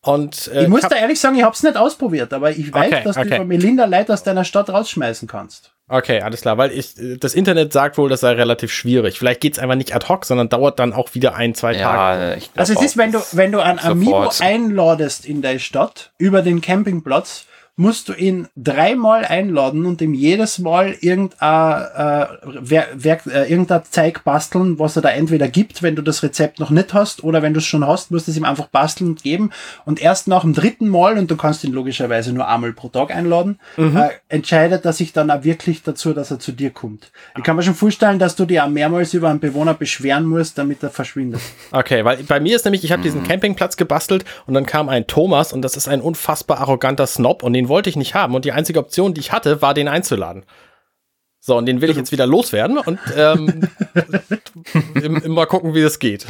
Und, 0.00 0.48
äh, 0.54 0.62
ich 0.62 0.68
muss 0.68 0.82
da 0.82 0.94
ehrlich 0.94 1.18
sagen, 1.18 1.34
ich 1.36 1.42
habe 1.42 1.54
es 1.54 1.62
nicht 1.64 1.76
ausprobiert, 1.76 2.32
aber 2.32 2.52
ich 2.52 2.72
weiß, 2.72 2.92
okay, 2.92 3.02
dass 3.04 3.16
okay. 3.16 3.28
du 3.28 3.34
über 3.34 3.44
Melinda 3.46 3.84
Leute 3.86 4.12
aus 4.12 4.22
deiner 4.22 4.44
Stadt 4.44 4.70
rausschmeißen 4.70 5.26
kannst. 5.26 5.72
Okay, 5.88 6.20
alles 6.20 6.42
klar, 6.42 6.56
weil 6.56 6.70
ich, 6.70 6.94
das 7.18 7.34
Internet 7.34 7.72
sagt 7.72 7.98
wohl, 7.98 8.08
das 8.08 8.20
sei 8.20 8.32
relativ 8.32 8.72
schwierig. 8.72 9.18
Vielleicht 9.18 9.40
geht 9.40 9.54
es 9.54 9.58
einfach 9.58 9.74
nicht 9.74 9.92
ad 9.92 10.06
hoc, 10.08 10.24
sondern 10.24 10.48
dauert 10.48 10.78
dann 10.78 10.92
auch 10.92 11.14
wieder 11.14 11.34
ein, 11.34 11.56
zwei 11.56 11.74
ja, 11.74 11.80
Tage. 11.80 12.42
Also 12.54 12.74
es 12.74 12.82
ist, 12.82 12.96
wenn 12.96 13.10
du, 13.10 13.20
wenn 13.32 13.50
du 13.50 13.58
ein 13.58 13.80
Amiibo 13.80 14.30
einladest 14.38 15.26
in 15.26 15.42
deine 15.42 15.58
Stadt 15.58 16.12
über 16.16 16.42
den 16.42 16.60
Campingplatz, 16.60 17.46
musst 17.76 18.08
du 18.08 18.12
ihn 18.12 18.48
dreimal 18.54 19.24
einladen 19.24 19.86
und 19.86 20.02
ihm 20.02 20.12
jedes 20.12 20.58
Mal 20.58 20.94
irgendein, 21.00 21.82
äh, 21.82 22.26
Werk, 22.92 23.26
äh, 23.26 23.50
irgendein 23.50 23.82
Zeug 23.90 24.24
basteln, 24.24 24.78
was 24.78 24.96
er 24.96 25.02
da 25.02 25.08
entweder 25.08 25.48
gibt, 25.48 25.82
wenn 25.82 25.96
du 25.96 26.02
das 26.02 26.22
Rezept 26.22 26.60
noch 26.60 26.68
nicht 26.68 26.92
hast, 26.92 27.24
oder 27.24 27.40
wenn 27.40 27.54
du 27.54 27.58
es 27.58 27.64
schon 27.64 27.86
hast, 27.86 28.10
musst 28.10 28.26
du 28.26 28.30
es 28.30 28.36
ihm 28.36 28.44
einfach 28.44 28.66
basteln 28.66 29.10
und 29.10 29.22
geben. 29.22 29.50
Und 29.86 30.02
erst 30.02 30.28
nach 30.28 30.42
dem 30.42 30.52
dritten 30.52 30.88
Mal, 30.88 31.16
und 31.16 31.30
du 31.30 31.36
kannst 31.36 31.64
ihn 31.64 31.72
logischerweise 31.72 32.34
nur 32.34 32.46
einmal 32.46 32.74
pro 32.74 32.88
Tag 32.88 33.10
einladen, 33.10 33.58
mhm. 33.78 33.96
äh, 33.96 34.10
entscheidet 34.28 34.84
er 34.84 34.92
sich 34.92 35.14
dann 35.14 35.30
auch 35.30 35.44
wirklich 35.44 35.82
dazu, 35.82 36.12
dass 36.12 36.30
er 36.30 36.38
zu 36.38 36.52
dir 36.52 36.70
kommt. 36.70 37.10
Ich 37.38 37.42
kann 37.42 37.56
mir 37.56 37.62
schon 37.62 37.74
vorstellen, 37.74 38.18
dass 38.18 38.36
du 38.36 38.44
dir 38.44 38.66
auch 38.66 38.68
mehrmals 38.68 39.14
über 39.14 39.30
einen 39.30 39.40
Bewohner 39.40 39.72
beschweren 39.72 40.26
musst, 40.26 40.58
damit 40.58 40.82
er 40.82 40.90
verschwindet. 40.90 41.40
Okay, 41.70 42.04
weil 42.04 42.22
bei 42.24 42.38
mir 42.38 42.54
ist 42.54 42.66
nämlich, 42.66 42.84
ich 42.84 42.92
habe 42.92 43.02
diesen 43.02 43.22
mhm. 43.22 43.26
Campingplatz 43.28 43.78
gebastelt 43.78 44.26
und 44.46 44.52
dann 44.52 44.66
kam 44.66 44.90
ein 44.90 45.06
Thomas 45.06 45.54
und 45.54 45.62
das 45.62 45.76
ist 45.76 45.88
ein 45.88 46.02
unfassbar 46.02 46.60
arroganter 46.60 47.06
Snob 47.06 47.42
und 47.42 47.54
den 47.54 47.61
wollte 47.68 47.90
ich 47.90 47.96
nicht 47.96 48.14
haben. 48.14 48.34
Und 48.34 48.44
die 48.44 48.52
einzige 48.52 48.78
Option, 48.78 49.14
die 49.14 49.20
ich 49.20 49.32
hatte, 49.32 49.62
war, 49.62 49.74
den 49.74 49.88
einzuladen. 49.88 50.44
So, 51.44 51.56
und 51.58 51.66
den 51.66 51.80
will 51.80 51.90
ich 51.90 51.96
jetzt 51.96 52.12
wieder 52.12 52.24
loswerden 52.24 52.78
und 52.78 53.00
ähm, 53.16 53.62
immer 55.24 55.46
gucken, 55.46 55.74
wie 55.74 55.82
das 55.82 55.98
geht. 55.98 56.24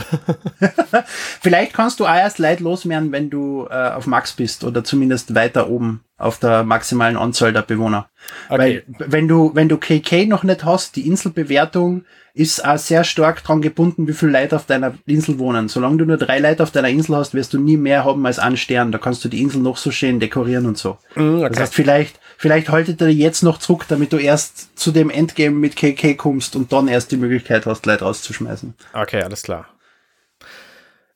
Vielleicht 1.43 1.75
kannst 1.75 2.01
du 2.01 2.07
auch 2.07 2.15
erst 2.15 2.39
Leid 2.39 2.61
loswerden, 2.61 3.13
wenn 3.13 3.29
du 3.29 3.67
äh, 3.69 3.91
auf 3.91 4.07
Max 4.07 4.33
bist 4.33 4.65
oder 4.65 4.85
zumindest 4.85 5.35
weiter 5.35 5.69
oben 5.69 6.03
auf 6.17 6.39
der 6.39 6.65
maximalen 6.65 7.19
Anzahl 7.19 7.53
der 7.53 7.61
Bewohner. 7.61 8.09
Okay. 8.49 8.85
Weil 8.87 9.11
wenn 9.11 9.29
du, 9.29 9.51
wenn 9.53 9.69
du 9.69 9.77
KK 9.77 10.25
noch 10.25 10.45
nicht 10.45 10.65
hast, 10.65 10.97
die 10.97 11.07
Inselbewertung 11.07 12.07
ist 12.33 12.65
auch 12.65 12.79
sehr 12.79 13.05
stark 13.05 13.45
dran 13.45 13.61
gebunden, 13.61 14.09
wie 14.09 14.15
viele 14.15 14.33
Leute 14.33 14.57
auf 14.57 14.65
deiner 14.65 14.95
Insel 15.05 15.39
wohnen. 15.39 15.69
Solange 15.69 15.99
du 15.99 16.07
nur 16.07 16.17
drei 16.17 16.39
Leute 16.39 16.63
auf 16.63 16.71
deiner 16.71 16.89
Insel 16.89 17.17
hast, 17.17 17.35
wirst 17.35 17.53
du 17.53 17.59
nie 17.59 17.77
mehr 17.77 18.07
haben 18.07 18.25
als 18.25 18.39
einen 18.39 18.57
Stern. 18.57 18.93
Da 18.93 18.97
kannst 18.99 19.23
du 19.25 19.29
die 19.29 19.43
Insel 19.43 19.61
noch 19.61 19.77
so 19.77 19.91
schön 19.91 20.21
dekorieren 20.21 20.65
und 20.65 20.79
so. 20.79 20.97
Mm, 21.17 21.41
okay. 21.41 21.49
Das 21.51 21.61
heißt, 21.61 21.75
vielleicht, 21.75 22.19
vielleicht 22.43 22.71
haltet 22.71 23.01
er 23.01 23.09
jetzt 23.09 23.45
noch 23.45 23.59
zurück, 23.59 23.85
damit 23.87 24.13
du 24.13 24.17
erst 24.17 24.77
zu 24.77 24.91
dem 24.91 25.11
Endgame 25.11 25.55
mit 25.55 25.77
KK 25.77 26.15
kommst 26.15 26.57
und 26.57 26.73
dann 26.73 26.89
erst 26.89 27.13
die 27.13 27.17
Möglichkeit 27.17 27.67
hast, 27.67 27.87
Leute 27.87 28.05
rauszuschmeißen. 28.05 28.75
Okay, 28.93 29.23
alles 29.23 29.45
klar. 29.45 29.69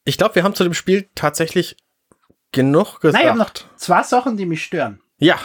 Ich 0.04 0.18
glaube, 0.18 0.36
wir 0.36 0.44
haben 0.44 0.54
zu 0.54 0.62
dem 0.62 0.72
Spiel 0.72 1.08
tatsächlich 1.16 1.76
genug 2.52 3.00
gesagt. 3.00 3.14
Nein, 3.14 3.24
ich 3.24 3.28
habe 3.28 3.38
noch 3.40 3.50
zwei 3.76 4.04
Sachen, 4.04 4.36
die 4.36 4.46
mich 4.46 4.62
stören. 4.62 5.00
Ja, 5.18 5.36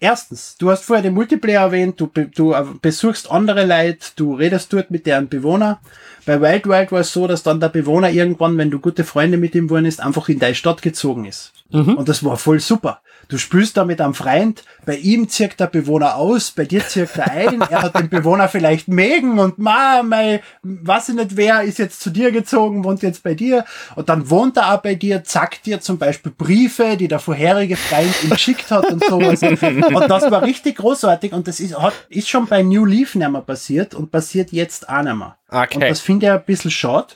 Erstens, 0.00 0.56
du 0.56 0.70
hast 0.70 0.84
vorher 0.84 1.02
den 1.02 1.14
Multiplayer 1.14 1.62
erwähnt, 1.62 2.00
du, 2.00 2.06
du 2.06 2.54
besuchst 2.80 3.32
andere 3.32 3.66
Leute, 3.66 4.06
du 4.14 4.34
redest 4.34 4.72
dort 4.72 4.92
mit 4.92 5.06
deren 5.06 5.28
Bewohner. 5.28 5.80
Bei 6.24 6.40
Wild 6.40 6.68
Wild 6.68 6.92
war 6.92 7.00
es 7.00 7.12
so, 7.12 7.26
dass 7.26 7.42
dann 7.42 7.58
der 7.58 7.68
Bewohner 7.68 8.08
irgendwann, 8.08 8.56
wenn 8.58 8.70
du 8.70 8.78
gute 8.78 9.02
Freunde 9.02 9.38
mit 9.38 9.56
ihm 9.56 9.66
geworden 9.66 9.86
ist, 9.86 10.00
einfach 10.00 10.28
in 10.28 10.38
deine 10.38 10.54
Stadt 10.54 10.82
gezogen 10.82 11.24
ist. 11.24 11.52
Mhm. 11.70 11.94
Und 11.94 12.08
das 12.08 12.24
war 12.24 12.36
voll 12.36 12.60
super. 12.60 13.02
Du 13.28 13.36
spielst 13.36 13.76
da 13.76 13.84
mit 13.84 14.00
einem 14.00 14.14
Freund, 14.14 14.64
bei 14.86 14.96
ihm 14.96 15.28
zirkt 15.28 15.60
der 15.60 15.66
Bewohner 15.66 16.16
aus, 16.16 16.50
bei 16.50 16.64
dir 16.64 16.86
zirkt 16.88 17.18
er 17.18 17.30
ein, 17.30 17.60
er 17.60 17.82
hat 17.82 17.94
den 17.94 18.08
Bewohner 18.08 18.48
vielleicht 18.48 18.88
mägen 18.88 19.38
und 19.38 19.58
ma, 19.58 20.02
mei, 20.02 20.42
weiß 20.62 21.10
ich 21.10 21.14
nicht 21.14 21.36
wer, 21.36 21.60
ist 21.60 21.78
jetzt 21.78 22.00
zu 22.00 22.08
dir 22.08 22.32
gezogen, 22.32 22.84
wohnt 22.84 23.02
jetzt 23.02 23.22
bei 23.22 23.34
dir 23.34 23.66
und 23.96 24.08
dann 24.08 24.30
wohnt 24.30 24.56
er 24.56 24.72
auch 24.72 24.80
bei 24.80 24.94
dir, 24.94 25.24
zackt 25.24 25.66
dir 25.66 25.78
zum 25.82 25.98
Beispiel 25.98 26.32
Briefe, 26.32 26.96
die 26.96 27.06
der 27.06 27.18
vorherige 27.18 27.76
Freund 27.76 28.14
ihm 28.24 28.30
geschickt 28.30 28.70
hat 28.70 28.90
und 28.90 29.04
sowas. 29.04 29.42
Und 29.42 30.08
das 30.08 30.30
war 30.30 30.42
richtig 30.42 30.76
großartig 30.78 31.34
und 31.34 31.46
das 31.46 31.60
ist, 31.60 31.78
hat, 31.78 31.92
ist 32.08 32.30
schon 32.30 32.46
bei 32.46 32.62
New 32.62 32.86
Leaf 32.86 33.14
nicht 33.14 33.30
mehr 33.30 33.42
passiert 33.42 33.94
und 33.94 34.10
passiert 34.10 34.52
jetzt 34.52 34.88
auch 34.88 35.02
nicht 35.02 35.16
mehr. 35.16 35.36
Okay. 35.50 35.74
Und 35.74 35.80
das 35.82 36.00
finde 36.00 36.26
ich 36.26 36.32
ein 36.32 36.44
bisschen 36.44 36.70
schade. 36.70 37.14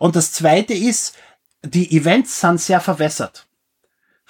Und 0.00 0.16
das 0.16 0.32
zweite 0.32 0.74
ist, 0.74 1.14
die 1.64 1.96
Events 1.96 2.40
sind 2.40 2.60
sehr 2.60 2.80
verwässert. 2.80 3.46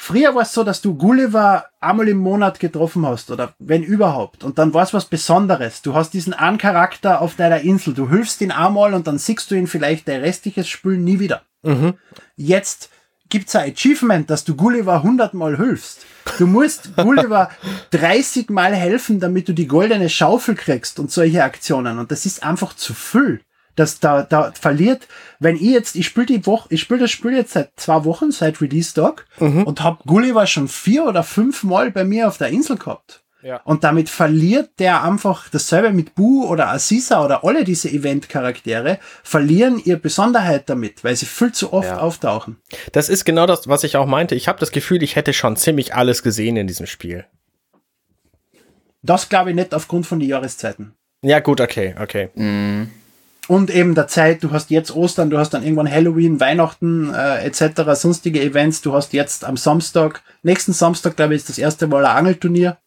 Früher 0.05 0.35
war 0.35 0.43
es 0.43 0.53
so, 0.53 0.65
dass 0.65 0.83
du 0.83 0.97
Gulliver 0.97 1.67
einmal 1.79 2.09
im 2.09 2.17
Monat 2.17 2.59
getroffen 2.59 3.07
hast 3.07 3.31
oder 3.31 3.55
wenn 3.61 3.85
überhaupt. 3.85 4.43
Und 4.43 4.59
dann 4.59 4.75
war 4.75 4.83
es 4.83 4.93
was 4.93 5.05
Besonderes. 5.05 5.81
Du 5.81 5.95
hast 5.95 6.13
diesen 6.13 6.35
einen 6.35 6.59
Charakter 6.59 7.21
auf 7.21 7.37
deiner 7.37 7.61
Insel. 7.61 7.95
Du 7.95 8.11
hilfst 8.11 8.41
ihn 8.41 8.51
einmal 8.51 8.95
und 8.95 9.07
dann 9.07 9.19
siehst 9.19 9.49
du 9.49 9.55
ihn 9.55 9.69
vielleicht 9.69 10.09
der 10.09 10.21
restliches 10.21 10.69
Spiel 10.69 10.99
nie 10.99 11.21
wieder. 11.21 11.43
Mhm. 11.63 11.95
Jetzt 12.35 12.91
gibt's 13.29 13.55
ein 13.55 13.71
Achievement, 13.71 14.29
dass 14.29 14.43
du 14.43 14.57
Gulliver 14.57 14.95
100 14.95 15.35
Mal 15.35 15.57
hilfst. 15.57 16.05
Du 16.37 16.49
musst 16.49 16.97
Gulliver 16.97 17.51
30 17.93 18.51
Mal 18.51 18.75
helfen, 18.75 19.21
damit 19.21 19.49
du 19.49 19.53
die 19.53 19.69
goldene 19.69 20.09
Schaufel 20.09 20.57
kriegst 20.57 20.99
und 20.99 21.13
solche 21.13 21.45
Aktionen. 21.45 22.01
Und 22.01 22.11
das 22.11 22.27
ist 22.27 22.43
einfach 22.43 22.75
zu 22.75 22.93
viel 22.93 23.41
dass 23.77 24.01
da, 24.01 24.23
da 24.23 24.53
verliert, 24.53 25.09
wenn 25.39 25.57
ich 25.57 25.63
jetzt, 25.63 25.97
ich 25.97 26.07
spiele 26.07 26.27
die 26.27 26.47
Woche, 26.47 26.69
ich 26.71 26.81
spiele 26.81 27.01
das 27.01 27.11
Spiel 27.11 27.33
jetzt 27.33 27.53
seit 27.53 27.73
zwei 27.77 28.05
Wochen, 28.05 28.31
seit 28.31 28.61
Release 28.61 28.95
Dog 28.95 29.25
mhm. 29.39 29.65
und 29.65 29.83
hab 29.83 30.05
Gulliver 30.05 30.47
schon 30.47 30.69
vier 30.69 31.05
oder 31.05 31.23
fünf 31.23 31.63
Mal 31.63 31.91
bei 31.91 32.05
mir 32.05 32.29
auf 32.29 32.39
der 32.39 32.49
Insel 32.49 32.77
gehabt. 32.77 33.23
Ja. 33.43 33.61
Und 33.65 33.83
damit 33.83 34.09
verliert 34.09 34.71
der 34.79 35.03
einfach 35.03 35.49
dasselbe 35.49 35.93
mit 35.93 36.15
Boo 36.15 36.47
oder 36.47 36.69
Aziza 36.69 37.25
oder 37.25 37.43
alle 37.43 37.65
diese 37.65 37.91
Event-Charaktere 37.91 39.01
verlieren 39.25 39.83
ihre 39.85 39.99
Besonderheit 39.99 40.69
damit, 40.71 41.03
weil 41.03 41.17
sie 41.17 41.27
viel 41.27 41.51
zu 41.51 41.73
oft 41.73 41.89
ja. 41.89 41.99
auftauchen. 41.99 42.59
Das 42.93 43.09
ist 43.09 43.25
genau 43.25 43.47
das, 43.47 43.67
was 43.67 43.83
ich 43.83 43.97
auch 43.97 44.07
meinte. 44.07 44.37
Ich 44.37 44.47
habe 44.47 44.61
das 44.61 44.71
Gefühl, 44.71 45.03
ich 45.03 45.17
hätte 45.17 45.33
schon 45.33 45.57
ziemlich 45.57 45.93
alles 45.93 46.23
gesehen 46.23 46.57
in 46.57 46.69
diesem 46.69 46.87
Spiel. 46.87 47.25
Das 49.03 49.29
glaube 49.29 49.51
ich 49.51 49.57
nicht 49.57 49.75
aufgrund 49.75 50.07
von 50.07 50.21
den 50.21 50.29
Jahreszeiten. 50.29 50.95
Ja, 51.25 51.41
gut, 51.41 51.61
okay, 51.61 51.97
okay. 52.01 52.31
Mm 52.37 53.02
und 53.49 53.71
eben 53.71 53.95
der 53.95 54.07
Zeit, 54.07 54.43
du 54.45 54.53
hast 54.53 54.71
jetzt 54.71 54.95
Ostern, 54.95 55.31
du 55.31 55.39
hast 55.39 55.51
dann 55.51 55.63
irgendwann 55.63 55.91
Halloween, 55.91 56.39
Weihnachten 56.39 57.13
äh, 57.13 57.45
etc., 57.45 57.83
sonstige 57.95 58.41
Events, 58.41 58.83
du 58.83 58.93
hast 58.93 59.13
jetzt 59.13 59.45
am 59.45 59.57
Samstag, 59.57 60.23
nächsten 60.43 60.73
Samstag, 60.73 61.17
glaube 61.17 61.35
ich, 61.35 61.41
ist 61.41 61.49
das 61.49 61.59
erste 61.59 61.87
Mal 61.87 62.07
ein 62.07 62.17
Angelturnier. 62.17 62.79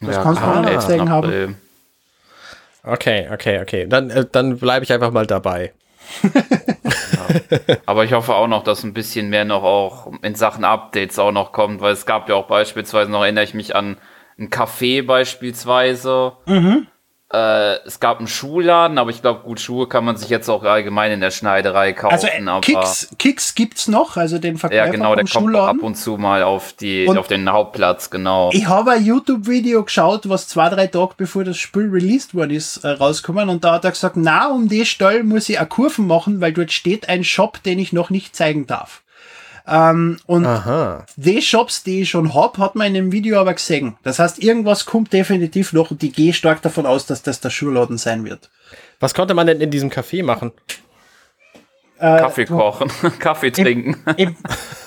Das 0.00 0.16
ja, 0.16 0.22
kannst 0.22 0.40
du 0.40 0.46
auch 0.46 0.62
noch 0.62 0.74
gesehen 0.74 1.10
haben. 1.10 1.56
Okay, 2.82 3.28
okay, 3.32 3.60
okay. 3.60 3.86
Dann, 3.88 4.10
äh, 4.10 4.26
dann 4.30 4.58
bleibe 4.58 4.84
ich 4.84 4.92
einfach 4.92 5.10
mal 5.10 5.26
dabei. 5.26 5.72
ja. 6.22 7.76
Aber 7.86 8.04
ich 8.04 8.12
hoffe 8.12 8.34
auch 8.34 8.46
noch, 8.46 8.62
dass 8.62 8.84
ein 8.84 8.92
bisschen 8.92 9.30
mehr 9.30 9.44
noch 9.44 9.62
auch 9.62 10.12
in 10.22 10.34
Sachen 10.34 10.64
Updates 10.64 11.18
auch 11.18 11.32
noch 11.32 11.52
kommt, 11.52 11.80
weil 11.80 11.92
es 11.92 12.04
gab 12.04 12.28
ja 12.28 12.34
auch 12.34 12.46
beispielsweise, 12.46 13.10
noch 13.10 13.22
erinnere 13.22 13.44
ich 13.44 13.54
mich 13.54 13.74
an 13.74 13.96
ein 14.38 14.50
Café 14.50 15.04
beispielsweise. 15.04 16.32
Mhm 16.46 16.88
äh, 17.34 17.86
es 17.86 17.98
gab 17.98 18.18
einen 18.18 18.28
Schuhladen, 18.28 18.98
aber 18.98 19.10
ich 19.10 19.20
glaube, 19.20 19.40
gut, 19.40 19.60
Schuhe 19.60 19.88
kann 19.88 20.04
man 20.04 20.16
sich 20.16 20.28
jetzt 20.28 20.48
auch 20.48 20.62
allgemein 20.62 21.10
in 21.10 21.20
der 21.20 21.32
Schneiderei 21.32 21.92
kaufen. 21.92 22.12
Also 22.12 22.28
äh, 22.28 22.60
Kicks, 22.60 23.08
Kicks 23.18 23.54
gibt's 23.54 23.88
noch, 23.88 24.16
also 24.16 24.38
den 24.38 24.56
Verkäufer 24.56 24.86
Ja, 24.86 24.90
genau, 24.90 25.14
der 25.14 25.24
kommt 25.24 25.54
ab 25.56 25.76
und 25.80 25.96
zu 25.96 26.16
mal 26.16 26.42
auf, 26.42 26.72
die, 26.74 27.06
und 27.06 27.18
auf 27.18 27.26
den 27.26 27.50
Hauptplatz, 27.50 28.10
genau. 28.10 28.50
Ich 28.52 28.68
habe 28.68 28.92
ein 28.92 29.04
YouTube-Video 29.04 29.82
geschaut, 29.82 30.28
was 30.28 30.46
zwei, 30.48 30.68
drei 30.68 30.86
Tage 30.86 31.14
bevor 31.16 31.44
das 31.44 31.56
Spiel 31.56 31.90
released 31.90 32.34
worden 32.34 32.52
ist, 32.52 32.78
äh, 32.78 32.88
rauskommen 32.88 33.48
und 33.48 33.64
da 33.64 33.74
hat 33.74 33.84
er 33.84 33.90
gesagt, 33.90 34.16
na, 34.16 34.48
um 34.48 34.68
die 34.68 34.86
Stelle 34.86 35.24
muss 35.24 35.48
ich 35.48 35.58
eine 35.58 35.68
Kurven 35.68 36.06
machen, 36.06 36.40
weil 36.40 36.52
dort 36.52 36.72
steht 36.72 37.08
ein 37.08 37.24
Shop, 37.24 37.62
den 37.62 37.78
ich 37.78 37.92
noch 37.92 38.10
nicht 38.10 38.36
zeigen 38.36 38.66
darf. 38.66 39.03
Ähm, 39.66 40.18
und 40.26 40.44
Aha. 40.44 41.06
die 41.16 41.40
Shops, 41.40 41.82
die 41.82 42.02
ich 42.02 42.10
schon 42.10 42.34
hab, 42.34 42.58
hat 42.58 42.74
man 42.74 42.88
in 42.88 42.94
dem 42.94 43.12
Video 43.12 43.40
aber 43.40 43.54
gesehen. 43.54 43.96
Das 44.02 44.18
heißt, 44.18 44.42
irgendwas 44.42 44.84
kommt 44.84 45.12
definitiv 45.12 45.72
noch 45.72 45.90
und 45.90 46.02
die 46.02 46.12
gehe 46.12 46.34
stark 46.34 46.60
davon 46.62 46.84
aus, 46.84 47.06
dass 47.06 47.22
das 47.22 47.40
der 47.40 47.50
Schuhladen 47.50 47.96
sein 47.96 48.24
wird. 48.24 48.50
Was 49.00 49.14
konnte 49.14 49.34
man 49.34 49.46
denn 49.46 49.60
in 49.60 49.70
diesem 49.70 49.90
Café 49.90 50.22
machen? 50.22 50.52
Äh, 51.98 52.18
Kaffee 52.18 52.44
kochen, 52.44 52.90
Kaffee 53.18 53.50
trinken. 53.50 53.96
Im, 54.16 54.28
im, 54.28 54.36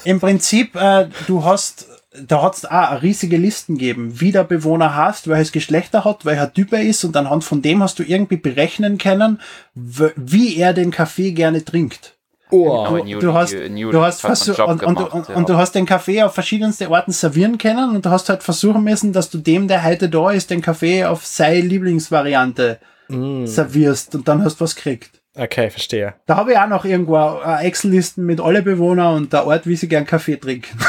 im 0.03 0.19
Prinzip, 0.19 0.75
äh, 0.75 1.07
du 1.25 1.43
hast 1.43 1.87
da 2.25 2.41
hat 2.41 2.55
es 2.55 2.65
auch 2.65 3.01
riesige 3.01 3.37
Listen 3.37 3.77
gegeben, 3.77 4.19
wie 4.19 4.31
der 4.31 4.43
Bewohner 4.43 4.95
heißt, 4.95 5.27
welches 5.27 5.51
Geschlecht 5.51 5.93
er 5.93 6.05
hat, 6.05 6.25
welcher 6.25 6.51
Typ 6.51 6.73
er 6.73 6.81
ist 6.81 7.03
und 7.03 7.15
anhand 7.15 7.43
von 7.43 7.61
dem 7.61 7.83
hast 7.83 7.99
du 7.99 8.03
irgendwie 8.03 8.37
berechnen 8.37 8.97
können, 8.97 9.39
wie 9.75 10.57
er 10.57 10.73
den 10.73 10.91
Kaffee 10.91 11.31
gerne 11.31 11.63
trinkt. 11.63 12.16
Oh, 12.49 12.99
du, 13.03 13.19
du 13.19 13.33
hast, 13.33 13.53
du 13.53 14.01
hast 14.01 14.21
versucht, 14.21 14.59
und, 14.59 14.81
und, 14.81 14.97
und, 14.97 15.29
ja. 15.29 15.35
und, 15.35 15.49
du 15.49 15.57
hast 15.57 15.73
den 15.73 15.85
Kaffee 15.85 16.23
auf 16.23 16.33
verschiedenste 16.33 16.89
Orten 16.89 17.11
servieren 17.11 17.57
können 17.57 17.95
und 17.95 18.05
du 18.05 18.09
hast 18.09 18.29
halt 18.29 18.41
versuchen 18.41 18.83
müssen, 18.83 19.11
dass 19.11 19.29
du 19.29 19.37
dem, 19.37 19.67
der 19.67 19.83
heute 19.83 20.07
da 20.07 20.31
ist, 20.31 20.49
den 20.49 20.61
Kaffee 20.61 21.03
auf 21.03 21.25
seine 21.25 21.59
Lieblingsvariante 21.59 22.79
mm. 23.09 23.45
servierst 23.45 24.15
und 24.15 24.29
dann 24.29 24.45
hast 24.45 24.61
du 24.61 24.63
was 24.63 24.75
gekriegt. 24.75 25.21
Okay, 25.35 25.69
verstehe. 25.69 26.15
Da 26.25 26.37
habe 26.37 26.53
ich 26.53 26.57
auch 26.57 26.67
noch 26.67 26.85
irgendwo 26.85 27.39
Excel-Listen 27.59 28.25
mit 28.25 28.39
alle 28.39 28.63
Bewohner 28.63 29.11
und 29.13 29.33
der 29.33 29.45
Ort, 29.45 29.67
wie 29.67 29.75
sie 29.75 29.87
gern 29.87 30.05
Kaffee 30.05 30.37
trinken. 30.37 30.77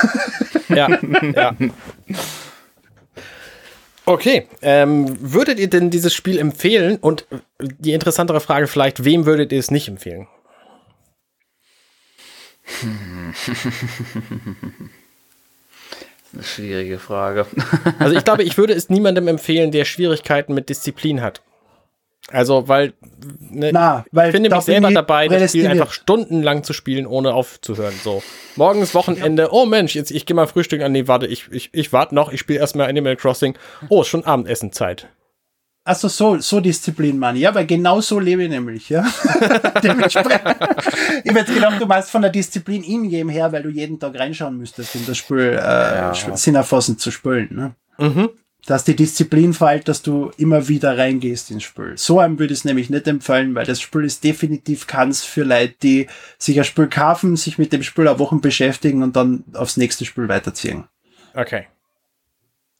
Ja, 0.68 0.86
ja. 1.34 1.54
Okay, 4.04 4.46
ähm, 4.60 5.16
würdet 5.18 5.58
ihr 5.58 5.70
denn 5.70 5.88
dieses 5.88 6.12
Spiel 6.12 6.38
empfehlen? 6.38 6.98
Und 6.98 7.26
die 7.58 7.94
interessantere 7.94 8.40
Frage 8.40 8.66
vielleicht, 8.66 9.02
wem 9.02 9.24
würdet 9.24 9.50
ihr 9.50 9.58
es 9.58 9.70
nicht 9.70 9.88
empfehlen? 9.88 10.28
Eine 16.32 16.42
schwierige 16.42 16.98
Frage. 16.98 17.46
Also 17.98 18.16
ich 18.16 18.24
glaube, 18.24 18.42
ich 18.42 18.58
würde 18.58 18.74
es 18.74 18.90
niemandem 18.90 19.28
empfehlen, 19.28 19.70
der 19.70 19.84
Schwierigkeiten 19.84 20.54
mit 20.54 20.68
Disziplin 20.68 21.22
hat. 21.22 21.42
Also, 22.30 22.68
weil, 22.68 22.92
ne, 23.40 23.70
Na, 23.72 24.04
weil 24.12 24.28
ich 24.28 24.32
finde 24.32 24.50
mich 24.50 24.60
selber 24.60 24.90
dabei, 24.90 25.28
das 25.28 25.50
Spiel 25.50 25.66
einfach 25.66 25.92
stundenlang 25.92 26.62
zu 26.62 26.74
spielen, 26.74 27.06
ohne 27.06 27.32
aufzuhören. 27.32 27.94
So, 28.04 28.22
morgens 28.56 28.94
Wochenende, 28.94 29.44
ja. 29.44 29.48
oh 29.50 29.64
Mensch, 29.64 29.94
jetzt 29.94 30.10
ich 30.10 30.26
gehe 30.26 30.36
mal 30.36 30.46
frühstücken 30.46 30.84
an. 30.84 30.92
Nee, 30.92 31.08
warte, 31.08 31.26
ich, 31.26 31.50
ich, 31.50 31.70
ich 31.72 31.92
warte 31.94 32.14
noch, 32.14 32.30
ich 32.30 32.40
spiele 32.40 32.58
erstmal 32.58 32.88
Animal 32.88 33.16
Crossing. 33.16 33.56
Oh, 33.88 34.02
ist 34.02 34.08
schon 34.08 34.24
Abendessenzeit. 34.24 35.08
Achso, 35.84 36.08
so, 36.08 36.38
so 36.38 36.60
Disziplin, 36.60 37.18
Mann. 37.18 37.36
Ja, 37.36 37.54
weil 37.54 37.66
genau 37.66 38.00
so 38.00 38.20
lebe 38.20 38.44
ich 38.44 38.50
nämlich, 38.50 38.90
ja. 38.90 39.06
Dementsprechend. 39.82 40.56
ich 41.24 41.32
hätte 41.32 41.54
gedacht, 41.54 41.80
du 41.80 41.86
meinst 41.86 42.10
von 42.10 42.20
der 42.20 42.30
Disziplin 42.30 42.82
in 42.82 43.08
game 43.08 43.30
her, 43.30 43.50
weil 43.52 43.62
du 43.62 43.70
jeden 43.70 43.98
Tag 43.98 44.18
reinschauen 44.18 44.58
müsstest, 44.58 44.94
um 44.96 45.06
das 45.06 45.16
Spiel 45.16 45.58
äh, 45.58 45.58
ja. 45.58 46.14
sinnerfassend 46.14 47.00
zu 47.00 47.10
spülen, 47.10 47.48
ne? 47.50 47.74
Mhm 47.96 48.28
dass 48.68 48.84
die 48.84 48.96
Disziplin 48.96 49.54
fällt, 49.54 49.88
dass 49.88 50.02
du 50.02 50.30
immer 50.36 50.68
wieder 50.68 50.98
reingehst 50.98 51.50
ins 51.50 51.62
Spiel. 51.62 51.94
So 51.96 52.20
einem 52.20 52.38
würde 52.38 52.52
ich 52.52 52.60
es 52.60 52.64
nämlich 52.66 52.90
nicht 52.90 53.08
empfehlen, 53.08 53.54
weil 53.54 53.64
das 53.64 53.80
Spiel 53.80 54.04
ist 54.04 54.24
definitiv 54.24 54.86
keins 54.86 55.24
für 55.24 55.44
Leute, 55.44 55.74
die 55.82 56.06
sich 56.36 56.58
ein 56.58 56.64
Spiel 56.64 56.88
kaufen, 56.88 57.36
sich 57.36 57.56
mit 57.56 57.72
dem 57.72 57.82
Spiel 57.82 58.06
eine 58.06 58.18
Wochen 58.18 58.42
beschäftigen 58.42 59.02
und 59.02 59.16
dann 59.16 59.44
aufs 59.54 59.78
nächste 59.78 60.04
Spiel 60.04 60.28
weiterziehen. 60.28 60.84
Okay. 61.34 61.66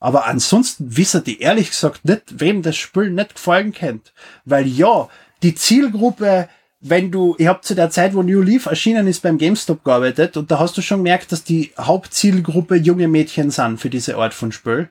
Aber 0.01 0.27
ansonsten 0.27 0.97
wissen 0.97 1.25
die 1.25 1.41
ehrlich 1.41 1.71
gesagt 1.71 2.05
nicht, 2.05 2.23
wem 2.41 2.63
das 2.63 2.77
Spiel 2.77 3.11
nicht 3.11 3.35
gefallen 3.35 3.73
kennt. 3.73 4.13
Weil 4.45 4.67
ja, 4.67 5.09
die 5.43 5.55
Zielgruppe, 5.55 6.49
wenn 6.81 7.11
du, 7.11 7.35
ich 7.39 7.49
habe 7.49 7.63
zu 7.63 7.75
der 7.75 7.91
Zeit, 7.91 8.15
wo 8.15 8.23
New 8.23 8.43
Leaf 8.43 8.67
erschienen 8.67 9.09
ist, 9.09 9.23
beim 9.23 9.39
GameStop 9.39 9.83
gearbeitet 9.83 10.37
und 10.37 10.51
da 10.51 10.61
hast 10.61 10.77
du 10.77 10.83
schon 10.83 10.99
gemerkt, 10.99 11.33
dass 11.33 11.43
die 11.43 11.73
Hauptzielgruppe 11.79 12.77
junge 12.77 13.09
Mädchen 13.09 13.51
sind 13.51 13.79
für 13.79 13.91
diese 13.91 14.17
Art 14.17 14.35
von 14.35 14.53
Spiel 14.53 14.89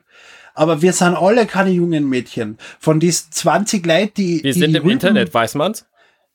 aber 0.58 0.82
wir 0.82 0.92
sind 0.92 1.14
alle 1.14 1.46
keine 1.46 1.70
jungen 1.70 2.08
Mädchen. 2.08 2.58
Von 2.80 2.98
diesen 2.98 3.30
20 3.30 3.86
Leuten, 3.86 4.14
die. 4.16 4.42
Wir 4.42 4.52
sind 4.52 4.72
die 4.72 4.76
im 4.76 4.82
Rüben, 4.82 4.90
Internet, 4.90 5.32
weiß 5.32 5.54
man's? 5.54 5.86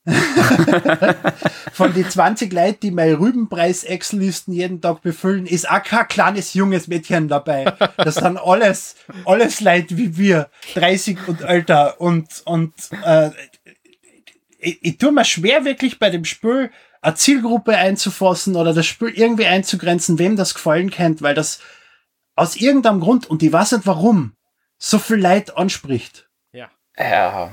Von 1.74 1.94
den 1.94 2.10
20 2.10 2.52
Leuten, 2.52 2.80
die 2.82 2.92
meine 2.92 3.20
Rübenpreis-Excel-Listen 3.20 4.52
jeden 4.52 4.82
Tag 4.82 5.02
befüllen, 5.02 5.46
ist 5.46 5.70
auch 5.70 5.82
kein 5.82 6.08
kleines 6.08 6.54
junges 6.54 6.88
Mädchen 6.88 7.30
dabei. 7.30 7.66
Das 7.98 8.16
sind 8.16 8.38
alles, 8.38 8.96
alles 9.26 9.62
Leute 9.62 9.98
wie 9.98 10.18
wir, 10.18 10.50
30 10.76 11.28
und 11.28 11.42
älter. 11.42 12.02
Und, 12.02 12.42
und 12.46 12.74
äh, 13.06 13.30
ich, 14.60 14.80
ich 14.84 14.98
tue 14.98 15.14
mir 15.14 15.26
schwer, 15.26 15.64
wirklich 15.64 16.00
bei 16.00 16.10
dem 16.10 16.26
Spiel 16.26 16.70
eine 17.02 17.16
Zielgruppe 17.16 17.78
einzufassen 17.78 18.56
oder 18.56 18.74
das 18.74 18.86
Spiel 18.86 19.10
irgendwie 19.10 19.46
einzugrenzen, 19.46 20.20
wem 20.20 20.36
das 20.36 20.54
gefallen 20.54 20.90
kennt, 20.90 21.22
weil 21.22 21.36
das 21.36 21.60
aus 22.36 22.56
irgendeinem 22.56 23.00
Grund, 23.00 23.30
und 23.30 23.44
ich 23.44 23.52
weiß 23.52 23.74
nicht 23.74 23.88
warum, 23.88 24.36
so 24.78 25.00
viel 25.00 25.18
Leid 25.18 25.56
anspricht. 25.58 26.30
Ja. 26.52 26.70
Ja. 26.98 27.52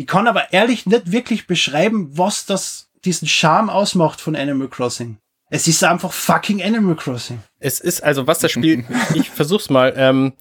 Ich 0.00 0.06
kann 0.06 0.26
aber 0.26 0.50
ehrlich 0.50 0.86
nicht 0.86 1.12
wirklich 1.12 1.46
beschreiben, 1.46 2.08
was 2.16 2.46
das, 2.46 2.88
diesen 3.04 3.28
Charme 3.28 3.68
ausmacht 3.68 4.18
von 4.18 4.34
Animal 4.34 4.68
Crossing. 4.68 5.18
Es 5.50 5.68
ist 5.68 5.84
einfach 5.84 6.10
fucking 6.10 6.62
Animal 6.62 6.96
Crossing. 6.96 7.40
Es 7.58 7.80
ist 7.80 8.02
also, 8.02 8.26
was 8.26 8.38
das 8.38 8.50
Spiel, 8.50 8.86
ich 9.14 9.28
versuch's 9.28 9.68
mal, 9.68 9.92
ähm, 9.94 10.32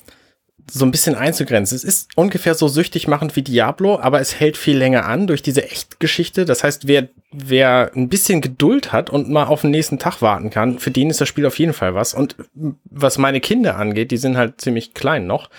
so 0.71 0.85
ein 0.85 0.91
bisschen 0.91 1.15
einzugrenzen. 1.15 1.75
Es 1.75 1.83
ist 1.83 2.09
ungefähr 2.15 2.55
so 2.55 2.69
süchtig 2.69 3.09
machend 3.09 3.35
wie 3.35 3.41
Diablo, 3.41 3.99
aber 3.99 4.21
es 4.21 4.39
hält 4.39 4.55
viel 4.55 4.77
länger 4.77 5.05
an 5.05 5.27
durch 5.27 5.41
diese 5.41 5.69
Echtgeschichte. 5.69 6.45
Das 6.45 6.63
heißt, 6.63 6.87
wer, 6.87 7.09
wer 7.33 7.91
ein 7.93 8.07
bisschen 8.07 8.39
Geduld 8.39 8.93
hat 8.93 9.09
und 9.09 9.29
mal 9.29 9.43
auf 9.43 9.61
den 9.61 9.71
nächsten 9.71 9.99
Tag 9.99 10.21
warten 10.21 10.51
kann, 10.51 10.79
für 10.79 10.91
den 10.91 11.09
ist 11.09 11.19
das 11.19 11.27
Spiel 11.27 11.45
auf 11.45 11.59
jeden 11.59 11.73
Fall 11.73 11.95
was. 11.95 12.13
Und 12.13 12.37
was 12.85 13.17
meine 13.17 13.41
Kinder 13.41 13.75
angeht, 13.75 14.11
die 14.11 14.17
sind 14.17 14.37
halt 14.37 14.61
ziemlich 14.61 14.93
klein 14.93 15.27
noch, 15.27 15.49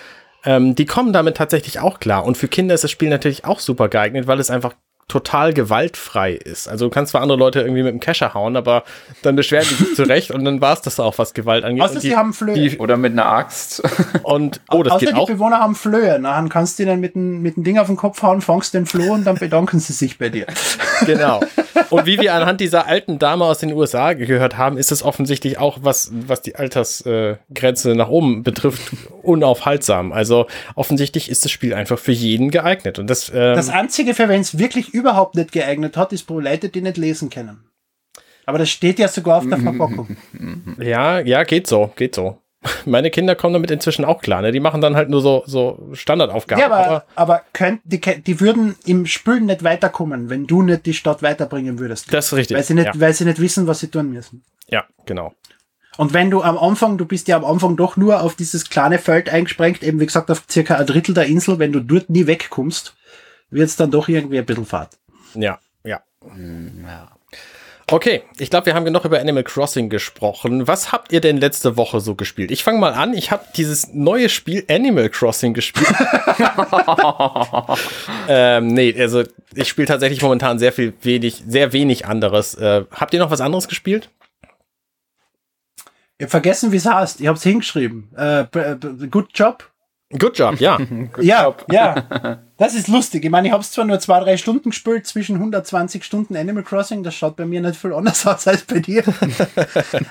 ähm, 0.45 0.75
die 0.75 0.85
kommen 0.85 1.13
damit 1.13 1.37
tatsächlich 1.37 1.79
auch 1.79 1.99
klar. 1.99 2.25
Und 2.25 2.37
für 2.37 2.47
Kinder 2.47 2.75
ist 2.75 2.83
das 2.83 2.91
Spiel 2.91 3.09
natürlich 3.09 3.45
auch 3.45 3.59
super 3.59 3.89
geeignet, 3.89 4.27
weil 4.27 4.39
es 4.39 4.49
einfach 4.49 4.73
total 5.11 5.53
gewaltfrei 5.53 6.31
ist. 6.31 6.69
Also 6.69 6.85
du 6.85 6.89
kannst 6.89 7.11
zwar 7.11 7.19
andere 7.19 7.37
Leute 7.37 7.59
irgendwie 7.59 7.83
mit 7.83 7.91
dem 7.91 7.99
Kescher 7.99 8.33
hauen, 8.33 8.55
aber 8.55 8.85
dann 9.23 9.35
beschweren 9.35 9.65
die 9.69 9.75
sich 9.83 9.95
zurecht 9.95 10.31
und 10.31 10.45
dann 10.45 10.61
war 10.61 10.71
es 10.71 10.81
das 10.81 11.01
auch, 11.01 11.17
was 11.17 11.33
Gewalt 11.33 11.65
angeht. 11.65 11.83
Außer 11.83 11.99
sie 11.99 12.15
haben 12.15 12.31
Flöhe. 12.31 12.77
Oder 12.77 12.95
mit 12.95 13.11
einer 13.11 13.25
Axt. 13.25 13.83
Und, 14.23 14.61
oh, 14.69 14.83
das 14.83 14.93
Außer 14.93 15.05
geht 15.07 15.17
die 15.17 15.33
Bewohner 15.33 15.59
haben 15.59 15.75
Flöhe. 15.75 16.17
Dann 16.17 16.47
kannst 16.47 16.79
du 16.79 16.83
ihnen 16.83 17.01
mit 17.01 17.15
dem, 17.15 17.41
mit 17.41 17.57
dem 17.57 17.65
Ding 17.65 17.77
auf 17.77 17.87
den 17.87 17.97
Kopf 17.97 18.23
hauen, 18.23 18.39
fangst 18.39 18.73
den 18.73 18.85
Floh 18.85 19.11
und 19.13 19.25
dann 19.25 19.35
bedanken 19.35 19.81
sie 19.81 19.91
sich 19.91 20.17
bei 20.17 20.29
dir. 20.29 20.45
Genau. 21.05 21.41
Und 21.89 22.05
wie 22.05 22.19
wir 22.19 22.35
anhand 22.35 22.61
dieser 22.61 22.85
alten 22.85 23.17
Dame 23.17 23.43
aus 23.43 23.57
den 23.57 23.73
USA 23.73 24.13
gehört 24.13 24.55
haben, 24.55 24.77
ist 24.77 24.91
es 24.91 25.03
offensichtlich 25.03 25.57
auch, 25.57 25.79
was, 25.81 26.11
was 26.13 26.41
die 26.41 26.55
Altersgrenze 26.55 27.91
äh, 27.91 27.95
nach 27.95 28.07
oben 28.07 28.43
betrifft, 28.43 28.81
unaufhaltsam. 29.23 30.13
Also 30.13 30.45
offensichtlich 30.75 31.29
ist 31.29 31.43
das 31.43 31.51
Spiel 31.51 31.73
einfach 31.73 31.97
für 31.97 32.11
jeden 32.11 32.51
geeignet. 32.51 32.99
Und 32.99 33.09
das, 33.09 33.29
ähm, 33.29 33.55
das 33.55 33.69
Einzige, 33.69 34.13
für 34.13 34.29
wenn 34.29 34.41
es 34.41 34.59
wirklich 34.59 34.93
überhaupt 35.01 35.35
nicht 35.35 35.51
geeignet 35.51 35.97
hat, 35.97 36.13
ist 36.13 36.23
pro 36.23 36.39
Leute, 36.39 36.69
die 36.69 36.81
nicht 36.81 36.97
lesen 36.97 37.29
können. 37.29 37.65
Aber 38.45 38.57
das 38.57 38.69
steht 38.69 38.99
ja 38.99 39.07
sogar 39.07 39.37
auf 39.39 39.47
der 39.47 39.57
Verpackung. 39.59 40.17
Ja, 40.79 41.19
ja, 41.19 41.43
geht 41.43 41.67
so, 41.67 41.91
geht 41.95 42.15
so. 42.15 42.37
Meine 42.85 43.09
Kinder 43.09 43.35
kommen 43.35 43.53
damit 43.53 43.71
inzwischen 43.71 44.05
auch 44.05 44.21
klar. 44.21 44.41
Ne? 44.41 44.51
Die 44.51 44.59
machen 44.59 44.81
dann 44.81 44.95
halt 44.95 45.09
nur 45.09 45.21
so, 45.21 45.43
so 45.47 45.89
Standardaufgaben. 45.93 46.59
Ja, 46.59 46.67
aber, 46.67 46.85
aber, 46.85 47.05
aber 47.15 47.41
könnt, 47.53 47.81
die, 47.83 47.99
die 47.99 48.39
würden 48.39 48.75
im 48.85 49.07
Spülen 49.07 49.47
nicht 49.47 49.63
weiterkommen, 49.63 50.29
wenn 50.29 50.45
du 50.45 50.61
nicht 50.61 50.85
die 50.85 50.93
Stadt 50.93 51.23
weiterbringen 51.23 51.79
würdest. 51.79 52.13
Das 52.13 52.27
ist 52.27 52.33
richtig. 52.33 52.57
Weil 52.57 52.63
sie 52.63 52.75
nicht, 52.75 52.85
ja. 52.85 52.99
weil 52.99 53.13
sie 53.13 53.25
nicht 53.25 53.39
wissen, 53.39 53.65
was 53.65 53.79
sie 53.79 53.87
tun 53.87 54.11
müssen. 54.11 54.43
Ja, 54.67 54.85
genau. 55.05 55.33
Und 55.97 56.13
wenn 56.13 56.29
du 56.29 56.41
am 56.41 56.57
Anfang, 56.57 56.97
du 56.97 57.05
bist 57.05 57.27
ja 57.27 57.35
am 57.35 57.45
Anfang 57.45 57.75
doch 57.77 57.97
nur 57.97 58.21
auf 58.21 58.35
dieses 58.35 58.69
kleine 58.69 58.99
Feld 58.99 59.29
eingesprengt, 59.29 59.83
eben 59.83 59.99
wie 59.99 60.05
gesagt 60.05 60.31
auf 60.31 60.43
circa 60.49 60.75
ein 60.75 60.85
Drittel 60.85 61.13
der 61.13 61.25
Insel, 61.25 61.59
wenn 61.59 61.71
du 61.71 61.79
dort 61.79 62.09
nie 62.09 62.27
wegkommst, 62.27 62.95
wird 63.51 63.67
es 63.67 63.75
dann 63.75 63.91
doch 63.91 64.07
irgendwie 64.07 64.39
ein 64.39 64.45
bisschen 64.45 64.65
Fahrt. 64.65 64.97
Ja, 65.35 65.59
ja. 65.83 66.01
Ja. 66.83 67.11
Okay, 67.87 68.23
ich 68.37 68.49
glaube, 68.49 68.67
wir 68.67 68.73
haben 68.73 68.85
genug 68.85 69.03
über 69.03 69.19
Animal 69.19 69.43
Crossing 69.43 69.89
gesprochen. 69.89 70.65
Was 70.65 70.93
habt 70.93 71.11
ihr 71.11 71.19
denn 71.19 71.35
letzte 71.35 71.75
Woche 71.75 71.99
so 71.99 72.15
gespielt? 72.15 72.49
Ich 72.49 72.63
fange 72.63 72.79
mal 72.79 72.93
an. 72.93 73.13
Ich 73.13 73.31
habe 73.31 73.43
dieses 73.57 73.93
neue 73.93 74.29
Spiel 74.29 74.63
Animal 74.69 75.09
Crossing 75.09 75.53
gespielt. 75.53 75.87
ähm, 78.29 78.67
nee, 78.67 78.95
also 78.97 79.23
ich 79.53 79.67
spiele 79.67 79.87
tatsächlich 79.87 80.21
momentan 80.21 80.57
sehr 80.57 80.71
viel 80.71 80.93
wenig, 81.01 81.43
sehr 81.45 81.73
wenig 81.73 82.05
anderes. 82.05 82.55
Äh, 82.55 82.85
habt 82.91 83.13
ihr 83.13 83.19
noch 83.19 83.29
was 83.29 83.41
anderes 83.41 83.67
gespielt? 83.67 84.09
Ich 86.17 86.23
habe 86.23 86.29
vergessen, 86.29 86.71
wie 86.71 86.77
es 86.77 86.85
heißt. 86.85 87.19
Ich 87.19 87.27
habe 87.27 87.37
es 87.37 87.43
hingeschrieben. 87.43 88.15
Äh, 88.15 88.45
good 89.09 89.31
Job. 89.33 89.70
Good 90.17 90.37
Job, 90.37 90.59
ja. 90.59 90.77
Good 91.13 91.23
ja, 91.23 91.43
job. 91.43 91.65
ja. 91.71 92.39
Das 92.57 92.75
ist 92.75 92.87
lustig. 92.87 93.23
Ich 93.25 93.31
meine, 93.31 93.47
ich 93.47 93.53
habe 93.53 93.63
es 93.63 93.71
zwar 93.71 93.85
nur 93.85 93.99
zwei, 93.99 94.19
drei 94.19 94.37
Stunden 94.37 94.69
gespielt, 94.69 95.07
zwischen 95.07 95.35
120 95.37 96.03
Stunden 96.03 96.35
Animal 96.35 96.63
Crossing. 96.63 97.03
Das 97.03 97.15
schaut 97.15 97.35
bei 97.35 97.45
mir 97.45 97.61
nicht 97.61 97.75
viel 97.75 97.93
anders 97.93 98.25
aus 98.27 98.47
als 98.47 98.63
bei 98.63 98.79
dir. 98.79 99.03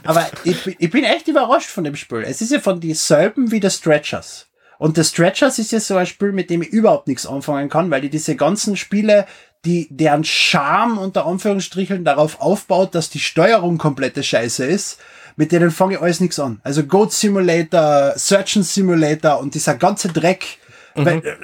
Aber 0.05 0.26
ich, 0.44 0.66
ich, 0.78 0.90
bin 0.90 1.05
echt 1.05 1.28
überrascht 1.28 1.70
von 1.70 1.84
dem 1.84 1.96
Spiel. 1.96 2.24
Es 2.26 2.40
ist 2.40 2.53
ja 2.53 2.61
von 2.61 2.80
dieselben 2.80 3.51
wie 3.51 3.61
The 3.61 3.70
Stretchers. 3.70 4.46
Und 4.78 4.96
The 4.96 5.05
Stretchers 5.05 5.59
ist 5.59 5.72
ja 5.72 5.80
so 5.80 5.96
ein 5.96 6.07
Spiel, 6.07 6.32
mit 6.32 6.48
dem 6.48 6.62
ich 6.62 6.70
überhaupt 6.70 7.07
nichts 7.07 7.26
anfangen 7.26 7.68
kann, 7.68 7.90
weil 7.90 8.01
die 8.01 8.11
diese 8.11 8.34
ganzen 8.34 8.76
Spiele, 8.76 9.26
die 9.66 9.88
deren 9.90 10.24
Charme 10.24 10.96
unter 10.98 11.26
Anführungsstrichen 11.26 12.03
darauf 12.05 12.40
aufbaut, 12.40 12.94
dass 12.94 13.11
die 13.11 13.18
Steuerung 13.18 13.76
komplette 13.76 14.22
Scheiße 14.22 14.64
ist 14.64 14.98
mit 15.37 15.53
denen 15.53 15.70
fange 15.70 15.95
ich 15.95 16.01
alles 16.01 16.20
nichts 16.20 16.39
an. 16.39 16.61
Also 16.62 16.85
Goat 16.85 17.12
Simulator, 17.12 18.14
Surgeon 18.16 18.62
Simulator 18.62 19.39
und 19.39 19.55
dieser 19.55 19.74
ganze 19.74 20.09
Dreck, 20.09 20.59
mhm. 20.95 21.05
weil, 21.05 21.18
äh, 21.18 21.35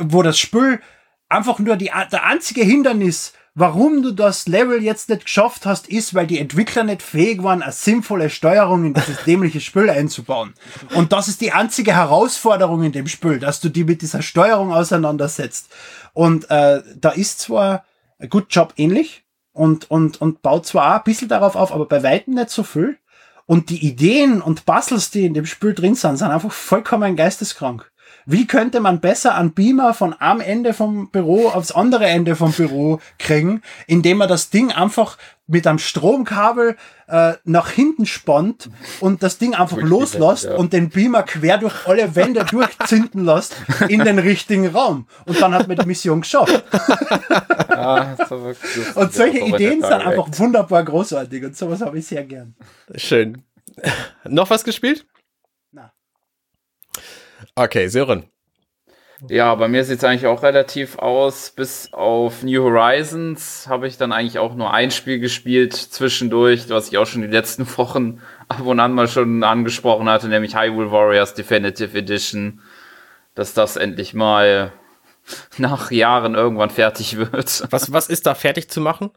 wo 0.00 0.22
das 0.22 0.38
Spiel 0.38 0.80
einfach 1.28 1.58
nur 1.58 1.76
die, 1.76 1.90
der 2.10 2.24
einzige 2.24 2.62
Hindernis, 2.62 3.32
warum 3.54 4.02
du 4.02 4.12
das 4.12 4.46
Level 4.46 4.82
jetzt 4.82 5.08
nicht 5.08 5.24
geschafft 5.24 5.66
hast, 5.66 5.88
ist, 5.88 6.14
weil 6.14 6.26
die 6.26 6.38
Entwickler 6.38 6.84
nicht 6.84 7.02
fähig 7.02 7.42
waren, 7.42 7.62
eine 7.62 7.72
sinnvolle 7.72 8.30
Steuerung 8.30 8.84
in 8.84 8.94
dieses 8.94 9.22
dämliche 9.26 9.60
Spiel 9.60 9.90
einzubauen. 9.90 10.54
Und 10.94 11.12
das 11.12 11.28
ist 11.28 11.40
die 11.40 11.52
einzige 11.52 11.94
Herausforderung 11.94 12.82
in 12.84 12.92
dem 12.92 13.08
Spiel, 13.08 13.38
dass 13.38 13.60
du 13.60 13.68
die 13.68 13.84
mit 13.84 14.02
dieser 14.02 14.22
Steuerung 14.22 14.72
auseinandersetzt. 14.72 15.70
Und 16.12 16.50
äh, 16.50 16.82
da 16.96 17.10
ist 17.10 17.40
zwar 17.40 17.84
ein 18.18 18.28
Good 18.28 18.46
Job 18.50 18.74
ähnlich 18.76 19.24
und, 19.52 19.90
und, 19.90 20.20
und 20.20 20.40
baut 20.42 20.66
zwar 20.66 20.92
auch 20.92 20.98
ein 20.98 21.04
bisschen 21.04 21.28
darauf 21.28 21.56
auf, 21.56 21.72
aber 21.72 21.86
bei 21.86 22.02
weitem 22.02 22.34
nicht 22.34 22.50
so 22.50 22.62
viel. 22.62 22.96
Und 23.48 23.70
die 23.70 23.86
Ideen 23.86 24.42
und 24.42 24.66
Puzzles, 24.66 25.10
die 25.10 25.24
in 25.24 25.32
dem 25.32 25.46
Spiel 25.46 25.72
drin 25.72 25.94
sind, 25.94 26.18
sind 26.18 26.28
einfach 26.28 26.52
vollkommen 26.52 27.16
geisteskrank. 27.16 27.90
Wie 28.30 28.46
könnte 28.46 28.80
man 28.80 29.00
besser 29.00 29.36
einen 29.36 29.54
Beamer 29.54 29.94
von 29.94 30.12
einem 30.12 30.42
Ende 30.42 30.74
vom 30.74 31.08
Büro 31.08 31.48
aufs 31.48 31.72
andere 31.72 32.04
Ende 32.04 32.36
vom 32.36 32.52
Büro 32.52 33.00
kriegen, 33.18 33.62
indem 33.86 34.18
man 34.18 34.28
das 34.28 34.50
Ding 34.50 34.70
einfach 34.70 35.16
mit 35.46 35.66
einem 35.66 35.78
Stromkabel 35.78 36.76
äh, 37.06 37.32
nach 37.44 37.70
hinten 37.70 38.04
spannt 38.04 38.68
und 39.00 39.22
das 39.22 39.38
Ding 39.38 39.54
einfach 39.54 39.78
loslässt 39.78 40.44
ja. 40.44 40.56
und 40.56 40.74
den 40.74 40.90
Beamer 40.90 41.22
quer 41.22 41.56
durch 41.56 41.86
alle 41.86 42.14
Wände 42.16 42.44
durchzünden 42.44 43.24
lässt 43.24 43.56
in 43.88 44.04
den 44.04 44.18
richtigen 44.18 44.66
Raum. 44.68 45.06
Und 45.24 45.40
dann 45.40 45.54
hat 45.54 45.66
man 45.66 45.78
die 45.78 45.86
Mission 45.86 46.20
geschafft. 46.20 46.64
Ja, 47.78 48.16
und 48.96 49.12
solche 49.14 49.38
Ideen 49.38 49.80
sind 49.80 49.92
einfach 49.92 50.26
wunderbar 50.32 50.84
großartig 50.84 51.44
und 51.44 51.56
sowas 51.56 51.80
habe 51.80 51.96
ich 51.96 52.06
sehr 52.08 52.24
gern. 52.24 52.56
Schön. 52.96 53.44
Noch 54.24 54.50
was 54.50 54.64
gespielt? 54.64 55.06
Okay, 57.58 57.88
Sören. 57.88 58.24
Ja, 59.28 59.52
bei 59.56 59.66
mir 59.66 59.82
sieht 59.82 59.98
es 59.98 60.04
eigentlich 60.04 60.26
auch 60.26 60.44
relativ 60.44 60.96
aus. 60.98 61.50
Bis 61.50 61.92
auf 61.92 62.44
New 62.44 62.62
Horizons 62.62 63.66
habe 63.68 63.88
ich 63.88 63.96
dann 63.96 64.12
eigentlich 64.12 64.38
auch 64.38 64.54
nur 64.54 64.72
ein 64.72 64.92
Spiel 64.92 65.18
gespielt 65.18 65.74
zwischendurch, 65.74 66.68
was 66.68 66.88
ich 66.88 66.98
auch 66.98 67.06
schon 67.06 67.22
die 67.22 67.28
letzten 67.28 67.66
Wochen 67.76 68.22
ab 68.48 68.60
und 68.64 68.78
an 68.78 68.92
mal 68.92 69.08
schon 69.08 69.42
angesprochen 69.42 70.08
hatte, 70.08 70.28
nämlich 70.28 70.54
Hyrule 70.54 70.92
Warriors 70.92 71.34
Definitive 71.34 71.98
Edition. 71.98 72.60
Dass 73.34 73.54
das 73.54 73.76
endlich 73.76 74.14
mal 74.14 74.72
nach 75.58 75.90
Jahren 75.90 76.36
irgendwann 76.36 76.70
fertig 76.70 77.16
wird. 77.16 77.64
Was, 77.70 77.92
was 77.92 78.08
ist 78.08 78.26
da 78.26 78.36
fertig 78.36 78.70
zu 78.70 78.80
machen? 78.80 79.10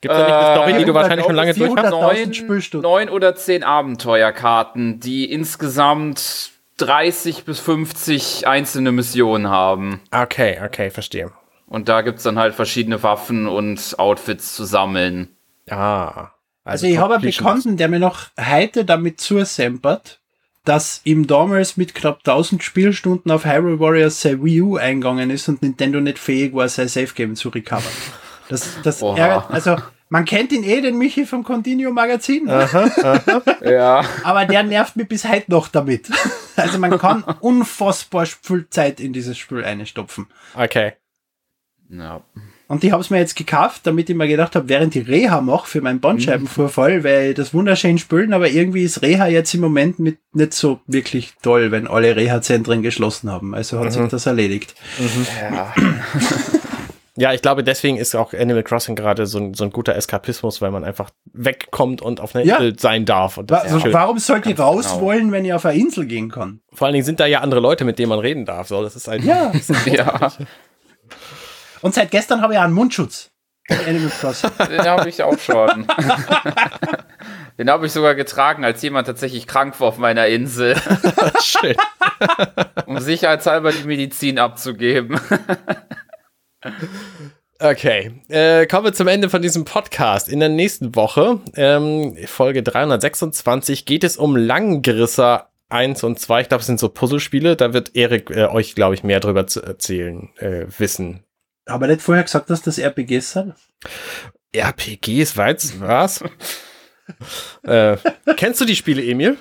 Gibt 0.00 0.12
es 0.12 0.20
da 0.20 0.26
nicht 0.26 0.34
eine 0.34 0.54
Story, 0.54 0.78
die 0.78 0.84
du 0.84 0.94
wahrscheinlich 0.94 1.26
schon 1.26 1.34
lange 1.34 1.54
durch 1.54 1.74
hast? 1.74 1.90
Neun, 1.90 2.82
neun 2.82 3.08
oder 3.08 3.34
zehn 3.34 3.64
Abenteuerkarten, 3.64 5.00
die 5.00 5.30
insgesamt 5.32 6.52
30 6.78 7.44
bis 7.44 7.60
50 7.60 8.46
einzelne 8.46 8.92
Missionen 8.92 9.48
haben. 9.48 10.00
Okay, 10.10 10.58
okay, 10.64 10.90
verstehe. 10.90 11.30
Und 11.66 11.88
da 11.88 12.00
gibt 12.00 12.18
es 12.18 12.24
dann 12.24 12.38
halt 12.38 12.54
verschiedene 12.54 13.02
Waffen 13.02 13.46
und 13.46 13.98
Outfits 13.98 14.54
zu 14.54 14.64
sammeln. 14.64 15.36
Ah. 15.68 16.30
Also, 16.64 16.84
also 16.84 16.86
ich 16.86 16.98
habe 16.98 17.14
einen 17.14 17.22
Bekannten, 17.22 17.76
der 17.76 17.88
mir 17.88 17.98
noch 17.98 18.28
heute 18.38 18.84
damit 18.84 19.20
zusempert, 19.20 20.20
dass 20.64 21.00
ihm 21.04 21.26
damals 21.26 21.76
mit 21.76 21.94
knapp 21.94 22.18
1000 22.18 22.62
Spielstunden 22.62 23.30
auf 23.30 23.44
Hyrule 23.44 23.80
Warriors 23.80 24.20
sein 24.20 24.44
Wii 24.44 24.62
U 24.62 24.76
eingegangen 24.76 25.30
ist 25.30 25.48
und 25.48 25.62
Nintendo 25.62 26.00
nicht 26.00 26.18
fähig 26.18 26.54
war, 26.54 26.68
sein 26.68 26.88
Safe 26.88 27.14
Game 27.14 27.36
zu 27.36 27.48
recovern. 27.48 27.84
Das, 28.48 28.78
das 28.82 29.02
ärgert, 29.02 29.50
also 29.50 29.76
man 30.10 30.24
kennt 30.24 30.52
ihn 30.52 30.64
eh, 30.64 30.80
den 30.80 30.96
Michi 30.96 31.26
vom 31.26 31.44
Continuum 31.44 31.94
Magazin. 31.94 32.48
Aha, 32.48 32.90
aha. 33.02 33.42
ja. 33.62 34.04
Aber 34.24 34.46
der 34.46 34.62
nervt 34.62 34.96
mich 34.96 35.08
bis 35.08 35.28
heute 35.28 35.50
noch 35.50 35.68
damit. 35.68 36.08
Also 36.56 36.78
man 36.78 36.98
kann 36.98 37.22
unfassbar 37.40 38.26
viel 38.26 38.66
Zeit 38.70 39.00
in 39.00 39.12
dieses 39.12 39.36
Spiel 39.36 39.64
einstopfen. 39.64 40.26
Okay. 40.54 40.94
Ja. 41.90 42.22
Und 42.68 42.84
ich 42.84 42.92
habe 42.92 43.00
es 43.00 43.08
mir 43.08 43.18
jetzt 43.18 43.34
gekauft, 43.34 43.82
damit 43.84 44.10
ich 44.10 44.16
mir 44.16 44.28
gedacht 44.28 44.54
habe, 44.54 44.68
während 44.68 44.94
ich 44.94 45.08
Reha 45.08 45.40
mache 45.40 45.66
für 45.66 45.80
meinen 45.80 46.00
Bandscheibenvorfall, 46.00 46.98
mhm. 46.98 47.04
weil 47.04 47.34
das 47.34 47.54
wunderschön 47.54 47.96
spülen, 47.96 48.34
aber 48.34 48.50
irgendwie 48.50 48.82
ist 48.82 49.00
Reha 49.00 49.26
jetzt 49.26 49.54
im 49.54 49.62
Moment 49.62 49.98
mit 49.98 50.18
nicht 50.34 50.52
so 50.52 50.80
wirklich 50.86 51.32
toll, 51.42 51.70
wenn 51.70 51.86
alle 51.86 52.14
Reha-Zentren 52.14 52.82
geschlossen 52.82 53.30
haben. 53.30 53.54
Also 53.54 53.78
hat 53.78 53.86
mhm. 53.86 53.90
sich 53.92 54.08
das 54.08 54.26
erledigt. 54.26 54.74
Mhm. 54.98 55.26
Ja. 55.54 55.74
Ja, 57.20 57.32
ich 57.32 57.42
glaube, 57.42 57.64
deswegen 57.64 57.96
ist 57.96 58.14
auch 58.14 58.32
Animal 58.32 58.62
Crossing 58.62 58.94
gerade 58.94 59.26
so 59.26 59.38
ein, 59.38 59.52
so 59.52 59.64
ein 59.64 59.70
guter 59.70 59.96
Eskapismus, 59.96 60.62
weil 60.62 60.70
man 60.70 60.84
einfach 60.84 61.10
wegkommt 61.32 62.00
und 62.00 62.20
auf 62.20 62.36
einer 62.36 62.44
ja. 62.44 62.56
Insel 62.56 62.78
sein 62.78 63.06
darf. 63.06 63.40
Wa 63.42 63.56
also, 63.56 63.92
warum 63.92 64.18
sollt 64.20 64.46
ihr 64.46 64.56
raus 64.56 64.86
genau. 64.86 65.00
wollen, 65.00 65.32
wenn 65.32 65.44
ihr 65.44 65.56
auf 65.56 65.66
eine 65.66 65.80
Insel 65.80 66.06
gehen 66.06 66.30
kann? 66.30 66.60
Vor 66.72 66.86
allen 66.86 66.92
Dingen 66.92 67.04
sind 67.04 67.18
da 67.18 67.26
ja 67.26 67.40
andere 67.40 67.58
Leute, 67.58 67.84
mit 67.84 67.98
denen 67.98 68.10
man 68.10 68.20
reden 68.20 68.44
darf. 68.44 68.68
So, 68.68 68.80
das 68.84 68.94
ist 68.94 69.08
ein 69.08 69.24
ja. 69.24 69.50
ja. 69.86 70.30
Und 71.82 71.92
seit 71.92 72.12
gestern 72.12 72.40
habe 72.40 72.52
ich 72.52 72.60
einen 72.60 72.72
Mundschutz. 72.72 73.32
Animal 73.68 74.10
Crossing. 74.10 74.50
Den 74.70 74.82
habe 74.82 75.08
ich 75.08 75.20
auch 75.24 75.38
schon. 75.40 75.88
Den 77.58 77.68
habe 77.68 77.86
ich 77.86 77.92
sogar 77.92 78.14
getragen, 78.14 78.64
als 78.64 78.80
jemand 78.80 79.08
tatsächlich 79.08 79.48
krank 79.48 79.80
war 79.80 79.88
auf 79.88 79.98
meiner 79.98 80.28
Insel. 80.28 80.76
Schön. 81.42 81.74
um 82.86 83.00
sicherheitshalber 83.00 83.72
die 83.72 83.88
Medizin 83.88 84.38
abzugeben. 84.38 85.20
Okay, 87.60 88.12
äh, 88.28 88.68
kommen 88.68 88.84
wir 88.84 88.92
zum 88.92 89.08
Ende 89.08 89.28
von 89.28 89.42
diesem 89.42 89.64
Podcast. 89.64 90.28
In 90.28 90.38
der 90.38 90.48
nächsten 90.48 90.94
Woche, 90.94 91.40
ähm, 91.56 92.16
Folge 92.26 92.62
326, 92.62 93.84
geht 93.84 94.04
es 94.04 94.16
um 94.16 94.36
Langrisser 94.36 95.48
1 95.68 96.04
und 96.04 96.20
2. 96.20 96.42
Ich 96.42 96.48
glaube, 96.48 96.60
es 96.60 96.68
sind 96.68 96.78
so 96.78 96.88
Puzzlespiele. 96.88 97.56
Da 97.56 97.72
wird 97.72 97.96
Erik 97.96 98.30
äh, 98.30 98.46
euch, 98.46 98.76
glaube 98.76 98.94
ich, 98.94 99.02
mehr 99.02 99.18
drüber 99.18 99.48
zu 99.48 99.60
erzählen, 99.60 100.28
äh, 100.38 100.66
wissen. 100.78 101.24
Aber 101.66 101.88
nicht 101.88 102.00
vorher 102.00 102.22
gesagt, 102.22 102.48
dass 102.48 102.62
das 102.62 102.78
RPGs 102.78 103.32
sind? 103.32 103.54
RPGs, 104.54 105.36
weißt 105.36 105.80
was? 105.80 106.22
äh, 107.64 107.96
kennst 108.36 108.60
du 108.60 108.66
die 108.66 108.76
Spiele, 108.76 109.04
Emil? 109.04 109.36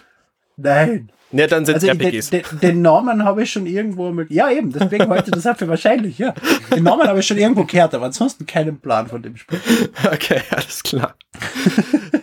Nein. 0.55 1.11
Ja, 1.31 1.45
dann 1.47 1.65
sind 1.65 1.75
also 1.75 1.87
RPGs. 1.87 2.29
Den, 2.29 2.43
den, 2.51 2.59
den, 2.59 2.81
Namen 2.81 3.25
habe 3.25 3.43
ich 3.43 3.51
schon 3.51 3.65
irgendwo 3.65 4.11
mit. 4.11 4.31
Ja, 4.31 4.49
eben, 4.49 4.71
deswegen 4.71 5.09
heute 5.09 5.31
das 5.31 5.45
für 5.57 5.67
wahrscheinlich, 5.67 6.17
ja. 6.19 6.33
Den 6.73 6.83
Namen 6.83 7.05
habe 7.05 7.19
ich 7.19 7.27
schon 7.27 7.37
irgendwo 7.37 7.65
gehört, 7.65 7.93
aber 7.93 8.05
ansonsten 8.05 8.45
keinen 8.45 8.79
Plan 8.79 9.07
von 9.07 9.21
dem 9.21 9.35
Spiel. 9.35 9.59
Okay, 10.05 10.41
alles 10.51 10.83
klar. 10.83 11.15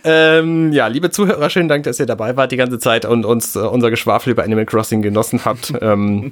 ähm, 0.03 0.71
ja, 0.71 0.87
liebe 0.87 1.11
Zuhörer, 1.11 1.49
schönen 1.49 1.69
Dank, 1.69 1.83
dass 1.83 1.99
ihr 1.99 2.05
dabei 2.05 2.35
wart 2.35 2.51
die 2.51 2.57
ganze 2.57 2.79
Zeit 2.79 3.05
und 3.05 3.25
uns 3.25 3.55
äh, 3.55 3.59
unser 3.59 3.89
Geschwafel 3.91 4.31
über 4.31 4.43
Animal 4.43 4.65
Crossing 4.65 5.01
genossen 5.01 5.45
habt. 5.45 5.71
ähm, 5.81 6.31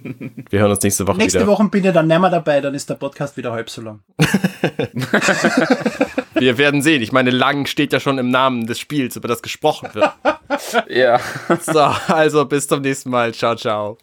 wir 0.49 0.59
hören 0.59 0.71
uns 0.71 0.81
nächste 0.81 1.05
Woche 1.07 1.17
nächste 1.17 1.39
wieder. 1.39 1.45
Nächste 1.45 1.63
Woche 1.63 1.69
bin 1.69 1.85
ich 1.85 1.91
dann 1.91 2.07
nicht 2.07 2.19
mehr 2.19 2.29
dabei, 2.29 2.59
dann 2.59 2.73
ist 2.73 2.89
der 2.89 2.95
Podcast 2.95 3.37
wieder 3.37 3.51
halb 3.51 3.69
so 3.69 3.81
lang. 3.81 3.99
Wir 6.33 6.57
werden 6.57 6.81
sehen. 6.81 7.01
Ich 7.01 7.11
meine, 7.11 7.29
lang 7.29 7.65
steht 7.65 7.93
ja 7.93 7.99
schon 7.99 8.17
im 8.17 8.29
Namen 8.29 8.65
des 8.65 8.79
Spiels, 8.79 9.15
über 9.15 9.27
das 9.27 9.41
gesprochen 9.41 9.89
wird. 9.93 10.11
ja. 10.89 11.19
So, 11.61 11.79
also 11.79 12.45
bis 12.45 12.67
zum 12.67 12.81
nächsten 12.81 13.09
Mal. 13.09 13.33
Ciao, 13.33 13.55
ciao. 13.55 13.97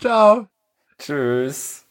Ciao. 0.00 0.46
Tschüss. 0.98 1.86